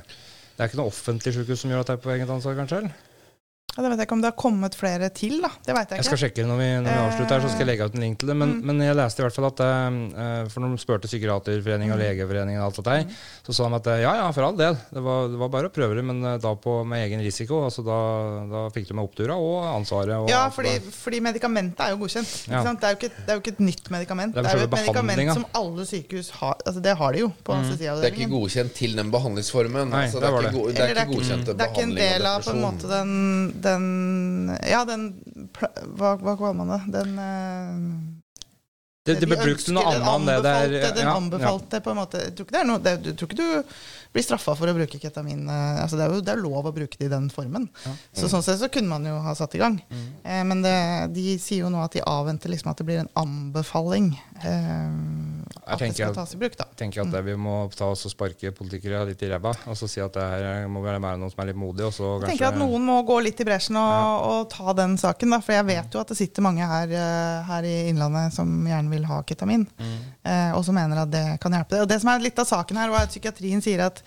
Det 0.56 0.64
er 0.64 0.70
ikke 0.70 0.80
noe 0.80 0.92
offentlig 0.94 1.34
sykehus 1.36 1.66
som 1.66 1.74
gjør 1.74 1.84
at 1.84 1.90
det 1.92 1.98
er 1.98 2.04
på 2.06 2.14
eget 2.16 2.30
ansvar, 2.32 2.56
kanskje? 2.62 2.78
eller? 2.86 3.04
Ja, 3.76 3.84
det 3.84 3.90
vet 3.92 4.00
jeg 4.00 4.08
ikke 4.08 4.16
om 4.16 4.22
det 4.24 4.30
har 4.32 4.38
kommet 4.40 4.76
flere 4.80 5.10
til, 5.12 5.42
da. 5.44 5.50
Det 5.68 5.74
vet 5.76 5.78
jeg 5.78 5.86
ikke. 5.86 5.96
Jeg 6.00 6.06
skal 6.08 6.22
sjekke 6.24 6.36
det 6.42 6.48
når 6.48 6.60
vi, 6.62 6.68
når 6.86 6.90
vi 6.96 7.02
avslutter 7.06 7.36
her, 7.36 7.42
så 7.44 7.50
skal 7.52 7.66
jeg 7.66 7.70
legge 7.74 7.86
ut 7.90 7.96
en 8.00 8.06
link 8.06 8.20
til 8.22 8.28
det. 8.32 8.36
Men, 8.40 8.50
Mm. 8.56 8.62
men 8.66 8.80
jeg 8.86 8.96
leste 8.96 9.20
i 9.20 9.26
hvert 9.26 9.36
fall 9.36 9.48
at 9.50 9.60
eh, 9.66 10.48
For 10.54 10.62
når 10.64 10.76
de 10.76 10.82
spurte 10.82 11.08
Psykiaterforeningen 11.12 11.92
og 11.92 12.00
Mm. 12.00 12.04
Legeforeningen 12.06 12.62
og 12.62 12.66
alt 12.70 12.76
det 12.80 12.86
der, 12.86 13.16
så 13.46 13.54
sa 13.54 13.68
de 13.70 13.76
at 13.76 13.88
eh, 13.88 14.02
ja, 14.06 14.14
ja, 14.22 14.32
for 14.32 14.44
all 14.48 14.56
del, 14.58 14.78
det 14.94 15.04
var, 15.04 15.28
det 15.28 15.40
var 15.42 15.50
bare 15.50 15.68
å 15.70 15.74
prøve 15.76 15.96
det, 16.00 16.04
men 16.08 16.24
eh, 16.24 16.38
da 16.40 16.54
på, 16.56 16.78
med 16.88 17.04
egen 17.08 17.20
risiko. 17.26 17.64
altså 17.66 17.84
Da, 17.86 18.00
da 18.52 18.62
fikk 18.72 18.88
du 18.90 18.94
med 18.96 19.04
opptura 19.10 19.36
og 19.36 19.66
ansvaret. 19.76 20.16
Og 20.24 20.30
Ja, 20.30 20.46
fordi, 20.50 20.80
fordi 20.80 21.20
medikamentet 21.22 21.80
er 21.86 21.92
jo 21.96 22.00
godkjent. 22.06 22.32
Ja. 22.48 22.60
Ikke 22.62 22.64
sant? 22.70 22.80
Det, 22.82 22.88
er 22.88 22.96
jo 22.96 23.00
ikke, 23.02 23.12
det 23.26 23.30
er 23.30 23.36
jo 23.40 23.44
ikke 23.44 23.54
et 23.58 23.64
nytt 23.68 23.92
medikament. 23.92 24.34
Det 24.36 24.40
er 24.40 24.44
Det 24.44 24.52
er 24.56 24.64
jo 24.64 24.70
et 24.70 24.78
medikament 24.80 25.34
som 25.34 25.46
alle 25.54 25.86
sykehus 25.86 26.30
har. 26.40 26.56
Altså 26.66 26.82
Det 26.82 26.96
har 26.98 27.12
de 27.14 27.20
jo 27.26 27.32
på 27.44 27.56
Mm. 27.56 27.78
Det 27.78 27.88
er 27.88 28.12
ikke 28.12 28.30
godkjent 28.30 28.74
til 28.76 28.96
den 28.96 29.10
behandlingsformen. 29.12 29.90
Nei, 29.90 30.04
altså, 30.06 30.20
det 30.20 30.28
det, 30.28 30.34
var 30.34 30.40
er 30.40 30.46
det. 30.46 30.52
ikke, 30.54 30.62
go 30.62 30.72
det 30.72 30.80
er 30.86 30.90
ikke 30.96 31.14
godkjent 31.16 31.46
til 31.46 31.56
det 31.56 31.66
er 31.66 31.72
ikke 31.72 31.84
en 31.84 31.96
del 31.96 32.26
av 32.26 32.42
på 32.44 32.52
en 32.52 32.62
måte 32.62 32.90
den, 32.90 33.54
den 33.66 34.54
Ja, 34.70 34.84
den 34.88 35.10
Hva, 35.98 36.16
hva 36.22 36.36
kaller 36.40 36.56
man 36.62 36.72
det? 36.76 36.82
Den 37.00 37.18
eh, 37.20 37.82
Det, 39.06 39.20
det 39.20 39.28
de 39.28 39.36
brukt 39.38 39.60
ønsker- 39.60 39.76
noe 39.78 39.92
annet 39.92 40.08
enn 40.16 40.24
det 40.26 40.38
der. 40.42 40.72
Den 40.98 41.06
ja, 41.06 41.12
anbefalte 41.20 41.78
på 41.86 41.92
en 41.94 42.00
måte 42.00 42.22
Jeg 42.24 42.34
tror 42.38 42.48
ikke, 42.48 42.56
det 42.58 42.64
noe, 42.66 42.80
det, 42.82 42.94
jeg 43.06 43.18
tror 43.20 43.30
ikke 43.30 43.38
du 43.44 43.76
blir 44.16 44.24
straffa 44.24 44.54
for 44.56 44.72
å 44.72 44.74
bruke 44.74 44.98
ketamin. 44.98 45.44
eh, 45.52 45.82
Altså 45.84 45.98
det, 46.00 46.06
er 46.08 46.14
jo, 46.16 46.22
det 46.26 46.32
er 46.34 46.40
lov 46.42 46.70
å 46.70 46.74
bruke 46.74 46.96
det 46.98 47.10
i 47.10 47.12
den 47.12 47.28
formen. 47.30 47.68
Ja. 47.84 47.92
Så 48.16 48.30
Sånn 48.32 48.42
sett 48.48 48.62
så 48.64 48.70
kunne 48.72 48.88
man 48.94 49.04
jo 49.06 49.18
ha 49.22 49.34
satt 49.36 49.54
i 49.58 49.60
gang. 49.62 49.76
Mm. 49.92 50.06
Eh, 50.24 50.44
men 50.48 50.62
det, 50.64 50.76
de 51.18 51.36
sier 51.38 51.66
jo 51.66 51.70
nå 51.74 51.84
at 51.84 51.92
de 51.98 52.02
avventer 52.08 52.50
liksom 52.54 52.72
at 52.72 52.80
det 52.80 52.88
blir 52.88 53.02
en 53.04 53.12
anbefaling. 53.20 54.14
Eh, 54.40 55.35
at 55.66 55.82
det 55.82 55.90
skal 55.96 56.12
at- 56.12 56.18
tas 56.20 56.34
i 56.36 56.38
bruk, 56.38 56.56
da. 56.60 56.66
Jeg 56.70 56.78
tenker 56.78 57.02
at 57.02 57.10
mm. 57.10 57.26
vi 57.26 57.36
må 57.42 57.56
ta 57.74 57.88
oss 57.90 58.06
og 58.06 58.14
sparke 58.14 58.52
politikere 58.54 59.02
litt 59.10 59.22
i 59.26 59.30
ræva 59.32 59.54
og 59.66 59.78
så 59.80 59.90
si 59.90 60.02
at 60.04 60.14
det 60.14 60.26
her 60.26 60.68
må 60.70 60.84
være 60.86 61.00
noen 61.02 61.32
som 61.32 61.42
er 61.42 61.50
litt 61.50 61.60
modige. 61.60 61.90
Og 61.90 61.96
så 61.96 62.04
Jeg 62.06 62.22
kanskje 62.22 62.32
tenker 62.36 62.48
at 62.52 62.60
noen 62.62 62.86
må 62.86 63.00
gå 63.08 63.20
litt 63.26 63.42
i 63.42 63.48
bresjen 63.48 63.80
og, 63.82 64.26
og 64.30 64.50
ta 64.54 64.76
den 64.78 64.98
saken, 65.02 65.34
da. 65.34 65.42
For 65.42 65.58
jeg 65.58 65.68
vet 65.72 65.98
jo 65.98 66.02
at 66.04 66.14
det 66.14 66.20
sitter 66.20 66.46
mange 66.46 66.70
her, 66.70 66.94
eh, 66.94 67.46
her 67.50 67.70
i 67.70 67.76
Innlandet 67.90 68.36
som 68.36 68.52
gjerne 68.70 68.94
vil 68.94 69.08
ha 69.10 69.22
ketamin. 69.26 69.66
Mm. 69.80 69.96
eh, 70.24 70.52
og 70.56 70.66
som 70.68 70.78
mener 70.78 71.02
at 71.06 71.14
det 71.14 71.26
kan 71.42 71.56
hjelpe. 71.58 71.82
Og 71.82 71.90
det 71.90 72.02
som 72.04 72.14
er 72.14 72.26
litt 72.26 72.42
av 72.42 72.50
saken 72.50 72.82
her, 72.82 72.94
var 72.94 73.08
at 73.08 73.14
psykiatrien 73.16 73.64
sier 73.66 73.88
at 73.88 74.04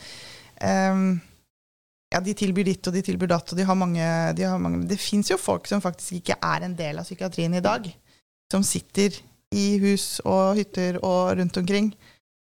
um, 0.63 1.17
ja, 2.13 2.21
de 2.25 2.35
tilbyr 2.37 2.71
ditt 2.71 2.89
og 2.89 2.95
de 2.95 3.03
tilbyr 3.05 3.33
datt, 3.35 3.53
og 3.53 3.59
de 3.59 3.67
har 3.69 3.77
mange, 3.77 4.11
de 4.39 4.47
har 4.47 4.61
mange 4.63 4.87
Det 4.89 5.01
fins 5.01 5.31
jo 5.31 5.37
folk 5.41 5.67
som 5.69 5.83
faktisk 5.85 6.23
ikke 6.23 6.39
er 6.41 6.65
en 6.65 6.77
del 6.79 7.01
av 7.01 7.09
psykiatrien 7.09 7.59
i 7.59 7.65
dag. 7.65 7.91
Som 8.49 8.65
sitter 8.65 9.19
i 9.55 9.79
hus 9.83 10.21
og 10.29 10.57
hytter 10.59 10.99
og 11.03 11.37
rundt 11.39 11.57
omkring. 11.61 11.93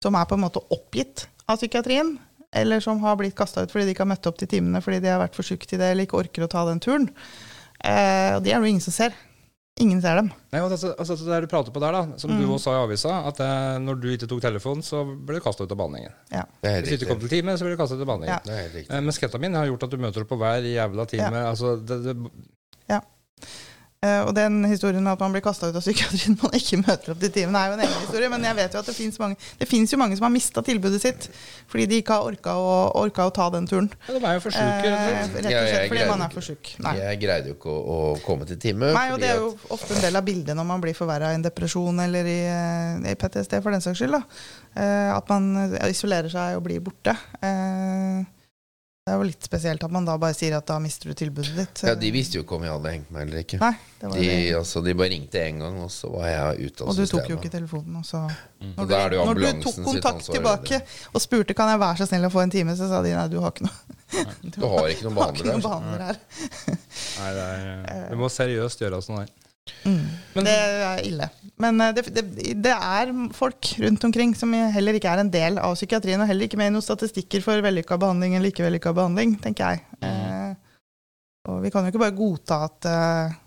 Som 0.03 0.15
er 0.15 0.25
på 0.29 0.35
en 0.37 0.43
måte 0.45 0.61
oppgitt 0.71 1.27
av 1.49 1.57
psykiatrien. 1.59 2.17
Eller 2.55 2.79
som 2.81 2.97
har 3.03 3.15
blitt 3.19 3.35
kasta 3.37 3.61
ut 3.61 3.69
fordi 3.71 3.85
de 3.85 3.93
ikke 3.93 4.01
har 4.07 4.09
møtt 4.09 4.25
opp 4.25 4.39
til 4.41 4.47
timene 4.49 4.79
fordi 4.81 4.99
de 5.03 5.09
har 5.11 5.19
vært 5.21 5.35
for 5.37 5.45
syke 5.45 5.67
til 5.69 5.77
det 5.77 5.91
eller 5.91 6.07
ikke 6.07 6.17
orker 6.17 6.47
å 6.47 6.49
ta 6.49 6.63
den 6.65 6.79
turen. 6.81 7.09
Eh, 7.83 8.31
og 8.35 8.41
de 8.43 8.49
er 8.51 8.57
det 8.57 8.65
jo 8.65 8.71
ingen 8.73 8.81
som 8.81 8.95
ser. 8.95 9.13
Ingen 9.79 10.01
ser 10.03 10.17
dem. 10.17 10.31
Nei, 10.51 10.59
og 10.59 10.73
altså, 10.73 10.89
altså 10.99 11.15
det 11.23 11.37
du 11.45 11.47
prater 11.51 11.71
på 11.71 11.79
der, 11.79 11.93
da, 11.95 12.17
som 12.19 12.33
du 12.33 12.41
Mm. 12.41 12.49
også 12.55 12.63
sa 12.65 12.73
i 12.73 12.79
avisa, 12.83 13.13
at 13.29 13.37
eh, 13.45 13.77
når 13.79 14.01
du 14.01 14.07
ikke 14.11 14.27
tok 14.27 14.41
telefonen, 14.43 14.81
så 14.83 15.05
ble 15.05 15.37
du 15.37 15.43
kasta 15.45 15.63
ut 15.63 15.71
av 15.71 15.77
behandlingen. 15.79 16.11
Ja. 16.33 16.41
Det 16.59 16.71
er 16.73 16.81
Hvis 16.81 16.89
du 16.89 16.95
ikke 17.05 17.11
kom 17.13 17.21
til 17.21 17.29
time, 17.37 17.53
så 17.55 17.63
ble 17.63 17.77
du 17.77 17.79
kastet 17.79 18.01
ut 18.01 18.03
av 18.03 18.09
behandlingen. 18.09 18.33
Ja. 18.33 18.41
Det 18.49 18.57
er. 18.65 18.89
Eh, 18.97 18.99
men 19.05 19.15
sketamin 19.15 19.55
har 19.55 19.69
gjort 19.69 19.85
at 19.87 19.93
du 19.93 19.97
møter 20.01 20.25
opp 20.25 20.33
på 20.33 20.39
hver 20.41 20.67
jævla 20.67 21.05
time. 21.13 21.45
Altså, 21.53 21.77
det, 21.79 21.99
det, 22.09 22.17
Eh, 22.89 22.99
og 23.99 24.29
den 24.31 24.61
historien 24.63 25.03
med 25.03 25.11
at 25.11 25.19
man 25.19 25.33
blir 25.35 25.41
kasta 25.43 25.67
ut 25.67 25.75
av 25.75 25.83
psykiatrien 25.83 26.37
man 26.43 26.53
ikke 26.55 26.77
møter 26.79 27.11
opp 27.11 27.19
til 27.19 27.31
timen, 27.35 27.55
er 27.59 27.67
jo 27.67 27.73
en 27.75 27.81
egen 27.83 27.97
historie. 28.05 28.29
Men 28.31 28.45
jeg 28.47 28.55
vet 28.55 28.77
jo 28.77 28.79
at 28.79 28.87
det 28.87 28.95
fins 28.95 29.19
mange 29.19 29.35
jo 29.91 29.99
mange 29.99 30.15
som 30.15 30.23
har 30.23 30.31
mista 30.31 30.63
tilbudet 30.63 31.01
sitt 31.03 31.27
fordi 31.67 31.85
de 31.91 31.99
ikke 31.99 32.15
har 32.15 32.29
orka 32.29 32.53
å, 32.55 32.71
orka 33.01 33.25
å 33.27 33.33
ta 33.35 33.49
den 33.51 33.67
turen. 33.67 33.89
ja, 34.07 34.15
de 34.15 34.23
er 34.23 34.39
jo 34.39 34.45
for 34.45 34.55
syk 34.55 34.63
rett 34.63 34.87
og 34.87 35.09
Eh, 35.09 35.27
slett. 35.33 35.49
Ja, 35.51 35.65
jeg 35.67 35.91
fordi 35.91 35.99
greide 35.99 36.09
man 36.13 36.23
er 36.23 36.33
for 36.37 36.47
syk. 36.47 36.71
Nei. 36.85 36.95
Jeg 37.01 37.19
greide 37.25 37.51
jo 37.51 37.57
ikke 37.59 37.75
å, 37.75 37.83
å 37.97 37.99
komme 38.23 38.47
til 38.47 38.61
time. 38.63 38.93
Nei, 38.95 39.05
og 39.11 39.19
det 39.19 39.33
er 39.33 39.43
jo 39.43 39.51
ofte 39.75 39.97
en 39.97 40.03
del 40.07 40.15
av 40.23 40.25
bildet 40.31 40.55
når 40.55 40.69
man 40.71 40.81
blir 40.87 40.95
forverra 40.95 41.33
i 41.33 41.39
en 41.41 41.43
depresjon 41.45 41.99
eller 42.07 42.31
i, 42.31 42.39
eh, 42.47 43.11
i 43.11 43.15
PTSD, 43.19 43.59
for 43.59 43.75
den 43.75 43.83
saks 43.83 43.99
skyld. 43.99 44.15
da. 44.15 44.23
Eh, 44.79 45.11
At 45.19 45.27
man 45.27 45.75
isolerer 45.91 46.31
seg 46.31 46.55
og 46.55 46.63
blir 46.71 46.79
borte. 46.87 47.17
Det 49.09 49.15
er 49.15 49.21
jo 49.23 49.25
litt 49.25 49.45
spesielt 49.47 49.81
at 49.87 49.89
man 49.95 50.05
da 50.05 50.13
bare 50.21 50.35
sier 50.37 50.53
at 50.53 50.67
da 50.69 50.75
mister 50.77 51.09
du 51.09 51.15
tilbudet 51.17 51.55
ditt. 51.57 51.79
ja, 51.81 51.95
De 51.97 52.11
visste 52.13 52.37
jo 52.37 52.43
ikke 52.43 52.59
om 52.59 52.65
jeg 52.67 52.75
hadde 52.75 52.91
hengt 52.93 53.07
meg 53.15 53.23
eller 53.25 53.39
ikke. 53.41 53.57
Nei, 53.57 53.71
det 53.97 54.11
var 54.11 54.19
De, 54.19 54.27
det. 54.29 54.35
altså, 54.59 54.83
de 54.85 54.93
bare 54.99 55.09
ringte 55.15 55.41
én 55.41 55.57
gang, 55.63 55.79
og 55.81 55.89
så 55.89 56.11
var 56.13 56.27
jeg 56.29 56.67
ute 56.69 56.85
av 56.85 56.91
systemet. 56.93 56.93
Og 56.93 56.99
du 56.99 57.13
tok 57.15 57.31
jo 57.33 57.37
ikke 57.39 57.51
telefonen. 57.57 57.95
Og 58.03 58.05
så 58.05 58.21
Mm. 58.59 58.73
Når 58.75 58.83
Og 58.83 58.91
er 58.91 59.09
det 59.09 59.15
jo 59.15 59.21
du, 59.23 59.27
når 59.29 59.53
du 59.55 59.61
tok 59.63 59.75
kontakt 59.85 60.15
ansvar, 60.19 60.35
tilbake 60.35 60.77
og 61.15 61.21
spurte 61.23 61.53
kan 61.55 61.69
jeg 61.71 61.79
være 61.79 61.97
så 62.01 62.07
snill 62.09 62.25
å 62.27 62.31
få 62.33 62.41
en 62.43 62.51
time, 62.51 62.73
så 62.75 62.89
sa 62.91 62.97
de 63.05 63.13
nei, 63.15 63.27
du 63.31 63.37
har 63.39 63.53
ikke 63.53 63.63
noe. 63.69 63.77
Du 64.43 64.65
har 64.67 64.89
ikke 64.91 65.05
noen 65.07 65.15
Du 65.15 65.21
har 65.21 65.37
ikke 65.39 65.39
behandler 65.39 65.47
noen 65.47 65.63
behandler 65.63 66.03
her. 66.09 66.19
Nei, 66.67 67.29
det, 67.37 67.45
er, 67.45 68.03
det 68.11 68.17
må 68.19 68.27
seriøst 68.35 68.83
gjøres 68.83 69.07
sånn 69.07 69.21
her. 69.23 69.31
Mm. 69.85 70.05
Men- 70.35 70.47
det 70.47 70.55
er 70.55 71.03
ille. 71.07 71.29
Men 71.59 71.81
eh, 71.83 71.91
det, 71.97 72.05
det, 72.15 72.23
det 72.63 72.73
er 72.75 73.11
folk 73.35 73.73
rundt 73.83 74.05
omkring 74.07 74.35
som 74.37 74.53
heller 74.53 74.95
ikke 74.95 75.11
er 75.11 75.23
en 75.23 75.31
del 75.33 75.59
av 75.59 75.75
psykiatrien, 75.75 76.21
og 76.23 76.29
heller 76.29 76.47
ikke 76.47 76.59
med 76.61 76.71
i 76.71 76.75
noen 76.75 76.85
statistikker 76.85 77.43
for 77.45 77.61
vellykka 77.65 77.97
behandling 77.99 78.37
eller 78.37 78.53
ikke 78.53 78.63
vellykka 78.67 78.93
behandling, 78.95 79.35
tenker 79.43 79.75
jeg. 79.75 79.83
Eh, 80.05 80.53
og 81.49 81.61
vi 81.63 81.71
kan 81.73 81.83
jo 81.85 81.91
ikke 81.93 82.03
bare 82.05 82.15
godta 82.17 82.61
at, 82.69 82.89
eh, 82.89 83.37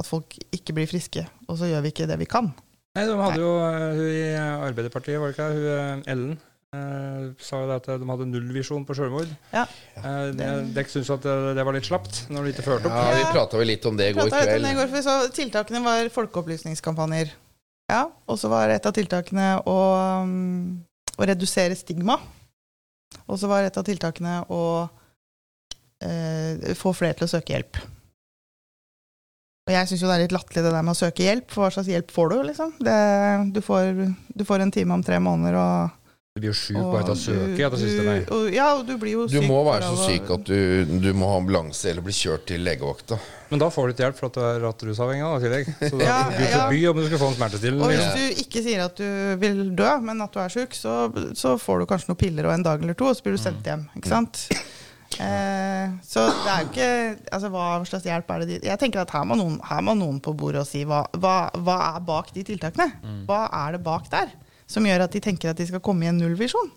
at 0.00 0.08
folk 0.08 0.34
ikke 0.54 0.74
blir 0.76 0.90
friske, 0.90 1.26
og 1.48 1.58
så 1.60 1.68
gjør 1.70 1.84
vi 1.84 1.94
ikke 1.94 2.08
det 2.10 2.18
vi 2.22 2.30
kan. 2.30 2.50
Nei, 2.94 3.04
de 3.10 3.14
hadde 3.18 3.40
jo 3.42 3.54
eh, 3.66 3.86
hun 3.98 4.10
i 4.10 4.26
Arbeiderpartiet, 4.38 5.18
var 5.20 5.30
det 5.30 5.36
ikke 5.38 5.48
hun 5.54 6.04
Ellen, 6.10 6.34
sa 7.42 7.60
jo 7.62 7.68
det 7.70 7.76
at 7.80 7.88
de 8.00 8.08
hadde 8.08 8.26
nullvisjon 8.30 8.84
på 8.88 8.96
sjølmord. 8.96 9.30
Ja. 9.52 9.64
Eh, 10.00 10.34
Dere 10.34 10.84
syns 10.90 11.10
at 11.14 11.24
det, 11.26 11.34
det 11.58 11.64
var 11.66 11.76
litt 11.76 11.88
slapt 11.88 12.24
når 12.32 12.48
de 12.48 12.54
ikke 12.54 12.66
førte 12.66 12.90
opp? 12.90 12.98
Ja, 12.98 13.14
vi 13.18 13.30
prata 13.34 13.60
vel 13.60 13.70
litt 13.72 13.88
om 13.88 13.98
det 13.98 14.10
i 14.10 14.16
går 14.16 14.28
Pratet 14.28 14.40
litt 14.40 14.48
om 14.48 14.50
det 14.50 14.58
i 14.58 14.74
kveld. 14.74 14.80
går, 14.80 14.90
for 14.90 14.98
vi 14.98 15.04
så 15.06 15.16
Tiltakene 15.38 15.84
var 15.84 16.12
folkeopplysningskampanjer. 16.14 17.32
Ja, 17.92 18.02
og 18.26 18.40
så 18.40 18.48
var 18.52 18.72
et 18.72 18.86
av 18.88 18.94
tiltakene 18.96 19.48
å, 19.68 19.78
um, 20.24 20.84
å 21.18 21.28
redusere 21.28 21.76
stigma. 21.76 22.18
Og 23.28 23.38
så 23.40 23.48
var 23.50 23.64
et 23.64 23.76
av 23.78 23.84
tiltakene 23.86 24.38
å 24.52 24.62
eh, 26.04 26.72
få 26.78 26.94
flere 26.96 27.18
til 27.18 27.28
å 27.28 27.34
søke 27.36 27.54
hjelp. 27.54 27.80
Og 29.64 29.72
jeg 29.72 29.88
syns 29.88 30.02
jo 30.02 30.08
det 30.10 30.16
er 30.18 30.24
litt 30.26 30.34
latterlig 30.34 30.64
det 30.66 30.72
der 30.74 30.84
med 30.84 30.92
å 30.92 30.98
søke 30.98 31.24
hjelp, 31.24 31.46
for 31.52 31.64
hva 31.64 31.70
slags 31.72 31.88
hjelp 31.88 32.10
får 32.12 32.32
du, 32.32 32.36
liksom? 32.50 32.72
Det, 32.84 32.96
du, 33.56 33.60
får, 33.64 34.02
du 34.36 34.44
får 34.44 34.64
en 34.64 34.72
time 34.74 34.98
om 34.98 35.04
tre 35.04 35.20
måneder, 35.24 35.56
og 35.56 36.03
Du 36.34 36.40
blir 36.42 36.50
jo 36.50 36.54
sjuk 36.58 36.78
bare 36.90 37.04
av 37.06 37.10
å 37.12 37.14
søke. 37.14 37.60
Ja, 38.50 38.64
og, 38.74 38.80
du 38.88 38.96
blir 38.98 39.12
jo 39.12 39.26
syk. 39.28 39.36
Du 39.38 39.44
må 39.46 39.60
være 39.68 39.86
så 39.86 40.08
syk 40.08 40.32
at 40.34 40.48
du, 40.48 40.96
du 41.04 41.12
må 41.14 41.28
ha 41.30 41.36
ambulanse 41.38 41.92
eller 41.92 42.02
bli 42.02 42.10
kjørt 42.10 42.48
til 42.48 42.64
legevakta. 42.66 43.20
Men 43.52 43.60
da 43.62 43.68
får 43.70 43.86
du 43.86 43.92
ikke 43.94 44.02
hjelp 44.02 44.18
for 44.18 44.26
at 44.26 44.34
du 44.34 44.40
er 44.42 44.58
rattrusavhengig 44.64 45.28
i 45.28 45.44
tillegg. 45.44 45.70
Så 45.78 45.92
da 46.00 46.08
Ja, 46.08 46.16
du 46.34 46.42
ja. 46.42 46.48
forby 46.56 46.80
om 46.90 46.98
du 46.98 47.04
skal 47.06 47.22
få 47.22 47.28
en 47.30 47.38
smertestillende. 47.38 47.86
Og 47.86 47.94
hvis 47.94 48.18
du 48.18 48.42
ikke 48.42 48.64
sier 48.66 48.82
at 48.82 48.98
du 48.98 49.38
vil 49.44 49.62
dø, 49.78 49.92
men 50.10 50.26
at 50.26 50.34
du 50.34 50.42
er 50.42 50.50
sjuk, 50.56 50.74
så, 50.74 50.96
så 51.38 51.54
får 51.68 51.84
du 51.84 51.88
kanskje 51.94 52.10
noen 52.10 52.22
piller 52.26 52.50
og 52.50 52.56
en 52.56 52.66
dag 52.66 52.82
eller 52.82 52.98
to, 52.98 53.12
og 53.12 53.14
så 53.14 53.28
blir 53.28 53.38
du 53.38 53.42
sendt 53.44 53.70
hjem. 53.70 53.86
Ikke 53.94 54.10
sant? 54.10 54.42
Eh, 55.22 55.94
så 56.02 56.24
det 56.34 56.50
er 56.50 56.64
jo 56.64 56.70
ikke 56.72 56.92
altså, 57.30 57.52
Hva 57.54 57.68
slags 57.86 58.08
hjelp 58.08 58.32
er 58.34 58.40
det 58.42 58.48
de 58.48 58.56
Jeg 58.66 58.80
tenker 58.82 59.04
at 59.04 59.12
her 59.14 59.22
må 59.30 59.36
noen, 59.38 59.60
her 59.62 59.84
må 59.86 59.94
noen 59.94 60.18
på 60.18 60.34
bordet 60.34 60.64
og 60.64 60.66
si 60.66 60.82
hva, 60.82 61.04
hva, 61.14 61.36
hva 61.54 61.76
er 61.92 62.02
bak 62.02 62.34
de 62.34 62.42
tiltakene? 62.48 62.88
Hva 63.28 63.44
er 63.60 63.76
det 63.78 63.84
bak 63.86 64.10
der 64.10 64.34
som 64.66 64.84
gjør 64.86 65.04
at 65.06 65.12
de 65.12 65.20
tenker 65.20 65.50
at 65.50 65.56
de 65.60 65.66
skal 65.66 65.80
komme 65.84 66.04
i 66.06 66.08
en 66.10 66.18
nullvisjon? 66.18 66.70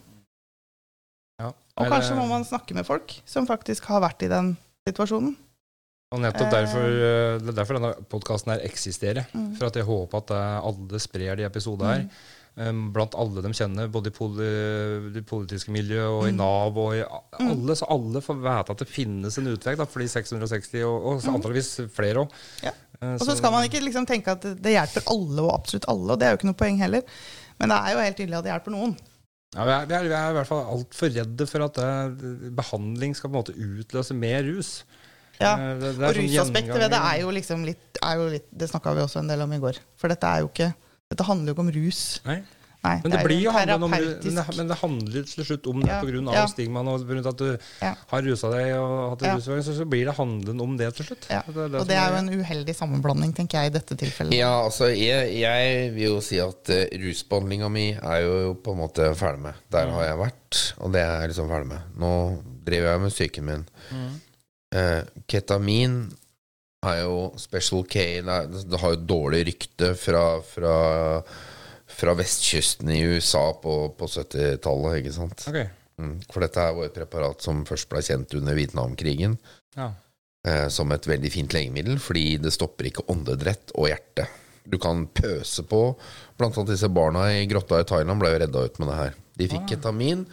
Ja. 1.42 1.52
Og 1.78 1.92
kanskje 1.92 2.16
må 2.18 2.26
man 2.30 2.46
snakke 2.48 2.74
med 2.78 2.88
folk 2.88 3.14
som 3.30 3.46
faktisk 3.50 3.86
har 3.92 4.02
vært 4.02 4.24
i 4.26 4.32
den 4.32 4.56
situasjonen. 4.88 5.36
Og 6.16 6.22
nettopp 6.24 6.50
derfor, 6.54 6.86
eh, 6.88 7.38
det 7.44 7.52
er 7.52 7.58
derfor 7.60 7.78
denne 7.78 7.94
podkasten 8.10 8.56
eksisterer. 8.64 9.26
Mm. 9.36 9.52
For 9.60 9.68
at 9.68 9.76
jeg 9.76 9.84
håper 9.86 10.18
at 10.24 10.32
eh, 10.32 10.58
alle 10.70 11.00
sprer 11.04 11.36
de 11.36 11.44
episodene 11.50 11.94
her. 11.94 12.08
Mm. 12.58 12.88
Blant 12.96 13.14
alle 13.14 13.44
de 13.46 13.52
kjenner, 13.54 13.90
både 13.94 14.10
i 14.10 15.12
det 15.14 15.22
politiske 15.30 15.70
miljøet 15.70 16.10
og 16.10 16.24
i 16.26 16.32
Mm. 16.32 16.38
Nav. 16.40 16.78
og 16.82 16.96
i 16.96 17.02
a- 17.06 17.22
alle, 17.38 17.76
Så 17.76 17.86
alle 17.88 18.18
får 18.26 18.40
vite 18.42 18.72
at 18.72 18.78
det 18.80 18.88
finnes 18.90 19.38
en 19.38 19.46
utvei 19.52 19.76
for 19.78 20.00
de 20.00 20.08
660, 20.08 20.82
og, 20.84 21.06
og 21.06 21.22
antakeligvis 21.22 21.92
flere 21.94 22.24
òg. 22.24 22.32
Mm. 22.32 22.64
Ja. 22.64 22.72
Og 23.14 23.20
så 23.28 23.36
skal 23.38 23.52
man 23.52 23.64
ikke 23.70 23.84
liksom 23.84 24.08
tenke 24.08 24.32
at 24.32 24.42
det- 24.42 24.62
det 24.64 24.74
hjelper 24.74 25.04
alle 25.06 25.42
og 25.44 25.54
absolutt 25.54 25.86
alle, 25.88 26.12
og 26.14 26.18
det 26.20 26.26
er 26.26 26.32
jo 26.32 26.38
ikke 26.38 26.50
noe 26.50 26.58
poeng 26.58 26.78
heller. 26.80 27.04
Men 27.60 27.70
det 27.74 27.78
er 27.78 27.94
jo 27.96 28.02
helt 28.06 28.18
tydelig 28.20 28.38
at 28.40 28.46
det 28.48 28.52
hjelper 28.54 28.74
noen. 28.76 28.96
Ja, 29.56 29.64
vi, 29.66 29.72
er, 29.74 29.86
vi, 29.88 29.94
er, 29.98 30.08
vi 30.12 30.16
er 30.20 30.32
i 30.34 30.36
hvert 30.38 30.50
fall 30.50 30.66
altfor 30.76 31.14
redde 31.16 31.46
for 31.50 31.64
at 31.66 31.78
det, 31.80 32.32
behandling 32.58 33.16
skal 33.18 33.32
på 33.32 33.38
en 33.38 33.40
måte 33.40 33.56
utløse 33.56 34.14
mer 34.18 34.44
rus. 34.46 34.72
Ja. 35.40 35.54
Eh, 35.54 35.80
det- 35.80 35.94
det 35.98 36.04
Og 36.10 36.18
sånn 36.18 36.28
rusaspektet 36.28 36.82
ved 36.82 36.92
det 36.92 37.00
er 37.00 37.22
jo 37.22 37.32
liksom 37.32 37.64
litt, 37.66 37.98
er 38.04 38.16
jo 38.18 38.28
litt 38.34 38.48
Det 38.52 38.70
snakka 38.70 38.94
vi 38.98 39.02
også 39.06 39.20
en 39.22 39.28
del 39.32 39.42
om 39.46 39.54
i 39.54 39.60
går. 39.62 39.78
For 39.96 40.10
dette 40.10 40.26
er 40.28 40.42
jo 40.42 40.50
ikke 40.52 40.74
Dette 41.10 41.24
handler 41.24 41.54
jo 41.54 41.56
ikke 41.56 41.64
om 41.64 41.72
rus. 41.72 42.00
Nei. 42.26 42.42
Nei, 42.88 42.96
Men 43.04 43.12
det, 43.12 43.18
det 43.20 43.28
blir 43.28 43.42
jo 43.44 43.52
en 43.52 43.58
handlet 43.58 43.86
om, 43.88 43.92
men, 43.94 44.06
det, 44.24 44.44
men 44.58 44.72
det 44.72 44.78
handler 44.82 45.26
til 45.30 45.48
slutt 45.50 45.68
om 45.72 45.82
det 45.84 45.90
Ja, 45.92 45.98
av 46.02 46.38
ja. 46.38 46.44
stigmaen 46.52 46.90
og 46.92 47.04
på 47.04 47.10
grunn 47.12 47.22
av 47.26 47.30
at 47.34 47.42
du 47.42 47.50
Ja. 47.84 47.94
har 48.14 48.26
rusa 48.28 48.52
deg 48.54 48.72
og 48.80 48.94
hatt 49.14 49.26
Ja. 49.28 49.34
en 49.36 49.42
så, 49.44 49.58
så 49.80 49.88
blir 49.90 50.06
det 50.10 50.16
handelen 50.18 50.62
om 50.64 50.78
det 50.80 50.90
til 50.98 51.10
slutt. 51.10 51.28
ja. 51.30 51.42
Det 51.48 51.68
det 51.72 51.82
Og 51.82 51.88
det 51.90 51.98
er 52.00 52.14
jo 52.16 52.20
en 52.24 52.30
uheldig 52.42 52.76
sammenblanding, 52.76 53.34
tenker 53.36 53.60
jeg, 53.62 53.72
i 53.74 53.76
dette 53.78 53.98
tilfellet. 54.00 54.38
Ja, 54.38 54.54
altså, 54.66 54.90
jeg, 54.96 55.34
jeg 55.42 55.92
vil 55.96 56.08
jo 56.16 56.22
si 56.24 56.40
at 56.44 56.74
uh, 56.74 56.84
rusbehandlinga 57.04 57.70
mi 57.70 57.88
er 57.96 58.22
jo 58.26 58.54
på 58.64 58.74
en 58.74 58.82
måte 58.82 59.10
ferdig 59.20 59.44
med. 59.50 59.54
Der 59.74 59.92
har 59.92 60.08
jeg 60.10 60.22
vært, 60.24 60.62
og 60.80 60.94
det 60.96 61.02
er 61.04 61.22
jeg 61.22 61.34
liksom 61.34 61.52
ferdig 61.52 61.68
med. 61.74 61.92
Nå 62.00 62.14
driver 62.68 62.92
jeg 62.94 63.04
med 63.04 63.14
psyken 63.14 63.46
min. 63.48 63.68
Eh, 64.76 65.04
ketamin 65.32 66.00
er 66.84 66.98
jo 67.06 67.32
Special 67.40 67.86
K 67.88 68.22
Det, 68.22 68.64
det 68.70 68.80
har 68.82 68.94
jo 68.96 69.06
dårlig 69.08 69.46
rykte 69.48 69.94
fra, 69.98 70.26
fra, 70.44 70.74
fra 71.98 72.14
vestkysten 72.18 72.92
i 72.94 73.02
USA 73.10 73.50
på, 73.62 73.76
på 73.98 74.10
70-tallet, 74.12 75.00
ikke 75.02 75.14
sant? 75.16 75.46
Okay. 75.50 75.70
Mm. 75.98 76.18
For 76.30 76.46
dette 76.46 76.62
er 76.62 76.76
jo 76.76 76.86
et 76.86 76.94
preparat 76.94 77.42
som 77.42 77.64
først 77.66 77.90
ble 77.90 78.04
kjent 78.06 78.36
under 78.38 78.58
Vietnamkrigen 78.58 79.34
ja. 79.78 79.90
eh, 80.46 80.68
som 80.74 80.94
et 80.94 81.08
veldig 81.10 81.32
fint 81.34 81.56
legemiddel, 81.58 81.98
fordi 82.02 82.36
det 82.44 82.54
stopper 82.54 82.92
ikke 82.92 83.08
åndedrett 83.10 83.74
og 83.74 83.90
hjerte. 83.90 84.28
Du 84.68 84.78
kan 84.82 85.08
pøse 85.16 85.64
på. 85.66 85.82
Blant 86.38 86.58
annet 86.60 86.76
disse 86.76 86.90
barna 86.92 87.26
i 87.34 87.48
grotta 87.50 87.82
i 87.82 87.88
Thailand 87.88 88.22
ble 88.22 88.34
jo 88.34 88.42
redda 88.44 88.66
ut 88.68 88.80
med 88.82 88.92
det 88.92 89.00
her. 89.00 89.18
De 89.40 89.50
fikk 89.54 89.70
ketamin, 89.72 90.26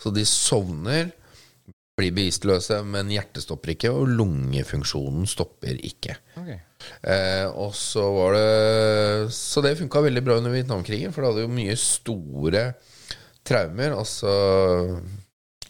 så 0.00 0.12
de 0.14 0.24
sovner, 0.28 1.10
blir 2.00 2.16
bevisstløse, 2.16 2.80
men 2.88 3.12
hjertet 3.12 3.44
stopper 3.44 3.74
ikke, 3.76 3.92
og 3.94 4.10
lungefunksjonen 4.18 5.28
stopper 5.30 5.78
ikke. 5.86 6.16
Ok. 6.40 6.50
Eh, 7.04 7.46
og 7.60 7.74
så 7.76 8.06
var 8.14 8.32
det 8.38 9.32
Så 9.36 9.60
det 9.60 9.74
funka 9.76 10.00
veldig 10.00 10.22
bra 10.24 10.38
under 10.40 10.54
Vietnamkrigen, 10.54 11.12
for 11.12 11.22
det 11.22 11.32
hadde 11.32 11.44
jo 11.44 11.52
mye 11.52 11.76
store 11.76 12.62
traumer. 13.46 13.96
Altså 14.00 14.30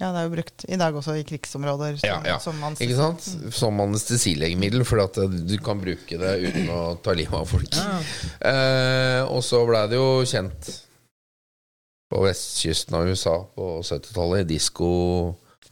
Ja, 0.00 0.12
det 0.14 0.20
er 0.22 0.28
jo 0.28 0.32
brukt 0.32 0.64
i 0.64 0.78
dag 0.80 0.96
også 0.96 1.16
i 1.18 1.24
krigsområder. 1.28 1.98
Som, 2.00 2.08
Ja, 2.08 2.20
ja. 2.24 2.38
Som 2.40 2.62
Ikke 2.78 2.96
sant? 2.96 3.26
Som 3.52 3.82
anestesilegemiddel, 3.84 4.84
for 4.88 5.02
at 5.04 5.18
du 5.18 5.56
kan 5.60 5.82
bruke 5.82 6.20
det 6.22 6.36
uten 6.46 6.70
å 6.72 6.84
ta 7.02 7.12
livet 7.16 7.36
av 7.36 7.50
folk. 7.50 7.74
Eh, 8.40 9.20
og 9.26 9.42
så 9.44 9.60
blei 9.68 9.84
det 9.90 9.98
jo 10.00 10.22
kjent 10.24 10.70
på 12.10 12.24
vestkysten 12.24 12.96
av 12.98 13.06
USA 13.06 13.36
på 13.54 13.66
70-tallet. 13.86 14.48
Disko 14.48 14.88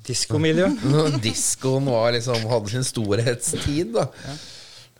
Diskomiljø. 0.09 0.69
Diskoen 1.27 1.89
var 1.91 2.15
liksom, 2.17 2.47
hadde 2.51 2.73
sin 2.73 2.87
storhetstid, 2.87 3.93
da. 3.97 4.09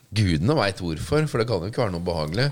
Gudene 0.09 0.57
veit 0.57 0.81
hvorfor, 0.81 1.27
for 1.29 1.41
det 1.41 1.49
kan 1.49 1.65
jo 1.65 1.71
ikke 1.73 1.83
være 1.85 1.95
noe 1.95 2.05
behagelig. 2.05 2.49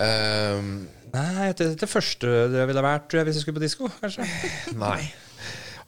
Um, 0.00 0.70
Nei, 1.16 1.50
det, 1.56 1.68
det 1.80 1.88
første 1.88 2.32
det 2.52 2.64
ville 2.68 2.84
vært 2.84 3.06
tror 3.08 3.20
jeg, 3.20 3.28
hvis 3.28 3.38
jeg 3.38 3.46
skulle 3.46 3.60
på 3.60 3.64
disko, 3.64 3.90
kanskje. 4.00 4.26
Nei, 4.84 5.02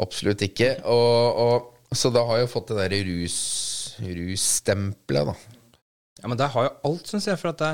absolutt 0.01 0.45
ikke. 0.47 0.75
Og, 0.89 1.43
og, 1.45 1.97
så 1.97 2.13
da 2.13 2.25
har 2.29 2.43
jeg 2.43 2.53
fått 2.53 2.73
det 2.73 2.81
derre 2.83 3.01
rus, 3.09 3.39
russtempelet, 4.05 5.33
da. 5.33 5.58
Ja, 6.19 6.27
Men 6.27 6.39
det 6.41 6.49
har 6.51 6.65
jo 6.67 6.71
alt, 6.89 7.07
syns 7.07 7.29
jeg. 7.29 7.39
For 7.39 7.53
at 7.53 7.61
det, 7.63 7.69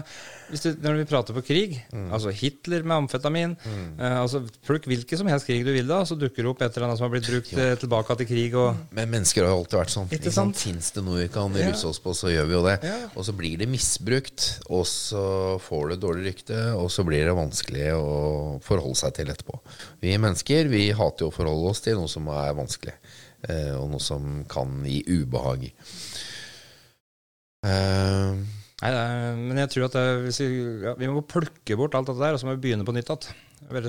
du, 0.52 0.66
når 0.84 0.98
vi 0.98 1.04
prater 1.08 1.36
på 1.36 1.42
krig, 1.46 1.78
altså 2.12 2.28
Hitler 2.36 2.84
med 2.84 2.98
amfetamin 3.04 3.54
eh, 3.64 4.18
altså 4.20 4.42
Plukk 4.66 4.84
hvilken 4.90 5.20
som 5.22 5.30
helst 5.32 5.48
krig 5.48 5.62
du 5.64 5.70
vil, 5.72 5.88
da, 5.88 6.02
så 6.04 6.16
dukker 6.20 6.44
det 6.44 6.50
opp 6.50 6.60
et 6.66 6.76
eller 6.76 6.90
annet 6.90 7.00
som 7.00 7.06
har 7.06 7.14
blitt 7.14 7.30
brukt 7.30 7.54
ja. 7.56 7.70
tilbake 7.80 8.16
til 8.20 8.28
krig. 8.28 8.56
og 8.60 8.82
Men 8.94 9.08
mennesker 9.14 9.46
har 9.46 9.54
jo 9.54 9.62
alltid 9.62 9.78
vært 9.80 9.94
sånn. 9.94 10.12
Ikke 10.18 10.34
sant? 10.34 10.60
Fins 10.60 10.92
det 10.92 11.04
noe 11.06 11.22
vi 11.22 11.30
kan 11.32 11.56
Ja. 11.56 11.70
russe 11.70 11.88
oss 11.88 12.02
på, 12.04 12.12
så 12.16 12.28
gjør 12.34 12.50
vi 12.50 12.56
jo 12.58 12.62
det. 12.68 12.76
Ja. 12.84 12.98
Og 13.16 13.24
så 13.24 13.32
blir 13.36 13.56
det 13.62 13.70
misbrukt, 13.72 14.46
og 14.68 14.84
så 14.90 15.24
får 15.64 15.94
du 15.94 15.96
dårlig 16.04 16.28
rykte, 16.34 16.60
og 16.76 16.90
så 16.92 17.06
blir 17.08 17.24
det 17.24 17.36
vanskelig 17.38 17.88
å 17.96 18.60
forholde 18.64 19.00
seg 19.00 19.16
til 19.16 19.32
etterpå. 19.32 19.56
Vi 20.04 20.12
mennesker 20.20 20.68
vi 20.68 20.90
hater 20.92 21.24
jo 21.24 21.32
å 21.32 21.34
forholde 21.34 21.72
oss 21.72 21.80
til 21.84 21.96
noe 21.96 22.12
som 22.12 22.28
er 22.28 22.52
vanskelig, 22.60 22.94
eh, 23.48 23.72
og 23.78 23.88
noe 23.96 24.04
som 24.04 24.44
kan 24.52 24.82
gi 24.84 25.00
ubehag. 25.08 25.70
Eh, 27.64 28.34
Nei, 28.84 28.90
det 28.92 29.00
er, 29.00 29.36
men 29.40 29.56
jeg 29.62 29.70
tror 29.72 29.84
at 29.86 29.94
det, 29.96 30.02
hvis 30.26 30.38
vi, 30.42 30.48
ja, 30.84 30.92
vi 30.98 31.08
må 31.08 31.22
plukke 31.30 31.76
bort 31.78 31.94
alt 31.96 32.08
dette 32.10 32.20
der, 32.20 32.34
og 32.36 32.40
så 32.42 32.48
må 32.48 32.56
vi 32.58 32.64
begynne 32.66 32.84
på 32.84 32.92
nytt 32.92 33.08
igjen. 33.08 33.36
Bare, 33.70 33.88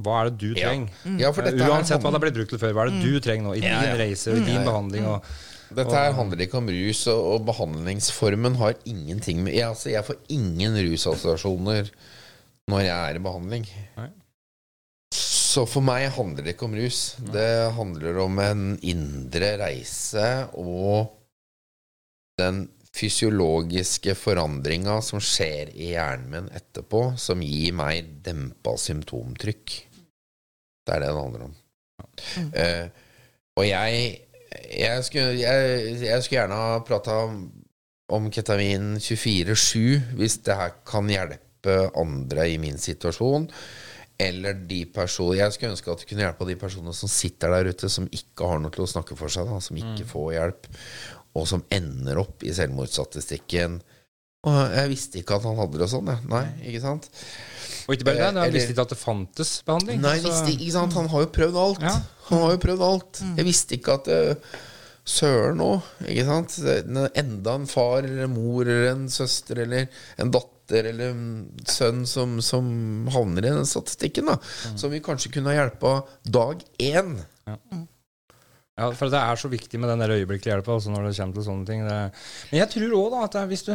Hva 0.00 0.14
er 0.22 0.30
det 0.30 0.38
du 0.40 0.54
trenger? 0.56 0.88
ja, 0.88 1.10
Mm. 1.10 1.18
Ja, 1.20 1.32
dette 1.34 1.50
her 1.60 1.74
Uansett 1.74 2.00
hva 2.00 2.08
det 2.08 2.16
har 2.16 2.22
blitt 2.24 2.38
brukt 2.38 2.54
til 2.54 2.60
før, 2.62 2.72
hva 2.72 2.86
er 2.86 2.92
det 2.94 3.02
du 3.04 3.18
trenger 3.20 3.44
nå? 3.50 3.56
I 3.58 3.60
Ja, 3.66 3.80
din 3.82 3.90
ja. 3.90 3.98
reise 4.00 4.30
og 4.32 4.38
i 4.38 4.44
din 4.46 4.54
Ja, 4.54 4.60
ja. 4.62 4.68
behandling. 4.70 5.04
Og, 5.10 5.26
Dette 5.76 5.94
her 5.94 6.12
handler 6.16 6.40
ikke 6.46 6.56
om 6.58 6.66
rus, 6.72 7.02
og, 7.12 7.20
og 7.34 7.44
behandlingsformen 7.50 8.56
har 8.62 8.74
ingenting 8.88 9.44
med 9.44 9.52
jeg, 9.54 9.68
altså, 9.68 9.90
jeg 9.92 10.04
får 10.08 10.16
ingen 10.30 10.74
rusassosiasjoner 10.88 11.90
når 12.70 12.80
jeg 12.86 12.96
er 13.10 13.14
i 13.20 13.22
behandling. 13.28 13.68
Nei. 13.98 14.08
Så 15.12 15.66
for 15.68 15.82
meg 15.84 16.08
handler 16.16 16.42
det 16.46 16.54
ikke 16.56 16.66
om 16.70 16.74
rus. 16.78 17.16
Det 17.34 17.72
handler 17.76 18.18
om 18.24 18.38
en 18.38 18.64
indre 18.82 19.52
reise 19.60 20.26
og 20.54 21.10
den 22.40 22.68
fysiologiske 22.96 24.16
forandringa 24.18 24.96
som 25.04 25.22
skjer 25.22 25.70
i 25.76 25.92
hjernen 25.92 26.32
min 26.32 26.48
etterpå, 26.56 27.04
som 27.20 27.42
gir 27.44 27.76
meg 27.78 28.08
dempa 28.24 28.74
symptomtrykk. 28.80 29.76
Det 30.86 30.96
er 30.96 31.04
det 31.04 31.12
det 31.12 31.20
handler 31.20 31.46
om. 31.46 31.54
Uh, 32.50 32.86
og 33.60 33.66
jeg 33.68 34.02
jeg 34.50 35.04
skulle, 35.06 35.36
jeg, 35.38 36.00
jeg 36.02 36.22
skulle 36.22 36.40
gjerne 36.40 36.58
ha 36.58 36.80
prata 36.86 37.20
om, 37.26 37.44
om 38.10 38.26
ketamin 38.34 38.96
24-7, 38.98 40.16
hvis 40.18 40.40
det 40.46 40.58
her 40.58 40.74
kan 40.86 41.10
hjelpe 41.10 41.76
andre 41.98 42.48
i 42.50 42.58
min 42.62 42.78
situasjon. 42.80 43.48
Eller 44.20 44.58
de 44.68 44.82
personer 44.92 45.38
Jeg 45.38 45.54
skulle 45.54 45.72
ønske 45.72 45.92
at 45.92 46.02
det 46.02 46.08
kunne 46.10 46.24
hjelpe 46.26 46.48
de 46.48 46.56
personene 46.60 46.92
som 46.96 47.08
sitter 47.08 47.54
der 47.54 47.70
ute, 47.72 47.88
som 47.88 48.08
ikke 48.12 48.48
har 48.50 48.60
noe 48.60 48.74
til 48.74 48.84
å 48.84 48.90
snakke 48.90 49.16
for 49.16 49.32
seg, 49.32 49.48
da, 49.48 49.60
som 49.64 49.78
ikke 49.80 50.04
får 50.08 50.32
hjelp, 50.34 50.68
og 51.36 51.46
som 51.48 51.62
ender 51.70 52.18
opp 52.22 52.42
i 52.46 52.52
selvmordsstatistikken. 52.56 53.80
Og 54.48 54.56
jeg 54.72 54.88
visste 54.88 55.20
ikke 55.20 55.36
at 55.36 55.44
han 55.44 55.58
hadde 55.60 55.78
det 55.82 55.88
sånn, 55.92 56.08
jeg. 56.08 56.24
Nei, 56.32 56.44
ikke 56.70 56.80
sant? 56.80 57.10
og 57.86 57.94
ikke 57.96 58.06
bare 58.06 58.16
det, 58.20 58.26
han 58.30 58.36
jeg 58.46 58.54
visste 58.54 58.72
ikke 58.74 58.84
at 58.86 58.92
det 58.94 58.98
fantes 59.00 59.50
behandling. 59.66 60.00
Nei, 60.00 60.16
så- 60.20 60.30
visste, 60.30 60.52
ikke 60.56 60.72
sant? 60.76 60.94
Han 60.96 61.08
har 61.12 61.24
jo 61.26 61.30
prøvd 61.34 61.56
alt. 61.60 61.80
Ja. 61.84 61.94
Han 62.30 62.44
har 62.44 62.52
jo 62.54 62.60
prøvd 62.62 62.84
alt. 62.86 63.20
Jeg 63.36 63.44
visste 63.48 63.76
ikke 63.76 63.96
at 63.98 64.04
det, 64.10 64.20
Søren 65.10 65.58
òg, 65.64 65.82
ikke 66.06 66.24
sant? 66.28 66.56
Enda 67.18 67.54
en 67.56 67.66
far 67.66 68.04
eller 68.04 68.26
en 68.28 68.34
mor 68.34 68.62
eller 68.68 68.90
en 68.92 69.06
søster 69.10 69.58
eller 69.64 69.88
en 70.20 70.30
datter 70.30 70.86
eller 70.92 71.10
en 71.10 71.24
sønn 71.66 72.04
som, 72.06 72.36
som 72.44 73.08
havner 73.10 73.48
i 73.48 73.54
den 73.56 73.66
statistikken, 73.66 74.28
da. 74.30 74.36
Som 74.78 74.92
vi 74.92 75.00
kanskje 75.02 75.32
kunne 75.34 75.50
ha 75.50 75.56
hjelpa 75.64 75.94
dag 76.30 76.62
én. 76.78 77.16
Ja, 77.48 77.56
for 78.96 79.12
det 79.12 79.20
er 79.20 79.40
så 79.40 79.50
viktig 79.52 79.80
med 79.82 79.92
den 79.92 80.04
der 80.04 80.14
øyeblikkelige 80.16 80.54
hjelpa 80.56 80.78
altså 80.78 80.94
når 80.94 81.10
det 81.10 81.16
kommer 81.18 81.36
til 81.38 81.46
sånne 81.50 81.68
ting. 81.68 81.84
Men 81.84 82.58
jeg 82.62 82.70
tror 82.72 82.96
òg 83.02 83.20
at 83.24 83.38
hvis 83.50 83.66
du 83.68 83.74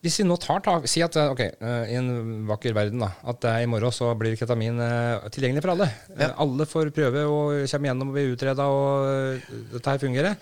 hvis 0.00 0.14
vi 0.16 0.24
nå 0.24 0.32
tar 0.40 0.62
tak 0.64 0.86
Si 0.88 1.02
at 1.04 1.12
ok, 1.20 1.40
eh, 1.44 1.90
i 1.92 1.96
en 1.98 2.46
vakker 2.48 2.72
verden, 2.72 3.02
da, 3.04 3.10
at 3.28 3.40
det 3.42 3.50
er 3.52 3.64
i 3.66 3.68
morgen 3.68 3.92
så 3.92 4.08
blir 4.16 4.32
ketamin 4.40 4.80
eh, 4.80 5.26
tilgjengelig 5.28 5.60
for 5.60 5.74
alle. 5.74 5.90
Eh, 6.14 6.22
Ja. 6.24 6.30
Alle 6.40 6.64
får 6.64 6.88
prøve 6.96 7.26
og 7.28 7.68
kommer 7.68 7.90
gjennom 7.90 8.08
og 8.08 8.16
blir 8.16 8.32
utreda, 8.32 8.64
og 8.64 9.10
eh, 9.10 9.50
dette 9.74 9.92
her 9.92 10.00
fungerer. 10.00 10.38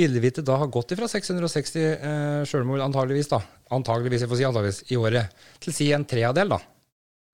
Ville 0.00 0.22
vi 0.24 0.30
ikke 0.32 0.46
da 0.48 0.56
ha 0.62 0.70
gått 0.72 0.96
ifra 0.96 1.04
660 1.12 1.76
eh, 1.84 2.40
sjølmord, 2.48 2.80
antageligvis, 2.86 3.28
da, 3.28 3.42
antageligvis, 3.76 4.24
jeg 4.24 4.32
får 4.32 4.40
si 4.40 4.48
antageligvis, 4.48 4.80
i 4.88 4.96
året, 4.96 5.36
til 5.60 5.76
si 5.76 5.90
en 5.92 6.08
tredjedel, 6.08 6.56
da? 6.56 6.62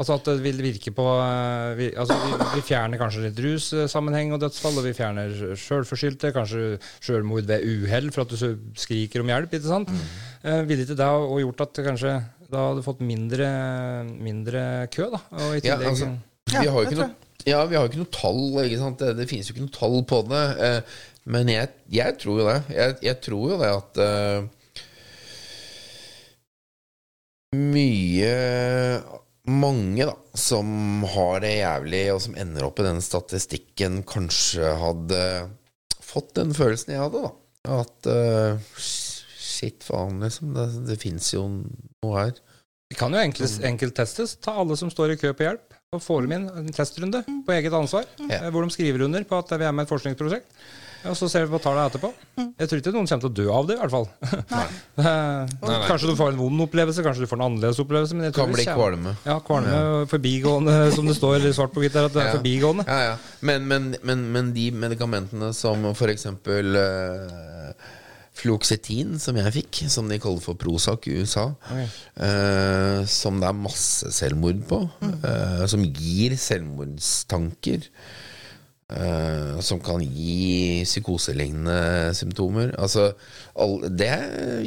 Altså 0.00 0.16
at 0.16 0.28
det 0.30 0.38
vil 0.40 0.62
virke 0.64 0.92
på 0.96 1.04
eh, 1.20 1.70
vi, 1.76 1.86
altså 1.92 2.16
vi, 2.16 2.32
vi 2.54 2.62
fjerner 2.64 3.00
kanskje 3.00 3.26
litt 3.26 3.40
russammenheng 3.44 4.32
og 4.32 4.40
dødsfall, 4.40 4.78
og 4.80 4.86
vi 4.88 4.94
fjerner 4.96 5.34
sjølforskyldte, 5.60 6.32
kanskje 6.32 6.78
sjølmord 7.04 7.44
ved 7.50 7.66
uhell 7.68 8.08
for 8.14 8.24
at 8.24 8.32
du 8.32 8.54
skriker 8.80 9.20
om 9.20 9.28
hjelp. 9.28 9.58
ikke 9.58 9.68
sant? 9.68 9.92
Eh, 10.40 10.62
ville 10.64 10.86
ikke 10.86 10.96
det 10.96 11.08
ha 11.10 11.18
og 11.20 11.42
gjort 11.42 11.66
at 11.66 11.82
kanskje 11.90 12.14
da 12.50 12.62
hadde 12.70 12.82
fått 12.86 13.02
mindre, 13.04 13.50
mindre 14.18 14.62
kø, 14.90 15.10
da? 15.12 15.20
Og 15.36 15.58
i 15.58 15.68
Ja, 15.68 15.76
altså, 15.76 16.14
vi 16.48 16.64
har 16.64 16.72
jo 16.72 16.86
ikke 16.88 17.02
noe 17.04 17.12
ja, 17.48 17.62
vi 17.64 17.76
har 17.76 17.86
jo 17.86 17.88
ikke 17.88 18.02
noe 18.02 18.12
tall. 18.12 18.42
Ikke 18.66 18.80
sant? 18.80 19.00
Det, 19.00 19.14
det 19.16 19.24
finnes 19.30 19.48
jo 19.48 19.54
ikke 19.54 19.64
noe 19.64 19.72
tall 19.72 20.02
på 20.08 20.18
det. 20.28 20.42
Eh, 20.60 20.98
men 21.32 21.48
jeg, 21.52 21.70
jeg 21.92 22.18
tror 22.20 22.40
jo 22.40 22.48
det. 22.50 22.58
Jeg, 22.76 22.96
jeg 23.06 23.20
tror 23.24 23.46
jo 23.52 23.60
det 23.60 23.70
at 23.78 24.00
eh, 24.04 24.40
mye 27.56 28.34
Mange 29.48 30.04
da 30.04 30.14
som 30.36 31.04
har 31.14 31.40
det 31.40 31.54
jævlig, 31.60 32.02
og 32.12 32.20
som 32.26 32.36
ender 32.38 32.66
opp 32.66 32.80
i 32.82 32.86
den 32.86 33.00
statistikken, 33.04 34.02
kanskje 34.08 34.74
hadde 34.78 35.22
fått 36.04 36.34
den 36.36 36.52
følelsen 36.56 36.94
jeg 36.94 37.02
hadde, 37.04 37.22
da. 37.24 37.32
At 37.80 38.08
uh, 38.10 38.76
shit, 38.80 39.82
faen, 39.84 40.20
liksom. 40.24 40.52
Det, 40.56 40.68
det 40.90 40.98
fins 41.00 41.32
jo 41.34 41.46
noe 41.48 42.14
her. 42.18 42.36
Det 42.90 42.98
kan 42.98 43.14
jo 43.14 43.22
enkelt, 43.22 43.58
enkelt 43.66 43.96
testes. 43.96 44.36
Ta 44.42 44.56
alle 44.60 44.76
som 44.78 44.90
står 44.92 45.14
i 45.14 45.18
kø 45.20 45.32
på 45.36 45.46
hjelp, 45.46 45.76
og 45.94 46.02
få 46.02 46.20
dem 46.24 46.36
inn 46.36 46.46
en 46.60 46.70
testrunde 46.74 47.22
på 47.46 47.54
eget 47.54 47.74
ansvar. 47.76 48.06
Eh, 48.26 48.48
Hvor 48.50 48.66
de 48.66 48.74
skriver 48.74 49.06
under 49.06 49.26
på 49.26 49.38
at 49.38 49.52
vi 49.56 49.66
er 49.66 49.74
med 49.74 49.86
i 49.86 49.88
et 49.88 49.92
forskningsprosjekt. 49.92 50.48
Og 51.08 51.16
så 51.16 51.28
ser 51.32 51.46
vi 51.46 51.54
på 51.54 51.60
tallene 51.64 51.88
etterpå. 51.88 52.10
Jeg 52.60 52.68
tror 52.68 52.80
ikke 52.82 52.92
noen 52.94 53.08
kommer 53.08 53.24
til 53.24 53.30
å 53.30 53.36
dø 53.38 53.46
av 53.56 53.68
det, 53.70 53.76
i 53.78 53.80
hvert 53.80 53.94
fall. 53.94 54.08
Nei. 54.54 54.64
nei. 55.00 55.78
Kanskje 55.88 56.10
du 56.10 56.16
får 56.18 56.34
en 56.34 56.40
vond 56.40 56.64
opplevelse, 56.66 57.04
kanskje 57.06 57.24
du 57.24 57.30
får 57.30 57.40
en 57.40 57.46
annerledes 57.46 57.80
opplevelse. 57.84 58.18
Men 58.18 58.28
jeg 58.28 58.36
tror 58.36 58.50
Kan 58.50 58.56
bli 58.58 58.66
kvalme. 58.68 59.14
Ja, 59.28 59.38
kvalme 59.46 59.72
ja. 59.72 60.02
forbigående, 60.10 60.76
som 60.96 61.08
det 61.08 61.16
står 61.16 61.46
svart 61.56 61.72
på 61.76 61.84
hvitt 61.84 61.96
der, 61.96 62.10
at 62.10 62.16
det 62.16 62.24
er 62.24 62.30
Ja. 62.30 62.36
forbigående. 62.36 62.84
Ja, 62.88 63.00
ja. 63.12 63.16
Men, 63.40 63.66
men, 63.70 63.94
men, 64.04 64.26
men 64.34 64.52
de 64.56 64.68
medikamentene 64.76 65.54
som 65.56 65.88
for 65.96 66.12
eksempel 66.12 66.76
uh, 66.76 67.96
Fluoxetin, 68.40 69.18
som 69.20 69.36
jeg 69.36 69.52
fikk, 69.58 69.82
som 69.92 70.08
de 70.08 70.18
kaller 70.22 70.40
for 70.44 70.56
Prozac 70.58 71.08
i 71.10 71.18
USA, 71.20 71.50
eh, 71.74 73.00
som 73.10 73.40
det 73.40 73.48
er 73.50 73.58
masse 73.58 74.12
selvmord 74.16 74.62
på, 74.70 74.78
uh, 75.02 75.64
som 75.68 75.82
gir 75.84 76.36
selvmordstanker, 76.40 77.88
eh, 78.96 79.60
som 79.64 79.80
kan 79.82 80.02
gi 80.02 80.82
psykoselignende 80.86 82.12
symptomer. 82.16 82.74
Altså, 82.78 83.10
all, 83.54 83.78
det 83.90 84.12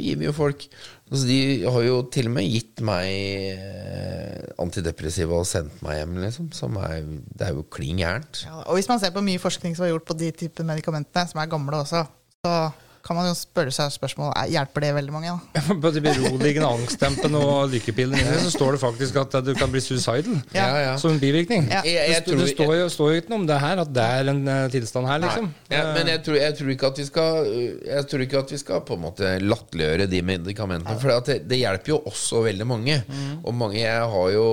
gir 0.00 0.20
vi 0.20 0.28
jo 0.28 0.34
folk. 0.36 0.66
Altså, 1.10 1.24
de 1.28 1.38
har 1.68 1.84
jo 1.84 1.98
til 2.14 2.30
og 2.30 2.36
med 2.38 2.48
gitt 2.48 2.80
meg 2.84 3.08
eh, 3.54 4.46
antidepressiva 4.62 5.40
og 5.40 5.48
sendt 5.48 5.82
meg 5.84 6.00
hjem, 6.00 6.16
liksom. 6.24 6.48
Som 6.56 6.78
er, 6.80 7.02
det 7.04 7.48
er 7.48 7.58
jo 7.58 7.66
klin 7.68 8.00
gærent. 8.00 8.44
Ja, 8.46 8.62
og 8.64 8.78
hvis 8.78 8.90
man 8.90 9.02
ser 9.02 9.14
på 9.14 9.24
mye 9.24 9.42
forskning 9.42 9.76
som 9.76 9.86
er 9.86 9.94
gjort 9.94 10.08
på 10.08 10.18
de 10.18 10.32
typer 10.44 10.66
medikamentene, 10.68 11.28
som 11.30 11.42
er 11.42 11.52
gamle 11.52 11.84
også, 11.84 12.06
så 12.44 12.56
kan 13.04 13.18
man 13.18 13.26
jo 13.28 13.34
spørre 13.36 13.72
seg 13.74 13.90
spørsmål 13.92 14.30
er- 14.32 14.48
Hjelper 14.54 14.80
det 14.86 14.90
veldig 14.96 15.12
mange, 15.12 15.32
da? 15.34 15.60
På 15.82 15.90
de 15.92 16.00
beroligende 16.04 16.68
angstdempende 16.70 17.40
og 17.44 17.68
lykkepillene 17.74 18.38
så 18.40 18.52
står 18.54 18.76
det 18.76 18.80
faktisk 18.80 19.18
at 19.20 19.36
du 19.44 19.52
kan 19.58 19.72
bli 19.72 19.82
suicidal 19.84 20.38
Ja. 20.54 20.64
Ja, 20.64 20.78
ja. 20.86 20.94
som 21.00 21.12
en 21.12 21.20
bivirkning. 21.20 21.66
Ja. 21.68 21.82
Jeg, 21.84 21.94
jeg 22.08 22.22
det, 22.22 22.24
tror, 22.28 22.40
det 22.40 22.48
står 22.54 22.74
jo, 22.78 22.88
står 22.94 23.12
jo 23.12 23.20
ikke 23.22 23.32
noe 23.34 23.42
om 23.42 23.46
det 23.50 23.60
her, 23.60 23.82
at 23.84 23.92
det 23.94 24.06
er 24.18 24.30
en 24.32 24.42
eh, 24.48 24.62
tilstand 24.72 25.10
her, 25.10 25.20
liksom. 25.26 25.50
Ja, 25.72 25.82
men 25.92 26.12
jeg 26.14 26.22
tror, 26.24 26.38
jeg 26.40 26.56
tror 26.58 26.74
ikke 26.74 26.90
at 26.92 27.00
vi 27.02 27.06
skal 27.10 27.48
Jeg 27.84 28.06
tror 28.10 28.24
ikke 28.24 28.42
at 28.44 28.54
vi 28.56 28.60
skal 28.64 28.84
på 28.88 28.96
en 28.96 29.04
måte 29.04 29.34
latterliggjøre 29.44 30.08
de 30.10 30.22
medikamentene. 30.24 30.96
For 31.02 31.20
det, 31.28 31.42
det 31.50 31.60
hjelper 31.60 31.94
jo 31.94 32.00
også 32.08 32.44
veldig 32.48 32.66
mange. 32.68 33.00
Og 33.44 33.52
mange 33.54 33.82
Jeg 33.82 34.08
har 34.14 34.30
jo 34.34 34.48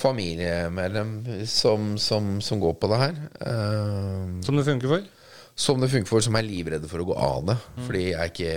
familiemedlem 0.00 1.44
som, 1.46 1.94
som, 2.00 2.38
som 2.44 2.60
går 2.62 2.76
på 2.80 2.90
det 2.92 3.00
her. 3.02 3.16
Uh, 3.44 4.40
Som 4.46 4.56
det 4.58 4.66
funker 4.68 4.88
for. 4.96 5.08
Som 5.58 5.80
det 5.80 5.90
funker 5.92 6.08
for, 6.08 6.24
som 6.24 6.36
er 6.38 6.46
livredde 6.46 6.88
for 6.90 7.02
å 7.02 7.08
gå 7.10 7.16
av 7.16 7.46
det. 7.50 7.56
Fordi 7.86 8.04
jeg 8.10 8.32
ikke, 8.32 8.52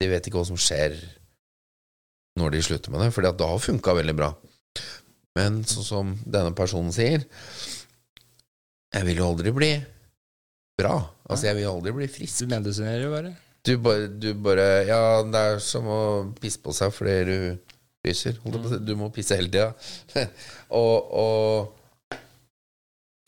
de 0.00 0.08
vet 0.10 0.28
ikke 0.28 0.40
hva 0.40 0.48
som 0.48 0.60
skjer 0.60 0.96
når 2.40 2.54
de 2.54 2.64
slutter 2.64 2.92
med 2.92 3.04
det. 3.04 3.12
Fordi 3.14 3.30
at 3.30 3.38
det 3.40 3.48
har 3.48 3.62
funka 3.62 3.96
veldig 4.00 4.16
bra. 4.18 4.32
Men 5.38 5.62
sånn 5.68 5.86
som 5.86 6.10
denne 6.28 6.52
personen 6.52 6.92
sier 6.92 7.22
Jeg 8.92 9.06
vil 9.06 9.22
jo 9.22 9.30
aldri 9.30 9.52
bli 9.56 9.70
bra. 10.76 10.96
Altså, 11.24 11.46
jeg 11.48 11.60
vil 11.60 11.70
aldri 11.70 11.94
bli 11.96 12.08
frisk. 12.12 12.42
Du 12.42 12.52
medisinerer 12.52 13.06
jo 13.06 13.12
bare. 13.14 13.34
Du 13.62 13.76
bare, 13.78 14.08
du 14.10 14.32
bare 14.34 14.66
Ja, 14.88 15.22
det 15.22 15.44
er 15.52 15.62
som 15.64 15.86
å 15.88 16.00
pisse 16.40 16.60
på 16.62 16.74
seg 16.76 16.92
fordi 16.94 17.16
du 17.28 18.12
si. 18.12 18.34
Du 18.82 18.96
må 18.98 19.12
pisse 19.14 19.38
hele 19.38 19.52
tida. 19.52 19.70
og, 20.80 21.12
og 21.22 21.81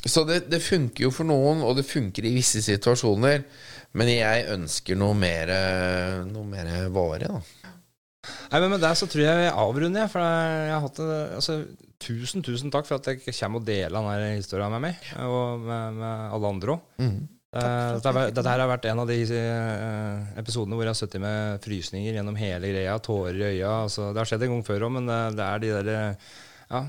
Så 0.05 0.25
det, 0.29 0.43
det 0.53 0.61
funker 0.61 1.07
jo 1.07 1.11
for 1.15 1.25
noen, 1.29 1.63
og 1.65 1.79
det 1.79 1.87
funker 1.89 2.27
i 2.29 2.35
visse 2.37 2.61
situasjoner. 2.65 3.45
Men 3.97 4.11
jeg 4.11 4.49
ønsker 4.53 4.99
noe 4.99 5.15
mer 5.17 5.53
Noe 6.29 6.45
mer 6.51 6.89
varig, 6.93 7.29
da. 7.31 7.39
Nei, 8.51 8.61
men 8.61 8.73
Med 8.73 8.83
det 8.83 8.93
så 8.99 9.07
tror 9.11 9.25
jeg 9.25 9.39
vi 9.39 9.51
avrunder. 9.53 10.05
jeg, 10.05 10.11
For 10.13 10.25
jeg 10.25 10.73
har 10.73 10.83
hatt 10.85 11.01
det, 11.01 11.21
altså, 11.39 11.57
Tusen 12.05 12.43
tusen 12.45 12.73
takk 12.73 12.89
for 12.89 12.99
at 12.99 13.07
jeg 13.09 13.23
kommer 13.39 13.63
og 13.63 13.69
deler 13.69 13.95
denne 13.95 14.35
historien 14.35 14.73
med 14.75 14.83
meg, 14.85 15.07
og 15.25 15.63
med, 15.65 15.95
med 15.97 16.35
alle 16.37 16.51
andre 16.51 16.75
òg. 16.75 16.83
Mhm. 17.01 17.23
dette, 17.55 18.13
dette 18.35 18.51
her 18.51 18.61
har 18.61 18.69
vært 18.69 18.89
en 18.91 19.01
av 19.05 19.09
de 19.09 19.17
eh, 19.39 20.33
episodene 20.43 20.75
hvor 20.77 20.85
jeg 20.85 20.91
har 20.91 20.99
sittet 20.99 21.23
med 21.23 21.63
frysninger 21.65 22.19
gjennom 22.19 22.37
hele 22.37 22.73
greia, 22.75 22.99
tårer 22.99 23.39
i 23.39 23.47
øya. 23.55 23.71
Altså, 23.87 24.11
det 24.13 24.21
har 24.21 24.29
skjedd 24.29 24.45
en 24.45 24.53
gang 24.57 24.67
før 24.67 24.85
òg, 24.89 24.93
men 24.99 25.09
det, 25.09 25.21
det 25.39 25.47
er 25.47 25.63
de 25.63 25.73
der 25.79 25.91
eh, 25.95 26.29
Ja, 26.75 26.83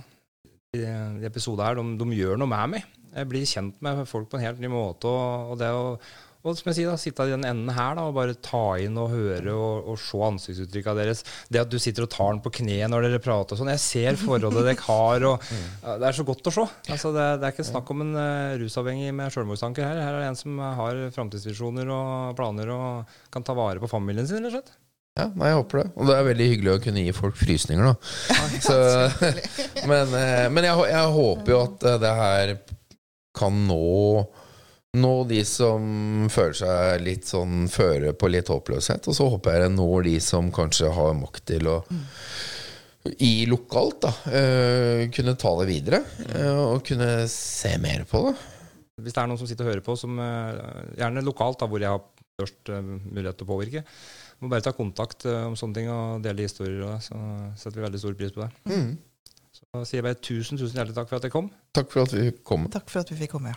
de, 0.73 0.83
de 1.21 1.29
episodene 1.29 1.69
her, 1.69 1.79
de, 1.79 1.95
de 2.01 2.19
gjør 2.19 2.41
noe 2.41 2.51
med 2.51 2.73
meg. 2.75 2.89
Jeg 3.15 3.31
blir 3.31 3.49
kjent 3.49 3.81
med 3.85 4.05
folk 4.09 4.29
på 4.31 4.39
en 4.39 4.45
helt 4.45 4.61
ny 4.61 4.71
måte. 4.71 5.09
Og, 5.09 5.53
og 5.53 5.59
det 5.61 5.71
å 5.73 5.97
og 6.45 6.53
som 6.53 6.69
jeg 6.69 6.77
sier 6.77 6.91
da, 6.91 6.97
sitte 7.01 7.25
i 7.25 7.31
den 7.31 7.45
enden 7.47 7.71
her 7.73 7.95
da, 7.97 8.03
og 8.05 8.13
bare 8.19 8.35
ta 8.37 8.75
inn 8.77 8.99
og 9.01 9.09
høre 9.15 9.49
og, 9.55 9.87
og 9.89 9.95
se 9.97 10.19
ansiktsuttrykka 10.27 10.93
deres. 10.93 11.23
Det 11.49 11.63
at 11.63 11.71
du 11.71 11.79
sitter 11.81 12.05
og 12.05 12.11
tar 12.13 12.35
den 12.35 12.41
på 12.45 12.51
kne 12.59 12.77
når 12.91 13.07
dere 13.07 13.21
prater 13.23 13.57
og 13.57 13.61
sånn. 13.63 13.71
Jeg 13.73 13.81
ser 13.81 14.19
forholdet 14.21 14.61
dere 14.61 14.85
har. 14.85 15.25
og 15.31 15.49
ja, 15.85 15.97
Det 16.03 16.11
er 16.11 16.19
så 16.19 16.27
godt 16.27 16.51
å 16.51 16.53
se. 16.53 16.67
Altså, 16.85 17.15
det, 17.17 17.25
det 17.41 17.49
er 17.49 17.57
ikke 17.57 17.65
snakk 17.71 17.89
om 17.95 18.05
en 18.05 18.13
uh, 18.13 18.53
rusavhengig 18.61 19.09
med 19.17 19.33
sjølmordstanker 19.33 19.87
her. 19.87 20.03
Her 20.05 20.19
er 20.19 20.21
det 20.21 20.31
en 20.35 20.41
som 20.43 20.61
har 20.61 21.01
framtidsvisjoner 21.17 21.89
og 21.97 22.37
planer 22.37 22.75
og 22.77 23.17
kan 23.33 23.45
ta 23.45 23.57
vare 23.57 23.81
på 23.81 23.89
familien 23.89 24.29
sin, 24.29 24.45
rett 24.45 24.53
og 24.53 24.59
slett. 24.59 24.81
Ja, 25.15 25.29
nei, 25.31 25.47
jeg 25.47 25.61
håper 25.61 25.79
det. 25.79 25.89
Og 25.95 26.09
det 26.09 26.15
er 26.19 26.25
veldig 26.27 26.45
hyggelig 26.51 26.71
å 26.73 26.79
kunne 26.83 27.03
gi 27.05 27.11
folk 27.15 27.37
frysninger, 27.39 27.87
da. 27.87 28.47
Så, 28.61 28.79
men 29.89 30.11
eh, 30.19 30.47
men 30.51 30.67
jeg, 30.67 30.87
jeg 30.91 31.13
håper 31.17 31.53
jo 31.55 31.59
at 31.63 31.85
eh, 31.87 32.01
det 32.03 32.15
her 32.19 32.57
kan 33.35 33.63
nå 33.69 34.25
Nå 34.95 35.25
de 35.27 35.41
som 35.43 35.83
føler 36.31 36.53
seg 36.55 37.01
litt 37.03 37.25
sånn 37.27 37.65
føre 37.67 38.13
på 38.15 38.29
litt 38.31 38.47
håpløshet. 38.47 39.09
Og 39.11 39.17
så 39.17 39.25
håper 39.27 39.51
jeg 39.51 39.63
det 39.65 39.73
når 39.73 40.05
de 40.05 40.13
som 40.23 40.47
kanskje 40.55 40.87
har 40.95 41.17
makt 41.19 41.43
til 41.49 41.67
å 41.67 41.81
i 43.21 43.45
lokalt, 43.49 44.01
da, 44.05 44.11
Uh, 44.25 45.05
kunne 45.13 45.35
ta 45.37 45.51
det 45.61 45.67
videre. 45.69 46.01
Uh, 46.31 46.75
og 46.75 46.85
kunne 46.87 47.27
se 47.31 47.75
mer 47.81 48.05
på 48.09 48.23
det. 48.27 48.35
Hvis 49.03 49.15
det 49.15 49.21
er 49.21 49.29
noen 49.29 49.39
som 49.39 49.49
sitter 49.49 49.67
og 49.67 49.73
hører 49.73 49.85
på, 49.85 49.95
som 49.99 50.17
uh, 50.17 50.55
gjerne 50.97 51.25
lokalt, 51.25 51.59
da, 51.61 51.69
hvor 51.69 51.83
jeg 51.83 51.91
har 51.91 52.01
størst 52.35 52.71
mulighet 52.75 53.37
til 53.39 53.45
å 53.45 53.51
påvirke, 53.51 53.83
må 54.43 54.49
bare 54.51 54.65
ta 54.65 54.73
kontakt 54.75 55.23
om 55.29 55.53
sånne 55.55 55.77
ting 55.77 55.91
og 55.91 56.23
dele 56.25 56.47
historier. 56.47 56.81
Det, 56.81 56.97
så 57.05 57.19
setter 57.61 57.79
vi 57.79 57.85
veldig 57.85 58.01
stor 58.01 58.17
pris 58.19 58.33
på 58.35 58.43
det. 58.43 58.49
Så 59.75 59.89
sier 59.89 59.99
jeg 59.99 60.05
bare 60.07 60.21
tusen, 60.23 60.59
tusen 60.59 60.77
hjertelig 60.79 60.95
takk 60.95 61.09
for 61.11 61.19
at 61.19 61.27
jeg 61.27 61.33
kom. 61.35 61.51
Takk 61.75 61.91
for 61.91 62.07
at 62.07 62.15
vi 62.15 62.31
kom. 62.47 62.69
Takk 62.71 62.87
for 62.93 63.03
at 63.03 63.11
vi 63.11 63.19
fikk 63.25 63.35
komme. 63.35 63.51